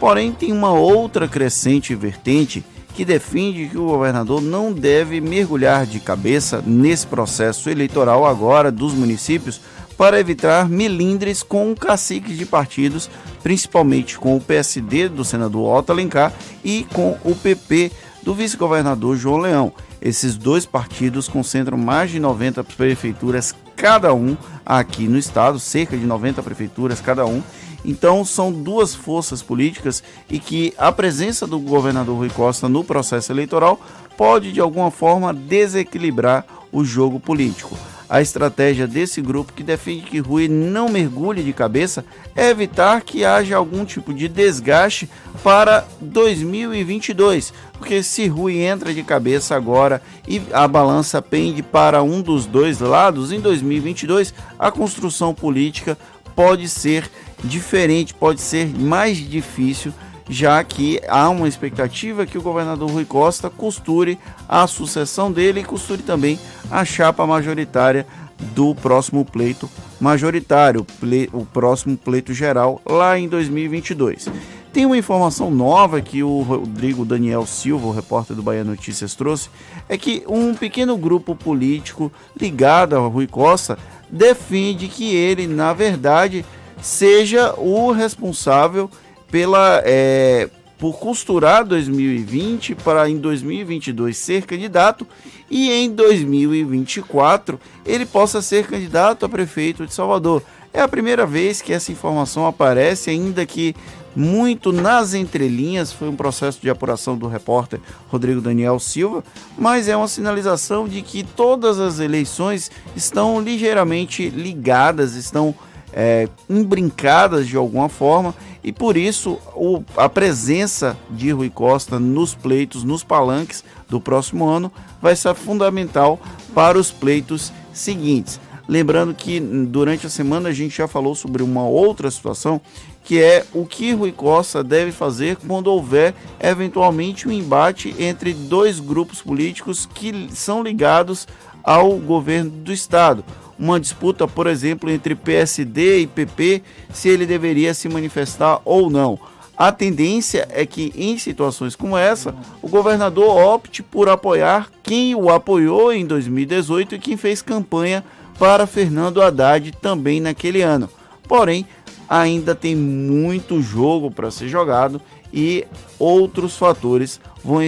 Porém, 0.00 0.32
tem 0.32 0.50
uma 0.50 0.72
outra 0.72 1.28
crescente 1.28 1.94
vertente 1.94 2.64
que 2.94 3.04
defende 3.04 3.68
que 3.68 3.78
o 3.78 3.86
governador 3.86 4.42
não 4.42 4.72
deve 4.72 5.20
mergulhar 5.20 5.86
de 5.86 6.00
cabeça 6.00 6.62
nesse 6.66 7.06
processo 7.06 7.70
eleitoral 7.70 8.26
agora 8.26 8.70
dos 8.70 8.92
municípios 8.92 9.60
para 9.96 10.18
evitar 10.18 10.68
milindres 10.68 11.42
com 11.42 11.74
caciques 11.74 12.36
de 12.36 12.44
partidos, 12.44 13.08
principalmente 13.42 14.18
com 14.18 14.36
o 14.36 14.40
PSD 14.40 15.08
do 15.08 15.24
senador 15.24 15.78
Otto 15.78 15.92
Alencar 15.92 16.32
e 16.64 16.86
com 16.92 17.16
o 17.24 17.34
PP 17.34 17.92
do 18.22 18.34
vice-governador 18.34 19.16
João 19.16 19.38
Leão. 19.38 19.72
Esses 20.00 20.36
dois 20.36 20.64
partidos 20.64 21.28
concentram 21.28 21.76
mais 21.76 22.10
de 22.10 22.20
90 22.20 22.64
prefeituras 22.64 23.54
cada 23.76 24.14
um 24.14 24.36
aqui 24.64 25.08
no 25.08 25.18
estado, 25.18 25.58
cerca 25.58 25.96
de 25.96 26.04
90 26.04 26.42
prefeituras 26.42 27.00
cada 27.00 27.26
um. 27.26 27.42
Então 27.84 28.24
são 28.24 28.52
duas 28.52 28.94
forças 28.94 29.42
políticas 29.42 30.02
e 30.30 30.38
que 30.38 30.72
a 30.78 30.92
presença 30.92 31.46
do 31.46 31.58
governador 31.58 32.16
Rui 32.16 32.30
Costa 32.30 32.68
no 32.68 32.84
processo 32.84 33.32
eleitoral 33.32 33.80
pode 34.16 34.52
de 34.52 34.60
alguma 34.60 34.90
forma 34.90 35.34
desequilibrar 35.34 36.44
o 36.70 36.84
jogo 36.84 37.18
político. 37.18 37.76
A 38.12 38.20
estratégia 38.20 38.86
desse 38.86 39.22
grupo 39.22 39.54
que 39.54 39.62
defende 39.62 40.02
que 40.02 40.18
Rui 40.18 40.46
não 40.46 40.90
mergulhe 40.90 41.42
de 41.42 41.50
cabeça 41.54 42.04
é 42.36 42.50
evitar 42.50 43.00
que 43.00 43.24
haja 43.24 43.56
algum 43.56 43.86
tipo 43.86 44.12
de 44.12 44.28
desgaste 44.28 45.08
para 45.42 45.88
2022, 45.98 47.54
porque 47.78 48.02
se 48.02 48.26
Rui 48.26 48.58
entra 48.58 48.92
de 48.92 49.02
cabeça 49.02 49.56
agora 49.56 50.02
e 50.28 50.42
a 50.52 50.68
balança 50.68 51.22
pende 51.22 51.62
para 51.62 52.02
um 52.02 52.20
dos 52.20 52.44
dois 52.44 52.80
lados, 52.80 53.32
em 53.32 53.40
2022 53.40 54.34
a 54.58 54.70
construção 54.70 55.32
política 55.32 55.96
pode 56.36 56.68
ser 56.68 57.10
diferente, 57.42 58.12
pode 58.12 58.42
ser 58.42 58.78
mais 58.78 59.16
difícil 59.16 59.90
já 60.28 60.62
que 60.62 61.00
há 61.08 61.28
uma 61.28 61.48
expectativa 61.48 62.26
que 62.26 62.38
o 62.38 62.42
governador 62.42 62.90
Rui 62.90 63.04
Costa 63.04 63.50
costure 63.50 64.18
a 64.48 64.66
sucessão 64.66 65.30
dele 65.30 65.60
e 65.60 65.64
costure 65.64 66.02
também 66.02 66.38
a 66.70 66.84
chapa 66.84 67.26
majoritária 67.26 68.06
do 68.54 68.74
próximo 68.74 69.24
pleito 69.24 69.70
majoritário, 70.00 70.86
o 71.32 71.46
próximo 71.46 71.96
pleito 71.96 72.34
geral 72.34 72.80
lá 72.84 73.18
em 73.18 73.28
2022. 73.28 74.28
Tem 74.72 74.86
uma 74.86 74.96
informação 74.96 75.50
nova 75.50 76.00
que 76.00 76.22
o 76.22 76.40
Rodrigo 76.40 77.04
Daniel 77.04 77.44
Silva, 77.44 77.86
o 77.86 77.92
repórter 77.92 78.34
do 78.34 78.42
Bahia 78.42 78.64
Notícias, 78.64 79.14
trouxe: 79.14 79.50
é 79.86 79.98
que 79.98 80.24
um 80.26 80.54
pequeno 80.54 80.96
grupo 80.96 81.36
político 81.36 82.10
ligado 82.34 82.96
ao 82.96 83.10
Rui 83.10 83.26
Costa 83.26 83.78
defende 84.10 84.88
que 84.88 85.14
ele, 85.14 85.46
na 85.46 85.74
verdade, 85.74 86.42
seja 86.80 87.54
o 87.58 87.92
responsável 87.92 88.90
pela 89.32 89.82
é, 89.84 90.50
por 90.78 90.98
costurar 90.98 91.64
2020 91.64 92.74
para 92.74 93.08
em 93.08 93.16
2022 93.16 94.14
ser 94.14 94.44
candidato 94.44 95.06
e 95.50 95.72
em 95.72 95.90
2024 95.90 97.58
ele 97.86 98.04
possa 98.04 98.42
ser 98.42 98.66
candidato 98.66 99.24
a 99.24 99.28
prefeito 99.28 99.86
de 99.86 99.94
Salvador. 99.94 100.42
É 100.70 100.80
a 100.82 100.88
primeira 100.88 101.24
vez 101.24 101.62
que 101.62 101.72
essa 101.72 101.90
informação 101.90 102.46
aparece, 102.46 103.08
ainda 103.08 103.46
que 103.46 103.74
muito 104.14 104.70
nas 104.70 105.14
entrelinhas, 105.14 105.90
foi 105.90 106.08
um 106.08 106.16
processo 106.16 106.60
de 106.60 106.68
apuração 106.68 107.16
do 107.16 107.26
repórter 107.26 107.80
Rodrigo 108.08 108.42
Daniel 108.42 108.78
Silva, 108.78 109.24
mas 109.56 109.88
é 109.88 109.96
uma 109.96 110.08
sinalização 110.08 110.86
de 110.86 111.00
que 111.00 111.22
todas 111.22 111.80
as 111.80 112.00
eleições 112.00 112.70
estão 112.94 113.40
ligeiramente 113.40 114.28
ligadas, 114.28 115.14
estão 115.14 115.54
é, 115.92 116.28
imbrincadas 116.48 117.46
de 117.46 117.56
alguma 117.56 117.88
forma 117.88 118.34
e 118.64 118.72
por 118.72 118.96
isso 118.96 119.38
o, 119.54 119.82
a 119.96 120.08
presença 120.08 120.96
de 121.10 121.30
Rui 121.30 121.50
Costa 121.50 121.98
nos 121.98 122.34
pleitos, 122.34 122.84
nos 122.84 123.02
palanques 123.02 123.64
do 123.88 124.00
próximo 124.00 124.48
ano 124.48 124.72
vai 125.00 125.16
ser 125.16 125.34
fundamental 125.34 126.20
para 126.54 126.78
os 126.78 126.90
pleitos 126.90 127.52
seguintes. 127.72 128.40
Lembrando 128.68 129.12
que 129.12 129.40
durante 129.40 130.06
a 130.06 130.10
semana 130.10 130.48
a 130.48 130.52
gente 130.52 130.76
já 130.76 130.86
falou 130.86 131.14
sobre 131.14 131.42
uma 131.42 131.64
outra 131.64 132.10
situação, 132.10 132.60
que 133.04 133.20
é 133.20 133.44
o 133.52 133.66
que 133.66 133.92
Rui 133.92 134.12
Costa 134.12 134.62
deve 134.62 134.92
fazer 134.92 135.36
quando 135.36 135.66
houver 135.66 136.14
eventualmente 136.40 137.26
um 137.26 137.32
embate 137.32 137.94
entre 137.98 138.32
dois 138.32 138.78
grupos 138.78 139.20
políticos 139.20 139.88
que 139.92 140.28
são 140.32 140.62
ligados 140.62 141.26
ao 141.62 141.96
governo 141.96 142.50
do 142.50 142.72
estado. 142.72 143.24
Uma 143.58 143.78
disputa, 143.78 144.26
por 144.26 144.46
exemplo, 144.46 144.90
entre 144.90 145.14
PSD 145.14 146.00
e 146.00 146.06
PP, 146.06 146.62
se 146.92 147.08
ele 147.08 147.26
deveria 147.26 147.74
se 147.74 147.88
manifestar 147.88 148.60
ou 148.64 148.90
não. 148.90 149.18
A 149.56 149.70
tendência 149.70 150.48
é 150.50 150.66
que, 150.66 150.92
em 150.96 151.16
situações 151.18 151.76
como 151.76 151.96
essa, 151.96 152.34
o 152.60 152.68
governador 152.68 153.36
opte 153.36 153.82
por 153.82 154.08
apoiar 154.08 154.68
quem 154.82 155.14
o 155.14 155.30
apoiou 155.30 155.92
em 155.92 156.04
2018 156.04 156.94
e 156.94 156.98
quem 156.98 157.16
fez 157.16 157.42
campanha 157.42 158.02
para 158.38 158.66
Fernando 158.66 159.22
Haddad 159.22 159.70
também 159.80 160.20
naquele 160.20 160.62
ano. 160.62 160.88
Porém, 161.28 161.66
ainda 162.08 162.54
tem 162.54 162.74
muito 162.74 163.62
jogo 163.62 164.10
para 164.10 164.30
ser 164.30 164.48
jogado 164.48 165.00
e 165.32 165.64
outros 165.98 166.56
fatores 166.56 167.20
vão, 167.44 167.60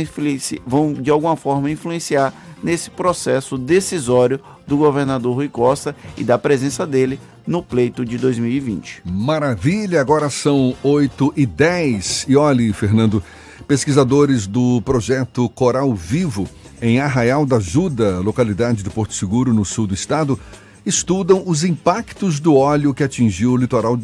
vão 0.67 0.93
de 0.93 1.11
alguma 1.11 1.37
forma 1.37 1.71
influenciar 1.71 2.33
nesse 2.63 2.91
processo 2.91 3.59
decisório 3.59 4.41
do 4.67 4.77
governador 4.77 5.35
Rui 5.35 5.49
Costa 5.49 5.95
e 6.17 6.25
da 6.25 6.39
presença 6.39 6.87
dele 6.87 7.21
no 7.47 7.63
pleito 7.63 8.05
de 8.05 8.17
2020. 8.17 9.03
Maravilha, 9.05 10.01
agora 10.01 10.31
são 10.31 10.75
8 10.83 11.35
e 11.37 11.45
10 11.45 12.27
e 12.29 12.37
olhe, 12.37 12.73
Fernando, 12.73 13.23
pesquisadores 13.69 14.47
do 14.47 14.81
projeto 14.83 15.49
Coral 15.51 15.93
Vivo 15.95 16.49
em 16.81 17.01
Arraial 17.01 17.47
da 17.47 17.57
Ajuda, 17.57 18.19
localidade 18.21 18.83
do 18.83 18.91
Porto 18.91 19.15
Seguro, 19.15 19.55
no 19.55 19.65
sul 19.65 19.87
do 19.87 19.95
estado, 19.95 20.39
estudam 20.85 21.43
os 21.47 21.65
impactos 21.65 22.41
do 22.41 22.57
óleo 22.57 22.93
que 22.93 23.03
atingiu 23.03 23.53
o 23.53 23.57
litoral 23.57 23.99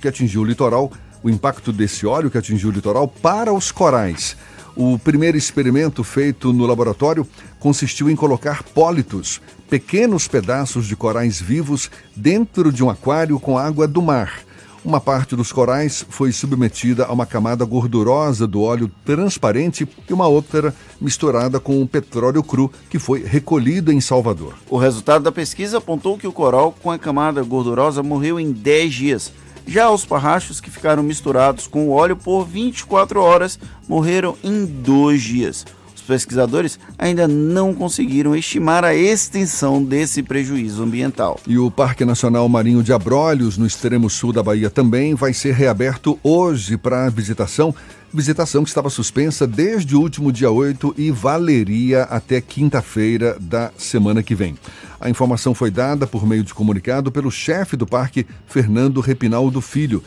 que 0.00 0.08
atingiu 0.08 0.40
o 0.40 0.44
litoral, 0.44 0.90
o 1.22 1.30
impacto 1.30 1.72
desse 1.72 2.04
óleo 2.04 2.28
que 2.28 2.36
atingiu 2.36 2.70
o 2.70 2.72
litoral 2.72 3.06
para 3.06 3.52
os 3.52 3.70
corais. 3.70 4.36
O 4.74 4.98
primeiro 4.98 5.36
experimento 5.36 6.02
feito 6.02 6.52
no 6.52 6.66
laboratório 6.66 7.26
consistiu 7.60 8.08
em 8.08 8.16
colocar 8.16 8.62
pólitos, 8.62 9.40
pequenos 9.68 10.26
pedaços 10.26 10.86
de 10.86 10.96
corais 10.96 11.40
vivos, 11.40 11.90
dentro 12.16 12.72
de 12.72 12.82
um 12.82 12.88
aquário 12.88 13.38
com 13.38 13.58
água 13.58 13.86
do 13.86 14.00
mar. 14.00 14.40
Uma 14.84 15.00
parte 15.00 15.36
dos 15.36 15.52
corais 15.52 16.04
foi 16.08 16.32
submetida 16.32 17.04
a 17.04 17.12
uma 17.12 17.24
camada 17.24 17.64
gordurosa 17.64 18.48
do 18.48 18.62
óleo 18.62 18.90
transparente 19.04 19.86
e 20.08 20.12
uma 20.12 20.26
outra 20.26 20.74
misturada 21.00 21.60
com 21.60 21.80
o 21.80 21.86
petróleo 21.86 22.42
cru 22.42 22.72
que 22.90 22.98
foi 22.98 23.22
recolhido 23.22 23.92
em 23.92 24.00
Salvador. 24.00 24.54
O 24.68 24.76
resultado 24.76 25.22
da 25.22 25.30
pesquisa 25.30 25.78
apontou 25.78 26.18
que 26.18 26.26
o 26.26 26.32
coral 26.32 26.74
com 26.82 26.90
a 26.90 26.98
camada 26.98 27.40
gordurosa 27.44 28.02
morreu 28.02 28.40
em 28.40 28.50
10 28.50 28.92
dias. 28.92 29.32
Já 29.66 29.90
os 29.90 30.04
parrachos 30.04 30.60
que 30.60 30.70
ficaram 30.70 31.02
misturados 31.02 31.66
com 31.66 31.88
o 31.88 31.90
óleo 31.90 32.16
por 32.16 32.44
24 32.44 33.20
horas 33.20 33.58
morreram 33.88 34.36
em 34.42 34.64
dois 34.64 35.22
dias. 35.22 35.64
Os 35.94 36.02
pesquisadores 36.02 36.80
ainda 36.98 37.28
não 37.28 37.72
conseguiram 37.72 38.34
estimar 38.34 38.84
a 38.84 38.92
extensão 38.92 39.82
desse 39.82 40.20
prejuízo 40.22 40.82
ambiental. 40.82 41.38
E 41.46 41.56
o 41.56 41.70
Parque 41.70 42.04
Nacional 42.04 42.48
Marinho 42.48 42.82
de 42.82 42.92
Abrolhos, 42.92 43.56
no 43.56 43.66
extremo 43.66 44.10
sul 44.10 44.32
da 44.32 44.42
Bahia, 44.42 44.68
também 44.68 45.14
vai 45.14 45.32
ser 45.32 45.54
reaberto 45.54 46.18
hoje 46.22 46.76
para 46.76 47.08
visitação. 47.08 47.72
Visitação 48.14 48.62
que 48.62 48.68
estava 48.68 48.90
suspensa 48.90 49.46
desde 49.46 49.96
o 49.96 50.00
último 50.00 50.30
dia 50.30 50.50
8 50.50 50.94
e 50.98 51.10
valeria 51.10 52.02
até 52.02 52.42
quinta-feira 52.42 53.38
da 53.40 53.72
semana 53.78 54.22
que 54.22 54.34
vem. 54.34 54.54
A 55.00 55.08
informação 55.08 55.54
foi 55.54 55.70
dada 55.70 56.06
por 56.06 56.26
meio 56.26 56.44
de 56.44 56.52
comunicado 56.52 57.10
pelo 57.10 57.30
chefe 57.30 57.74
do 57.74 57.86
parque, 57.86 58.26
Fernando 58.46 59.00
Repinaldo 59.00 59.62
Filho. 59.62 60.04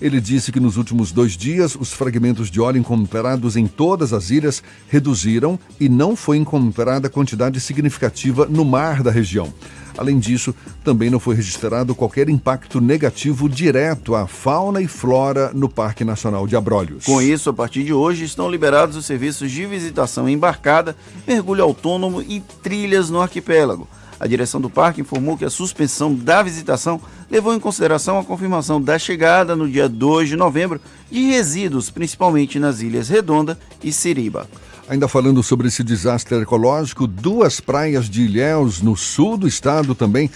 Ele 0.00 0.20
disse 0.20 0.52
que 0.52 0.60
nos 0.60 0.76
últimos 0.76 1.10
dois 1.10 1.36
dias 1.36 1.74
os 1.74 1.92
fragmentos 1.92 2.50
de 2.50 2.60
óleo 2.60 2.78
encontrados 2.78 3.56
em 3.56 3.66
todas 3.66 4.12
as 4.12 4.30
ilhas 4.30 4.62
reduziram 4.88 5.58
e 5.80 5.88
não 5.88 6.14
foi 6.14 6.36
encontrada 6.36 7.08
quantidade 7.08 7.58
significativa 7.60 8.46
no 8.46 8.64
mar 8.64 9.02
da 9.02 9.10
região. 9.10 9.52
Além 9.98 10.18
disso, 10.18 10.54
também 10.84 11.08
não 11.08 11.18
foi 11.18 11.34
registrado 11.34 11.94
qualquer 11.94 12.28
impacto 12.28 12.80
negativo 12.80 13.48
direto 13.48 14.14
à 14.14 14.26
fauna 14.26 14.82
e 14.82 14.86
flora 14.86 15.50
no 15.54 15.68
Parque 15.68 16.04
Nacional 16.04 16.46
de 16.46 16.54
Abrolhos. 16.54 17.06
Com 17.06 17.22
isso, 17.22 17.48
a 17.48 17.54
partir 17.54 17.82
de 17.82 17.94
hoje 17.94 18.24
estão 18.24 18.50
liberados 18.50 18.96
os 18.96 19.06
serviços 19.06 19.50
de 19.50 19.64
visitação 19.64 20.28
embarcada, 20.28 20.94
mergulho 21.26 21.64
autônomo 21.64 22.20
e 22.20 22.40
trilhas 22.62 23.08
no 23.08 23.22
arquipélago. 23.22 23.88
A 24.18 24.26
direção 24.26 24.60
do 24.60 24.70
parque 24.70 25.00
informou 25.00 25.36
que 25.36 25.44
a 25.44 25.50
suspensão 25.50 26.14
da 26.14 26.42
visitação 26.42 27.00
levou 27.30 27.54
em 27.54 27.60
consideração 27.60 28.18
a 28.18 28.24
confirmação 28.24 28.80
da 28.80 28.98
chegada 28.98 29.54
no 29.54 29.68
dia 29.68 29.88
2 29.88 30.30
de 30.30 30.36
novembro 30.36 30.80
de 31.10 31.20
resíduos, 31.26 31.90
principalmente 31.90 32.58
nas 32.58 32.80
ilhas 32.80 33.08
Redonda 33.08 33.58
e 33.82 33.92
Siriba. 33.92 34.48
Ainda 34.88 35.08
falando 35.08 35.42
sobre 35.42 35.68
esse 35.68 35.82
desastre 35.82 36.40
ecológico, 36.40 37.06
duas 37.06 37.60
praias 37.60 38.08
de 38.08 38.22
Ilhéus, 38.22 38.80
no 38.80 38.96
sul 38.96 39.36
do 39.36 39.48
estado 39.48 39.94
também, 39.94 40.30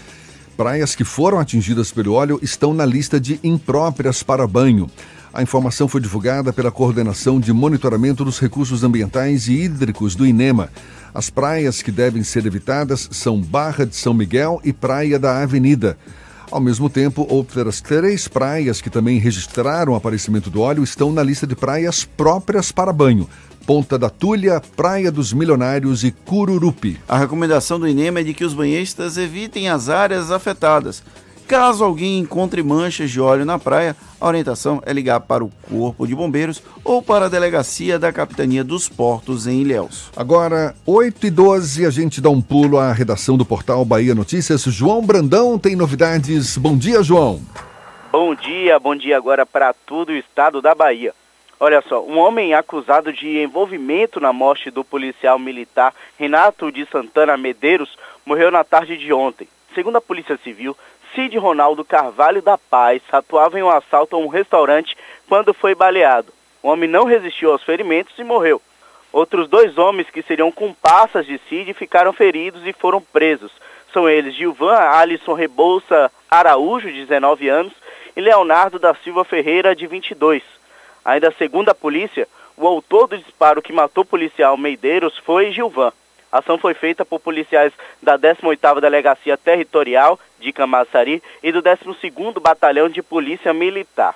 praias 0.56 0.94
que 0.94 1.04
foram 1.04 1.38
atingidas 1.38 1.92
pelo 1.92 2.12
óleo, 2.12 2.38
estão 2.42 2.74
na 2.74 2.84
lista 2.84 3.18
de 3.18 3.40
impróprias 3.42 4.22
para 4.22 4.46
banho. 4.46 4.90
A 5.32 5.42
informação 5.42 5.86
foi 5.86 6.00
divulgada 6.00 6.52
pela 6.52 6.72
Coordenação 6.72 7.38
de 7.38 7.52
Monitoramento 7.52 8.24
dos 8.24 8.40
Recursos 8.40 8.82
Ambientais 8.82 9.46
e 9.46 9.52
Hídricos 9.52 10.16
do 10.16 10.26
INEMA. 10.26 10.68
As 11.12 11.28
praias 11.28 11.82
que 11.82 11.90
devem 11.90 12.22
ser 12.22 12.46
evitadas 12.46 13.08
são 13.10 13.40
Barra 13.40 13.84
de 13.84 13.96
São 13.96 14.14
Miguel 14.14 14.60
e 14.64 14.72
Praia 14.72 15.18
da 15.18 15.42
Avenida. 15.42 15.98
Ao 16.50 16.60
mesmo 16.60 16.90
tempo, 16.90 17.26
outras 17.28 17.80
três 17.80 18.26
praias 18.26 18.80
que 18.80 18.90
também 18.90 19.18
registraram 19.18 19.92
o 19.92 19.96
aparecimento 19.96 20.50
do 20.50 20.60
óleo 20.60 20.82
estão 20.82 21.12
na 21.12 21.22
lista 21.22 21.46
de 21.46 21.54
praias 21.54 22.04
próprias 22.04 22.72
para 22.72 22.92
banho. 22.92 23.28
Ponta 23.66 23.96
da 23.96 24.10
Tulha, 24.10 24.60
Praia 24.74 25.12
dos 25.12 25.32
Milionários 25.32 26.02
e 26.02 26.10
Cururupi. 26.10 26.98
A 27.08 27.16
recomendação 27.18 27.78
do 27.78 27.86
INEMA 27.86 28.20
é 28.20 28.24
de 28.24 28.34
que 28.34 28.44
os 28.44 28.54
banhistas 28.54 29.16
evitem 29.16 29.68
as 29.68 29.88
áreas 29.88 30.30
afetadas. 30.32 31.04
Caso 31.50 31.82
alguém 31.82 32.20
encontre 32.20 32.62
manchas 32.62 33.10
de 33.10 33.20
óleo 33.20 33.44
na 33.44 33.58
praia, 33.58 33.96
a 34.20 34.28
orientação 34.28 34.80
é 34.86 34.92
ligar 34.92 35.18
para 35.18 35.42
o 35.42 35.50
Corpo 35.68 36.06
de 36.06 36.14
Bombeiros 36.14 36.62
ou 36.84 37.02
para 37.02 37.24
a 37.24 37.28
Delegacia 37.28 37.98
da 37.98 38.12
Capitania 38.12 38.62
dos 38.62 38.88
Portos 38.88 39.48
em 39.48 39.60
Ilhéus. 39.60 40.12
Agora, 40.16 40.76
8 40.86 41.26
e 41.26 41.28
12, 41.28 41.84
a 41.84 41.90
gente 41.90 42.20
dá 42.20 42.30
um 42.30 42.40
pulo 42.40 42.78
à 42.78 42.92
redação 42.92 43.36
do 43.36 43.44
portal 43.44 43.84
Bahia 43.84 44.14
Notícias. 44.14 44.62
João 44.62 45.04
Brandão 45.04 45.58
tem 45.58 45.74
novidades. 45.74 46.56
Bom 46.56 46.78
dia, 46.78 47.02
João. 47.02 47.40
Bom 48.12 48.32
dia, 48.32 48.78
bom 48.78 48.94
dia 48.94 49.16
agora 49.16 49.44
para 49.44 49.72
todo 49.72 50.10
o 50.10 50.16
estado 50.16 50.62
da 50.62 50.72
Bahia. 50.72 51.12
Olha 51.58 51.82
só, 51.82 52.00
um 52.00 52.16
homem 52.16 52.54
acusado 52.54 53.12
de 53.12 53.42
envolvimento 53.42 54.20
na 54.20 54.32
morte 54.32 54.70
do 54.70 54.84
policial 54.84 55.36
militar 55.36 55.92
Renato 56.16 56.70
de 56.70 56.86
Santana 56.86 57.36
Medeiros 57.36 57.98
morreu 58.24 58.52
na 58.52 58.62
tarde 58.62 58.96
de 58.96 59.12
ontem. 59.12 59.48
Segundo 59.74 59.96
a 59.96 60.00
Polícia 60.00 60.36
Civil, 60.42 60.76
Cid 61.14 61.36
Ronaldo 61.38 61.84
Carvalho 61.84 62.40
da 62.40 62.56
Paz 62.56 63.02
atuava 63.10 63.58
em 63.58 63.62
um 63.62 63.70
assalto 63.70 64.16
a 64.16 64.18
um 64.18 64.28
restaurante 64.28 64.96
quando 65.28 65.52
foi 65.52 65.74
baleado. 65.74 66.32
O 66.62 66.68
homem 66.68 66.88
não 66.88 67.04
resistiu 67.04 67.50
aos 67.50 67.62
ferimentos 67.62 68.18
e 68.18 68.24
morreu. 68.24 68.60
Outros 69.12 69.48
dois 69.48 69.76
homens 69.76 70.08
que 70.08 70.22
seriam 70.22 70.52
comparsas 70.52 71.26
de 71.26 71.38
Cid 71.48 71.74
ficaram 71.74 72.12
feridos 72.12 72.64
e 72.64 72.72
foram 72.72 73.00
presos. 73.00 73.50
São 73.92 74.08
eles 74.08 74.34
Gilvan 74.34 74.76
Alisson 74.76 75.34
Rebouça 75.34 76.12
Araújo, 76.30 76.88
de 76.88 77.00
19 77.06 77.48
anos, 77.48 77.72
e 78.16 78.20
Leonardo 78.20 78.78
da 78.78 78.94
Silva 78.94 79.24
Ferreira, 79.24 79.74
de 79.74 79.86
22. 79.86 80.42
Ainda 81.04 81.32
segundo 81.32 81.70
a 81.70 81.74
polícia, 81.74 82.28
o 82.56 82.66
autor 82.66 83.08
do 83.08 83.18
disparo 83.18 83.62
que 83.62 83.72
matou 83.72 84.04
o 84.04 84.06
policial 84.06 84.56
Meideiros 84.56 85.18
foi 85.18 85.50
Gilvan. 85.50 85.92
A 86.32 86.38
ação 86.38 86.58
foi 86.58 86.74
feita 86.74 87.04
por 87.04 87.18
policiais 87.20 87.72
da 88.02 88.18
18ª 88.18 88.80
Delegacia 88.80 89.36
Territorial 89.36 90.18
de 90.38 90.52
Camaçari 90.52 91.22
e 91.42 91.50
do 91.50 91.62
12º 91.62 92.40
Batalhão 92.40 92.88
de 92.88 93.02
Polícia 93.02 93.52
Militar. 93.52 94.14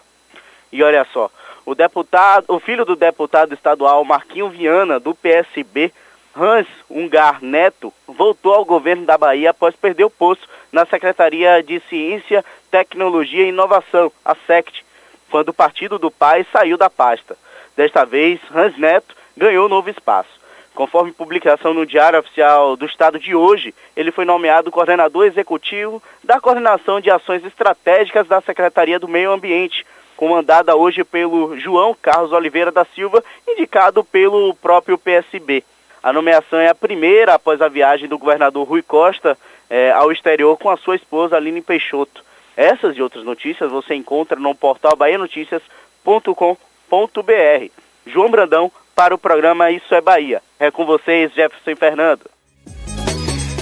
E 0.71 0.83
olha 0.83 1.05
só, 1.13 1.31
o 1.67 1.75
deputado, 1.75 2.45
o 2.49 2.61
filho 2.61 2.85
do 2.85 2.95
deputado 2.95 3.55
estadual 3.55 4.05
Marquinho 4.05 4.49
Viana 4.49 5.01
do 5.01 5.15
PSB, 5.15 5.93
Hans 6.37 6.67
Ungar 6.91 7.39
Neto, 7.43 7.93
voltou 8.07 8.55
ao 8.55 8.65
governo 8.65 9.07
da 9.07 9.17
Bahia 9.17 9.51
após 9.51 9.75
perder 9.75 10.05
o 10.05 10.11
posto 10.11 10.49
na 10.71 10.85
Secretaria 10.85 11.63
de 11.63 11.81
Ciência, 11.89 12.45
Tecnologia 12.71 13.45
e 13.45 13.49
Inovação, 13.49 14.13
a 14.25 14.35
SECT, 14.35 14.85
quando 15.31 15.49
o 15.51 15.55
partido 15.55 15.99
do 15.99 16.11
pai 16.11 16.47
saiu 16.53 16.77
da 16.77 16.91
pasta. 16.91 17.37
Desta 17.77 18.05
vez, 18.05 18.41
Hans 18.55 18.77
Neto 18.77 19.17
ganhou 19.37 19.69
novo 19.69 19.91
espaço. 19.91 20.44
Conforme 20.75 21.13
publicação 21.13 21.73
no 21.73 21.87
Diário 21.87 22.19
Oficial 22.19 22.77
do 22.77 22.85
Estado 22.85 23.17
de 23.17 23.33
hoje, 23.33 23.73
ele 23.97 24.11
foi 24.11 24.25
nomeado 24.25 24.73
coordenador 24.73 25.25
executivo 25.25 26.03
da 26.23 26.41
Coordenação 26.41 27.01
de 27.01 27.13
Ações 27.13 27.45
Estratégicas 27.45 28.27
da 28.27 28.41
Secretaria 28.41 28.99
do 28.99 29.07
Meio 29.07 29.31
Ambiente, 29.31 29.87
comandada 30.17 30.75
hoje 30.75 31.05
pelo 31.05 31.57
João 31.57 31.95
Carlos 31.95 32.33
Oliveira 32.33 32.73
da 32.73 32.85
Silva, 32.85 33.23
indicado 33.47 34.03
pelo 34.03 34.53
próprio 34.55 34.99
PSB. 34.99 35.63
A 36.03 36.13
nomeação 36.13 36.59
é 36.59 36.69
a 36.69 36.75
primeira 36.75 37.35
após 37.35 37.63
a 37.63 37.69
viagem 37.69 38.09
do 38.09 38.19
governador 38.19 38.67
Rui 38.67 38.83
Costa 38.83 39.39
é, 39.71 39.93
ao 39.93 40.11
exterior 40.11 40.59
com 40.59 40.71
a 40.71 40.77
sua 40.77 40.97
esposa 40.97 41.37
Aline 41.37 41.63
Peixoto. 41.63 42.25
Essas 42.57 42.97
e 42.97 43.03
outras 43.03 43.25
notícias 43.25 43.71
você 43.71 43.95
encontra 43.95 44.41
no 44.41 44.53
portal 44.57 44.97
bahianoticias.com.br. 44.97 47.71
João 48.07 48.31
Brandão 48.31 48.71
para 48.95 49.15
o 49.15 49.19
programa 49.19 49.71
Isso 49.71 49.95
é 49.95 50.01
Bahia. 50.01 50.43
É 50.65 50.71
com 50.71 50.87
vocês, 50.87 51.31
Jefferson 51.35 51.73
e 51.73 51.77
Fernando. 51.77 52.23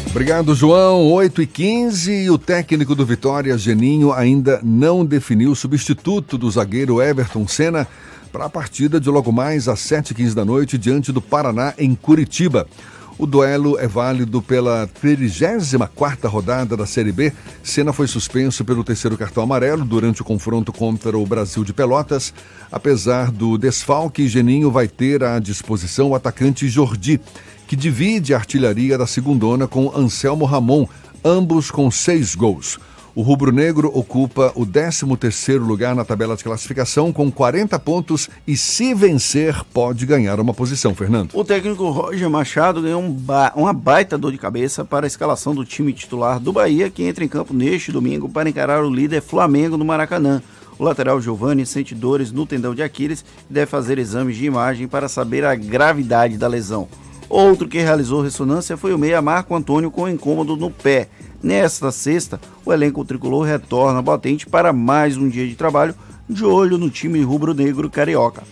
Obrigado, 0.09 0.55
João. 0.55 1.11
8 1.11 1.43
e 1.43 1.47
15 1.49 2.31
o 2.31 2.39
técnico 2.39 2.95
do 2.95 3.05
Vitória, 3.05 3.59
Geninho, 3.59 4.13
ainda 4.13 4.61
não 4.63 5.05
definiu 5.05 5.51
o 5.51 5.57
substituto 5.57 6.39
do 6.39 6.49
zagueiro 6.49 7.03
Everton 7.03 7.49
Senna 7.49 7.89
para 8.31 8.45
a 8.45 8.49
partida 8.49 9.01
de 9.01 9.11
logo 9.11 9.33
mais 9.33 9.67
às 9.67 9.81
7h15 9.81 10.33
da 10.33 10.45
noite 10.45 10.79
diante 10.79 11.11
do 11.11 11.21
Paraná, 11.21 11.75
em 11.77 11.93
Curitiba. 11.93 12.69
O 13.19 13.27
duelo 13.27 13.79
é 13.79 13.87
válido 13.87 14.41
pela 14.41 14.89
34ª 14.89 16.29
rodada 16.29 16.77
da 16.77 16.87
Série 16.87 17.13
B. 17.13 17.33
Senna 17.63 17.93
foi 17.93 18.07
suspenso 18.07 18.65
pelo 18.65 18.83
terceiro 18.83 19.17
cartão 19.19 19.43
amarelo 19.43 19.85
durante 19.85 20.23
o 20.23 20.25
confronto 20.25 20.73
contra 20.73 21.17
o 21.17 21.27
Brasil 21.27 21.63
de 21.63 21.73
Pelotas. 21.73 22.33
Apesar 22.71 23.31
do 23.31 23.59
desfalque, 23.59 24.29
Geninho 24.29 24.71
vai 24.71 24.89
ter 24.89 25.23
à 25.23 25.39
disposição 25.39 26.11
o 26.11 26.15
atacante 26.15 26.69
Jordi 26.69 27.21
que 27.69 27.77
divide 27.77 28.35
a 28.35 28.39
artilharia 28.39 28.99
da 28.99 29.07
segundona 29.07 29.67
com 29.67 29.91
Anselmo 29.97 30.45
Ramon, 30.45 30.87
ambos 31.25 31.71
com 31.71 31.91
seis 31.91 32.35
gols. 32.35 32.79
O 33.15 33.21
rubro-negro 33.21 33.91
ocupa 33.93 34.53
o 34.55 34.67
13º 34.67 35.59
lugar 35.59 35.95
na 35.95 36.03
tabela 36.03 36.35
de 36.35 36.43
classificação 36.43 37.13
com 37.13 37.31
40 37.31 37.79
pontos 37.79 38.31
e 38.47 38.57
se 38.57 38.95
vencer 38.95 39.63
pode 39.65 40.07
ganhar 40.07 40.41
uma 40.41 40.55
posição, 40.55 40.95
Fernando. 40.95 41.31
O 41.35 41.45
técnico 41.45 41.91
Roger 41.91 42.31
Machado 42.31 42.81
ganhou 42.81 43.03
um 43.03 43.13
ba 43.13 43.53
uma 43.55 43.75
baita 43.75 44.17
dor 44.17 44.33
de 44.33 44.39
cabeça 44.39 44.83
para 44.83 45.05
a 45.05 45.09
escalação 45.09 45.55
do 45.55 45.63
time 45.63 45.93
titular 45.93 46.41
do 46.41 46.55
Bahia 46.55 46.89
que 46.89 47.05
entra 47.05 47.23
em 47.23 47.29
campo 47.29 47.53
neste 47.53 47.93
domingo 47.93 48.31
para 48.31 48.49
encarar 48.49 48.83
o 48.83 48.91
líder 48.91 49.21
Flamengo 49.21 49.77
no 49.77 49.85
Maracanã. 49.85 50.43
O 50.79 50.85
lateral 50.85 51.21
Giovani 51.21 51.67
sente 51.67 51.95
dores 51.95 52.33
no 52.33 52.47
tendão 52.47 52.75
de 52.75 52.83
Aquiles 52.83 53.23
e 53.51 53.53
deve 53.53 53.67
fazer 53.67 53.99
exames 53.99 54.39
de 54.39 54.47
imagem 54.47 54.89
para 54.89 55.07
saber 55.07 55.45
a 55.45 55.55
gravidade 55.55 56.39
da 56.39 56.49
lesão. 56.49 56.89
Outro 57.33 57.67
que 57.67 57.79
realizou 57.79 58.21
ressonância 58.21 58.77
foi 58.77 58.93
o 58.93 58.99
meia 58.99 59.23
Marco 59.23 59.57
Antônio 59.57 59.91
com 59.91 60.07
incômodo 60.07 60.55
no 60.55 60.71
pé. 60.71 61.09
Nesta 61.43 61.91
sexta, 61.91 62.39
o 62.63 62.71
elenco 62.71 63.07
tricolor 63.07 63.47
retorna 63.47 64.03
batente 64.03 64.47
para 64.47 64.71
mais 64.71 65.17
um 65.17 65.27
dia 65.31 65.49
de 65.49 65.55
trabalho, 65.55 65.95
de 66.29 66.45
olho 66.45 66.77
no 66.77 66.91
time 66.91 67.23
rubro-negro 67.23 67.89
carioca. 67.89 68.43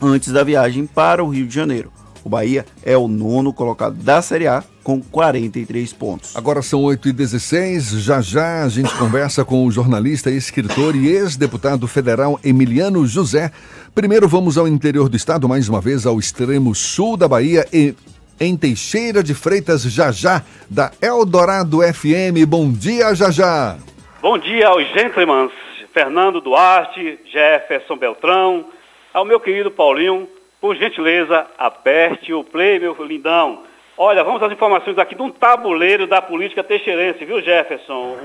Antes 0.00 0.32
da 0.32 0.42
viagem 0.42 0.86
para 0.86 1.22
o 1.22 1.28
Rio 1.28 1.46
de 1.46 1.54
Janeiro. 1.54 1.92
O 2.24 2.30
Bahia 2.30 2.64
é 2.82 2.96
o 2.96 3.08
nono 3.08 3.52
colocado 3.52 3.94
da 3.96 4.22
Série 4.22 4.46
A 4.46 4.64
com 4.82 5.02
43 5.02 5.92
pontos. 5.92 6.34
Agora 6.34 6.62
são 6.62 6.82
8 6.82 7.10
e 7.10 7.12
16 7.12 7.90
já 8.00 8.22
já 8.22 8.64
a 8.64 8.68
gente 8.70 8.94
conversa 8.94 9.44
com 9.44 9.66
o 9.66 9.70
jornalista, 9.70 10.30
escritor 10.30 10.96
e 10.96 11.08
ex-deputado 11.08 11.86
federal 11.86 12.40
Emiliano 12.42 13.06
José. 13.06 13.52
Primeiro 13.98 14.28
vamos 14.28 14.56
ao 14.56 14.68
interior 14.68 15.08
do 15.08 15.16
estado, 15.16 15.48
mais 15.48 15.68
uma 15.68 15.80
vez 15.80 16.06
ao 16.06 16.20
extremo 16.20 16.72
sul 16.72 17.16
da 17.16 17.26
Bahia 17.26 17.64
e 17.72 17.96
em 18.40 18.56
Teixeira 18.56 19.24
de 19.24 19.34
Freitas 19.34 19.82
Jajá, 19.82 20.44
da 20.70 20.92
Eldorado 21.02 21.78
FM. 21.80 22.46
Bom 22.46 22.70
dia, 22.70 23.12
Jajá. 23.12 23.76
Bom 24.22 24.38
dia 24.38 24.68
aos 24.68 24.86
gentlemen, 24.92 25.50
Fernando 25.92 26.40
Duarte, 26.40 27.18
Jefferson 27.24 27.96
Beltrão, 27.96 28.66
ao 29.12 29.24
meu 29.24 29.40
querido 29.40 29.68
Paulinho, 29.68 30.28
por 30.60 30.76
gentileza, 30.76 31.48
aperte 31.58 32.32
o 32.32 32.44
play, 32.44 32.78
meu 32.78 32.96
lindão. 33.04 33.64
Olha, 33.96 34.22
vamos 34.22 34.40
às 34.44 34.52
informações 34.52 34.96
aqui 34.96 35.16
de 35.16 35.22
um 35.22 35.30
tabuleiro 35.32 36.06
da 36.06 36.22
política 36.22 36.62
teixeirense, 36.62 37.24
viu, 37.24 37.42
Jefferson? 37.42 38.16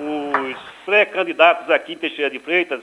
Os 0.51 0.57
pré-candidatos 0.85 1.67
aqui 1.71 1.93
em 1.93 1.97
Teixeira 1.97 2.29
de 2.29 2.37
Freitas, 2.37 2.81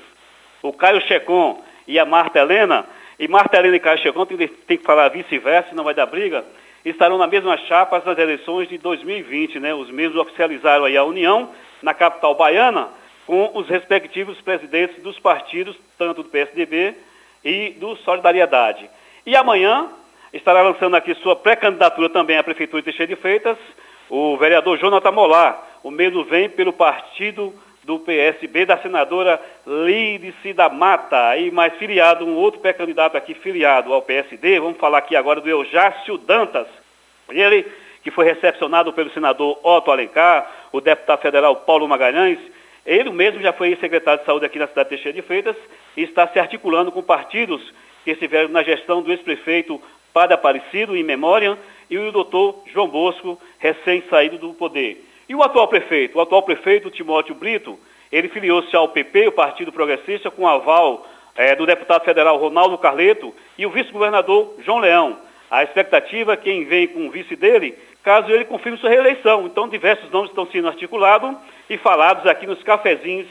o 0.61 0.73
Caio 0.73 1.01
Checon 1.03 1.70
e 1.91 1.99
a 1.99 2.07
Marta 2.07 2.39
Helena, 2.39 2.87
e 3.19 3.27
Marta 3.27 3.59
Helena 3.59 3.77
e 3.77 3.99
Checon 3.99 4.25
tem, 4.25 4.37
tem 4.47 4.79
que 4.79 4.85
falar 4.85 5.09
vice-versa, 5.09 5.75
não 5.75 5.83
vai 5.83 5.93
dar 5.93 6.07
briga, 6.07 6.45
estarão 6.85 7.19
na 7.19 7.27
mesma 7.27 7.57
chapa 7.57 8.01
nas 8.07 8.17
eleições 8.17 8.69
de 8.69 8.79
2020, 8.79 9.59
né? 9.59 9.75
Os 9.75 9.91
mesmos 9.91 10.17
oficializaram 10.17 10.85
aí 10.85 10.97
a 10.97 11.03
união 11.03 11.51
na 11.83 11.93
capital 11.93 12.37
baiana 12.37 12.89
com 13.27 13.51
os 13.55 13.69
respectivos 13.69 14.41
presidentes 14.41 15.03
dos 15.03 15.19
partidos, 15.19 15.77
tanto 15.99 16.23
do 16.23 16.29
PSDB 16.29 16.95
e 17.45 17.71
do 17.71 17.97
Solidariedade. 17.97 18.89
E 19.27 19.35
amanhã, 19.37 19.89
estará 20.33 20.63
lançando 20.63 20.95
aqui 20.95 21.13
sua 21.17 21.35
pré-candidatura 21.35 22.09
também 22.09 22.39
à 22.39 22.45
Prefeitura 22.45 22.81
de 22.81 22.85
Teixeira 22.85 23.15
de 23.15 23.21
Freitas, 23.21 23.59
o 24.09 24.37
vereador 24.37 24.79
Jonathan 24.79 25.11
Molar. 25.11 25.61
O 25.83 25.91
mesmo 25.91 26.23
vem 26.25 26.49
pelo 26.49 26.73
partido 26.73 27.53
do 27.85 27.99
PSB, 27.99 28.67
da 28.67 28.79
senadora 28.79 29.41
Lídice 29.67 30.53
da 30.53 30.69
Mata, 30.69 31.37
e 31.37 31.51
mais 31.51 31.75
filiado, 31.75 32.27
um 32.27 32.37
outro 32.37 32.61
pré-candidato 32.61 33.17
aqui 33.17 33.35
filiado 33.35 33.93
ao 33.93 34.03
PSD, 34.03 34.61
vamos 34.61 34.79
falar 34.79 34.99
aqui 34.99 35.17
agora 35.17 35.41
do 35.41 35.49
Eujácio 35.49 36.19
Dantas. 36.19 36.67
Ele 37.29 37.67
que 38.03 38.11
foi 38.11 38.25
recepcionado 38.25 38.93
pelo 38.93 39.11
senador 39.11 39.59
Otto 39.63 39.91
Alencar, 39.91 40.51
o 40.73 40.81
deputado 40.81 41.21
federal 41.21 41.57
Paulo 41.57 41.87
Magalhães, 41.87 42.39
ele 42.85 43.11
mesmo 43.11 43.41
já 43.41 43.53
foi 43.53 43.77
secretário 43.77 44.21
de 44.21 44.27
saúde 44.27 44.47
aqui 44.47 44.59
na 44.59 44.67
cidade 44.67 44.89
de 44.89 44.97
Teixeira 44.97 45.21
de 45.21 45.27
Freitas 45.27 45.57
e 45.97 46.03
está 46.03 46.27
se 46.29 46.39
articulando 46.39 46.91
com 46.91 47.03
partidos 47.03 47.63
que 48.05 48.11
estiveram 48.11 48.49
na 48.49 48.63
gestão 48.63 49.03
do 49.03 49.13
ex-prefeito 49.13 49.81
Padre 50.13 50.35
Aparecido, 50.35 50.97
em 50.97 51.05
memória, 51.05 51.57
e 51.89 51.99
o 51.99 52.11
doutor 52.11 52.63
João 52.73 52.89
Bosco, 52.89 53.41
recém-saído 53.59 54.39
do 54.39 54.55
poder. 54.55 55.05
E 55.31 55.35
o 55.37 55.45
atual 55.45 55.69
prefeito? 55.69 56.19
O 56.19 56.21
atual 56.21 56.43
prefeito, 56.43 56.91
Timóteo 56.91 57.37
Brito, 57.37 57.79
ele 58.11 58.29
filiou-se 58.31 58.75
ao 58.75 58.89
PP, 58.89 59.29
o 59.29 59.33
Partido 59.33 59.71
Progressista, 59.71 60.29
com 60.29 60.49
aval 60.49 61.07
é, 61.37 61.55
do 61.55 61.65
deputado 61.65 62.05
federal 62.05 62.37
Ronaldo 62.37 62.77
Carleto 62.77 63.33
e 63.57 63.65
o 63.65 63.71
vice-governador 63.71 64.57
João 64.65 64.81
Leão. 64.81 65.19
A 65.49 65.63
expectativa 65.63 66.33
é 66.33 66.37
quem 66.37 66.65
vem 66.65 66.89
com 66.89 67.07
o 67.07 67.13
vice 67.13 67.37
dele, 67.37 67.79
caso 68.03 68.29
ele 68.33 68.45
confirme 68.45 68.77
sua 68.79 68.91
reeleição. 68.91 69.47
Então, 69.47 69.69
diversos 69.69 70.11
nomes 70.11 70.31
estão 70.31 70.47
sendo 70.47 70.67
articulados 70.67 71.37
e 71.69 71.79
falados 71.79 72.27
aqui 72.27 72.45
nos 72.45 72.61
cafezinhos, 72.65 73.29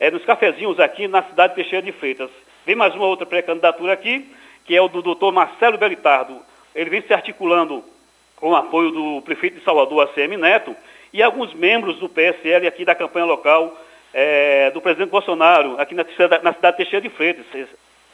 é, 0.00 0.10
nos 0.10 0.24
cafezinhos 0.24 0.80
aqui 0.80 1.06
na 1.06 1.22
cidade 1.22 1.52
de 1.52 1.56
Teixeira 1.56 1.84
de 1.84 1.92
Freitas. 1.92 2.30
Vem 2.64 2.76
mais 2.76 2.94
uma 2.94 3.04
outra 3.04 3.26
pré-candidatura 3.26 3.92
aqui, 3.92 4.26
que 4.64 4.74
é 4.74 4.80
o 4.80 4.88
do 4.88 5.02
doutor 5.02 5.30
Marcelo 5.30 5.76
Belitardo. 5.76 6.34
Ele 6.74 6.88
vem 6.88 7.02
se 7.02 7.12
articulando 7.12 7.84
com 8.36 8.52
o 8.52 8.56
apoio 8.56 8.90
do 8.90 9.20
prefeito 9.20 9.58
de 9.58 9.64
Salvador, 9.64 10.08
ACM 10.08 10.38
Neto, 10.38 10.74
e 11.12 11.22
alguns 11.22 11.52
membros 11.54 11.96
do 11.98 12.08
PSL 12.08 12.66
aqui 12.66 12.84
da 12.84 12.94
campanha 12.94 13.26
local 13.26 13.76
é, 14.14 14.70
do 14.70 14.80
presidente 14.80 15.10
Bolsonaro, 15.10 15.78
aqui 15.78 15.94
na, 15.94 16.04
na 16.42 16.52
cidade 16.52 16.76
de 16.76 16.84
Teixeira 16.84 17.08
de 17.08 17.14
Freitas. 17.14 17.46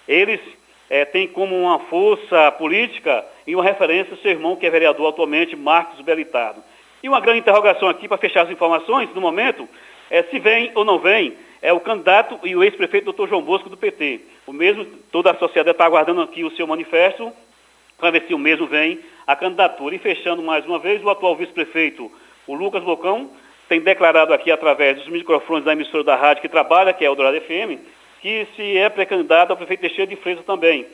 Eles 0.07 0.41
é, 0.91 1.05
têm 1.05 1.29
como 1.29 1.57
uma 1.57 1.79
força 1.81 2.51
política 2.53 3.25
e 3.47 3.55
uma 3.55 3.65
referência 3.65 4.17
seu 4.17 4.31
irmão, 4.31 4.57
que 4.57 4.67
é 4.67 4.71
vereador 4.71 5.09
atualmente, 5.09 5.55
Marcos 5.55 6.01
Belitardo. 6.01 6.63
E 7.03 7.09
uma 7.09 7.21
grande 7.21 7.41
interrogação 7.41 7.89
aqui, 7.89 8.09
para 8.09 8.19
fechar 8.19 8.43
as 8.43 8.51
informações, 8.51 9.09
no 9.15 9.21
momento, 9.21 9.69
é 10.11 10.23
se 10.25 10.39
vem 10.39 10.73
ou 10.75 10.85
não 10.85 10.99
vem 10.99 11.37
é 11.61 11.73
o 11.73 11.81
candidato 11.81 12.39
e 12.45 12.55
o 12.55 12.63
ex-prefeito 12.63 13.07
doutor 13.07 13.29
João 13.29 13.43
Bosco 13.43 13.69
do 13.69 13.77
PT. 13.77 14.21
O 14.47 14.53
mesmo, 14.53 14.85
toda 15.11 15.33
a 15.33 15.37
sociedade 15.37 15.71
está 15.71 15.85
aguardando 15.85 16.23
aqui 16.23 16.45
o 16.45 16.51
seu 16.53 16.67
manifesto 16.67 17.33
para 17.99 18.11
ver 18.11 18.25
se 18.27 18.35
o 18.35 18.39
mesmo 18.39 18.67
vem 18.67 19.01
a 19.27 19.35
candidatura. 19.35 19.95
E 19.95 19.99
fechando 19.99 20.41
mais 20.41 20.65
uma 20.65 20.79
vez, 20.79 21.03
o 21.03 21.11
atual 21.11 21.35
vice-prefeito, 21.35 22.11
o 22.49 22.55
Lucas 22.55 22.83
Bocão, 22.83 23.31
tem 23.69 23.81
declarado 23.81 24.35
aqui 24.35 24.51
através 24.51 24.97
dos 24.97 25.07
microfones 25.09 25.65
da 25.65 25.73
emissora 25.73 26.03
da 26.03 26.17
rádio 26.17 26.43
que 26.43 26.49
trabalha, 26.49 26.93
que 26.93 27.05
é 27.05 27.11
o 27.11 27.15
Dourado 27.15 27.41
FM, 27.41 27.79
que 28.21 28.49
se 28.57 28.77
é 28.77 28.89
pré-candidato 28.89 29.51
ao 29.51 29.57
prefeito 29.57 29.83
Teixeira 29.83 30.07
de 30.07 30.17
Freitas 30.17 30.45
também. 30.45 30.87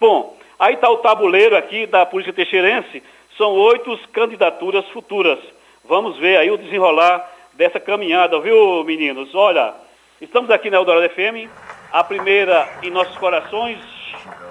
Bom, 0.00 0.36
aí 0.58 0.74
está 0.74 0.88
o 0.88 0.98
tabuleiro 0.98 1.54
aqui 1.56 1.84
da 1.84 2.06
política 2.06 2.34
teixeirense, 2.34 3.02
são 3.36 3.52
oito 3.52 3.98
candidaturas 4.12 4.88
futuras. 4.88 5.38
Vamos 5.84 6.16
ver 6.18 6.38
aí 6.38 6.50
o 6.50 6.56
desenrolar 6.56 7.30
dessa 7.52 7.78
caminhada, 7.78 8.40
viu, 8.40 8.82
meninos? 8.84 9.34
Olha, 9.34 9.74
Estamos 10.22 10.50
aqui 10.52 10.70
na 10.70 10.76
Eldorado 10.76 11.12
FM, 11.12 11.50
a 11.90 12.04
primeira 12.04 12.68
em 12.80 12.92
nossos 12.92 13.18
corações, 13.18 13.76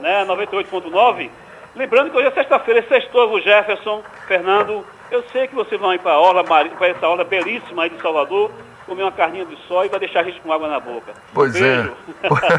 né, 0.02 0.26
98.9. 0.26 1.32
Lembrando 1.74 2.12
que 2.12 2.18
hoje 2.18 2.28
é 2.28 2.32
sexta-feira, 2.32 2.86
sextou 2.90 3.32
o 3.32 3.40
Jefferson, 3.40 4.04
Fernando. 4.28 4.86
Eu 5.12 5.24
sei 5.32 5.46
que 5.46 5.54
vocês 5.54 5.80
vão 5.80 5.94
ir 5.94 6.00
para 6.00 6.14
a 6.14 6.20
orla, 6.20 6.42
para 6.44 6.88
essa 6.88 7.06
orla 7.06 7.26
belíssima 7.26 7.84
aí 7.84 7.90
de 7.90 8.02
Salvador, 8.02 8.50
comer 8.86 9.04
uma 9.04 9.12
carninha 9.12 9.46
de 9.46 9.58
sol 9.68 9.84
e 9.84 9.90
vai 9.90 10.00
deixar 10.00 10.22
a 10.22 10.24
gente 10.24 10.40
com 10.40 10.52
água 10.52 10.70
na 10.70 10.80
boca. 10.80 11.14
Pois 11.34 11.54
é. 11.56 11.92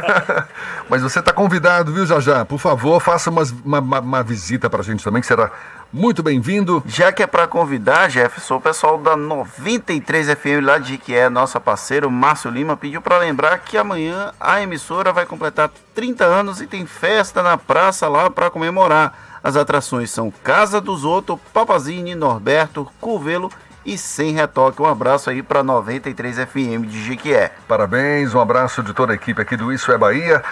Mas 0.88 1.02
você 1.02 1.20
está 1.20 1.32
convidado, 1.32 1.92
viu, 1.92 2.04
Jajá? 2.04 2.44
Por 2.44 2.58
favor, 2.58 3.00
faça 3.00 3.30
umas, 3.30 3.50
uma, 3.50 3.80
uma, 3.80 4.00
uma 4.00 4.22
visita 4.22 4.68
para 4.68 4.80
a 4.80 4.84
gente 4.84 5.02
também, 5.02 5.22
que 5.22 5.26
será 5.26 5.50
muito 5.92 6.22
bem-vindo. 6.22 6.82
Já 6.86 7.12
que 7.12 7.22
é 7.22 7.26
para 7.26 7.46
convidar, 7.46 8.08
Jefferson, 8.08 8.56
o 8.56 8.60
pessoal 8.60 8.96
da 8.96 9.14
93 9.14 10.28
FM 10.28 10.64
lá 10.64 10.78
de 10.78 10.96
que 10.96 11.14
é 11.14 11.28
nossa 11.28 11.60
parceiro, 11.60 12.10
Márcio 12.10 12.50
Lima, 12.50 12.76
pediu 12.76 13.02
para 13.02 13.18
lembrar 13.18 13.58
que 13.58 13.76
amanhã 13.76 14.32
a 14.40 14.62
emissora 14.62 15.12
vai 15.12 15.26
completar 15.26 15.70
30 15.94 16.24
anos 16.24 16.60
e 16.60 16.66
tem 16.66 16.86
festa 16.86 17.42
na 17.42 17.58
praça 17.58 18.08
lá 18.08 18.30
para 18.30 18.50
comemorar. 18.50 19.38
As 19.44 19.56
atrações 19.56 20.10
são 20.10 20.32
Casa 20.42 20.80
dos 20.80 21.04
Outros, 21.04 21.38
Papazine, 21.52 22.14
Norberto, 22.14 22.88
Cuvelo 23.00 23.50
e 23.84 23.98
sem 23.98 24.32
retoque. 24.32 24.80
Um 24.80 24.86
abraço 24.86 25.28
aí 25.28 25.42
para 25.42 25.62
93 25.62 26.36
FM 26.36 26.86
de 26.86 27.04
Jequié. 27.04 27.52
Parabéns, 27.68 28.34
um 28.34 28.40
abraço 28.40 28.82
de 28.82 28.94
toda 28.94 29.12
a 29.12 29.16
equipe 29.16 29.42
aqui 29.42 29.56
do 29.56 29.72
Isso 29.72 29.92
é 29.92 29.98
Bahia. 29.98 30.42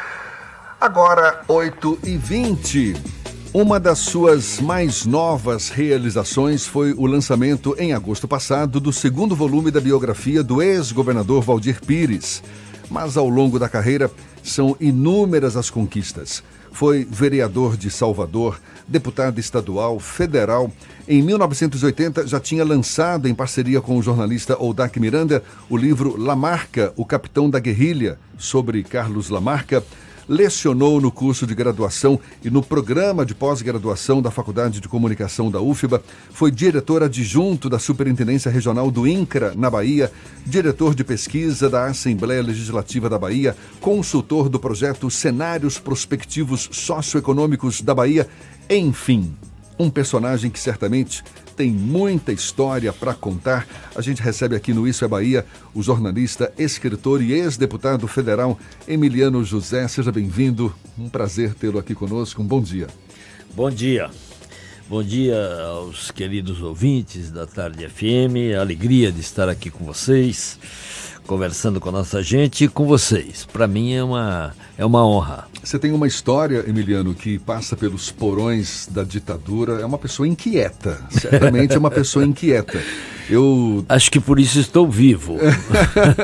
Agora, 0.81 1.41
8 1.47 2.01
e 2.05 2.17
20 2.17 3.20
uma 3.53 3.81
das 3.81 3.99
suas 3.99 4.61
mais 4.61 5.05
novas 5.05 5.71
realizações 5.71 6.67
foi 6.67 6.93
o 6.93 7.05
lançamento, 7.05 7.75
em 7.79 7.93
agosto 7.93 8.29
passado, 8.29 8.79
do 8.79 8.93
segundo 8.93 9.35
volume 9.35 9.73
da 9.73 9.81
biografia 9.81 10.41
do 10.41 10.63
ex-governador 10.63 11.43
Valdir 11.43 11.81
Pires. 11.85 12.45
Mas 12.89 13.17
ao 13.17 13.29
longo 13.29 13.59
da 13.59 13.69
carreira, 13.69 14.09
são 14.43 14.77
inúmeras 14.79 15.57
as 15.57 15.69
conquistas. 15.69 16.45
Foi 16.71 17.05
vereador 17.05 17.77
de 17.77 17.91
Salvador, 17.91 18.61
deputado 18.87 19.41
estadual, 19.41 19.99
federal. 19.99 20.71
Em 21.09 21.21
1980, 21.21 22.29
já 22.29 22.39
tinha 22.39 22.65
lançado, 22.65 23.29
em 23.29 23.35
parceria 23.35 23.81
com 23.81 23.99
o 23.99 24.03
jornalista 24.03 24.57
Oldac 24.63 24.99
Miranda, 25.01 25.43
o 25.69 25.77
livro 25.77 26.17
Lamarca, 26.17 26.93
o 26.97 27.05
Capitão 27.05 27.51
da 27.51 27.59
Guerrilha, 27.59 28.17
sobre 28.39 28.85
Carlos 28.85 29.29
Lamarca 29.29 29.83
lecionou 30.31 31.01
no 31.01 31.11
curso 31.11 31.45
de 31.45 31.57
graduação 31.57 32.21
e 32.41 32.49
no 32.49 32.63
programa 32.63 33.27
de 33.27 33.35
pós-graduação 33.35 34.23
da 34.23 34.31
Faculdade 34.31 34.79
de 34.79 34.89
Comunicação 34.89 35.51
da 35.51 35.61
UFBA, 35.61 36.01
foi 36.31 36.53
diretor 36.53 37.03
adjunto 37.03 37.69
da 37.69 37.81
Superintendência 37.81 38.49
Regional 38.49 38.93
do 38.93 39.09
INCRA, 39.09 39.55
na 39.57 39.69
Bahia, 39.69 40.13
diretor 40.47 40.95
de 40.95 41.03
pesquisa 41.03 41.69
da 41.69 41.87
Assembleia 41.87 42.45
Legislativa 42.45 43.11
da 43.11 43.19
Bahia, 43.19 43.57
consultor 43.81 44.49
do 44.49 44.61
projeto 44.61 45.11
Cenários 45.11 45.81
Prospectivos 45.81 46.69
Socioeconômicos 46.71 47.83
da 47.83 47.93
Bahia, 47.93 48.29
enfim, 48.71 49.35
um 49.81 49.91
personagem 49.91 50.49
que 50.49 50.61
certamente 50.61 51.25
tem 51.61 51.71
muita 51.71 52.33
história 52.33 52.91
para 52.91 53.13
contar. 53.13 53.69
A 53.95 54.01
gente 54.01 54.23
recebe 54.23 54.57
aqui 54.57 54.73
no 54.73 54.89
Isso 54.89 55.05
é 55.05 55.09
Bahia 55.09 55.45
o 55.75 55.83
jornalista, 55.83 56.51
escritor 56.57 57.21
e 57.21 57.35
ex-deputado 57.35 58.09
federal 58.09 58.59
Emiliano 58.89 59.45
José. 59.45 59.87
Seja 59.87 60.11
bem-vindo. 60.11 60.75
Um 60.99 61.11
prazer 61.11 61.53
tê-lo 61.53 61.79
aqui 61.79 61.95
conosco. 61.95 62.41
Um 62.41 62.47
bom 62.47 62.63
dia. 62.63 62.87
Bom 63.55 63.71
dia. 63.71 64.09
Bom 64.89 65.03
dia 65.03 65.37
aos 65.67 66.11
queridos 66.11 66.63
ouvintes 66.63 67.31
da 67.31 67.47
Tarde 67.47 67.87
FM. 67.87 68.57
Alegria 68.59 69.13
de 69.13 69.21
estar 69.21 69.47
aqui 69.47 69.69
com 69.71 69.85
vocês 69.85 70.59
conversando 71.31 71.79
com 71.79 71.91
a 71.91 71.93
nossa 71.93 72.21
gente 72.25 72.65
e 72.65 72.69
com 72.69 72.85
vocês. 72.87 73.47
Para 73.53 73.69
mim 73.69 73.93
é 73.93 74.03
uma, 74.03 74.53
é 74.77 74.85
uma 74.85 75.07
honra. 75.07 75.47
Você 75.63 75.79
tem 75.79 75.93
uma 75.93 76.09
história, 76.09 76.65
Emiliano, 76.67 77.15
que 77.15 77.39
passa 77.39 77.77
pelos 77.77 78.11
porões 78.11 78.89
da 78.91 79.05
ditadura. 79.05 79.75
É 79.75 79.87
uma 79.87 79.97
pessoa 79.97 80.27
inquieta. 80.27 81.01
Certamente 81.09 81.75
é 81.75 81.79
uma 81.79 81.89
pessoa 81.89 82.25
inquieta. 82.25 82.83
Eu 83.29 83.85
acho 83.89 84.11
que 84.11 84.19
por 84.19 84.41
isso 84.41 84.59
estou 84.59 84.91
vivo. 84.91 85.39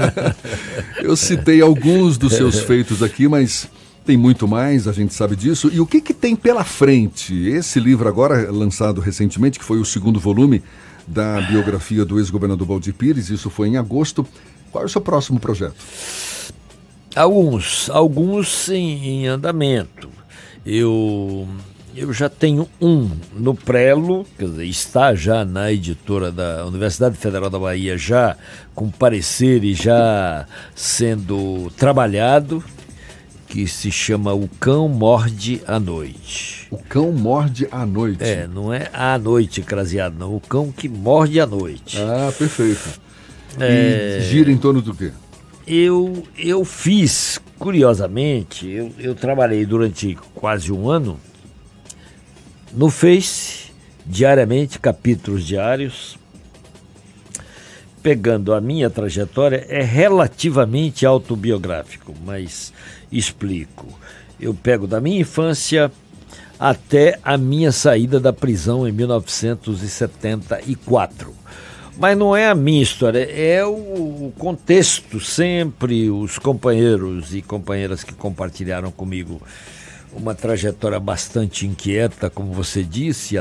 Eu 1.01 1.15
citei 1.15 1.61
alguns 1.61 2.19
dos 2.19 2.33
seus 2.33 2.59
feitos 2.59 3.01
aqui, 3.01 3.29
mas 3.29 3.69
tem 4.05 4.17
muito 4.17 4.49
mais, 4.49 4.89
a 4.89 4.93
gente 4.93 5.15
sabe 5.15 5.37
disso. 5.37 5.71
E 5.73 5.79
o 5.79 5.87
que, 5.87 6.01
que 6.01 6.13
tem 6.13 6.35
pela 6.35 6.65
frente? 6.65 7.47
Esse 7.49 7.79
livro 7.79 8.09
agora 8.09 8.51
lançado 8.51 9.01
recentemente, 9.01 9.57
que 9.57 9.65
foi 9.65 9.79
o 9.79 9.85
segundo 9.85 10.19
volume 10.19 10.65
da 11.07 11.41
biografia 11.43 12.05
do 12.05 12.19
ex-governador 12.19 12.67
Baldir 12.67 12.93
Pires, 12.93 13.31
isso 13.31 13.49
foi 13.49 13.69
em 13.69 13.77
agosto. 13.77 14.27
Qual 14.77 14.83
é 14.83 14.87
o 14.87 14.91
seu 14.91 15.01
próximo 15.01 15.41
projeto? 15.41 15.75
Alguns, 17.15 17.89
alguns 17.89 18.69
em, 18.69 19.23
em 19.23 19.27
andamento. 19.27 20.11
Eu 20.67 21.49
eu 21.95 22.13
já 22.13 22.29
tenho 22.29 22.69
um 22.79 23.11
no 23.33 23.55
Prelo, 23.55 24.27
quer 24.39 24.45
dizer, 24.45 24.67
está 24.67 25.15
já 25.15 25.47
na 25.47 25.73
editora 25.73 26.31
da 26.31 26.67
Universidade 26.67 27.17
Federal 27.17 27.49
da 27.49 27.59
Bahia, 27.59 27.97
já 27.97 28.37
com 28.75 28.91
parecer 28.91 29.65
e 29.65 29.73
já 29.73 30.45
sendo 30.75 31.73
trabalhado, 31.79 32.63
que 33.49 33.67
se 33.67 33.91
chama 33.91 34.35
O 34.35 34.47
Cão 34.61 34.91
Morde 34.91 35.63
à 35.67 35.81
Noite. 35.81 36.69
O 36.71 36.77
Cão 36.77 37.13
Morde 37.13 37.67
à 37.71 37.87
Noite? 37.87 38.23
É, 38.23 38.47
não 38.47 38.75
é 38.75 38.91
à 38.93 39.17
noite 39.17 39.63
craseado, 39.63 40.17
não. 40.19 40.37
O 40.37 40.41
Cão 40.41 40.71
que 40.71 40.87
morde 40.87 41.41
à 41.41 41.47
noite. 41.47 41.97
Ah, 41.99 42.31
perfeito. 42.37 43.06
É... 43.59 44.19
E 44.19 44.21
gira 44.23 44.51
em 44.51 44.57
torno 44.57 44.83
do 44.83 44.95
quê? 44.95 45.13
Eu, 45.67 46.23
eu 46.39 46.65
fiz, 46.65 47.41
curiosamente, 47.59 48.69
eu, 48.69 48.93
eu 48.99 49.15
trabalhei 49.15 49.67
durante 49.67 50.17
quase 50.35 50.73
um 50.73 50.89
ano 50.89 51.21
no 52.73 52.89
Face, 52.89 53.73
diariamente, 54.05 54.79
capítulos 54.79 55.45
diários, 55.45 56.17
pegando 58.03 58.55
a 58.55 58.61
minha 58.61 58.89
trajetória, 58.89 59.67
é 59.69 59.83
relativamente 59.83 61.05
autobiográfico, 61.05 62.15
mas 62.25 62.73
explico. 63.11 63.87
Eu 64.39 64.55
pego 64.55 64.87
da 64.87 65.01
minha 65.01 65.19
infância 65.21 65.91
até 66.61 67.19
a 67.25 67.37
minha 67.37 67.73
saída 67.73 68.21
da 68.21 68.33
prisão 68.33 68.87
em 68.87 68.93
1974 68.93 71.35
mas 71.99 72.17
não 72.17 72.37
é 72.37 72.49
a 72.49 72.55
minha 72.55 72.83
história, 72.83 73.21
é 73.31 73.65
o 73.65 74.33
contexto 74.39 75.19
sempre, 75.21 76.11
os 76.11 76.39
companheiros 76.39 77.35
e 77.35 77.43
companheiras 77.43 78.05
que 78.05 78.15
compartilharam 78.15 78.91
comigo 78.91 79.41
uma 80.13 80.35
trajetória 80.35 80.99
bastante 80.99 81.67
inquieta, 81.67 82.31
como 82.31 82.53
você 82.53 82.83
disse, 82.83 83.37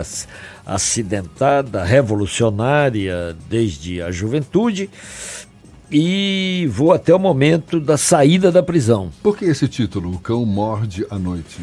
acidentada, 0.65 1.83
revolucionária 1.83 3.35
desde 3.49 4.01
a 4.01 4.11
juventude. 4.11 4.89
E 5.91 6.67
vou 6.71 6.91
até 6.91 7.13
o 7.13 7.19
momento 7.19 7.79
da 7.79 7.97
saída 7.97 8.51
da 8.51 8.63
prisão. 8.63 9.11
Por 9.21 9.37
que 9.37 9.45
esse 9.45 9.67
título, 9.67 10.15
O 10.15 10.19
Cão 10.19 10.45
Morde 10.45 11.05
à 11.09 11.17
Noite? 11.17 11.61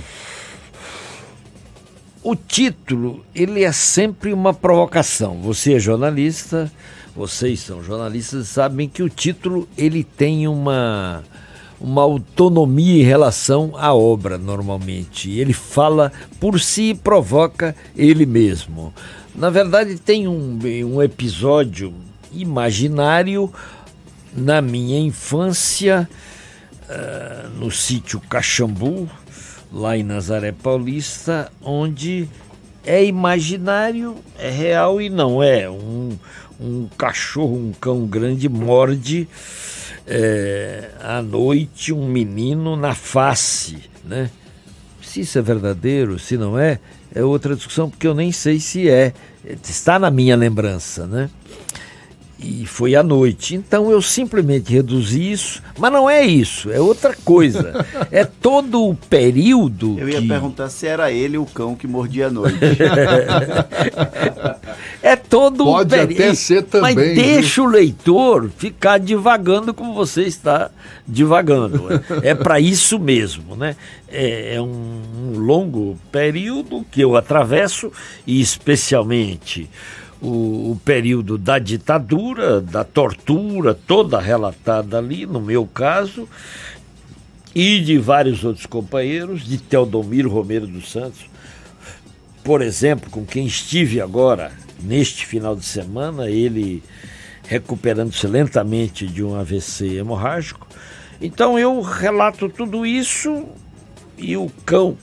O 2.22 2.36
título 2.36 3.24
ele 3.34 3.64
é 3.64 3.72
sempre 3.72 4.32
uma 4.32 4.54
provocação. 4.54 5.38
Você 5.42 5.74
é 5.74 5.78
jornalista, 5.78 6.70
vocês 7.14 7.60
são 7.60 7.82
jornalistas, 7.82 8.48
sabem 8.48 8.88
que 8.88 9.02
o 9.02 9.08
título 9.08 9.68
ele 9.76 10.04
tem 10.04 10.46
uma 10.46 11.22
uma 11.80 12.02
autonomia 12.02 13.02
em 13.02 13.04
relação 13.04 13.72
à 13.76 13.92
obra 13.92 14.38
normalmente. 14.38 15.30
Ele 15.30 15.52
fala 15.52 16.12
por 16.38 16.60
si 16.60 16.90
e 16.90 16.94
provoca 16.94 17.74
ele 17.96 18.24
mesmo. 18.24 18.94
Na 19.34 19.50
verdade 19.50 19.98
tem 19.98 20.28
um, 20.28 20.60
um 20.86 21.02
episódio 21.02 21.92
imaginário 22.32 23.52
na 24.32 24.62
minha 24.62 25.00
infância 25.00 26.08
uh, 26.88 27.48
no 27.58 27.70
sítio 27.70 28.20
Caxambu, 28.20 29.10
lá 29.72 29.96
em 29.96 30.02
Nazaré 30.02 30.52
Paulista, 30.52 31.50
onde 31.62 32.28
é 32.84 33.04
imaginário, 33.04 34.16
é 34.38 34.50
real 34.50 35.00
e 35.00 35.08
não 35.08 35.42
é. 35.42 35.68
Um, 35.70 36.10
um 36.60 36.88
cachorro, 36.98 37.56
um 37.56 37.72
cão 37.72 38.06
grande 38.06 38.48
morde 38.48 39.28
é, 40.06 40.90
à 41.00 41.22
noite 41.22 41.92
um 41.92 42.06
menino 42.06 42.76
na 42.76 42.94
face, 42.94 43.78
né? 44.04 44.30
Se 45.00 45.20
isso 45.20 45.38
é 45.38 45.42
verdadeiro, 45.42 46.18
se 46.18 46.36
não 46.36 46.58
é, 46.58 46.78
é 47.14 47.22
outra 47.22 47.54
discussão, 47.54 47.90
porque 47.90 48.06
eu 48.06 48.14
nem 48.14 48.32
sei 48.32 48.58
se 48.60 48.88
é. 48.88 49.12
Está 49.44 49.98
na 49.98 50.10
minha 50.10 50.36
lembrança, 50.36 51.06
né? 51.06 51.28
E 52.42 52.66
foi 52.66 52.94
à 52.94 53.02
noite. 53.02 53.54
Então 53.54 53.90
eu 53.90 54.02
simplesmente 54.02 54.72
reduzi 54.72 55.32
isso, 55.32 55.62
mas 55.78 55.92
não 55.92 56.08
é 56.08 56.24
isso, 56.24 56.70
é 56.70 56.80
outra 56.80 57.14
coisa. 57.24 57.84
é 58.10 58.24
todo 58.24 58.88
o 58.88 58.94
período. 58.94 59.98
Eu 59.98 60.08
ia 60.08 60.20
que... 60.20 60.28
perguntar 60.28 60.68
se 60.68 60.86
era 60.86 61.10
ele 61.10 61.38
o 61.38 61.46
cão 61.46 61.74
que 61.74 61.86
mordia 61.86 62.26
à 62.26 62.30
noite. 62.30 62.58
é 65.02 65.16
todo 65.16 65.64
Pode 65.64 65.94
o 65.94 65.98
período. 65.98 66.22
até 66.22 66.34
ser 66.34 66.62
também. 66.64 66.94
Mas 66.94 67.14
deixa 67.14 67.62
o 67.62 67.66
leitor 67.66 68.50
ficar 68.56 68.98
divagando 68.98 69.72
como 69.72 69.94
você 69.94 70.22
está 70.22 70.70
divagando. 71.06 71.88
É, 72.22 72.30
é 72.30 72.34
para 72.34 72.60
isso 72.60 72.98
mesmo, 72.98 73.56
né? 73.56 73.76
É, 74.08 74.56
é 74.56 74.60
um, 74.60 75.00
um 75.34 75.38
longo 75.38 75.98
período 76.10 76.84
que 76.90 77.00
eu 77.00 77.16
atravesso 77.16 77.90
e 78.26 78.40
especialmente 78.40 79.68
o, 80.22 80.70
o, 80.70 80.80
período 80.84 81.36
da 81.36 81.58
ditadura, 81.58 82.60
da 82.60 82.84
tortura, 82.84 83.74
toda 83.74 84.20
relatada 84.20 84.98
ali, 84.98 85.26
no 85.26 85.40
meu 85.40 85.66
caso, 85.66 86.28
e 87.54 87.80
de 87.80 87.98
vários 87.98 88.44
outros 88.44 88.66
companheiros, 88.66 89.44
de 89.44 89.58
Teodomiro 89.58 90.30
Romero 90.30 90.66
dos 90.66 90.90
Santos, 90.92 91.26
por 92.44 92.62
exemplo, 92.62 93.10
com 93.10 93.26
quem 93.26 93.46
estive 93.46 94.00
agora, 94.00 94.52
neste 94.80 95.26
final 95.26 95.56
de 95.56 95.64
semana, 95.64 96.30
ele 96.30 96.82
recuperando-se 97.46 98.26
lentamente 98.26 99.06
de 99.06 99.22
um 99.22 99.34
AVC 99.34 99.96
hemorrágico. 99.96 100.66
Então 101.20 101.58
eu 101.58 101.80
relato 101.80 102.48
tudo 102.48 102.86
isso 102.86 103.44
e 104.16 104.36
o 104.36 104.50
cão 104.64 104.96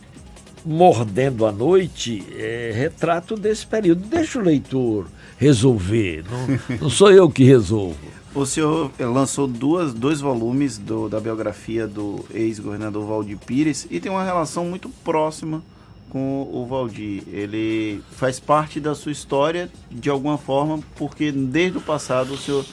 Mordendo 0.66 1.46
a 1.46 1.52
Noite 1.52 2.24
é 2.36 2.72
retrato 2.74 3.36
desse 3.36 3.66
período. 3.66 4.06
Deixa 4.06 4.40
o 4.40 4.42
leitor 4.42 5.08
resolver, 5.38 6.26
não, 6.30 6.78
não 6.82 6.90
sou 6.90 7.12
eu 7.12 7.30
que 7.30 7.44
resolvo. 7.44 7.98
O 8.36 8.46
senhor 8.46 8.92
lançou 9.00 9.48
duas, 9.48 9.94
dois 9.94 10.22
volumes 10.22 10.78
do, 10.78 11.10
da 11.10 11.20
biografia 11.20 11.88
do 11.88 12.24
ex-governador 12.32 13.06
Valdir 13.08 13.38
Pires 13.38 13.88
e 13.90 14.00
tem 14.00 14.12
uma 14.12 14.24
relação 14.24 14.66
muito 14.66 14.88
próxima 15.04 15.64
com 16.10 16.48
o 16.52 16.66
Valdir. 16.68 17.24
Ele 17.28 18.04
faz 18.12 18.40
parte 18.40 18.80
da 18.80 18.94
sua 18.94 19.12
história 19.12 19.70
de 19.90 20.10
alguma 20.10 20.38
forma, 20.38 20.80
porque 20.96 21.32
desde 21.32 21.80
o 21.80 21.82
passado 21.82 22.34
o 22.34 22.38
senhor 22.38 22.66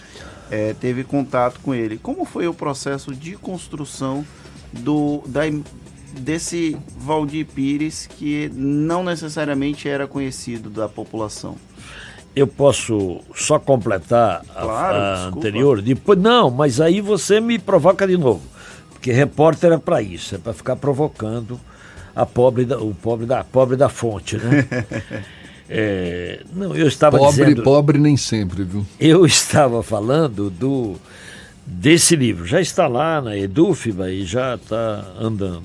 é, 0.50 0.74
teve 0.74 1.04
contato 1.04 1.60
com 1.60 1.74
ele. 1.74 1.98
Como 1.98 2.24
foi 2.24 2.46
o 2.46 2.54
processo 2.54 3.14
de 3.14 3.36
construção 3.36 4.26
do, 4.72 5.22
da, 5.26 5.42
desse 6.18 6.76
Valdir 6.98 7.46
Pires 7.46 8.06
que 8.06 8.50
não 8.54 9.04
necessariamente 9.04 9.88
era 9.88 10.06
conhecido 10.06 10.70
da 10.70 10.88
população? 10.88 11.56
Eu 12.34 12.46
posso 12.46 13.20
só 13.34 13.58
completar 13.58 14.44
claro, 14.44 14.96
a, 14.96 15.14
a 15.14 15.26
anterior? 15.28 15.80
Depois, 15.80 16.18
não, 16.18 16.50
mas 16.50 16.80
aí 16.80 17.00
você 17.00 17.40
me 17.40 17.58
provoca 17.58 18.06
de 18.06 18.16
novo. 18.18 18.42
Porque 18.90 19.10
repórter 19.10 19.72
é 19.72 19.78
para 19.78 20.02
isso, 20.02 20.34
é 20.34 20.38
para 20.38 20.52
ficar 20.52 20.76
provocando 20.76 21.58
a 22.14 22.26
pobre 22.26 22.64
da, 22.64 22.78
o 22.78 22.94
pobre 22.94 23.24
da, 23.26 23.44
pobre 23.44 23.76
da 23.76 23.88
fonte, 23.88 24.36
né? 24.36 24.66
é, 25.68 26.42
não, 26.52 26.74
eu 26.74 26.88
estava 26.88 27.18
pobre, 27.18 27.44
dizendo... 27.44 27.62
Pobre 27.62 27.98
nem 27.98 28.16
sempre, 28.16 28.64
viu? 28.64 28.84
Eu 28.98 29.24
estava 29.24 29.82
falando 29.82 30.50
do 30.50 30.96
desse 31.66 32.14
livro. 32.14 32.46
Já 32.46 32.60
está 32.60 32.86
lá 32.86 33.20
na 33.20 33.36
Edufba 33.36 34.10
e 34.10 34.24
já 34.24 34.54
está 34.54 35.04
andando. 35.20 35.64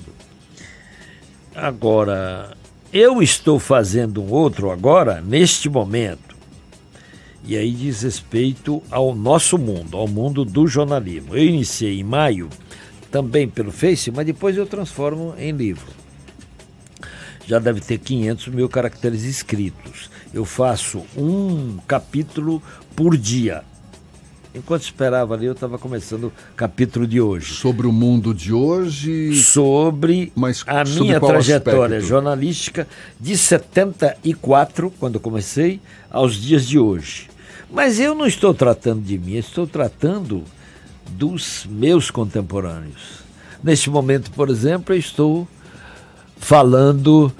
Agora, 1.54 2.56
eu 2.92 3.22
estou 3.22 3.58
fazendo 3.58 4.22
um 4.22 4.30
outro 4.30 4.70
agora, 4.70 5.20
neste 5.20 5.68
momento, 5.68 6.34
e 7.44 7.56
aí 7.56 7.70
diz 7.72 8.02
respeito 8.02 8.82
ao 8.90 9.14
nosso 9.14 9.58
mundo, 9.58 9.96
ao 9.96 10.08
mundo 10.08 10.44
do 10.44 10.66
jornalismo. 10.66 11.36
Eu 11.36 11.44
iniciei 11.44 12.00
em 12.00 12.04
maio, 12.04 12.48
também 13.10 13.48
pelo 13.48 13.70
Face, 13.70 14.10
mas 14.10 14.24
depois 14.24 14.56
eu 14.56 14.66
transformo 14.66 15.34
em 15.36 15.52
livro. 15.52 15.86
Já 17.46 17.58
deve 17.58 17.80
ter 17.80 17.98
500 17.98 18.48
mil 18.48 18.68
caracteres 18.68 19.24
escritos. 19.24 20.08
Eu 20.32 20.44
faço 20.44 21.04
um 21.16 21.76
capítulo 21.86 22.62
por 22.96 23.16
dia. 23.16 23.62
Enquanto 24.54 24.82
esperava 24.82 25.32
ali, 25.34 25.46
eu 25.46 25.52
estava 25.52 25.78
começando 25.78 26.24
o 26.24 26.32
capítulo 26.54 27.06
de 27.06 27.18
hoje. 27.18 27.54
Sobre 27.54 27.86
o 27.86 27.92
mundo 27.92 28.34
de 28.34 28.52
hoje? 28.52 29.34
Sobre 29.36 30.30
Mas 30.36 30.62
a 30.66 30.84
sobre 30.84 31.04
minha 31.04 31.20
trajetória 31.20 31.96
aspecto? 31.96 32.06
jornalística 32.06 32.86
de 33.18 33.36
74, 33.36 34.92
quando 35.00 35.14
eu 35.14 35.20
comecei, 35.20 35.80
aos 36.10 36.34
dias 36.34 36.66
de 36.66 36.78
hoje. 36.78 37.30
Mas 37.70 37.98
eu 37.98 38.14
não 38.14 38.26
estou 38.26 38.52
tratando 38.52 39.00
de 39.00 39.16
mim, 39.16 39.36
estou 39.36 39.66
tratando 39.66 40.44
dos 41.12 41.66
meus 41.66 42.10
contemporâneos. 42.10 43.22
Neste 43.64 43.88
momento, 43.88 44.30
por 44.32 44.50
exemplo, 44.50 44.94
eu 44.94 44.98
estou 44.98 45.48
falando 46.36 47.32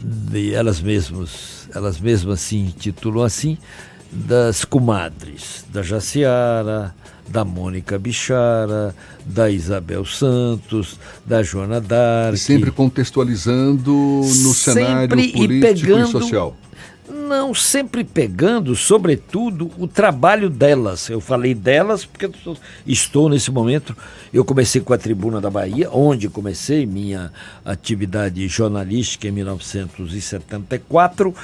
de 0.00 0.54
elas 0.54 0.80
mesmas, 0.80 1.68
elas 1.74 2.00
mesmas 2.00 2.40
se 2.40 2.56
intitulam 2.56 3.24
assim, 3.24 3.58
das 4.10 4.64
comadres, 4.64 5.64
da 5.72 5.82
Jaciara, 5.82 6.94
da 7.28 7.44
Mônica 7.44 7.98
Bichara, 7.98 8.94
da 9.24 9.50
Isabel 9.50 10.04
Santos, 10.04 10.98
da 11.24 11.42
Joana 11.42 11.80
Dark. 11.80 12.34
E 12.36 12.38
sempre 12.38 12.70
contextualizando 12.70 13.92
no 13.92 14.54
cenário 14.54 15.00
Sempre 15.18 15.22
e 15.22 15.32
político 15.32 15.52
e, 15.52 15.60
pegando- 15.60 16.08
social. 16.10 16.56
Não, 17.26 17.52
sempre 17.52 18.04
pegando, 18.04 18.76
sobretudo, 18.76 19.68
o 19.78 19.88
trabalho 19.88 20.48
delas. 20.48 21.10
Eu 21.10 21.20
falei 21.20 21.54
delas 21.54 22.04
porque 22.04 22.30
estou 22.86 23.28
nesse 23.28 23.50
momento. 23.50 23.96
Eu 24.32 24.44
comecei 24.44 24.80
com 24.80 24.92
a 24.92 24.98
Tribuna 24.98 25.40
da 25.40 25.50
Bahia, 25.50 25.90
onde 25.90 26.28
comecei 26.28 26.86
minha 26.86 27.32
atividade 27.64 28.46
jornalística 28.46 29.26
em 29.26 29.32
1974. 29.32 31.34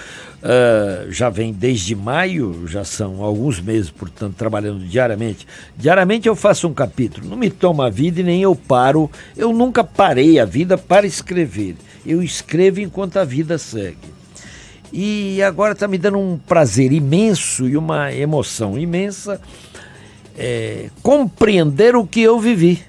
Ah, 0.40 1.06
já 1.10 1.28
vem 1.28 1.52
desde 1.52 1.96
maio, 1.96 2.62
já 2.68 2.84
são 2.84 3.20
alguns 3.20 3.60
meses, 3.60 3.90
portanto, 3.90 4.36
trabalhando 4.36 4.84
diariamente. 4.84 5.48
Diariamente 5.76 6.28
eu 6.28 6.36
faço 6.36 6.68
um 6.68 6.74
capítulo. 6.74 7.28
Não 7.28 7.36
me 7.36 7.50
toma 7.50 7.88
a 7.88 7.90
vida 7.90 8.20
e 8.20 8.24
nem 8.24 8.40
eu 8.40 8.54
paro. 8.54 9.10
Eu 9.36 9.52
nunca 9.52 9.82
parei 9.82 10.38
a 10.38 10.44
vida 10.44 10.78
para 10.78 11.08
escrever. 11.08 11.74
Eu 12.06 12.22
escrevo 12.22 12.78
enquanto 12.78 13.16
a 13.16 13.24
vida 13.24 13.58
segue. 13.58 14.21
E 14.92 15.42
agora 15.42 15.72
está 15.72 15.88
me 15.88 15.96
dando 15.96 16.18
um 16.18 16.36
prazer 16.38 16.92
imenso 16.92 17.66
e 17.68 17.76
uma 17.76 18.12
emoção 18.12 18.78
imensa 18.78 19.40
é, 20.36 20.90
compreender 21.02 21.96
o 21.96 22.06
que 22.06 22.20
eu 22.20 22.38
vivi. 22.38 22.82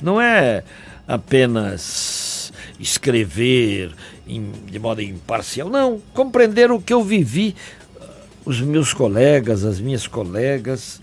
Não 0.00 0.20
é 0.20 0.62
apenas 1.08 2.52
escrever 2.78 3.92
em- 4.28 4.52
de 4.70 4.78
modo 4.78 5.00
imparcial, 5.00 5.68
não. 5.70 6.00
Compreender 6.12 6.70
o 6.70 6.80
que 6.80 6.92
eu 6.92 7.02
vivi, 7.02 7.54
os 8.44 8.60
meus 8.60 8.92
colegas, 8.92 9.64
as 9.64 9.80
minhas 9.80 10.06
colegas, 10.06 11.00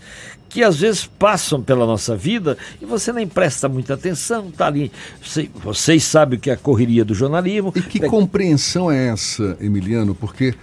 que 0.54 0.62
às 0.62 0.76
vezes 0.78 1.04
passam 1.04 1.60
pela 1.60 1.84
nossa 1.84 2.14
vida 2.16 2.56
e 2.80 2.84
você 2.86 3.12
nem 3.12 3.26
presta 3.26 3.68
muita 3.68 3.94
atenção, 3.94 4.52
tá 4.52 4.68
ali. 4.68 4.90
Você- 5.20 5.50
Vocês 5.64 6.04
sabem 6.04 6.38
o 6.38 6.40
que 6.40 6.48
é 6.48 6.52
a 6.52 6.56
correria 6.56 7.04
do 7.04 7.12
jornalismo. 7.12 7.72
E 7.74 7.82
que 7.82 7.98
compreensão 8.08 8.88
é 8.90 9.08
essa, 9.08 9.56
Emiliano? 9.60 10.14
Porque 10.14 10.54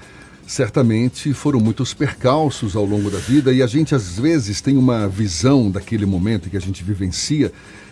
certamente 0.48 1.34
foram 1.34 1.60
muitos 1.60 1.94
percalços 1.94 2.74
ao 2.76 2.86
longo 2.86 3.10
da 3.10 3.18
vida 3.20 3.52
e 3.52 3.62
a 3.62 3.68
gente 3.68 3.94
às 3.94 4.18
vezes 4.18 4.62
tem 4.62 4.78
uma 4.78 5.10
visão 5.10 5.70
daquele 5.70 6.06
momento 6.06 6.50
que 6.50 6.56
a 6.58 6.62
gente 6.62 6.84
vivencia 6.84 7.52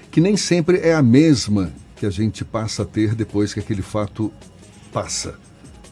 que 0.09 0.21
nem 0.21 0.37
sempre 0.37 0.77
é 0.79 0.93
a 0.93 1.01
mesma 1.03 1.71
que 1.97 2.05
a 2.05 2.09
gente 2.09 2.45
passa 2.45 2.83
a 2.83 2.85
ter 2.85 3.13
depois 3.13 3.53
que 3.53 3.59
aquele 3.59 3.81
fato 3.81 4.31
passa. 4.91 5.35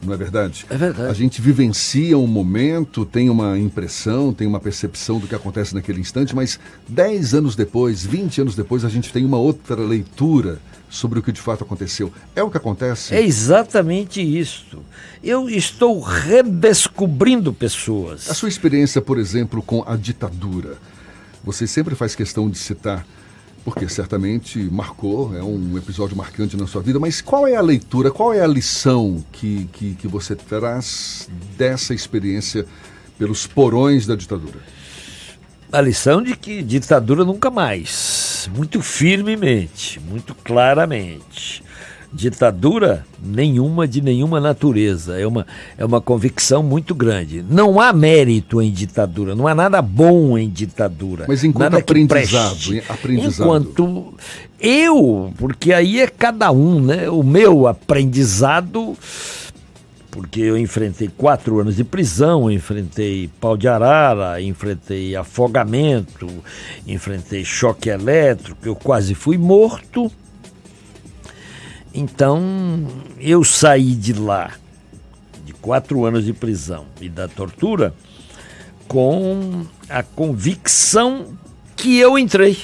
Não 0.03 0.14
é 0.14 0.18
verdade? 0.18 0.65
É 0.69 0.78
verdade. 0.78 1.10
A 1.10 1.14
gente 1.14 1.41
vivencia 1.41 2.18
um 2.18 2.28
momento, 2.28 3.06
tem 3.06 3.30
uma 3.30 3.57
impressão, 3.57 4.32
tem 4.34 4.48
uma 4.48 4.60
percepção 4.60 5.19
do 5.19 5.28
que 5.28 5.36
acontece 5.36 5.74
naquele 5.74 5.99
instante, 5.99 6.36
mas 6.36 6.60
10 6.88 7.34
anos 7.34 7.56
depois, 7.56 8.06
20 8.06 8.41
anos 8.41 8.56
depois, 8.56 8.86
a 8.86 8.90
gente 8.90 9.11
tem 9.11 9.26
uma 9.26 9.38
outra 9.38 9.82
leitura 9.82 10.60
sobre 10.90 11.19
o 11.19 11.24
que 11.24 11.32
de 11.32 11.41
fato 11.41 11.64
aconteceu. 11.64 12.11
É 12.36 12.44
o 12.44 12.49
que 12.49 12.57
acontece? 12.57 13.14
É 13.14 13.22
exatamente 13.22 14.22
isso. 14.22 14.80
Eu 15.24 15.49
estou 15.49 15.99
redescobrindo 15.99 17.52
pessoas. 17.52 18.30
A 18.30 18.34
sua 18.34 18.49
experiência, 18.49 19.02
por 19.02 19.18
exemplo, 19.18 19.61
com 19.61 19.84
a 19.86 19.95
ditadura, 19.95 20.78
você 21.44 21.68
sempre 21.68 21.95
faz 21.95 22.15
questão 22.15 22.49
de 22.49 22.57
citar, 22.57 23.06
porque 23.68 23.89
certamente 23.89 24.60
marcou, 24.72 25.35
é 25.35 25.44
um 25.44 25.77
episódio 25.77 26.15
marcante 26.15 26.56
na 26.56 26.65
sua 26.65 26.81
vida, 26.81 27.02
mas 27.02 27.19
qual 27.19 27.45
é 27.45 27.57
a 27.57 27.61
leitura, 27.61 28.10
qual 28.10 28.34
é 28.34 28.39
a 28.39 28.48
lição 28.48 29.22
que, 29.30 29.68
que, 29.73 29.94
que 29.95 30.07
você 30.07 30.38
traz 30.38 31.27
dessa 31.57 31.94
experiência 31.94 32.65
pelos 33.19 33.45
porões 33.45 34.07
da 34.07 34.15
ditadura? 34.15 34.57
A 35.69 35.81
lição 35.81 36.22
de 36.23 36.34
que 36.38 36.64
ditadura 36.64 37.26
nunca 37.26 37.52
mais. 37.52 38.49
Muito 38.56 38.81
firmemente, 38.81 39.99
muito 39.99 40.34
claramente. 40.34 41.61
Ditadura 42.13 43.05
nenhuma 43.21 43.88
de 43.88 44.01
nenhuma 44.01 44.39
natureza. 44.39 45.19
É 45.19 45.27
uma, 45.27 45.45
é 45.77 45.84
uma 45.84 45.99
convicção 45.99 46.63
muito 46.63 46.95
grande. 46.95 47.43
Não 47.49 47.79
há 47.79 47.91
mérito 47.91 48.61
em 48.61 48.71
ditadura, 48.71 49.35
não 49.35 49.47
há 49.47 49.53
nada 49.53 49.81
bom 49.81 50.38
em 50.38 50.49
ditadura. 50.49 51.25
Mas 51.27 51.43
enquanto 51.43 51.75
aprendizado, 51.75 52.81
aprendizado. 52.88 53.45
Enquanto 53.45 54.13
eu, 54.59 55.34
porque 55.38 55.73
aí 55.73 55.99
é 55.99 56.07
cada 56.07 56.51
um, 56.51 56.79
né? 56.81 57.09
O 57.09 57.23
meu 57.23 57.67
aprendizado 57.67 58.97
porque 60.17 60.41
eu 60.41 60.57
enfrentei 60.57 61.07
quatro 61.15 61.59
anos 61.59 61.75
de 61.75 61.84
prisão, 61.84 62.49
enfrentei 62.49 63.29
pau 63.39 63.55
de 63.55 63.67
arara, 63.67 64.41
enfrentei 64.41 65.15
afogamento, 65.15 66.27
enfrentei 66.88 67.45
choque 67.45 67.89
elétrico, 67.89 68.57
eu 68.63 68.75
quase 68.75 69.13
fui 69.13 69.38
morto. 69.38 70.11
Então 71.98 72.88
eu 73.19 73.44
saí 73.44 73.95
de 73.95 74.14
lá, 74.14 74.52
de 75.44 75.52
quatro 75.53 76.06
anos 76.06 76.24
de 76.24 76.32
prisão 76.32 76.86
e 77.02 77.10
da 77.10 77.28
tortura, 77.28 77.94
com 78.88 79.65
a 79.90 80.03
convicção 80.03 81.38
que 81.76 81.98
eu 81.98 82.18
entrei. 82.18 82.57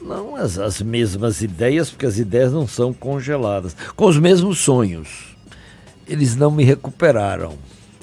Não 0.00 0.36
as, 0.36 0.58
as 0.58 0.80
mesmas 0.80 1.42
ideias, 1.42 1.90
porque 1.90 2.06
as 2.06 2.18
ideias 2.18 2.52
não 2.52 2.66
são 2.66 2.92
congeladas, 2.92 3.76
com 3.94 4.06
os 4.06 4.18
mesmos 4.18 4.58
sonhos 4.58 5.32
eles 6.06 6.36
não 6.36 6.50
me 6.50 6.64
recuperaram. 6.64 7.54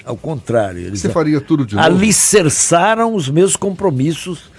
Ao 0.04 0.18
contrário, 0.18 0.80
eles 0.80 1.02
Você 1.02 1.10
faria 1.10 1.40
tudo 1.40 1.66
de 1.66 1.76
novo? 1.76 1.86
alicerçaram 1.86 3.14
os 3.14 3.30
meus 3.30 3.56
compromissos 3.56 4.50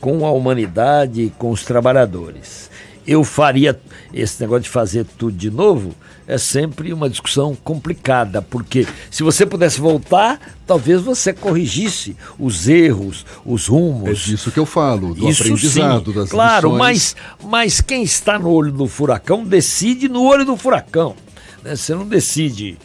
com 0.00 0.24
a 0.24 0.30
humanidade 0.30 1.22
e 1.22 1.30
com 1.30 1.50
os 1.50 1.64
trabalhadores. 1.64 2.69
Eu 3.10 3.24
faria 3.24 3.78
esse 4.14 4.40
negócio 4.40 4.62
de 4.62 4.68
fazer 4.68 5.04
tudo 5.18 5.36
de 5.36 5.50
novo, 5.50 5.92
é 6.28 6.38
sempre 6.38 6.92
uma 6.92 7.10
discussão 7.10 7.56
complicada, 7.56 8.40
porque 8.40 8.86
se 9.10 9.24
você 9.24 9.44
pudesse 9.44 9.80
voltar, 9.80 10.40
talvez 10.64 11.00
você 11.02 11.32
corrigisse 11.32 12.16
os 12.38 12.68
erros, 12.68 13.26
os 13.44 13.66
rumos. 13.66 14.08
É 14.10 14.12
disso 14.12 14.52
que 14.52 14.60
eu 14.60 14.64
falo, 14.64 15.12
do 15.12 15.28
Isso 15.28 15.42
aprendizado, 15.42 16.12
sim, 16.12 16.18
das 16.18 16.30
Claro, 16.30 16.68
lições. 16.74 16.78
mas, 16.78 17.16
mas 17.50 17.80
quem 17.80 18.04
está 18.04 18.38
no 18.38 18.48
olho 18.50 18.70
do 18.70 18.86
furacão 18.86 19.44
decide 19.44 20.08
no 20.08 20.22
olho 20.22 20.44
do 20.44 20.56
furacão. 20.56 21.16
né? 21.64 21.74
Você 21.74 21.94
não 21.96 22.06
decide. 22.06 22.78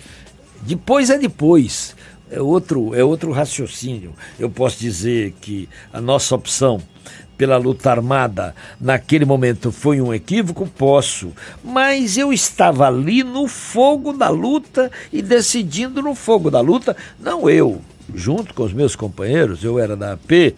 Depois 0.64 1.12
é 1.12 1.20
depois. 1.20 1.96
É 2.32 2.42
outro, 2.42 2.96
é 2.96 3.04
outro 3.04 3.32
raciocínio. 3.32 4.14
Eu 4.40 4.50
posso 4.50 4.80
dizer 4.80 5.36
que 5.40 5.70
a 5.94 6.02
nossa 6.02 6.34
opção 6.34 6.82
pela 7.38 7.58
luta 7.58 7.92
armada 7.92 8.56
naquele 8.80 9.26
momento 9.26 9.72
foi 9.72 10.00
um 10.02 10.14
equívoco? 10.14 10.68
Posso. 10.78 11.32
Mas 11.64 12.18
eu 12.18 12.32
estava 12.32 12.88
ali 12.88 13.24
no 13.24 13.48
fogo 13.48 14.14
da 14.14 14.30
luta 14.30 14.92
e 15.12 15.22
decidindo 15.22 16.02
no 16.02 16.16
fogo 16.16 16.50
da 16.50 16.62
luta, 16.62 16.96
não 17.20 17.50
eu, 17.50 17.82
junto 18.14 18.54
com 18.54 18.64
os 18.64 18.74
meus 18.74 18.96
companheiros, 18.96 19.64
eu 19.64 19.80
era 19.80 19.96
da 19.96 20.14
AP, 20.14 20.56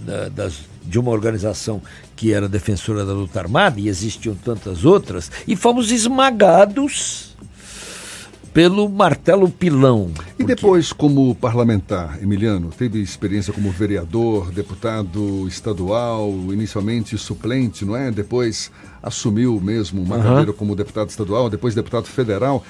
da- 0.00 0.28
das- 0.28 0.68
de 0.84 0.98
uma 0.98 1.10
organização 1.10 1.82
que 2.16 2.32
era 2.32 2.48
defensora 2.48 3.04
da 3.04 3.12
luta 3.12 3.38
armada, 3.38 3.78
e 3.78 3.88
existiam 3.88 4.34
tantas 4.34 4.84
outras, 4.84 5.30
e 5.46 5.54
fomos 5.54 5.90
esmagados 5.92 7.36
pelo 8.58 8.88
martelo 8.88 9.48
pilão. 9.48 10.10
E 10.36 10.42
depois, 10.42 10.92
como 10.92 11.32
parlamentar, 11.32 12.20
Emiliano, 12.20 12.70
teve 12.76 13.00
experiência 13.00 13.52
como 13.52 13.70
vereador, 13.70 14.50
deputado 14.50 15.46
estadual, 15.46 16.32
inicialmente 16.50 17.16
suplente, 17.16 17.84
não 17.84 17.94
é? 17.94 18.10
Depois 18.10 18.72
assumiu 19.00 19.60
mesmo 19.60 20.02
uma 20.02 20.16
Aham. 20.16 20.24
carreira 20.24 20.52
como 20.52 20.74
deputado 20.74 21.08
estadual, 21.08 21.48
depois 21.48 21.72
deputado 21.72 22.06
federal. 22.06 22.64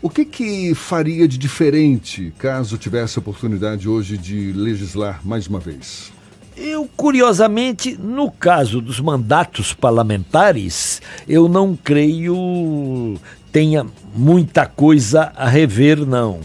O 0.00 0.08
que 0.08 0.24
que 0.24 0.74
faria 0.74 1.28
de 1.28 1.36
diferente 1.36 2.32
caso 2.38 2.78
tivesse 2.78 3.18
a 3.18 3.20
oportunidade 3.20 3.86
hoje 3.86 4.16
de 4.16 4.52
legislar 4.52 5.20
mais 5.22 5.46
uma 5.46 5.60
vez? 5.60 6.10
Eu, 6.56 6.88
curiosamente, 6.96 7.98
no 8.02 8.30
caso 8.30 8.80
dos 8.80 8.98
mandatos 8.98 9.74
parlamentares, 9.74 11.02
eu 11.28 11.46
não 11.46 11.76
creio 11.76 13.18
tenha 13.56 13.86
muita 14.14 14.66
coisa 14.66 15.32
a 15.34 15.48
rever, 15.48 16.04
não. 16.06 16.40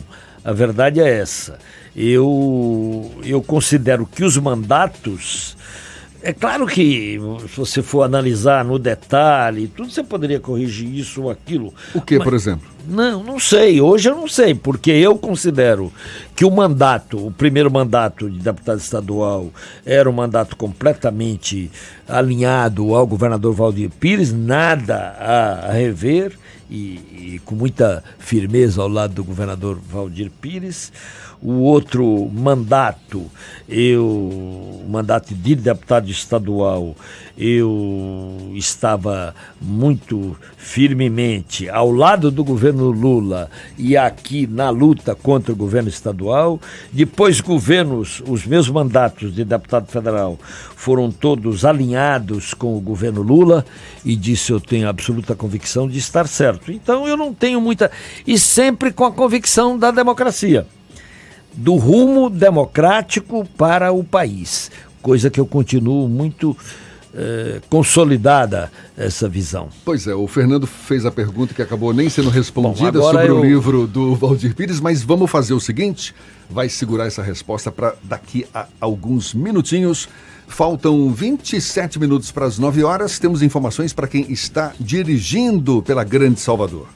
A 0.45 0.53
verdade 0.53 1.01
é 1.01 1.19
essa. 1.19 1.59
Eu, 1.93 3.11
eu 3.25 3.41
considero 3.41 4.05
que 4.05 4.23
os 4.23 4.38
mandatos. 4.38 5.57
É 6.23 6.31
claro 6.31 6.65
que, 6.65 7.19
se 7.49 7.57
você 7.57 7.81
for 7.81 8.03
analisar 8.03 8.63
no 8.63 8.79
detalhe, 8.79 9.67
tudo 9.67 9.91
você 9.91 10.01
poderia 10.01 10.39
corrigir 10.39 10.88
isso 10.88 11.23
ou 11.23 11.29
aquilo. 11.29 11.73
O 11.93 11.99
que, 11.99 12.15
Mas- 12.15 12.23
por 12.23 12.33
exemplo? 12.33 12.70
Não, 12.87 13.23
não 13.23 13.39
sei. 13.39 13.81
Hoje 13.81 14.09
eu 14.09 14.15
não 14.15 14.27
sei, 14.27 14.53
porque 14.53 14.91
eu 14.91 15.17
considero 15.17 15.91
que 16.35 16.45
o 16.45 16.51
mandato, 16.51 17.27
o 17.27 17.31
primeiro 17.31 17.71
mandato 17.71 18.29
de 18.29 18.39
deputado 18.39 18.79
estadual, 18.79 19.49
era 19.85 20.09
um 20.09 20.13
mandato 20.13 20.55
completamente 20.55 21.71
alinhado 22.07 22.93
ao 22.95 23.05
governador 23.05 23.53
Valdir 23.53 23.89
Pires, 23.89 24.33
nada 24.33 24.95
a, 25.67 25.71
rever 25.71 26.37
e, 26.69 27.35
e 27.35 27.41
com 27.45 27.55
muita 27.55 28.03
firmeza 28.19 28.81
ao 28.81 28.87
lado 28.87 29.13
do 29.13 29.23
governador 29.23 29.79
Valdir 29.79 30.31
Pires. 30.41 30.91
O 31.43 31.61
outro 31.61 32.30
mandato, 32.31 33.26
eu, 33.68 34.84
mandato 34.88 35.34
de 35.34 35.55
deputado 35.55 36.07
estadual, 36.07 36.95
eu 37.35 38.51
estava 38.53 39.34
muito 39.59 40.38
firmemente 40.55 41.68
ao 41.68 41.91
lado 41.91 42.30
do 42.30 42.43
governo 42.43 42.91
Lula 42.91 43.49
e 43.76 43.97
aqui 43.97 44.45
na 44.45 44.69
luta 44.69 45.15
contra 45.15 45.51
o 45.51 45.55
governo 45.55 45.89
estadual. 45.89 46.61
Depois, 46.91 47.41
governos, 47.41 48.22
os 48.27 48.45
meus 48.45 48.69
mandatos 48.69 49.34
de 49.34 49.43
deputado 49.43 49.88
federal 49.88 50.38
foram 50.76 51.11
todos 51.11 51.65
alinhados 51.65 52.53
com 52.53 52.77
o 52.77 52.80
governo 52.80 53.23
Lula 53.23 53.65
e 54.05 54.15
disso 54.15 54.53
eu 54.53 54.59
tenho 54.59 54.88
absoluta 54.88 55.35
convicção 55.35 55.88
de 55.88 55.97
estar 55.97 56.27
certo. 56.27 56.72
Então, 56.72 57.07
eu 57.07 57.18
não 57.18 57.34
tenho 57.34 57.59
muita. 57.59 57.89
E 58.27 58.38
sempre 58.38 58.93
com 58.93 59.05
a 59.05 59.11
convicção 59.11 59.76
da 59.76 59.89
democracia 59.89 60.68
do 61.53 61.76
rumo 61.76 62.30
democrático 62.30 63.45
para 63.57 63.91
o 63.91 64.03
país, 64.03 64.72
coisa 65.02 65.30
que 65.30 65.40
eu 65.40 65.45
continuo 65.45 66.07
muito 66.07 66.56
eh, 67.14 67.60
consolidada 67.69 68.72
essa 68.98 69.28
visão. 69.28 69.68
Pois 69.84 70.07
é, 70.07 70.15
o 70.15 70.28
Fernando 70.28 70.65
fez 70.65 71.06
a 71.06 71.11
pergunta 71.11 71.53
que 71.53 71.61
acabou 71.61 71.94
nem 71.94 72.10
sendo 72.10 72.30
respondida 72.30 72.94
Bom, 72.99 73.11
sobre 73.11 73.32
o 73.32 73.38
eu- 73.40 73.44
livro 73.45 73.86
do 73.88 74.15
Valdir 74.15 74.56
Pires, 74.56 74.80
mas 74.80 75.02
vamos 75.03 75.30
fazer 75.30 75.53
o 75.53 75.60
seguinte: 75.60 76.15
vai 76.49 76.69
segurar 76.69 77.07
essa 77.07 77.22
resposta 77.22 77.69
para 77.72 77.95
daqui 78.03 78.45
a 78.53 78.65
alguns 78.80 79.34
minutinhos. 79.34 80.07
Faltam 80.48 81.14
27 81.14 81.98
minutos 81.98 82.30
para 82.30 82.45
as 82.45 82.60
9 82.60 82.84
horas. 82.84 83.18
Temos 83.18 83.41
informações 83.41 83.94
para 83.94 84.06
quem 84.07 84.30
está 84.32 84.73
dirigindo 84.78 85.82
pela 85.82 86.03
Grande 86.03 86.41
Salvador. 86.41 86.88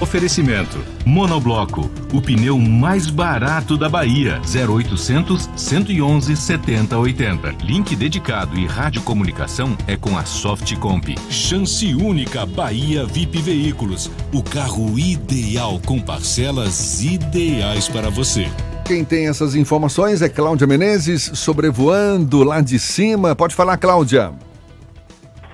Oferecimento: 0.00 0.78
Monobloco, 1.04 1.90
o 2.12 2.20
pneu 2.20 2.58
mais 2.58 3.08
barato 3.08 3.76
da 3.76 3.88
Bahia. 3.88 4.40
0800 4.44 5.48
111 5.56 6.36
7080. 6.36 7.54
Link 7.64 7.96
dedicado 7.96 8.58
e 8.58 8.66
radiocomunicação 8.66 9.76
é 9.86 9.96
com 9.96 10.18
a 10.18 10.24
Softcomp. 10.24 11.16
Chance 11.30 11.94
única 11.94 12.44
Bahia 12.44 13.06
VIP 13.06 13.40
Veículos. 13.40 14.10
O 14.32 14.42
carro 14.42 14.98
ideal 14.98 15.80
com 15.84 15.98
parcelas 15.98 17.02
ideais 17.02 17.88
para 17.88 18.10
você. 18.10 18.48
Quem 18.84 19.04
tem 19.04 19.26
essas 19.26 19.56
informações 19.56 20.22
é 20.22 20.28
Cláudia 20.28 20.66
Menezes, 20.66 21.30
sobrevoando 21.34 22.44
lá 22.44 22.60
de 22.60 22.78
cima. 22.78 23.34
Pode 23.34 23.54
falar, 23.54 23.76
Cláudia. 23.78 24.32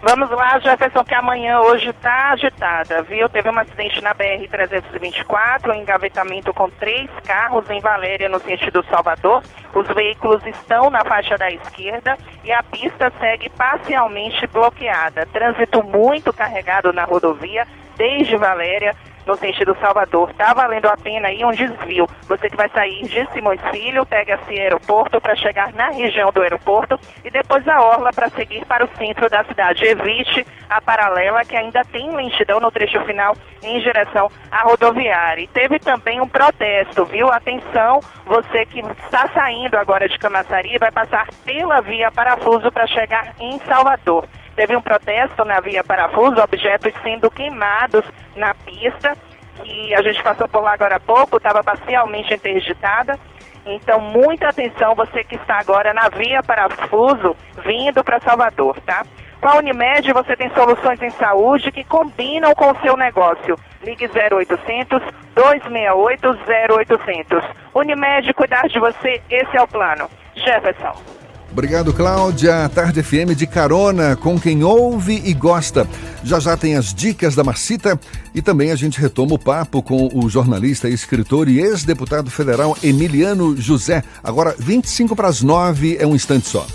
Vamos 0.04 0.28
lá, 0.30 0.58
Jefferson, 0.58 1.04
que 1.04 1.14
amanhã 1.14 1.60
hoje 1.60 1.90
está 1.90 2.30
agitada, 2.32 3.04
viu? 3.04 3.28
Teve 3.28 3.48
um 3.48 3.56
acidente 3.56 4.00
na 4.00 4.12
BR-324, 4.12 5.70
um 5.70 5.74
engavetamento 5.74 6.52
com 6.52 6.68
três 6.68 7.08
carros 7.24 7.70
em 7.70 7.80
Valéria, 7.80 8.28
no 8.28 8.40
sentido 8.40 8.84
Salvador. 8.90 9.44
Os 9.72 9.86
veículos 9.94 10.44
estão 10.44 10.90
na 10.90 11.04
faixa 11.04 11.38
da 11.38 11.48
esquerda 11.52 12.18
e 12.42 12.50
a 12.50 12.64
pista 12.64 13.12
segue 13.20 13.48
parcialmente 13.50 14.44
bloqueada. 14.48 15.24
Trânsito 15.26 15.84
muito 15.84 16.32
carregado 16.32 16.92
na 16.92 17.04
rodovia, 17.04 17.64
desde 17.96 18.36
Valéria 18.36 18.96
no 19.26 19.36
sentido 19.36 19.76
Salvador. 19.80 20.30
Está 20.30 20.52
valendo 20.54 20.86
a 20.86 20.96
pena 20.96 21.28
aí 21.28 21.44
um 21.44 21.52
desvio. 21.52 22.06
Você 22.28 22.48
que 22.48 22.56
vai 22.56 22.68
sair 22.70 23.02
de 23.02 23.26
Simões 23.32 23.60
Filho, 23.70 24.06
pega-se 24.06 24.58
aeroporto 24.58 25.20
para 25.20 25.36
chegar 25.36 25.72
na 25.72 25.90
região 25.90 26.30
do 26.32 26.42
aeroporto 26.42 26.98
e 27.24 27.30
depois 27.30 27.66
a 27.68 27.80
orla 27.80 28.12
para 28.12 28.28
seguir 28.30 28.64
para 28.66 28.84
o 28.84 28.96
centro 28.96 29.28
da 29.28 29.44
cidade. 29.44 29.84
Evite 29.84 30.46
a 30.68 30.80
paralela 30.80 31.44
que 31.44 31.56
ainda 31.56 31.84
tem 31.84 32.14
lentidão 32.14 32.60
no 32.60 32.70
trecho 32.70 33.00
final 33.04 33.36
em 33.62 33.80
direção 33.80 34.30
à 34.50 34.62
rodoviária. 34.62 35.42
E 35.42 35.48
teve 35.48 35.78
também 35.78 36.20
um 36.20 36.28
protesto, 36.28 37.04
viu? 37.04 37.30
Atenção, 37.30 38.00
você 38.26 38.66
que 38.66 38.80
está 38.80 39.28
saindo 39.28 39.76
agora 39.76 40.08
de 40.08 40.18
Camaçari 40.18 40.78
vai 40.78 40.90
passar 40.90 41.28
pela 41.44 41.80
via 41.80 42.10
Parafuso 42.10 42.70
para 42.72 42.86
chegar 42.86 43.34
em 43.38 43.58
Salvador. 43.60 44.26
Teve 44.54 44.76
um 44.76 44.82
protesto 44.82 45.44
na 45.44 45.60
via 45.60 45.82
Parafuso, 45.82 46.42
objetos 46.42 46.92
sendo 47.02 47.30
queimados 47.30 48.04
na 48.36 48.54
pista, 48.54 49.16
que 49.62 49.94
a 49.94 50.02
gente 50.02 50.22
passou 50.22 50.48
por 50.48 50.62
lá 50.62 50.72
agora 50.72 50.96
há 50.96 51.00
pouco, 51.00 51.36
estava 51.36 51.62
parcialmente 51.62 52.34
interditada. 52.34 53.18
Então, 53.64 54.00
muita 54.00 54.48
atenção, 54.48 54.94
você 54.94 55.22
que 55.22 55.36
está 55.36 55.58
agora 55.58 55.94
na 55.94 56.08
via 56.08 56.42
Parafuso, 56.42 57.36
vindo 57.64 58.02
para 58.02 58.20
Salvador, 58.20 58.78
tá? 58.80 59.04
Com 59.40 59.48
a 59.48 59.56
Unimed, 59.56 60.12
você 60.12 60.36
tem 60.36 60.50
soluções 60.50 61.02
em 61.02 61.10
saúde 61.10 61.72
que 61.72 61.82
combinam 61.82 62.54
com 62.54 62.70
o 62.70 62.80
seu 62.80 62.96
negócio. 62.96 63.58
Ligue 63.82 64.06
0800 64.06 65.02
268 65.34 66.38
0800. 66.78 67.44
Unimed, 67.74 68.34
cuidar 68.34 68.68
de 68.68 68.78
você, 68.78 69.20
esse 69.28 69.56
é 69.56 69.62
o 69.62 69.66
plano. 69.66 70.08
Jefferson. 70.36 71.21
Obrigado, 71.52 71.92
Cláudia. 71.92 72.66
Tarde 72.70 73.02
FM 73.02 73.36
de 73.36 73.46
carona 73.46 74.16
com 74.16 74.40
quem 74.40 74.64
ouve 74.64 75.20
e 75.22 75.34
gosta. 75.34 75.86
Já 76.24 76.40
já 76.40 76.56
tem 76.56 76.76
as 76.76 76.94
dicas 76.94 77.34
da 77.34 77.44
Marcita 77.44 78.00
e 78.34 78.40
também 78.40 78.70
a 78.70 78.74
gente 78.74 78.98
retoma 78.98 79.34
o 79.34 79.38
papo 79.38 79.82
com 79.82 80.08
o 80.14 80.30
jornalista, 80.30 80.88
escritor 80.88 81.48
e 81.48 81.60
ex-deputado 81.60 82.30
federal 82.30 82.76
Emiliano 82.82 83.54
José. 83.54 84.02
Agora, 84.24 84.56
25 84.58 85.14
para 85.14 85.28
as 85.28 85.42
9 85.42 85.98
é 86.00 86.06
um 86.06 86.14
instante 86.14 86.48
só. 86.48 86.66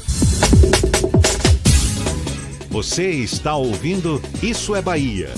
Você 2.70 3.10
está 3.10 3.56
ouvindo 3.56 4.22
Isso 4.44 4.76
é 4.76 4.82
Bahia. 4.82 5.32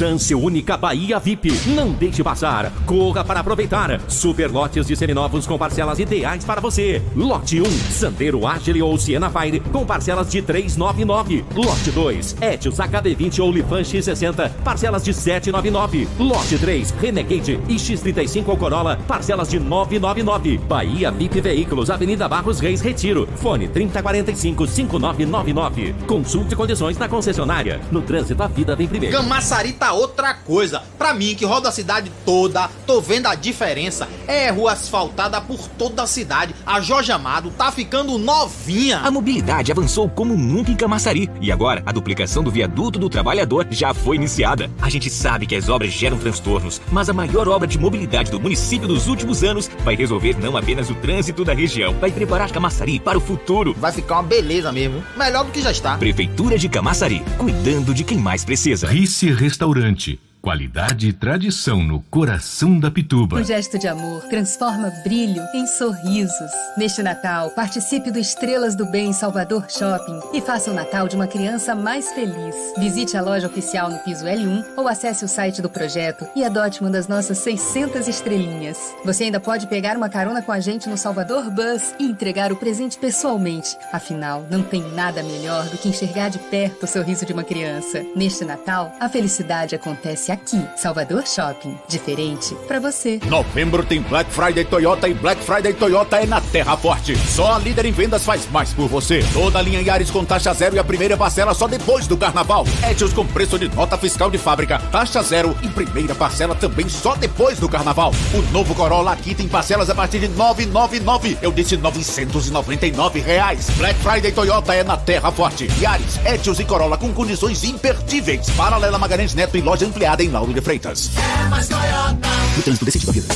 Chance 0.00 0.34
única 0.34 0.78
Bahia 0.78 1.18
VIP. 1.18 1.52
Não 1.76 1.92
deixe 1.92 2.24
passar. 2.24 2.72
Corra 2.86 3.22
para 3.22 3.40
aproveitar. 3.40 4.00
Super 4.08 4.50
lotes 4.50 4.86
de 4.86 4.96
seminovos 4.96 5.46
com 5.46 5.58
parcelas 5.58 5.98
ideais 5.98 6.42
para 6.42 6.58
você. 6.58 7.02
Lote 7.14 7.60
1, 7.60 7.64
Sandero 7.90 8.46
Agile 8.46 8.80
ou 8.80 8.96
Siena 8.96 9.28
Fire 9.28 9.60
com 9.60 9.84
parcelas 9.84 10.30
de 10.30 10.40
399. 10.40 11.44
Lote 11.54 11.90
2, 11.90 12.36
Etios 12.40 12.78
HD20 12.78 13.40
ou 13.40 13.52
Lifan 13.52 13.82
X60, 13.82 14.50
parcelas 14.64 15.04
de 15.04 15.12
799. 15.12 16.08
Lote 16.18 16.56
3, 16.56 16.92
Renegade 16.92 17.60
e 17.68 17.74
X35 17.74 18.48
ou 18.48 18.56
Corolla, 18.56 18.98
parcelas 19.06 19.50
de 19.50 19.60
999. 19.60 20.56
Bahia 20.66 21.10
VIP 21.10 21.42
Veículos, 21.42 21.90
Avenida 21.90 22.26
Barros 22.26 22.58
Reis 22.58 22.80
Retiro. 22.80 23.28
Fone 23.36 23.68
3045 23.68 24.66
5999. 24.66 25.94
Consulte 26.06 26.56
condições 26.56 26.96
na 26.96 27.06
concessionária. 27.06 27.82
No 27.92 28.00
trânsito, 28.00 28.42
a 28.42 28.48
vida 28.48 28.74
vem 28.74 28.88
primeiro. 28.88 29.14
Camaçari 29.14 29.74
tá 29.74 29.89
outra 29.92 30.34
coisa. 30.34 30.82
Pra 30.98 31.14
mim, 31.14 31.34
que 31.34 31.44
roda 31.44 31.68
a 31.68 31.72
cidade 31.72 32.10
toda, 32.24 32.68
tô 32.86 33.00
vendo 33.00 33.26
a 33.26 33.34
diferença. 33.34 34.08
É 34.26 34.50
rua 34.50 34.72
asfaltada 34.72 35.40
por 35.40 35.68
toda 35.68 36.02
a 36.02 36.06
cidade. 36.06 36.54
A 36.64 36.80
Jorge 36.80 37.12
Amado 37.12 37.50
tá 37.50 37.70
ficando 37.72 38.18
novinha. 38.18 38.98
A 38.98 39.10
mobilidade 39.10 39.72
avançou 39.72 40.08
como 40.08 40.36
nunca 40.36 40.70
em 40.70 40.76
Camaçari. 40.76 41.30
E 41.40 41.50
agora, 41.50 41.82
a 41.86 41.92
duplicação 41.92 42.42
do 42.42 42.50
viaduto 42.50 42.98
do 42.98 43.08
trabalhador 43.08 43.66
já 43.70 43.92
foi 43.94 44.16
iniciada. 44.16 44.70
A 44.80 44.88
gente 44.88 45.10
sabe 45.10 45.46
que 45.46 45.56
as 45.56 45.68
obras 45.68 45.90
geram 45.90 46.18
transtornos, 46.18 46.80
mas 46.90 47.08
a 47.08 47.12
maior 47.12 47.48
obra 47.48 47.66
de 47.66 47.78
mobilidade 47.78 48.30
do 48.30 48.40
município 48.40 48.88
dos 48.88 49.08
últimos 49.08 49.42
anos 49.42 49.70
vai 49.84 49.96
resolver 49.96 50.36
não 50.38 50.56
apenas 50.56 50.90
o 50.90 50.94
trânsito 50.94 51.44
da 51.44 51.52
região, 51.52 51.94
vai 51.94 52.10
preparar 52.10 52.50
Camaçari 52.50 53.00
para 53.00 53.18
o 53.18 53.20
futuro. 53.20 53.74
Vai 53.78 53.92
ficar 53.92 54.16
uma 54.16 54.22
beleza 54.22 54.72
mesmo. 54.72 55.02
Melhor 55.16 55.44
do 55.44 55.52
que 55.52 55.62
já 55.62 55.70
está. 55.70 55.96
Prefeitura 55.96 56.58
de 56.58 56.68
Camaçari, 56.68 57.22
cuidando 57.38 57.94
de 57.94 58.04
quem 58.04 58.18
mais 58.18 58.44
precisa. 58.44 58.86
Rice 58.86 59.32
Restaurante 59.32 59.79
importante. 59.80 60.29
Qualidade 60.42 61.06
e 61.06 61.12
tradição 61.12 61.82
no 61.82 62.00
coração 62.00 62.80
da 62.80 62.90
Pituba. 62.90 63.36
Um 63.36 63.44
gesto 63.44 63.78
de 63.78 63.86
amor 63.86 64.22
transforma 64.22 64.90
brilho 65.04 65.42
em 65.54 65.66
sorrisos. 65.66 66.50
Neste 66.78 67.02
Natal, 67.02 67.50
participe 67.50 68.10
do 68.10 68.18
Estrelas 68.18 68.74
do 68.74 68.86
Bem 68.86 69.12
Salvador 69.12 69.66
Shopping 69.68 70.18
e 70.32 70.40
faça 70.40 70.70
o 70.70 70.74
Natal 70.74 71.06
de 71.06 71.14
uma 71.14 71.26
criança 71.26 71.74
mais 71.74 72.10
feliz. 72.12 72.56
Visite 72.78 73.18
a 73.18 73.22
loja 73.22 73.48
oficial 73.48 73.90
no 73.90 73.98
piso 73.98 74.24
L1 74.24 74.64
ou 74.78 74.88
acesse 74.88 75.26
o 75.26 75.28
site 75.28 75.60
do 75.60 75.68
projeto 75.68 76.26
e 76.34 76.42
adote 76.42 76.80
uma 76.80 76.88
das 76.88 77.06
nossas 77.06 77.36
600 77.36 78.08
estrelinhas. 78.08 78.78
Você 79.04 79.24
ainda 79.24 79.40
pode 79.40 79.66
pegar 79.66 79.94
uma 79.94 80.08
carona 80.08 80.40
com 80.40 80.52
a 80.52 80.60
gente 80.60 80.88
no 80.88 80.96
Salvador 80.96 81.50
Bus 81.50 81.94
e 81.98 82.04
entregar 82.04 82.50
o 82.50 82.56
presente 82.56 82.96
pessoalmente. 82.96 83.76
Afinal, 83.92 84.46
não 84.50 84.62
tem 84.62 84.80
nada 84.94 85.22
melhor 85.22 85.66
do 85.66 85.76
que 85.76 85.90
enxergar 85.90 86.30
de 86.30 86.38
perto 86.38 86.84
o 86.84 86.88
sorriso 86.88 87.26
de 87.26 87.34
uma 87.34 87.44
criança. 87.44 88.02
Neste 88.16 88.42
Natal, 88.42 88.96
a 88.98 89.06
felicidade 89.06 89.74
acontece 89.74 90.29
aqui, 90.30 90.64
Salvador 90.76 91.26
Shopping. 91.26 91.78
Diferente 91.88 92.54
para 92.66 92.78
você. 92.78 93.20
Novembro 93.26 93.84
tem 93.84 94.00
Black 94.00 94.30
Friday 94.30 94.64
Toyota 94.64 95.08
e 95.08 95.14
Black 95.14 95.42
Friday 95.42 95.72
Toyota 95.72 96.16
é 96.18 96.26
na 96.26 96.40
Terra 96.40 96.76
Forte. 96.76 97.16
Só 97.16 97.54
a 97.54 97.58
líder 97.58 97.86
em 97.86 97.92
vendas 97.92 98.24
faz 98.24 98.48
mais 98.50 98.72
por 98.72 98.88
você. 98.88 99.24
Toda 99.32 99.58
a 99.58 99.62
linha 99.62 99.80
Yaris 99.80 100.10
com 100.10 100.24
taxa 100.24 100.52
zero 100.54 100.76
e 100.76 100.78
a 100.78 100.84
primeira 100.84 101.16
parcela 101.16 101.54
só 101.54 101.66
depois 101.66 102.06
do 102.06 102.16
carnaval. 102.16 102.64
Etios 102.88 103.12
com 103.12 103.26
preço 103.26 103.58
de 103.58 103.68
nota 103.74 103.96
fiscal 103.98 104.30
de 104.30 104.38
fábrica, 104.38 104.78
taxa 104.90 105.22
zero 105.22 105.56
e 105.62 105.68
primeira 105.68 106.14
parcela 106.14 106.54
também 106.54 106.88
só 106.88 107.14
depois 107.16 107.58
do 107.58 107.68
carnaval. 107.68 108.12
O 108.32 108.52
novo 108.52 108.74
Corolla 108.74 109.12
aqui 109.12 109.34
tem 109.34 109.48
parcelas 109.48 109.90
a 109.90 109.94
partir 109.94 110.20
de 110.20 110.28
999. 110.28 111.38
Eu 111.42 111.52
disse 111.52 111.76
999 111.76 113.20
reais. 113.20 113.70
Black 113.70 113.98
Friday 114.00 114.32
Toyota 114.32 114.74
é 114.74 114.84
na 114.84 114.96
Terra 114.96 115.30
Forte. 115.32 115.68
Yaris, 115.80 116.18
Etios 116.24 116.60
e 116.60 116.64
Corolla 116.64 116.96
com 116.96 117.12
condições 117.12 117.64
imperdíveis. 117.64 118.48
Paralela 118.50 118.98
Magalhães 118.98 119.34
Neto 119.34 119.56
e 119.56 119.60
loja 119.60 119.86
ampliada 119.86 120.19
em 120.22 120.28
Lauro 120.28 120.52
de 120.52 120.60
Freitas. 120.60 121.10
É 121.16 121.48
mais 121.48 121.68
Toyota. 121.68 122.28
No 122.56 122.62
trânsito 122.62 122.84
decente 122.84 123.06
da 123.06 123.12
vida. 123.12 123.26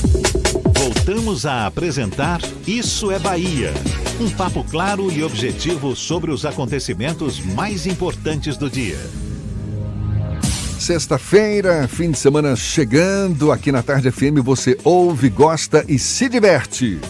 Voltamos 0.79 1.47
a 1.47 1.67
apresentar 1.67 2.41
Isso 2.67 3.11
é 3.11 3.19
Bahia. 3.19 3.73
Um 4.21 4.31
papo 4.31 4.63
claro 4.65 5.11
e 5.11 5.23
objetivo 5.23 5.97
sobre 5.97 6.31
os 6.31 6.45
acontecimentos 6.45 7.41
mais 7.41 7.87
importantes 7.87 8.57
do 8.57 8.69
dia. 8.69 8.99
Sexta-feira, 10.79 11.89
fim 11.89 12.11
de 12.11 12.19
semana 12.19 12.55
chegando. 12.55 13.51
Aqui 13.51 13.73
na 13.73 13.83
Tarde 13.83 14.11
FM 14.11 14.45
você 14.45 14.77
ouve, 14.85 15.31
gosta 15.31 15.85
e 15.89 15.99
se 15.99 16.29
diverte. 16.29 17.01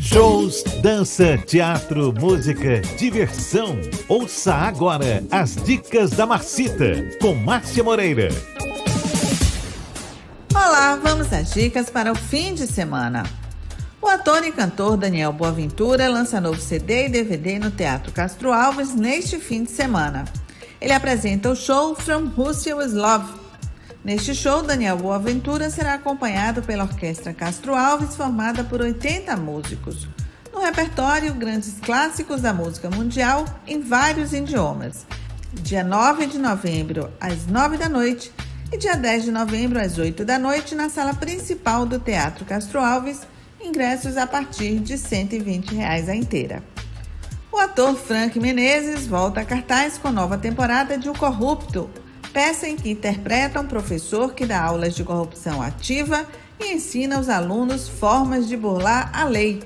Shows, 0.00 0.62
dança, 0.80 1.36
teatro, 1.36 2.10
música, 2.18 2.80
diversão. 2.96 3.78
Ouça 4.08 4.54
agora 4.54 5.22
as 5.30 5.56
dicas 5.56 6.10
da 6.12 6.24
Marcita 6.24 7.06
com 7.20 7.34
Márcia 7.34 7.84
Moreira. 7.84 8.28
Olá, 10.54 10.96
vamos 10.96 11.30
às 11.34 11.52
dicas 11.52 11.90
para 11.90 12.10
o 12.10 12.14
fim 12.14 12.54
de 12.54 12.66
semana. 12.66 13.24
O 14.00 14.08
ator 14.08 14.42
e 14.44 14.52
cantor 14.52 14.96
Daniel 14.96 15.34
Boaventura 15.34 16.08
lança 16.08 16.40
novo 16.40 16.60
CD 16.60 17.06
e 17.06 17.10
DVD 17.10 17.58
no 17.58 17.70
Teatro 17.70 18.10
Castro 18.10 18.54
Alves 18.54 18.94
neste 18.94 19.38
fim 19.38 19.64
de 19.64 19.70
semana. 19.70 20.24
Ele 20.80 20.94
apresenta 20.94 21.50
o 21.50 21.56
show 21.56 21.94
From 21.94 22.28
Russia 22.34 22.74
With 22.74 22.92
Love. 22.94 23.43
Neste 24.04 24.34
show, 24.34 24.62
Daniel 24.62 24.98
Boaventura 24.98 25.70
será 25.70 25.94
acompanhado 25.94 26.62
pela 26.62 26.84
Orquestra 26.84 27.32
Castro 27.32 27.74
Alves, 27.74 28.14
formada 28.14 28.62
por 28.62 28.82
80 28.82 29.34
músicos. 29.38 30.06
No 30.52 30.60
repertório, 30.60 31.32
grandes 31.32 31.80
clássicos 31.80 32.42
da 32.42 32.52
música 32.52 32.90
mundial 32.90 33.46
em 33.66 33.80
vários 33.80 34.34
idiomas. 34.34 35.06
Dia 35.54 35.82
9 35.82 36.26
de 36.26 36.38
novembro, 36.38 37.10
às 37.18 37.46
9 37.46 37.78
da 37.78 37.88
noite, 37.88 38.30
e 38.70 38.76
dia 38.76 38.94
10 38.94 39.24
de 39.24 39.32
novembro, 39.32 39.80
às 39.80 39.96
8 39.96 40.22
da 40.22 40.38
noite, 40.38 40.74
na 40.74 40.90
sala 40.90 41.14
principal 41.14 41.86
do 41.86 41.98
Teatro 41.98 42.44
Castro 42.44 42.80
Alves, 42.80 43.22
ingressos 43.58 44.18
a 44.18 44.26
partir 44.26 44.80
de 44.80 44.98
120 44.98 45.74
reais 45.74 46.10
a 46.10 46.14
inteira. 46.14 46.62
O 47.50 47.56
ator 47.56 47.96
Frank 47.96 48.38
Menezes 48.38 49.06
volta 49.06 49.40
a 49.40 49.44
cartaz 49.46 49.96
com 49.96 50.10
nova 50.10 50.36
temporada 50.36 50.98
de 50.98 51.08
O 51.08 51.14
Corrupto, 51.14 51.88
peça 52.34 52.68
em 52.68 52.74
que 52.74 52.90
interpreta 52.90 53.60
um 53.60 53.66
professor 53.66 54.34
que 54.34 54.44
dá 54.44 54.60
aulas 54.60 54.96
de 54.96 55.04
corrupção 55.04 55.62
ativa 55.62 56.26
e 56.58 56.74
ensina 56.74 57.20
os 57.20 57.28
alunos 57.28 57.88
formas 57.88 58.48
de 58.48 58.56
burlar 58.56 59.08
a 59.14 59.24
lei. 59.24 59.62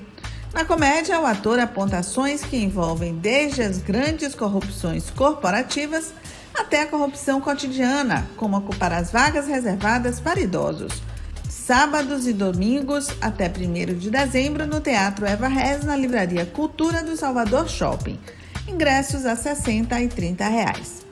Na 0.53 0.63
comédia, 0.63 1.19
o 1.19 1.25
ator 1.25 1.59
aponta 1.59 1.97
ações 1.97 2.43
que 2.43 2.57
envolvem 2.57 3.15
desde 3.15 3.63
as 3.63 3.79
grandes 3.79 4.35
corrupções 4.35 5.09
corporativas 5.09 6.13
até 6.53 6.83
a 6.83 6.87
corrupção 6.87 7.41
cotidiana, 7.41 8.29
como 8.37 8.57
ocupar 8.57 8.93
as 8.93 9.11
vagas 9.11 9.47
reservadas 9.47 10.19
para 10.19 10.39
idosos. 10.39 11.01
Sábados 11.49 12.27
e 12.27 12.33
domingos 12.33 13.09
até 13.19 13.47
1 13.47 13.97
de 13.97 14.11
dezembro 14.11 14.67
no 14.67 14.79
Teatro 14.79 15.25
Eva 15.25 15.47
Rez, 15.47 15.83
na 15.83 15.95
Livraria 15.95 16.45
Cultura 16.45 17.03
do 17.03 17.17
Salvador 17.17 17.67
Shopping. 17.67 18.19
Ingressos 18.67 19.25
a 19.25 19.31
R$ 19.31 19.37
60 19.37 20.01
e 20.01 20.07
30 20.07 20.47
reais. 20.47 21.08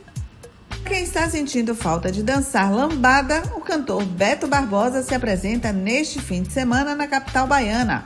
Quem 0.85 1.03
está 1.03 1.29
sentindo 1.29 1.75
falta 1.75 2.11
de 2.11 2.23
dançar 2.23 2.71
lambada, 2.73 3.43
o 3.55 3.61
cantor 3.61 4.03
Beto 4.05 4.47
Barbosa 4.47 5.03
se 5.03 5.13
apresenta 5.13 5.71
neste 5.71 6.21
fim 6.21 6.43
de 6.43 6.51
semana 6.51 6.95
na 6.95 7.07
capital 7.07 7.45
baiana. 7.45 8.05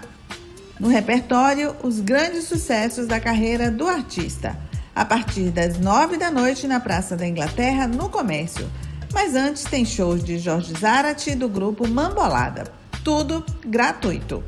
No 0.80 0.88
repertório, 0.88 1.76
os 1.84 1.99
grandes 1.99 2.45
sucessos 2.45 3.06
da 3.06 3.19
carreira 3.19 3.69
do 3.69 3.88
artista, 3.88 4.57
a 4.95 5.06
partir 5.06 5.52
das 5.52 5.77
nove 5.77 6.18
da 6.18 6.31
noite 6.31 6.68
na 6.68 6.80
Praça 6.80 7.15
da 7.15 7.27
Inglaterra, 7.27 7.88
no 7.88 8.10
Comércio. 8.10 8.68
Mas 9.14 9.35
antes 9.35 9.64
tem 9.64 9.85
shows 9.85 10.23
de 10.23 10.39
Jorge 10.39 10.73
Zarate 10.80 11.35
do 11.35 11.48
grupo 11.48 11.88
Mambolada. 11.88 12.64
Tudo 13.03 13.45
gratuito. 13.64 14.43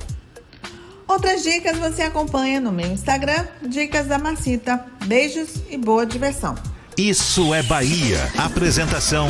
Outras 1.08 1.44
dicas 1.44 1.78
você 1.78 2.02
acompanha 2.02 2.60
no 2.60 2.72
meu 2.72 2.88
Instagram, 2.88 3.46
Dicas 3.62 4.08
da 4.08 4.18
Marcita. 4.18 4.84
Beijos 5.06 5.62
e 5.70 5.78
boa 5.78 6.06
diversão. 6.06 6.56
Isso 6.98 7.54
é 7.54 7.64
Bahia. 7.64 8.32
Apresentação: 8.38 9.28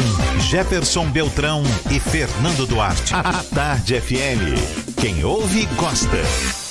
Jefferson 0.49 1.09
Beltrão 1.09 1.63
e 1.89 1.99
Fernando 1.99 2.65
Duarte. 2.65 3.13
A 3.13 3.43
Tarde 3.55 3.99
FM. 4.01 4.93
Quem 4.99 5.23
ouve, 5.23 5.65
gosta. 5.77 6.62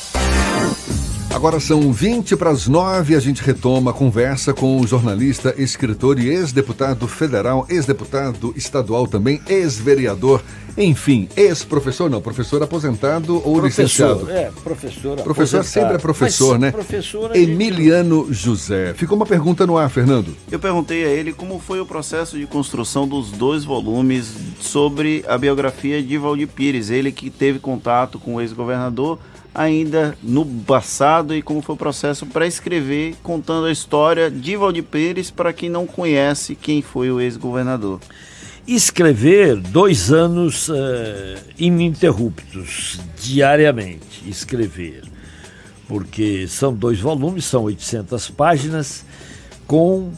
Agora 1.35 1.59
são 1.59 1.93
20 1.93 2.37
para 2.37 2.51
as 2.51 2.69
9 2.69 3.15
e 3.15 3.17
a 3.17 3.21
gente 3.21 3.43
retoma 3.43 3.91
a 3.91 3.95
conversa 3.95 4.53
com 4.53 4.79
o 4.81 4.87
jornalista, 4.87 5.55
escritor 5.57 6.19
e 6.19 6.29
ex-deputado 6.29 7.09
federal, 7.09 7.67
ex-deputado 7.71 8.53
estadual 8.55 9.07
também, 9.09 9.41
ex-vereador, 9.49 10.43
enfim, 10.77 11.29
ex-professor, 11.35 12.09
não, 12.11 12.21
professor 12.21 12.63
aposentado 12.63 13.37
ou 13.37 13.57
Professor, 13.61 13.65
licenciado. 13.83 14.31
É, 14.31 14.51
professor. 14.63 15.17
Professor 15.23 15.59
aposentado. 15.59 15.65
sempre 15.65 15.95
é 15.95 15.99
professor, 15.99 16.53
Mas 16.53 16.61
né? 16.61 16.71
Professor 16.71 17.31
a 17.33 17.35
gente- 17.35 17.51
Emiliano 17.51 18.29
José. 18.31 18.93
Ficou 18.95 19.17
uma 19.17 19.27
pergunta 19.27 19.67
no 19.67 19.77
ar, 19.79 19.89
Fernando. 19.91 20.37
Eu 20.51 20.59
perguntei 20.59 21.05
a 21.05 21.09
ele 21.09 21.33
como 21.33 21.59
foi 21.59 21.81
o 21.81 21.87
processo 21.87 22.39
de 22.39 22.47
construção 22.47 23.09
dos 23.09 23.31
dois 23.33 23.65
volumes 23.65 24.33
sobre 24.61 25.25
a 25.27 25.37
biografia 25.39 26.03
de 26.03 26.17
Valdir 26.19 26.49
Pires, 26.49 26.91
ele 26.91 27.11
que 27.11 27.31
teve 27.31 27.59
contato 27.59 28.19
com 28.19 28.35
o 28.37 28.41
ex-governador 28.41 29.19
ainda 29.55 30.17
no 30.23 30.45
passado 30.45 31.35
e 31.35 31.43
como 31.43 31.61
foi 31.61 31.75
o 31.75 31.79
processo 31.79 32.27
para 32.27 32.47
escrever 32.47 33.15
contando 33.23 33.67
a 33.67 33.73
história 33.73 34.31
de 34.31 34.57
Valdir 34.57 34.85
Pires 34.85 35.31
para 35.31 35.53
quem 35.53 35.69
não 35.69 35.87
conhece 35.87 36.55
quem 36.55 36.81
foi 36.81 37.11
o 37.11 37.21
ex-governador. 37.21 38.01
escrever 38.67 39.57
dois 39.57 40.13
anos 40.13 40.69
uh, 40.69 40.75
ininterruptos, 41.59 43.01
diariamente, 43.21 44.23
escrever. 44.27 45.03
Porque 45.89 46.47
são 46.47 46.73
dois 46.73 47.01
volumes, 47.01 47.45
são 47.45 47.65
800 47.65 48.31
páginas, 48.31 49.05
com 49.67 50.13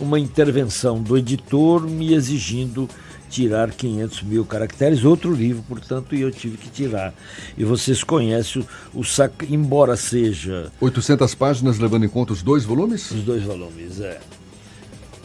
uma 0.00 0.18
intervenção 0.18 1.00
do 1.00 1.16
editor 1.16 1.82
me 1.82 2.14
exigindo 2.14 2.88
tirar 3.32 3.70
500 3.70 4.22
mil 4.24 4.44
caracteres, 4.44 5.04
outro 5.04 5.32
livro, 5.32 5.64
portanto, 5.66 6.14
e 6.14 6.20
eu 6.20 6.30
tive 6.30 6.58
que 6.58 6.68
tirar. 6.68 7.14
E 7.56 7.64
vocês 7.64 8.04
conhecem 8.04 8.62
o, 8.94 9.00
o 9.00 9.04
sac... 9.04 9.46
embora 9.48 9.96
seja... 9.96 10.70
800 10.78 11.34
páginas, 11.34 11.78
levando 11.78 12.04
em 12.04 12.08
conta 12.08 12.34
os 12.34 12.42
dois 12.42 12.64
volumes? 12.64 13.10
Os 13.10 13.22
dois 13.22 13.42
volumes, 13.42 14.00
é. 14.00 14.20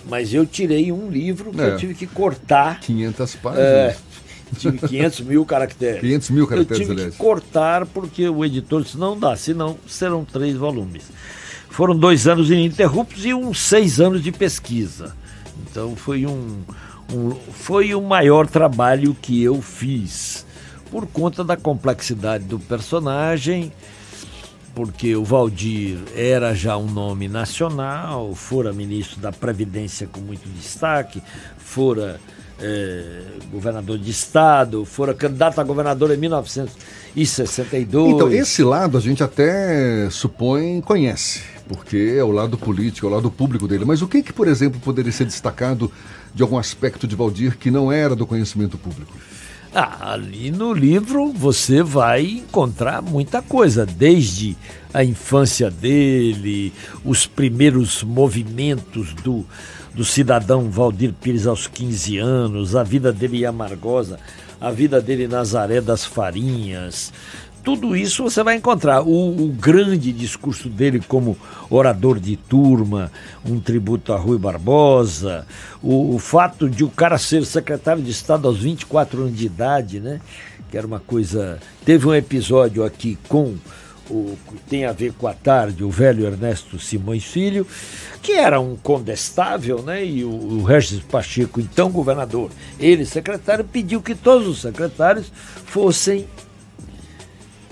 Mas 0.10 0.34
eu 0.34 0.46
tirei 0.46 0.90
um 0.90 1.10
livro 1.10 1.52
que 1.52 1.60
é. 1.60 1.74
eu 1.74 1.78
tive 1.78 1.94
que 1.94 2.08
cortar. 2.08 2.80
500 2.80 3.36
páginas. 3.36 3.68
É, 3.68 3.98
tive 4.58 4.78
500 4.78 5.20
mil 5.22 5.46
caracteres. 5.46 6.00
500 6.00 6.30
mil 6.30 6.48
caracteres, 6.48 6.80
eu 6.80 6.88
tive 6.88 6.94
aliás. 6.94 7.14
que 7.14 7.20
cortar 7.20 7.86
porque 7.86 8.30
o 8.30 8.46
editor 8.46 8.84
disse, 8.84 8.98
não 8.98 9.20
dá, 9.20 9.36
senão 9.36 9.78
serão 9.86 10.24
três 10.24 10.56
volumes. 10.56 11.04
Foram 11.70 11.94
dois 11.94 12.26
anos 12.26 12.50
ininterruptos 12.50 13.26
e 13.26 13.34
uns 13.34 13.60
seis 13.60 14.00
anos 14.00 14.24
de 14.24 14.32
pesquisa. 14.32 15.14
Então 15.70 15.94
foi 15.96 16.26
um, 16.26 16.62
um, 17.14 17.32
foi 17.32 17.94
o 17.96 18.02
maior 18.02 18.48
trabalho 18.48 19.16
que 19.22 19.42
eu 19.42 19.62
fiz, 19.62 20.46
por 20.92 21.06
conta 21.08 21.44
da 21.44 21.58
complexidade 21.58 22.44
do 22.46 22.60
personagem, 22.60 23.72
porque 24.76 25.16
o 25.16 25.24
Valdir 25.24 25.98
era 26.16 26.54
já 26.54 26.78
um 26.78 26.86
nome 26.86 27.28
nacional, 27.28 28.34
fora 28.36 28.72
ministro 28.72 29.20
da 29.20 29.32
Previdência 29.32 30.08
com 30.08 30.20
muito 30.20 30.48
destaque, 30.50 31.22
fora 31.58 32.20
é, 32.60 33.22
governador 33.52 33.98
de 33.98 34.12
estado, 34.12 34.86
fora 34.86 35.14
candidato 35.14 35.60
a 35.60 35.64
governador 35.64 36.12
em 36.12 36.18
1962. 36.18 38.14
Então, 38.14 38.32
esse 38.32 38.64
lado 38.64 38.98
a 38.98 39.02
gente 39.02 39.24
até 39.24 40.10
supõe 40.10 40.82
conhece, 40.82 41.42
porque 41.68 42.16
é 42.18 42.24
o 42.24 42.32
lado 42.32 42.58
político, 42.58 43.08
é 43.08 43.10
o 43.10 43.14
lado 43.14 43.32
público 43.32 43.68
dele. 43.68 43.86
Mas 43.86 44.02
o 44.02 44.08
que, 44.08 44.24
que 44.24 44.34
por 44.34 44.48
exemplo, 44.48 44.80
poderia 44.80 45.12
ser 45.12 45.26
destacado 45.26 45.92
de 46.38 46.44
algum 46.44 46.60
aspecto 46.60 47.08
de 47.08 47.16
Valdir 47.16 47.58
que 47.58 47.72
não 47.72 47.92
era 47.92 48.16
do 48.16 48.28
conhecimento 48.28 48.78
público? 48.78 49.12
Ah, 49.74 50.14
ali 50.14 50.52
no 50.52 50.72
livro 50.72 51.32
você 51.32 51.82
vai 51.82 52.26
encontrar 52.26 53.02
muita 53.02 53.42
coisa, 53.42 53.88
desde 53.88 54.56
a 54.94 55.04
infância 55.04 55.72
dele, 55.72 56.72
os 57.04 57.26
primeiros 57.26 58.04
movimentos 58.04 59.16
do, 59.16 59.44
do 59.96 60.06
cidadão 60.06 60.70
Valdir 60.70 61.12
Pires 61.12 61.48
aos 61.48 61.66
15 61.66 62.20
anos, 62.20 62.76
a 62.76 62.84
vida 62.84 63.12
dele 63.12 63.42
em 63.42 63.46
Amargosa, 63.46 64.20
a 64.62 64.70
vida 64.70 65.02
dele 65.02 65.24
em 65.24 65.28
Nazaré 65.28 65.82
das 65.82 66.06
Farinhas, 66.06 67.12
tudo 67.68 67.98
isso 67.98 68.24
você 68.24 68.42
vai 68.44 68.56
encontrar. 68.56 69.02
O, 69.02 69.44
o, 69.44 69.50
grande 69.50 70.14
discurso 70.14 70.70
dele 70.70 71.02
como 71.06 71.38
orador 71.70 72.18
de 72.18 72.38
turma, 72.38 73.12
um 73.46 73.60
tributo 73.60 74.14
a 74.14 74.18
Rui 74.18 74.38
Barbosa, 74.38 75.46
o, 75.84 76.16
o, 76.16 76.18
fato 76.18 76.70
de 76.70 76.86
o 76.86 76.90
cara 76.90 77.18
ser 77.18 77.46
secretário 77.46 78.02
de 78.02 78.10
Estado 78.10 78.48
aos 78.48 78.60
24 78.60 79.24
anos 79.24 79.38
de 79.38 79.48
idade, 79.48 80.00
né? 80.00 80.22
Que 80.72 80.78
era 80.78 80.88
uma 80.88 81.02
coisa. 81.02 81.60
Teve 81.84 82.08
um 82.08 82.16
episódio 82.16 82.86
aqui 82.86 83.18
com 83.28 83.58
o 84.10 84.38
que 84.48 84.58
tem 84.70 84.86
a 84.86 84.94
ver 84.94 85.12
com 85.12 85.28
a 85.28 85.34
tarde, 85.34 85.84
o 85.84 85.92
velho 85.92 86.26
Ernesto 86.26 86.80
Simões 86.80 87.26
Filho, 87.26 87.68
que 88.22 88.32
era 88.32 88.62
um 88.62 88.78
condestável, 88.78 89.82
né? 89.82 90.06
E 90.06 90.24
o, 90.24 90.30
o 90.30 90.64
Regis 90.64 91.02
Pacheco, 91.02 91.60
então 91.60 91.92
governador, 91.92 92.50
ele 92.80 93.06
secretário, 93.06 93.66
pediu 93.66 94.02
que 94.02 94.16
todos 94.16 94.48
os 94.48 94.62
secretários 94.62 95.30
fossem 95.66 96.26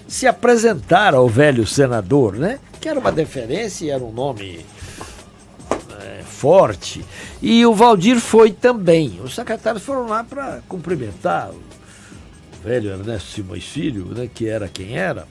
se 0.07 0.27
apresentar 0.27 1.13
ao 1.13 1.27
velho 1.27 1.65
senador, 1.65 2.35
né? 2.35 2.59
Que 2.79 2.89
era 2.89 2.99
uma 2.99 3.11
deferência, 3.11 3.91
era 3.91 4.03
um 4.03 4.11
nome 4.11 4.65
é, 6.01 6.23
forte. 6.23 7.03
E 7.41 7.65
o 7.65 7.73
Valdir 7.73 8.19
foi 8.19 8.51
também. 8.51 9.19
Os 9.23 9.33
secretários 9.33 9.83
foram 9.83 10.07
lá 10.07 10.23
para 10.23 10.61
cumprimentar 10.67 11.49
o 11.49 12.63
velho 12.63 12.91
Ernesto 12.91 13.31
Simões 13.31 13.65
Filho, 13.65 14.05
né? 14.07 14.29
Que 14.31 14.47
era 14.47 14.67
quem 14.67 14.97
era. 14.97 15.27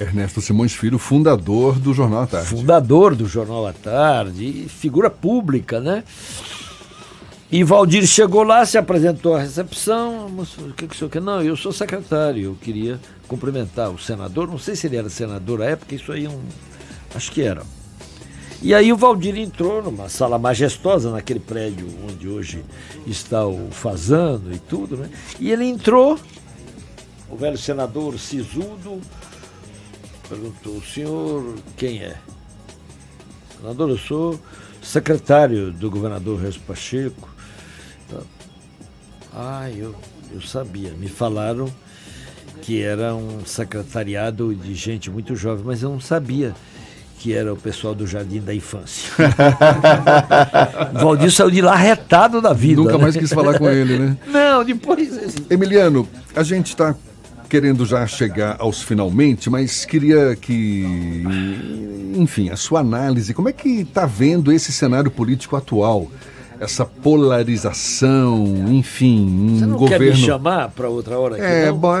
Ernesto 0.00 0.40
Simões 0.40 0.72
Filho, 0.72 0.98
fundador 0.98 1.78
do 1.78 1.94
Jornal 1.94 2.22
à 2.22 2.26
Tarde. 2.26 2.48
Fundador 2.48 3.14
do 3.14 3.26
Jornal 3.26 3.66
à 3.66 3.72
Tarde, 3.72 4.66
figura 4.68 5.08
pública, 5.08 5.80
né? 5.80 6.02
E 7.52 7.62
Valdir 7.62 8.04
chegou 8.04 8.42
lá, 8.42 8.66
se 8.66 8.76
apresentou 8.76 9.36
à 9.36 9.40
recepção. 9.40 10.26
O 10.26 10.72
que, 10.72 10.88
que 10.88 10.94
o 10.94 10.98
senhor 10.98 11.10
quer? 11.10 11.22
Não, 11.22 11.40
eu 11.40 11.56
sou 11.56 11.72
secretário, 11.72 12.42
eu 12.42 12.56
queria 12.60 12.98
cumprimentar 13.28 13.90
o 13.90 13.98
senador. 13.98 14.48
Não 14.48 14.58
sei 14.58 14.76
se 14.76 14.86
ele 14.86 14.96
era 14.96 15.08
senador 15.08 15.62
à 15.62 15.66
época, 15.66 15.94
isso 15.94 16.12
aí 16.12 16.26
é 16.26 16.30
um. 16.30 16.42
Acho 17.14 17.30
que 17.30 17.42
era. 17.42 17.62
E 18.62 18.72
aí 18.74 18.92
o 18.92 18.96
Valdir 18.96 19.36
entrou 19.36 19.82
numa 19.82 20.08
sala 20.08 20.38
majestosa, 20.38 21.10
naquele 21.10 21.40
prédio 21.40 21.86
onde 22.08 22.28
hoje 22.28 22.64
está 23.06 23.46
o 23.46 23.70
Fazano 23.70 24.54
e 24.54 24.58
tudo, 24.58 24.96
né? 24.96 25.10
E 25.38 25.50
ele 25.50 25.64
entrou, 25.64 26.18
o 27.28 27.36
velho 27.36 27.58
senador 27.58 28.18
Sisudo 28.18 29.00
perguntou, 30.28 30.76
o 30.76 30.82
senhor 30.82 31.56
quem 31.76 32.02
é? 32.02 32.16
Senador, 33.60 33.90
eu 33.90 33.98
sou 33.98 34.40
secretário 34.82 35.70
do 35.70 35.90
governador 35.90 36.40
Reis 36.40 36.56
Pacheco. 36.56 37.28
Ah, 39.32 39.70
eu, 39.70 39.94
eu 40.32 40.40
sabia. 40.40 40.92
Me 40.92 41.08
falaram 41.08 41.70
que 42.64 42.82
era 42.82 43.14
um 43.14 43.44
secretariado 43.44 44.54
de 44.54 44.74
gente 44.74 45.10
muito 45.10 45.36
jovem, 45.36 45.62
mas 45.66 45.82
eu 45.82 45.90
não 45.90 46.00
sabia 46.00 46.54
que 47.18 47.34
era 47.34 47.52
o 47.52 47.56
pessoal 47.56 47.94
do 47.94 48.06
Jardim 48.06 48.40
da 48.40 48.54
Infância. 48.54 49.10
Valdir 50.94 51.30
saiu 51.30 51.50
de 51.50 51.60
lá 51.60 51.76
retado 51.76 52.40
da 52.40 52.54
vida. 52.54 52.80
Nunca 52.80 52.96
né? 52.96 53.02
mais 53.02 53.16
quis 53.16 53.30
falar 53.30 53.58
com 53.58 53.68
ele, 53.68 53.98
né? 53.98 54.16
Não, 54.32 54.64
depois. 54.64 55.36
Emiliano, 55.50 56.08
a 56.34 56.42
gente 56.42 56.68
está 56.68 56.94
querendo 57.50 57.84
já 57.84 58.06
chegar 58.06 58.56
aos 58.58 58.82
finalmente, 58.82 59.50
mas 59.50 59.84
queria 59.84 60.34
que, 60.34 61.22
enfim, 62.16 62.48
a 62.48 62.56
sua 62.56 62.80
análise, 62.80 63.34
como 63.34 63.50
é 63.50 63.52
que 63.52 63.82
está 63.82 64.06
vendo 64.06 64.50
esse 64.50 64.72
cenário 64.72 65.10
político 65.10 65.54
atual? 65.54 66.10
Essa 66.64 66.84
polarização, 66.84 68.44
enfim, 68.68 69.20
um 69.26 69.58
Você 69.58 69.66
não 69.66 69.76
governo. 69.76 70.06
quer 70.06 70.12
me 70.12 70.16
chamar 70.16 70.70
para 70.70 70.88
outra 70.88 71.18
hora 71.18 71.36
aqui, 71.36 71.44
É, 71.44 71.70
bom, 71.70 71.94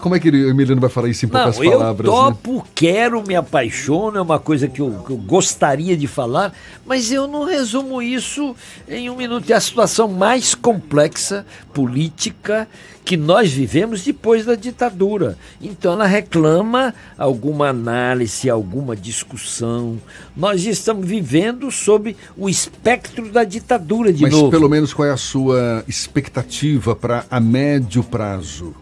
como 0.00 0.14
é 0.14 0.20
que 0.20 0.28
o 0.28 0.50
Emiliano 0.50 0.80
vai 0.80 0.90
falar 0.90 1.08
isso 1.08 1.24
em 1.24 1.28
poucas 1.28 1.58
não, 1.58 1.70
palavras? 1.70 2.06
Eu 2.06 2.12
topo, 2.12 2.54
né? 2.56 2.62
quero, 2.74 3.22
me 3.26 3.36
apaixono, 3.36 4.18
é 4.18 4.20
uma 4.20 4.38
coisa 4.38 4.68
que 4.68 4.80
eu, 4.80 4.90
que 5.06 5.12
eu, 5.12 5.16
gostaria 5.16 5.96
de 5.96 6.06
falar, 6.06 6.52
mas 6.84 7.12
eu 7.12 7.26
não 7.26 7.44
resumo 7.44 8.02
isso 8.02 8.54
em 8.88 9.08
um 9.08 9.16
minuto. 9.16 9.50
É 9.50 9.54
a 9.54 9.60
situação 9.60 10.08
mais 10.08 10.54
complexa, 10.54 11.46
política, 11.72 12.68
que 13.10 13.16
nós 13.16 13.52
vivemos 13.52 14.04
depois 14.04 14.46
da 14.46 14.54
ditadura. 14.54 15.36
Então 15.60 15.94
ela 15.94 16.06
reclama 16.06 16.94
alguma 17.18 17.70
análise, 17.70 18.48
alguma 18.48 18.94
discussão. 18.94 19.98
Nós 20.36 20.64
estamos 20.64 21.08
vivendo 21.08 21.72
sob 21.72 22.16
o 22.36 22.48
espectro 22.48 23.28
da 23.32 23.42
ditadura 23.42 24.12
de 24.12 24.22
Mas 24.22 24.32
novo. 24.32 24.48
pelo 24.48 24.68
menos 24.68 24.94
qual 24.94 25.08
é 25.08 25.10
a 25.10 25.16
sua 25.16 25.82
expectativa 25.88 26.94
para 26.94 27.24
a 27.28 27.40
médio 27.40 28.04
prazo? 28.04 28.76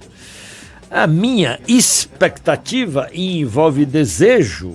A 0.91 1.07
minha 1.07 1.59
expectativa 1.67 3.09
e 3.11 3.41
envolve 3.41 3.87
desejo 3.87 4.75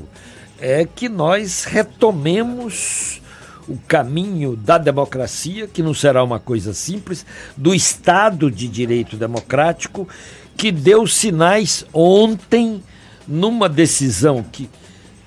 é 0.59 0.83
que 0.83 1.07
nós 1.07 1.65
retomemos 1.65 3.21
o 3.67 3.77
caminho 3.87 4.55
da 4.55 4.77
democracia, 4.77 5.67
que 5.67 5.83
não 5.83 5.93
será 5.93 6.23
uma 6.23 6.39
coisa 6.39 6.73
simples, 6.73 7.25
do 7.55 7.73
Estado 7.73 8.51
de 8.51 8.67
Direito 8.67 9.15
Democrático, 9.15 10.07
que 10.55 10.71
deu 10.71 11.07
sinais 11.07 11.85
ontem 11.93 12.81
numa 13.27 13.69
decisão 13.69 14.43
que, 14.51 14.69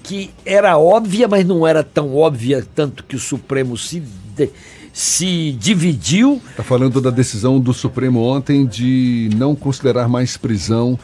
que 0.03 0.31
era 0.45 0.79
óbvia, 0.79 1.27
mas 1.27 1.45
não 1.45 1.67
era 1.67 1.83
tão 1.83 2.15
óbvia, 2.15 2.67
tanto 2.75 3.05
que 3.05 3.17
o 3.17 3.21
Supremo 3.21 3.77
se. 3.77 4.01
De, 4.37 4.51
se 4.93 5.53
dividiu. 5.53 6.41
Está 6.51 6.63
falando 6.63 7.03
da 7.03 7.11
decisão 7.11 7.61
do 7.61 7.75
Supremo 7.75 8.23
ontem 8.23 8.65
de 8.65 9.29
não 9.37 9.55
considerar 9.55 10.09
mais 10.09 10.39
prisão 10.39 10.99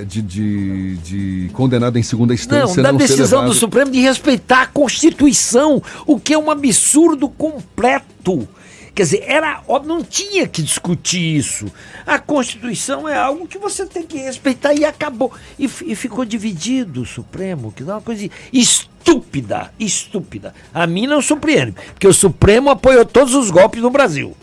de, 0.00 0.22
de, 0.22 0.96
de, 0.96 1.50
condenado 1.52 1.98
em 1.98 2.02
segunda 2.02 2.32
instância. 2.32 2.76
Não, 2.76 2.82
da 2.82 2.92
não 2.92 2.98
decisão 2.98 3.44
do 3.44 3.52
Supremo 3.52 3.90
de 3.90 4.00
respeitar 4.00 4.62
a 4.62 4.66
Constituição, 4.66 5.82
o 6.06 6.18
que 6.18 6.32
é 6.32 6.38
um 6.38 6.50
absurdo 6.50 7.28
completo. 7.28 8.48
Quer 8.94 9.04
dizer, 9.04 9.24
era 9.26 9.62
óbvio, 9.66 9.94
não 9.94 10.04
tinha 10.04 10.46
que 10.46 10.62
discutir 10.62 11.36
isso. 11.36 11.66
A 12.06 12.18
Constituição 12.18 13.08
é 13.08 13.16
algo 13.16 13.48
que 13.48 13.56
você 13.56 13.86
tem 13.86 14.02
que 14.02 14.18
respeitar 14.18 14.74
e 14.74 14.84
acabou. 14.84 15.32
E, 15.58 15.64
e 15.64 15.94
ficou 15.94 16.24
dividido 16.26 17.02
o 17.02 17.06
Supremo, 17.06 17.72
que 17.72 17.82
é 17.82 17.86
uma 17.86 18.02
coisa 18.02 18.28
estúpida, 18.52 19.72
estúpida. 19.80 20.54
A 20.74 20.86
mim 20.86 21.06
não 21.06 21.22
surpreende, 21.22 21.74
porque 21.94 22.06
o 22.06 22.12
Supremo 22.12 22.68
apoiou 22.68 23.04
todos 23.06 23.34
os 23.34 23.50
golpes 23.50 23.80
no 23.80 23.90
Brasil. 23.90 24.36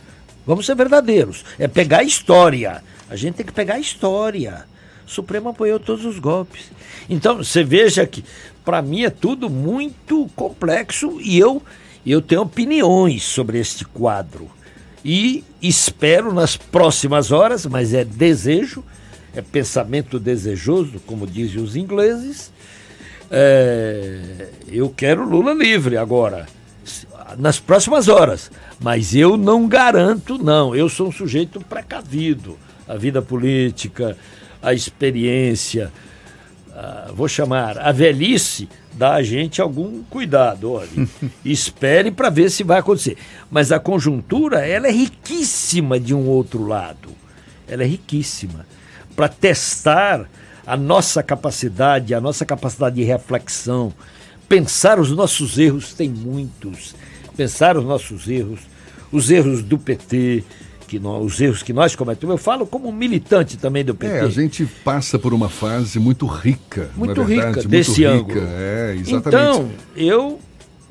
Vamos 0.47 0.65
ser 0.65 0.75
verdadeiros. 0.75 1.45
É 1.59 1.67
pegar 1.67 1.99
a 1.99 2.03
história. 2.03 2.83
A 3.07 3.15
gente 3.15 3.35
tem 3.35 3.45
que 3.45 3.53
pegar 3.53 3.75
a 3.75 3.79
história. 3.79 4.65
Supremo 5.09 5.49
apoiou 5.49 5.79
todos 5.79 6.05
os 6.05 6.19
golpes. 6.19 6.71
Então, 7.09 7.37
você 7.37 7.63
veja 7.63 8.05
que, 8.05 8.23
para 8.63 8.81
mim, 8.81 9.03
é 9.03 9.09
tudo 9.09 9.49
muito 9.49 10.29
complexo 10.35 11.19
e 11.19 11.39
eu, 11.39 11.61
eu 12.05 12.21
tenho 12.21 12.41
opiniões 12.41 13.23
sobre 13.23 13.59
este 13.59 13.83
quadro. 13.85 14.49
E 15.03 15.43
espero 15.61 16.33
nas 16.33 16.55
próximas 16.55 17.31
horas, 17.31 17.65
mas 17.65 17.93
é 17.93 18.05
desejo, 18.05 18.83
é 19.33 19.41
pensamento 19.41 20.19
desejoso, 20.19 20.99
como 21.05 21.25
dizem 21.25 21.61
os 21.61 21.75
ingleses. 21.75 22.51
É, 23.31 24.49
eu 24.67 24.89
quero 24.89 25.27
Lula 25.27 25.53
livre 25.53 25.97
agora, 25.97 26.47
nas 27.37 27.59
próximas 27.59 28.07
horas. 28.07 28.51
Mas 28.79 29.15
eu 29.15 29.37
não 29.37 29.67
garanto, 29.67 30.37
não. 30.37 30.75
Eu 30.75 30.87
sou 30.87 31.07
um 31.07 31.11
sujeito 31.11 31.59
precavido. 31.61 32.57
A 32.87 32.95
vida 32.95 33.21
política, 33.21 34.17
a 34.61 34.73
experiência, 34.73 35.91
a, 36.71 37.11
vou 37.13 37.27
chamar, 37.27 37.77
a 37.77 37.91
velhice 37.91 38.67
dá 38.93 39.15
a 39.15 39.23
gente 39.23 39.61
algum 39.61 40.03
cuidado. 40.03 40.71
Olha, 40.71 40.89
espere 41.43 42.11
para 42.11 42.29
ver 42.29 42.49
se 42.49 42.63
vai 42.63 42.79
acontecer. 42.79 43.17
Mas 43.49 43.71
a 43.71 43.79
conjuntura, 43.79 44.65
ela 44.65 44.87
é 44.87 44.91
riquíssima 44.91 45.99
de 45.99 46.13
um 46.13 46.27
outro 46.27 46.65
lado. 46.65 47.09
Ela 47.67 47.83
é 47.83 47.87
riquíssima 47.87 48.65
para 49.15 49.27
testar 49.27 50.29
a 50.65 50.77
nossa 50.77 51.21
capacidade, 51.21 52.13
a 52.13 52.21
nossa 52.21 52.45
capacidade 52.45 52.95
de 52.95 53.03
reflexão, 53.03 53.93
pensar 54.47 54.99
os 54.99 55.11
nossos 55.11 55.57
erros, 55.57 55.93
tem 55.93 56.09
muitos. 56.09 56.95
Pensar 57.35 57.75
os 57.75 57.83
nossos 57.83 58.27
erros, 58.27 58.61
os 59.11 59.31
erros 59.31 59.63
do 59.63 59.77
PT, 59.77 60.43
que 60.89 60.97
nós, 60.97 61.23
os 61.23 61.39
erros 61.39 61.61
que 61.61 61.71
nós 61.71 61.95
cometemos. 61.95 62.33
Eu 62.33 62.37
falo 62.39 62.65
como 62.65 62.91
militante 62.91 63.57
também 63.57 63.85
do 63.85 63.93
PT. 63.93 64.11
É, 64.15 64.21
a 64.21 64.29
gente 64.29 64.65
passa 64.83 65.19
por 65.19 65.35
uma 65.35 65.47
fase 65.47 65.99
muito 65.99 66.25
rica, 66.25 66.89
muito 66.95 67.21
é 67.21 67.23
verdade? 67.23 67.57
rica 67.59 67.69
desse 67.69 68.01
muito 68.03 68.07
ângulo. 68.07 68.39
Rica. 68.39 68.51
É, 68.57 68.95
exatamente. 68.99 69.27
Então, 69.27 69.69
eu 69.95 70.39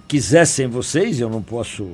quisessem 0.06 0.68
vocês, 0.68 1.18
eu 1.18 1.28
não 1.28 1.42
posso 1.42 1.84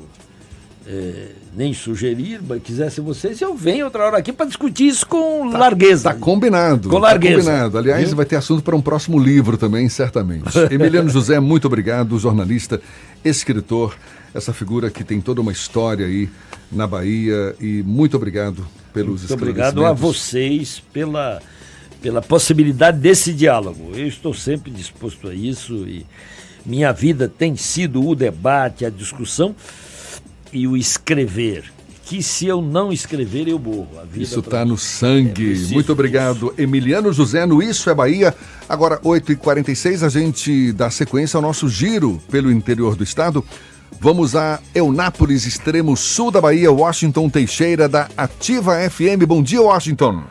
é, 0.86 1.28
nem 1.56 1.72
sugerir, 1.72 2.40
mas 2.46 2.62
quisessem 2.62 3.02
vocês, 3.02 3.40
eu 3.40 3.54
venho 3.56 3.86
outra 3.86 4.04
hora 4.04 4.18
aqui 4.18 4.34
para 4.34 4.44
discutir 4.44 4.86
isso 4.88 5.06
com 5.06 5.50
Tá- 5.50 5.56
largueza. 5.56 6.04
Tá 6.04 6.14
combinado. 6.14 6.90
Com 6.90 6.98
largueza. 6.98 7.36
Tá 7.38 7.44
combinado. 7.46 7.78
Aliás, 7.78 8.08
Viu? 8.08 8.16
vai 8.16 8.26
ter 8.26 8.36
assunto 8.36 8.62
para 8.62 8.76
um 8.76 8.82
próximo 8.82 9.18
livro 9.18 9.56
também, 9.56 9.88
certamente. 9.88 10.44
Emiliano 10.70 11.08
José, 11.08 11.40
muito 11.40 11.66
obrigado, 11.66 12.18
jornalista, 12.18 12.82
escritor, 13.24 13.96
essa 14.34 14.52
figura 14.52 14.90
que 14.90 15.04
tem 15.04 15.20
toda 15.20 15.40
uma 15.40 15.52
história 15.52 16.06
aí 16.06 16.28
na 16.70 16.86
Bahia 16.86 17.54
e 17.60 17.82
muito 17.84 18.16
obrigado 18.16 18.66
pelos 18.92 19.20
Muito 19.20 19.34
obrigado 19.34 19.86
a 19.86 19.92
vocês 19.92 20.82
pela, 20.92 21.40
pela 22.02 22.20
possibilidade 22.20 22.98
desse 22.98 23.32
diálogo. 23.32 23.92
Eu 23.94 24.08
estou 24.08 24.34
sempre 24.34 24.72
disposto 24.72 25.28
a 25.28 25.34
isso 25.34 25.86
e 25.86 26.04
minha 26.66 26.92
vida 26.92 27.28
tem 27.28 27.54
sido 27.56 28.04
o 28.04 28.14
debate, 28.14 28.84
a 28.84 28.90
discussão 28.90 29.54
e 30.52 30.66
o 30.66 30.76
escrever. 30.76 31.72
Que 32.06 32.22
se 32.22 32.46
eu 32.46 32.60
não 32.60 32.92
escrever, 32.92 33.48
eu 33.48 33.58
morro. 33.58 33.98
A 33.98 34.04
vida 34.04 34.24
Isso 34.24 34.40
está 34.40 34.62
no 34.62 34.76
sangue. 34.76 35.54
é 35.70 35.72
Muito 35.72 35.90
obrigado, 35.90 36.52
Emiliano 36.58 37.10
José, 37.12 37.46
no 37.46 37.62
Isso 37.62 37.88
é 37.88 37.94
Bahia. 37.94 38.34
Agora, 38.68 39.00
8h46, 39.00 40.02
a 40.02 40.10
gente 40.10 40.70
dá 40.72 40.90
sequência 40.90 41.38
ao 41.38 41.42
nosso 41.42 41.66
giro 41.66 42.20
pelo 42.30 42.52
interior 42.52 42.94
do 42.94 43.02
estado. 43.02 43.42
Vamos 44.00 44.36
a 44.36 44.60
Eunápolis, 44.74 45.46
extremo 45.46 45.96
sul 45.96 46.30
da 46.30 46.40
Bahia, 46.40 46.70
Washington 46.70 47.28
Teixeira, 47.30 47.88
da 47.88 48.08
Ativa 48.16 48.72
FM. 48.88 49.26
Bom 49.26 49.42
dia, 49.42 49.62
Washington. 49.62 50.22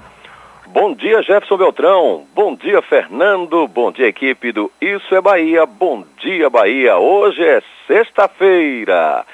Bom 0.68 0.96
dia, 0.96 1.22
Jefferson 1.22 1.58
Beltrão. 1.58 2.26
Bom 2.34 2.56
dia, 2.56 2.82
Fernando. 2.82 3.68
Bom 3.68 3.92
dia, 3.92 4.08
equipe 4.08 4.52
do 4.52 4.72
Isso 4.82 5.14
é 5.14 5.22
Bahia. 5.22 5.66
Bom 5.66 6.04
dia, 6.20 6.50
Bahia. 6.50 6.98
Hoje 6.98 7.44
é 7.44 7.62
sexta-feira. 7.88 9.26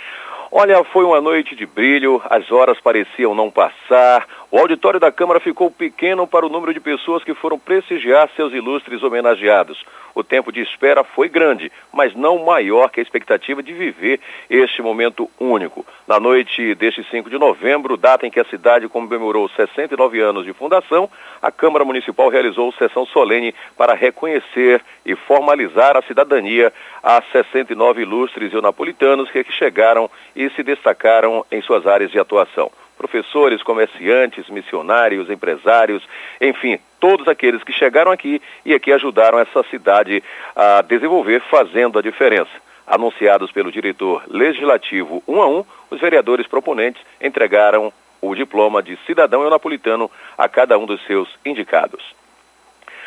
Olha, 0.51 0.83
foi 0.85 1.05
uma 1.05 1.21
noite 1.21 1.55
de 1.55 1.65
brilho, 1.65 2.21
as 2.27 2.51
horas 2.51 2.79
pareciam 2.81 3.35
não 3.35 3.51
passar. 3.51 4.25
O 4.51 4.57
auditório 4.57 4.99
da 4.99 5.11
Câmara 5.11 5.39
ficou 5.39 5.69
pequeno 5.69 6.25
para 6.25 6.43
o 6.43 6.49
número 6.49 6.73
de 6.73 6.79
pessoas 6.79 7.23
que 7.23 7.35
foram 7.35 7.59
prestigiar 7.59 8.27
seus 8.35 8.51
ilustres 8.51 9.03
homenageados. 9.03 9.85
O 10.15 10.23
tempo 10.23 10.51
de 10.51 10.59
espera 10.59 11.03
foi 11.03 11.29
grande, 11.29 11.71
mas 11.93 12.15
não 12.15 12.43
maior 12.43 12.89
que 12.89 12.99
a 12.99 13.03
expectativa 13.03 13.61
de 13.61 13.71
viver 13.73 14.19
este 14.49 14.81
momento 14.81 15.29
único. 15.39 15.85
Na 16.07 16.19
noite 16.19 16.73
deste 16.73 17.03
5 17.11 17.29
de 17.29 17.37
novembro, 17.37 17.95
data 17.95 18.25
em 18.25 18.31
que 18.31 18.39
a 18.39 18.45
cidade 18.45 18.87
comemorou 18.87 19.47
69 19.49 20.19
anos 20.19 20.45
de 20.45 20.53
fundação, 20.53 21.07
a 21.39 21.51
Câmara 21.51 21.85
Municipal 21.85 22.27
realizou 22.27 22.73
sessão 22.73 23.05
solene 23.05 23.53
para 23.77 23.93
reconhecer 23.93 24.81
e 25.05 25.15
formalizar 25.15 25.95
a 25.95 26.01
cidadania 26.01 26.73
a 27.03 27.21
69 27.31 28.01
ilustres 28.01 28.51
napolitanos 28.53 29.29
que 29.29 29.45
chegaram 29.51 30.09
e 30.35 30.49
se 30.49 30.63
destacaram 30.63 31.45
em 31.51 31.61
suas 31.61 31.85
áreas 31.85 32.09
de 32.09 32.17
atuação 32.17 32.71
professores, 32.99 33.63
comerciantes, 33.63 34.49
missionários, 34.49 35.29
empresários, 35.29 36.03
enfim, 36.41 36.77
todos 36.99 37.29
aqueles 37.29 37.63
que 37.63 37.71
chegaram 37.71 38.11
aqui 38.11 38.41
e 38.65 38.73
aqui 38.73 38.91
ajudaram 38.91 39.39
essa 39.39 39.63
cidade 39.71 40.21
a 40.53 40.81
desenvolver, 40.81 41.41
fazendo 41.49 41.97
a 41.97 42.01
diferença. 42.01 42.51
Anunciados 42.85 43.51
pelo 43.51 43.71
diretor 43.71 44.23
legislativo 44.27 45.23
um 45.25 45.41
a 45.41 45.47
um, 45.47 45.63
os 45.89 46.01
vereadores 46.01 46.45
proponentes 46.45 47.01
entregaram 47.21 47.93
o 48.21 48.35
diploma 48.35 48.83
de 48.83 48.97
cidadão 49.07 49.49
napolitano 49.49 50.11
a 50.37 50.49
cada 50.49 50.77
um 50.77 50.85
dos 50.85 51.01
seus 51.05 51.29
indicados. 51.45 52.03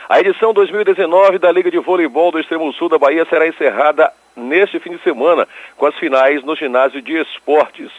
A 0.09 0.20
edição 0.20 0.55
2019 0.55 1.39
da 1.39 1.52
Liga 1.52 1.70
de 1.70 1.78
Voleibol 1.78 2.32
do 2.32 2.40
Extremo 2.40 2.73
Sul 2.73 2.89
da 2.89 2.98
Bahia 2.98 3.27
será 3.27 3.47
encerrada 3.47 4.10
neste 4.35 4.78
fim 4.78 4.97
de 4.97 5.02
semana, 5.02 5.47
com 5.77 5.85
as 5.85 5.94
finais 5.97 6.43
no 6.43 6.56
ginásio 6.56 7.02
de 7.02 7.20
esportes 7.20 7.90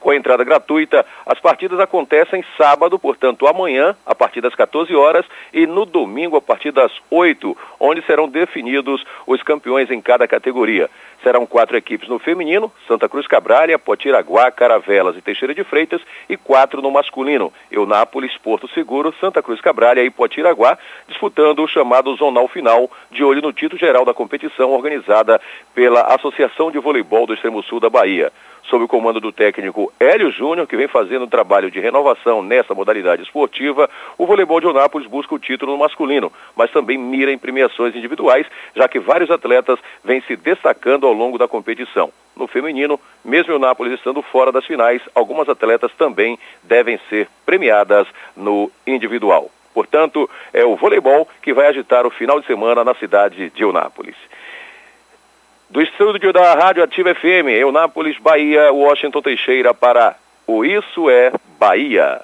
com 0.00 0.10
a 0.10 0.16
entrada 0.16 0.44
gratuita. 0.44 1.04
As 1.26 1.40
partidas 1.40 1.78
acontecem 1.80 2.44
sábado, 2.56 2.98
portanto, 2.98 3.46
amanhã, 3.46 3.96
a 4.06 4.14
partir 4.14 4.40
das 4.40 4.54
14 4.54 4.94
horas, 4.94 5.24
e 5.52 5.66
no 5.66 5.84
domingo, 5.84 6.36
a 6.36 6.42
partir 6.42 6.72
das 6.72 6.92
8, 7.10 7.56
onde 7.80 8.02
serão 8.02 8.28
definidos 8.28 9.04
os 9.26 9.42
campeões 9.42 9.90
em 9.90 10.00
cada 10.00 10.26
categoria. 10.26 10.88
Serão 11.22 11.44
quatro 11.46 11.76
equipes 11.76 12.08
no 12.08 12.18
feminino, 12.18 12.72
Santa 12.86 13.08
Cruz 13.08 13.26
Cabralha, 13.26 13.78
Potiraguá, 13.78 14.50
Caravelas 14.52 15.16
e 15.16 15.20
Teixeira 15.20 15.52
de 15.52 15.64
Freitas, 15.64 16.00
e 16.28 16.36
quatro 16.36 16.80
no 16.80 16.90
masculino, 16.90 17.52
Eunápolis, 17.70 18.36
Porto 18.38 18.68
Seguro, 18.68 19.12
Santa 19.20 19.42
Cruz 19.42 19.60
Cabralha 19.60 20.02
e 20.02 20.10
Potiraguá, 20.10 20.78
disputando 21.08 21.62
o 21.62 21.68
chamado 21.68 22.14
zonal 22.14 22.46
final, 22.46 22.88
de 23.10 23.24
olho 23.24 23.42
no 23.42 23.52
título 23.52 23.78
geral 23.78 24.04
da 24.04 24.14
competição 24.14 24.70
organizada 24.70 25.40
pela 25.74 26.02
Associação 26.14 26.70
de 26.70 26.78
Voleibol 26.78 27.26
do 27.26 27.34
Extremo 27.34 27.62
Sul 27.64 27.80
da 27.80 27.90
Bahia 27.90 28.32
sob 28.68 28.84
o 28.84 28.88
comando 28.88 29.20
do 29.20 29.32
técnico 29.32 29.92
Hélio 29.98 30.30
Júnior, 30.30 30.66
que 30.66 30.76
vem 30.76 30.86
fazendo 30.86 31.24
um 31.24 31.28
trabalho 31.28 31.70
de 31.70 31.80
renovação 31.80 32.42
nessa 32.42 32.74
modalidade 32.74 33.22
esportiva, 33.22 33.88
o 34.16 34.26
voleibol 34.26 34.60
de 34.60 34.66
Onápolis 34.66 35.08
busca 35.08 35.34
o 35.34 35.38
título 35.38 35.72
no 35.72 35.78
masculino, 35.78 36.32
mas 36.54 36.70
também 36.70 36.98
mira 36.98 37.32
em 37.32 37.38
premiações 37.38 37.96
individuais, 37.96 38.46
já 38.74 38.86
que 38.86 38.98
vários 38.98 39.30
atletas 39.30 39.78
vêm 40.04 40.20
se 40.22 40.36
destacando 40.36 41.06
ao 41.06 41.12
longo 41.12 41.38
da 41.38 41.48
competição. 41.48 42.12
No 42.36 42.46
feminino, 42.46 43.00
mesmo 43.24 43.52
o 43.52 43.56
Onápolis 43.56 43.94
estando 43.94 44.22
fora 44.22 44.52
das 44.52 44.64
finais, 44.64 45.02
algumas 45.14 45.48
atletas 45.48 45.90
também 45.98 46.38
devem 46.62 47.00
ser 47.08 47.28
premiadas 47.44 48.06
no 48.36 48.70
individual. 48.86 49.50
Portanto, 49.74 50.28
é 50.52 50.64
o 50.64 50.76
voleibol 50.76 51.28
que 51.42 51.52
vai 51.52 51.66
agitar 51.66 52.06
o 52.06 52.10
final 52.10 52.40
de 52.40 52.46
semana 52.46 52.84
na 52.84 52.94
cidade 52.94 53.50
de 53.50 53.62
Eunápolis. 53.62 54.16
Do 55.70 55.82
estúdio 55.82 56.32
da 56.32 56.54
Rádio 56.54 56.82
Ativa 56.82 57.14
FM, 57.14 57.48
Eunápolis, 57.60 58.18
Bahia, 58.18 58.72
Washington 58.72 59.20
Teixeira 59.20 59.74
para 59.74 60.16
o 60.46 60.64
Isso 60.64 61.10
é 61.10 61.30
Bahia. 61.58 62.22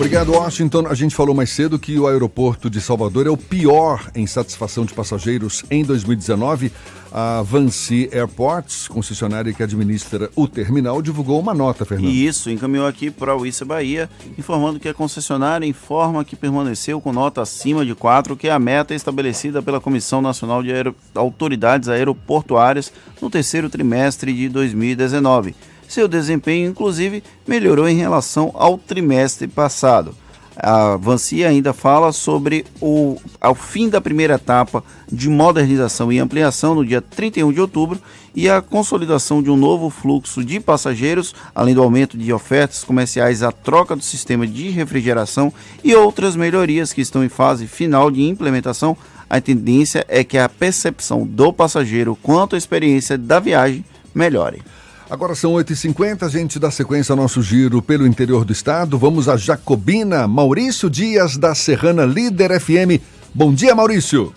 Obrigado, 0.00 0.32
Washington. 0.32 0.86
A 0.86 0.94
gente 0.94 1.14
falou 1.14 1.34
mais 1.34 1.50
cedo 1.50 1.78
que 1.78 1.98
o 1.98 2.06
aeroporto 2.06 2.70
de 2.70 2.80
Salvador 2.80 3.26
é 3.26 3.30
o 3.30 3.36
pior 3.36 4.10
em 4.14 4.26
satisfação 4.26 4.86
de 4.86 4.94
passageiros 4.94 5.62
em 5.70 5.84
2019. 5.84 6.72
A 7.12 7.42
Vancy 7.42 8.08
Airports, 8.10 8.88
concessionária 8.88 9.52
que 9.52 9.62
administra 9.62 10.30
o 10.34 10.48
terminal, 10.48 11.02
divulgou 11.02 11.38
uma 11.38 11.52
nota, 11.52 11.84
Fernando. 11.84 12.10
E 12.10 12.26
isso, 12.26 12.48
encaminhou 12.48 12.86
aqui 12.86 13.10
para 13.10 13.36
o 13.36 13.44
Issa 13.44 13.66
Bahia, 13.66 14.08
informando 14.38 14.80
que 14.80 14.88
a 14.88 14.94
concessionária 14.94 15.66
informa 15.66 16.24
que 16.24 16.34
permaneceu 16.34 16.98
com 16.98 17.12
nota 17.12 17.42
acima 17.42 17.84
de 17.84 17.94
4, 17.94 18.34
que 18.38 18.48
é 18.48 18.52
a 18.52 18.58
meta 18.58 18.94
estabelecida 18.94 19.60
pela 19.60 19.82
Comissão 19.82 20.22
Nacional 20.22 20.62
de 20.62 20.72
Aero... 20.72 20.96
Autoridades 21.14 21.90
Aeroportuárias 21.90 22.90
no 23.20 23.28
terceiro 23.28 23.68
trimestre 23.68 24.32
de 24.32 24.48
2019. 24.48 25.54
Seu 25.90 26.06
desempenho, 26.06 26.70
inclusive, 26.70 27.20
melhorou 27.44 27.88
em 27.88 27.96
relação 27.96 28.52
ao 28.54 28.78
trimestre 28.78 29.48
passado. 29.48 30.14
A 30.56 30.96
Vancia 30.96 31.48
ainda 31.48 31.72
fala 31.72 32.12
sobre 32.12 32.64
o 32.80 33.16
ao 33.40 33.56
fim 33.56 33.88
da 33.88 34.00
primeira 34.00 34.34
etapa 34.34 34.84
de 35.10 35.28
modernização 35.28 36.12
e 36.12 36.20
ampliação 36.20 36.76
no 36.76 36.86
dia 36.86 37.02
31 37.02 37.52
de 37.52 37.60
outubro 37.60 37.98
e 38.36 38.48
a 38.48 38.62
consolidação 38.62 39.42
de 39.42 39.50
um 39.50 39.56
novo 39.56 39.90
fluxo 39.90 40.44
de 40.44 40.60
passageiros, 40.60 41.34
além 41.52 41.74
do 41.74 41.82
aumento 41.82 42.16
de 42.16 42.32
ofertas 42.32 42.84
comerciais, 42.84 43.42
a 43.42 43.50
troca 43.50 43.96
do 43.96 44.04
sistema 44.04 44.46
de 44.46 44.68
refrigeração 44.68 45.52
e 45.82 45.92
outras 45.92 46.36
melhorias 46.36 46.92
que 46.92 47.00
estão 47.00 47.24
em 47.24 47.28
fase 47.28 47.66
final 47.66 48.12
de 48.12 48.22
implementação. 48.22 48.96
A 49.28 49.40
tendência 49.40 50.04
é 50.06 50.22
que 50.22 50.38
a 50.38 50.48
percepção 50.48 51.26
do 51.26 51.52
passageiro 51.52 52.16
quanto 52.22 52.54
à 52.54 52.58
experiência 52.58 53.18
da 53.18 53.40
viagem 53.40 53.84
melhore. 54.14 54.62
Agora 55.10 55.34
são 55.34 55.54
8h50, 55.54 56.22
a 56.24 56.28
gente 56.28 56.56
dá 56.60 56.70
sequência 56.70 57.12
ao 57.12 57.16
nosso 57.16 57.42
giro 57.42 57.82
pelo 57.82 58.06
interior 58.06 58.44
do 58.44 58.52
estado. 58.52 58.96
Vamos 58.96 59.28
a 59.28 59.36
Jacobina, 59.36 60.28
Maurício 60.28 60.88
Dias, 60.88 61.36
da 61.36 61.52
Serrana 61.52 62.06
Líder 62.06 62.60
FM. 62.60 63.02
Bom 63.34 63.52
dia, 63.52 63.74
Maurício. 63.74 64.32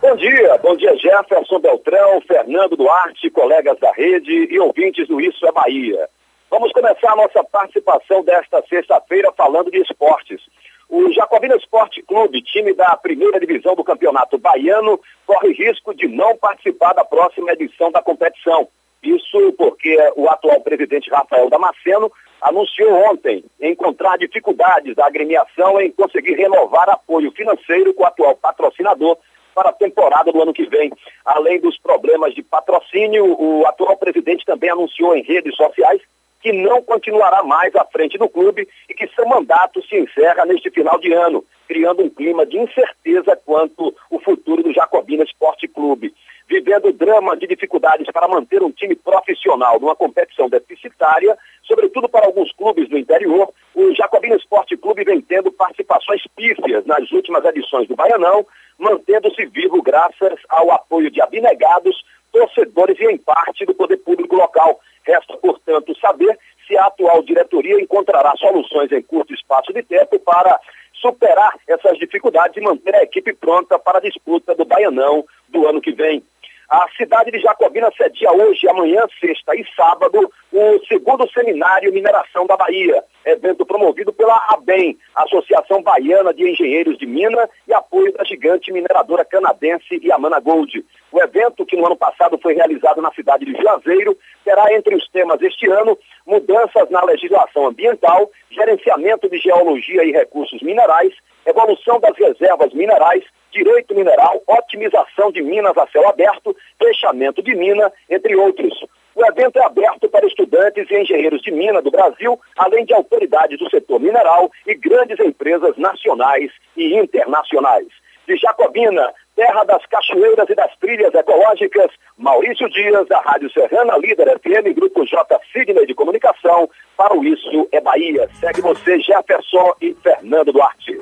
Bom 0.00 0.14
dia, 0.14 0.56
bom 0.62 0.76
dia 0.76 0.96
Jefferson 0.96 1.58
Beltrão, 1.58 2.20
Fernando 2.20 2.76
Duarte, 2.76 3.28
colegas 3.30 3.76
da 3.80 3.90
rede 3.90 4.46
e 4.48 4.60
ouvintes 4.60 5.08
do 5.08 5.20
Isso 5.20 5.44
é 5.44 5.50
Bahia. 5.50 6.08
Vamos 6.48 6.70
começar 6.70 7.10
a 7.10 7.16
nossa 7.16 7.42
participação 7.42 8.22
desta 8.22 8.62
sexta-feira 8.68 9.32
falando 9.36 9.72
de 9.72 9.78
esportes. 9.78 10.40
O 10.88 11.12
Jacobina 11.12 11.56
Esporte 11.56 12.00
Clube, 12.02 12.42
time 12.42 12.72
da 12.74 12.96
primeira 12.96 13.40
divisão 13.40 13.74
do 13.74 13.82
Campeonato 13.82 14.38
Baiano, 14.38 15.00
corre 15.26 15.52
risco 15.52 15.92
de 15.92 16.06
não 16.06 16.36
participar 16.36 16.92
da 16.92 17.04
próxima 17.04 17.52
edição 17.52 17.90
da 17.90 18.00
competição. 18.00 18.68
Isso 19.02 19.52
porque 19.56 19.96
o 20.16 20.28
atual 20.28 20.60
presidente 20.60 21.10
Rafael 21.10 21.48
Damasceno 21.48 22.10
anunciou 22.40 22.92
ontem 23.10 23.44
encontrar 23.60 24.16
dificuldades 24.16 24.94
da 24.94 25.06
agremiação 25.06 25.80
em 25.80 25.90
conseguir 25.90 26.34
renovar 26.34 26.88
apoio 26.88 27.30
financeiro 27.32 27.94
com 27.94 28.02
o 28.02 28.06
atual 28.06 28.36
patrocinador 28.36 29.16
para 29.54 29.70
a 29.70 29.72
temporada 29.72 30.30
do 30.30 30.40
ano 30.40 30.52
que 30.52 30.66
vem. 30.66 30.92
Além 31.24 31.60
dos 31.60 31.76
problemas 31.78 32.34
de 32.34 32.42
patrocínio, 32.42 33.24
o 33.40 33.66
atual 33.66 33.96
presidente 33.96 34.44
também 34.44 34.70
anunciou 34.70 35.16
em 35.16 35.22
redes 35.22 35.56
sociais 35.56 36.00
que 36.40 36.52
não 36.52 36.80
continuará 36.82 37.42
mais 37.42 37.74
à 37.74 37.84
frente 37.84 38.16
do 38.16 38.28
clube 38.28 38.68
e 38.88 38.94
que 38.94 39.08
seu 39.08 39.26
mandato 39.26 39.82
se 39.88 39.96
encerra 39.96 40.44
neste 40.44 40.70
final 40.70 40.98
de 41.00 41.12
ano, 41.12 41.44
criando 41.66 42.02
um 42.02 42.08
clima 42.08 42.46
de 42.46 42.56
incerteza 42.56 43.36
quanto 43.44 43.92
o 44.10 44.20
futuro 44.20 44.62
do 44.62 44.72
Jacobina 44.72 45.24
Esporte 45.24 45.66
Clube. 45.66 46.14
Vivendo 46.48 46.92
drama 46.94 47.36
de 47.36 47.46
dificuldades 47.46 48.06
para 48.10 48.26
manter 48.26 48.62
um 48.62 48.70
time 48.70 48.96
profissional 48.96 49.78
numa 49.78 49.94
competição 49.94 50.48
deficitária, 50.48 51.36
sobretudo 51.62 52.08
para 52.08 52.24
alguns 52.24 52.50
clubes 52.52 52.88
do 52.88 52.96
interior, 52.96 53.50
o 53.74 53.94
Jacobina 53.94 54.34
Esporte 54.34 54.74
Clube 54.76 55.04
vem 55.04 55.20
tendo 55.20 55.52
participações 55.52 56.22
pífias 56.34 56.86
nas 56.86 57.12
últimas 57.12 57.44
edições 57.44 57.86
do 57.86 57.94
Baianão, 57.94 58.46
mantendo-se 58.78 59.44
vivo 59.44 59.82
graças 59.82 60.40
ao 60.48 60.70
apoio 60.70 61.10
de 61.10 61.20
abnegados, 61.20 62.02
torcedores 62.32 62.98
e, 62.98 63.04
em 63.04 63.18
parte, 63.18 63.66
do 63.66 63.74
poder 63.74 63.98
público 63.98 64.34
local. 64.34 64.80
Resta, 65.04 65.36
portanto, 65.36 65.94
saber 66.00 66.38
se 66.66 66.76
a 66.78 66.86
atual 66.86 67.22
diretoria 67.22 67.78
encontrará 67.78 68.32
soluções 68.36 68.90
em 68.90 69.02
curto 69.02 69.34
espaço 69.34 69.70
de 69.72 69.82
tempo 69.82 70.18
para 70.20 70.58
superar 70.94 71.54
essas 71.68 71.98
dificuldades 71.98 72.56
e 72.56 72.60
manter 72.60 72.94
a 72.94 73.02
equipe 73.02 73.32
pronta 73.34 73.78
para 73.78 73.98
a 73.98 74.02
disputa 74.02 74.54
do 74.54 74.64
Baianão 74.64 75.24
do 75.48 75.66
ano 75.66 75.80
que 75.80 75.92
vem. 75.92 76.22
A 76.68 76.86
cidade 76.98 77.30
de 77.30 77.40
Jacobina 77.40 77.90
cedia 77.96 78.30
hoje, 78.30 78.68
amanhã, 78.68 79.02
sexta 79.18 79.56
e 79.56 79.64
sábado, 79.74 80.30
o 80.52 80.86
segundo 80.86 81.26
seminário 81.32 81.90
Mineração 81.90 82.46
da 82.46 82.58
Bahia, 82.58 83.02
evento 83.24 83.64
promovido 83.64 84.12
pela 84.12 84.36
ABEM, 84.50 84.98
Associação 85.14 85.82
Baiana 85.82 86.34
de 86.34 86.46
Engenheiros 86.46 86.98
de 86.98 87.06
Mina, 87.06 87.48
e 87.66 87.72
apoio 87.72 88.12
da 88.12 88.22
gigante 88.22 88.70
mineradora 88.70 89.24
canadense 89.24 89.98
Yamana 90.04 90.40
Gold. 90.40 90.84
O 91.10 91.18
evento, 91.22 91.64
que 91.64 91.74
no 91.74 91.86
ano 91.86 91.96
passado 91.96 92.36
foi 92.36 92.52
realizado 92.52 93.00
na 93.00 93.10
cidade 93.12 93.46
de 93.46 93.52
Juazeiro, 93.52 94.14
terá 94.44 94.70
entre 94.74 94.94
os 94.94 95.08
temas 95.08 95.40
este 95.40 95.70
ano 95.70 95.96
mudanças 96.26 96.90
na 96.90 97.02
legislação 97.02 97.66
ambiental, 97.66 98.30
gerenciamento 98.50 99.26
de 99.30 99.38
geologia 99.38 100.04
e 100.04 100.12
recursos 100.12 100.60
minerais, 100.60 101.14
evolução 101.46 101.98
das 102.00 102.16
reservas 102.16 102.72
minerais, 102.72 103.24
direito 103.50 103.94
mineral, 103.94 104.42
otimização 104.46 105.32
de 105.32 105.42
minas 105.42 105.76
a 105.76 105.86
céu 105.88 106.08
aberto, 106.08 106.54
fechamento 106.78 107.42
de 107.42 107.54
mina, 107.54 107.92
entre 108.08 108.36
outros. 108.36 108.84
O 109.14 109.26
evento 109.26 109.58
é 109.58 109.64
aberto 109.64 110.08
para 110.08 110.26
estudantes 110.26 110.88
e 110.88 110.94
engenheiros 110.96 111.42
de 111.42 111.50
mina 111.50 111.82
do 111.82 111.90
Brasil, 111.90 112.38
além 112.56 112.84
de 112.84 112.94
autoridades 112.94 113.58
do 113.58 113.68
setor 113.68 113.98
mineral 113.98 114.50
e 114.66 114.74
grandes 114.74 115.18
empresas 115.18 115.76
nacionais 115.76 116.52
e 116.76 116.94
internacionais. 116.94 117.88
De 118.28 118.36
Jacobina, 118.36 119.12
terra 119.38 119.62
das 119.62 119.86
cachoeiras 119.86 120.50
e 120.50 120.54
das 120.56 120.76
trilhas 120.80 121.14
ecológicas, 121.14 121.92
Maurício 122.18 122.68
Dias, 122.70 123.06
da 123.06 123.20
Rádio 123.20 123.48
Serrana 123.52 123.96
Líder 123.96 124.36
FM, 124.40 124.74
Grupo 124.74 125.06
J 125.06 125.24
Sidney 125.52 125.86
de 125.86 125.94
Comunicação, 125.94 126.68
para 126.96 127.16
o 127.16 127.24
Isso 127.24 127.68
é 127.70 127.80
Bahia. 127.80 128.28
Segue 128.40 128.60
você, 128.60 128.98
Jefferson 128.98 129.74
e 129.80 129.94
Fernando 130.02 130.52
Duarte. 130.52 131.00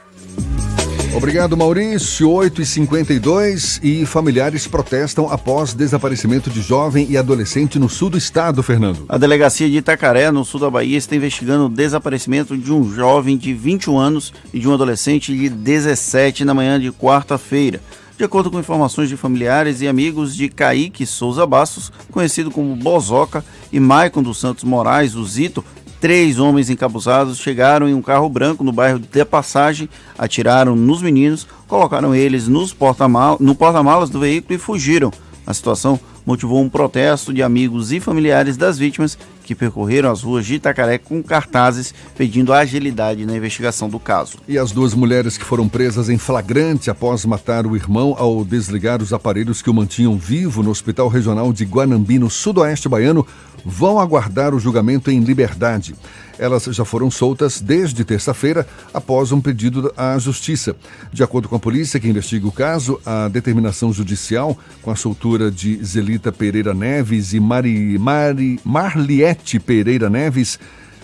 Obrigado, 1.17 1.57
Maurício. 1.57 2.31
8 2.31 2.61
e 2.61 2.67
52 2.67 3.81
e 3.83 4.05
familiares 4.05 4.67
protestam 4.67 5.33
após 5.33 5.73
desaparecimento 5.73 6.51
de 6.51 6.61
jovem 6.61 7.07
e 7.09 7.17
adolescente 7.17 7.79
no 7.79 7.89
sul 7.89 8.11
do 8.11 8.19
estado, 8.19 8.63
Fernando. 8.63 9.07
A 9.09 9.17
delegacia 9.17 9.67
de 9.67 9.79
Itacaré, 9.79 10.31
no 10.31 10.45
sul 10.45 10.61
da 10.61 10.69
Bahia, 10.69 10.99
está 10.99 11.17
investigando 11.17 11.65
o 11.65 11.71
desaparecimento 11.71 12.55
de 12.55 12.71
um 12.71 12.85
jovem 12.93 13.39
de 13.39 13.55
21 13.55 13.97
anos 13.97 14.35
e 14.53 14.61
de 14.61 14.69
um 14.69 14.75
adolescente 14.75 15.35
de 15.35 15.49
17 15.49 16.45
na 16.45 16.53
manhã 16.53 16.79
de 16.79 16.93
quarta-feira. 16.93 17.81
De 18.17 18.25
acordo 18.25 18.51
com 18.51 18.59
informações 18.59 19.11
de 19.11 19.17
familiares 19.17 19.83
e 19.83 19.89
amigos 19.89 20.35
de 20.35 20.49
Kaique 20.49 21.05
Souza 21.05 21.47
Bastos, 21.47 21.93
conhecido 22.11 22.51
como 22.51 22.75
Bozoca, 22.75 23.45
e 23.71 23.79
Maicon 23.79 24.23
dos 24.23 24.39
Santos 24.39 24.65
Moraes, 24.65 25.15
o 25.15 25.25
Zito, 25.25 25.63
Três 25.99 26.39
homens 26.39 26.69
encapuzados 26.69 27.39
chegaram 27.39 27.89
em 27.89 27.95
um 27.95 28.03
carro 28.03 28.29
branco 28.29 28.63
no 28.63 28.71
bairro 28.71 28.99
de 28.99 29.25
Passagem, 29.25 29.89
atiraram 30.17 30.77
nos 30.77 31.01
meninos, 31.01 31.47
colocaram 31.67 32.15
eles 32.15 32.47
nos 32.47 32.73
porta 32.73 33.09
no 33.41 33.55
porta-malas 33.55 34.11
do 34.11 34.21
veículo 34.21 34.55
e 34.55 34.59
fugiram. 34.59 35.11
A 35.47 35.55
situação 35.55 35.99
motivou 36.25 36.61
um 36.61 36.69
protesto 36.69 37.33
de 37.33 37.43
amigos 37.43 37.93
e 37.93 38.01
familiares 38.01 38.59
das 38.59 38.79
vítimas 38.79 39.17
que 39.47 39.55
percorreram 39.55 40.11
as 40.11 40.23
ruas 40.23 40.45
de 40.45 40.57
Itacaré 40.57 40.99
com 40.99 41.23
cartazes 41.23 41.95
pedindo 42.17 42.53
agilidade 42.53 43.25
na 43.25 43.37
investigação 43.37 43.89
do 43.89 44.01
caso. 44.01 44.39
E 44.49 44.59
as 44.59 44.73
duas 44.73 44.93
mulheres 44.93 45.39
que 45.39 45.45
foram 45.45 45.69
presas 45.69 46.09
em 46.09 46.19
flagrante 46.19 46.91
após 46.91 47.25
matar 47.25 47.65
o 47.67 47.77
irmão 47.77 48.15
ao 48.19 48.45
desligar 48.45 49.01
os 49.01 49.13
aparelhos 49.13 49.63
que 49.63 49.71
o 49.71 49.75
mantinham 49.75 50.19
vivo 50.19 50.63
no 50.63 50.71
Hospital 50.71 51.09
Regional 51.09 51.53
de 51.53 51.65
Guanambi, 51.65 52.19
no 52.19 52.29
sudoeste 52.29 52.89
baiano, 52.89 53.25
vão 53.65 53.99
aguardar 53.99 54.55
o 54.55 54.59
julgamento 54.59 55.11
em 55.11 55.21
liberdade. 55.21 55.95
Elas 56.39 56.65
já 56.65 56.85
foram 56.85 57.11
soltas 57.11 57.61
desde 57.61 58.05
terça-feira 58.05 58.67
após 58.93 59.33
um 59.33 59.41
pedido 59.41 59.93
à 59.97 60.19
Justiça. 60.19 60.77
De 61.13 61.23
acordo 61.23 61.49
com 61.49 61.57
a 61.57 61.61
polícia 61.61 61.99
que 61.99 62.09
investiga 62.09 62.47
o 62.47 62.53
caso, 62.53 63.01
a 63.05 63.29
determinação 63.29 63.93
judicial 63.93 64.57
com 64.83 64.91
a 64.91 64.97
soltura 64.97 65.51
de 65.51 65.83
Zelita 65.85 66.31
Pereira 66.31 66.75
Neves 66.75 67.33
e 67.33 67.41
Mari, 67.41 67.99
Mari, 67.99 68.61
Marliette 68.65 69.59
Pereira 69.59 70.11
Neves 70.11 70.59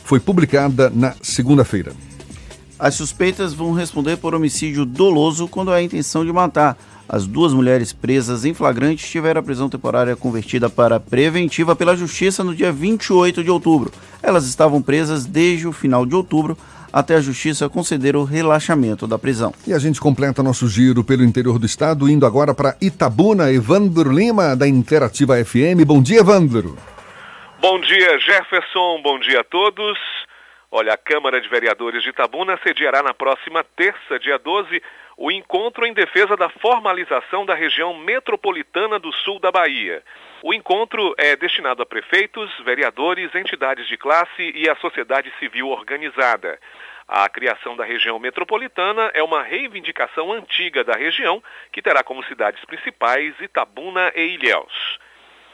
foi 0.04 0.20
publicada 0.20 0.90
na 0.90 1.14
segunda-feira. 1.22 1.92
As 2.78 2.96
suspeitas 2.96 3.54
vão 3.54 3.72
responder 3.72 4.16
por 4.16 4.34
homicídio 4.34 4.84
doloso 4.84 5.46
quando 5.46 5.70
há 5.70 5.80
intenção 5.80 6.24
de 6.24 6.32
matar. 6.32 6.76
As 7.12 7.26
duas 7.26 7.52
mulheres 7.52 7.92
presas 7.92 8.46
em 8.46 8.54
flagrante 8.54 9.04
tiveram 9.04 9.38
a 9.38 9.42
prisão 9.42 9.68
temporária 9.68 10.16
convertida 10.16 10.70
para 10.70 10.98
preventiva 10.98 11.76
pela 11.76 11.94
Justiça 11.94 12.42
no 12.42 12.54
dia 12.54 12.72
28 12.72 13.44
de 13.44 13.50
outubro. 13.50 13.92
Elas 14.22 14.46
estavam 14.46 14.80
presas 14.80 15.26
desde 15.26 15.68
o 15.68 15.72
final 15.72 16.06
de 16.06 16.14
outubro 16.14 16.56
até 16.90 17.16
a 17.16 17.20
Justiça 17.20 17.68
conceder 17.68 18.16
o 18.16 18.24
relaxamento 18.24 19.06
da 19.06 19.18
prisão. 19.18 19.52
E 19.66 19.74
a 19.74 19.78
gente 19.78 20.00
completa 20.00 20.42
nosso 20.42 20.66
giro 20.66 21.04
pelo 21.04 21.22
interior 21.22 21.58
do 21.58 21.66
estado, 21.66 22.08
indo 22.08 22.24
agora 22.24 22.54
para 22.54 22.78
Itabuna. 22.80 23.52
Evandro 23.52 24.10
Lima, 24.10 24.56
da 24.56 24.66
Interativa 24.66 25.34
FM. 25.44 25.84
Bom 25.86 26.02
dia, 26.02 26.20
Evandro. 26.20 26.78
Bom 27.60 27.78
dia, 27.80 28.18
Jefferson. 28.20 29.02
Bom 29.02 29.18
dia 29.18 29.40
a 29.40 29.44
todos. 29.44 29.98
Olha, 30.70 30.94
a 30.94 30.96
Câmara 30.96 31.42
de 31.42 31.48
Vereadores 31.50 32.02
de 32.02 32.08
Itabuna 32.08 32.58
sediará 32.62 33.02
na 33.02 33.12
próxima 33.12 33.62
terça, 33.76 34.18
dia 34.18 34.38
12, 34.38 34.80
o 35.24 35.30
encontro 35.30 35.86
em 35.86 35.92
defesa 35.92 36.36
da 36.36 36.48
formalização 36.48 37.46
da 37.46 37.54
região 37.54 37.96
metropolitana 37.96 38.98
do 38.98 39.12
sul 39.12 39.38
da 39.38 39.52
Bahia. 39.52 40.02
O 40.42 40.52
encontro 40.52 41.14
é 41.16 41.36
destinado 41.36 41.80
a 41.80 41.86
prefeitos, 41.86 42.50
vereadores, 42.64 43.32
entidades 43.32 43.86
de 43.86 43.96
classe 43.96 44.52
e 44.52 44.68
a 44.68 44.74
sociedade 44.74 45.32
civil 45.38 45.68
organizada. 45.68 46.58
A 47.06 47.28
criação 47.28 47.76
da 47.76 47.84
região 47.84 48.18
metropolitana 48.18 49.12
é 49.14 49.22
uma 49.22 49.44
reivindicação 49.44 50.32
antiga 50.32 50.82
da 50.82 50.94
região, 50.94 51.40
que 51.70 51.80
terá 51.80 52.02
como 52.02 52.24
cidades 52.24 52.64
principais 52.64 53.32
Itabuna 53.40 54.10
e 54.16 54.34
Ilhéus. 54.34 54.98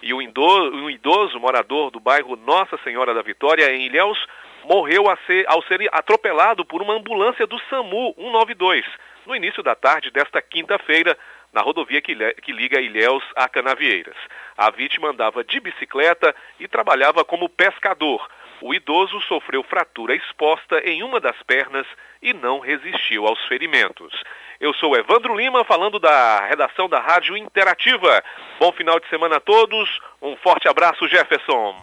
E 0.01 0.15
o 0.15 0.23
idoso, 0.23 0.77
um 0.78 0.89
idoso 0.89 1.39
morador 1.39 1.90
do 1.90 2.01
bairro 2.01 2.36
Nossa 2.36 2.78
Senhora 2.78 3.12
da 3.12 3.20
Vitória, 3.20 3.70
em 3.70 3.85
Ilhéus, 3.85 4.19
morreu 4.65 5.05
ser, 5.27 5.45
ao 5.47 5.62
ser 5.65 5.86
atropelado 5.93 6.65
por 6.65 6.81
uma 6.81 6.95
ambulância 6.95 7.47
do 7.47 7.59
SAMU 7.69 8.15
192 8.16 8.86
no 9.29 9.37
início 9.37 9.63
da 9.63 9.75
tarde 9.75 10.11
desta 10.11 10.41
quinta-feira 10.41 11.17
na 11.53 11.61
rodovia 11.61 12.01
que, 12.01 12.15
que 12.43 12.51
liga 12.51 12.81
Ilhéus 12.81 13.23
a 13.37 13.47
Canavieiras. 13.49 14.17
A 14.57 14.71
vítima 14.71 15.11
andava 15.11 15.45
de 15.45 15.61
bicicleta 15.61 16.35
e 16.59 16.67
trabalhava 16.67 17.25
como 17.25 17.49
pescador. 17.49 18.27
O 18.61 18.75
idoso 18.75 19.21
sofreu 19.21 19.63
fratura 19.63 20.17
exposta 20.17 20.81
em 20.81 21.03
uma 21.03 21.21
das 21.21 21.41
pernas 21.45 21.87
e 22.21 22.33
não 22.33 22.59
resistiu 22.59 23.27
aos 23.27 23.41
ferimentos. 23.47 24.13
Eu 24.59 24.75
sou 24.75 24.97
Evandro 24.97 25.37
Lima, 25.37 25.65
falando 25.65 26.01
da 26.01 26.47
redação 26.47 26.89
da 26.89 26.99
Rádio 26.99 27.37
Interativa. 27.37 28.25
Bom 28.59 28.73
final 28.73 28.99
de 28.99 29.09
semana 29.09 29.37
a 29.37 29.41
todos. 29.41 30.01
Um 30.21 30.37
forte 30.37 30.67
abraço, 30.69 31.07
Jefferson. 31.07 31.77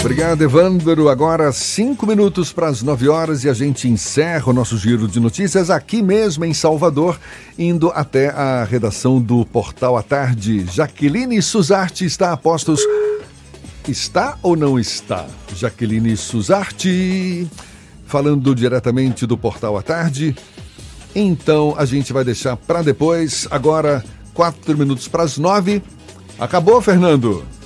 Obrigado, 0.00 0.42
Evandro. 0.42 1.08
Agora 1.08 1.50
cinco 1.50 2.06
minutos 2.06 2.52
para 2.52 2.68
as 2.68 2.82
nove 2.82 3.08
horas 3.08 3.42
e 3.42 3.48
a 3.48 3.52
gente 3.52 3.88
encerra 3.88 4.48
o 4.48 4.52
nosso 4.52 4.78
giro 4.78 5.08
de 5.08 5.18
notícias 5.18 5.70
aqui 5.70 6.00
mesmo 6.00 6.44
em 6.44 6.54
Salvador, 6.54 7.18
indo 7.58 7.90
até 7.92 8.28
a 8.28 8.62
redação 8.62 9.20
do 9.20 9.44
Portal 9.44 9.96
à 9.96 10.02
Tarde. 10.02 10.64
Jaqueline 10.70 11.42
Suzarte 11.42 12.04
está 12.04 12.32
a 12.32 12.36
postos. 12.36 12.80
Está 13.88 14.38
ou 14.40 14.54
não 14.54 14.78
está? 14.78 15.26
Jaqueline 15.56 16.16
Suzarte, 16.16 17.48
falando 18.06 18.54
diretamente 18.54 19.26
do 19.26 19.36
Portal 19.36 19.76
à 19.76 19.82
Tarde. 19.82 20.36
Então 21.14 21.74
a 21.76 21.84
gente 21.84 22.12
vai 22.12 22.22
deixar 22.24 22.56
para 22.56 22.82
depois. 22.82 23.48
Agora, 23.50 24.04
quatro 24.32 24.78
minutos 24.78 25.08
para 25.08 25.24
as 25.24 25.38
nove. 25.38 25.82
Acabou, 26.38 26.80
Fernando? 26.80 27.57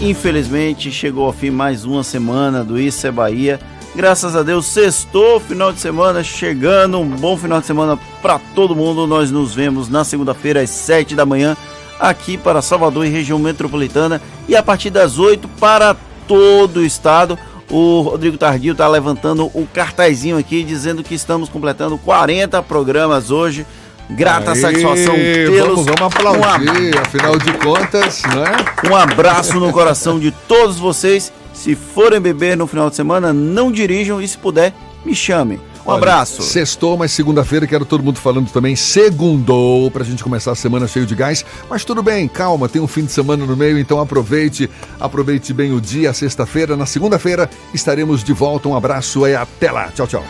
Infelizmente, 0.00 0.90
chegou 0.90 1.26
ao 1.26 1.32
fim 1.32 1.50
mais 1.50 1.84
uma 1.84 2.02
semana 2.02 2.64
do 2.64 2.80
Isso 2.80 3.06
é 3.06 3.10
Bahia. 3.10 3.60
Graças 3.94 4.34
a 4.34 4.42
Deus, 4.42 4.64
sextou, 4.64 5.38
final 5.38 5.72
de 5.72 5.78
semana 5.78 6.24
chegando. 6.24 6.98
Um 6.98 7.10
bom 7.10 7.36
final 7.36 7.60
de 7.60 7.66
semana 7.66 7.98
para 8.22 8.38
todo 8.54 8.74
mundo. 8.74 9.06
Nós 9.06 9.30
nos 9.30 9.54
vemos 9.54 9.90
na 9.90 10.02
segunda-feira 10.02 10.62
às 10.62 10.70
sete 10.70 11.14
da 11.14 11.26
manhã 11.26 11.54
aqui 11.98 12.38
para 12.38 12.62
Salvador 12.62 13.04
e 13.04 13.10
região 13.10 13.38
metropolitana 13.38 14.22
e 14.48 14.56
a 14.56 14.62
partir 14.62 14.88
das 14.88 15.18
8 15.18 15.46
para 15.46 15.94
todo 16.26 16.78
o 16.78 16.84
estado. 16.84 17.38
O 17.70 18.00
Rodrigo 18.00 18.38
Tardio 18.38 18.72
está 18.72 18.88
levantando 18.88 19.44
o 19.52 19.68
cartazinho 19.70 20.38
aqui 20.38 20.64
dizendo 20.64 21.04
que 21.04 21.14
estamos 21.14 21.50
completando 21.50 21.98
40 21.98 22.62
programas 22.62 23.30
hoje. 23.30 23.66
Grata 24.10 24.52
Aê, 24.52 24.60
satisfação 24.60 25.14
tê-los. 25.14 25.86
Vamos, 25.86 25.86
vamos 25.86 26.02
aplaudir, 26.02 26.96
um 26.96 27.00
afinal 27.00 27.38
de 27.38 27.52
contas, 27.54 28.22
né? 28.24 28.90
Um 28.90 28.96
abraço 28.96 29.58
no 29.60 29.72
coração 29.72 30.18
de 30.18 30.30
todos 30.30 30.78
vocês. 30.78 31.32
Se 31.52 31.74
forem 31.74 32.20
beber 32.20 32.56
no 32.56 32.66
final 32.66 32.88
de 32.88 32.96
semana, 32.96 33.32
não 33.32 33.70
dirijam 33.70 34.20
e 34.20 34.26
se 34.26 34.38
puder, 34.38 34.72
me 35.04 35.14
chamem. 35.14 35.60
Um 35.86 35.90
Olha, 35.90 35.98
abraço. 35.98 36.42
Sextou, 36.42 36.96
mas 36.96 37.12
segunda-feira 37.12 37.66
quero 37.66 37.84
todo 37.84 38.02
mundo 38.02 38.18
falando 38.18 38.50
também. 38.50 38.76
Segundou, 38.76 39.90
pra 39.90 40.04
gente 40.04 40.22
começar 40.22 40.52
a 40.52 40.54
semana 40.54 40.86
cheio 40.86 41.06
de 41.06 41.14
gás. 41.14 41.44
Mas 41.68 41.84
tudo 41.84 42.02
bem, 42.02 42.28
calma, 42.28 42.68
tem 42.68 42.80
um 42.80 42.86
fim 42.86 43.04
de 43.04 43.12
semana 43.12 43.46
no 43.46 43.56
meio, 43.56 43.78
então 43.78 44.00
aproveite, 44.00 44.68
aproveite 44.98 45.52
bem 45.52 45.72
o 45.72 45.80
dia, 45.80 46.12
sexta-feira. 46.12 46.76
Na 46.76 46.86
segunda-feira 46.86 47.48
estaremos 47.72 48.22
de 48.22 48.32
volta. 48.32 48.68
Um 48.68 48.76
abraço 48.76 49.26
e 49.26 49.34
até 49.34 49.70
lá. 49.70 49.88
Tchau, 49.88 50.06
tchau. 50.06 50.24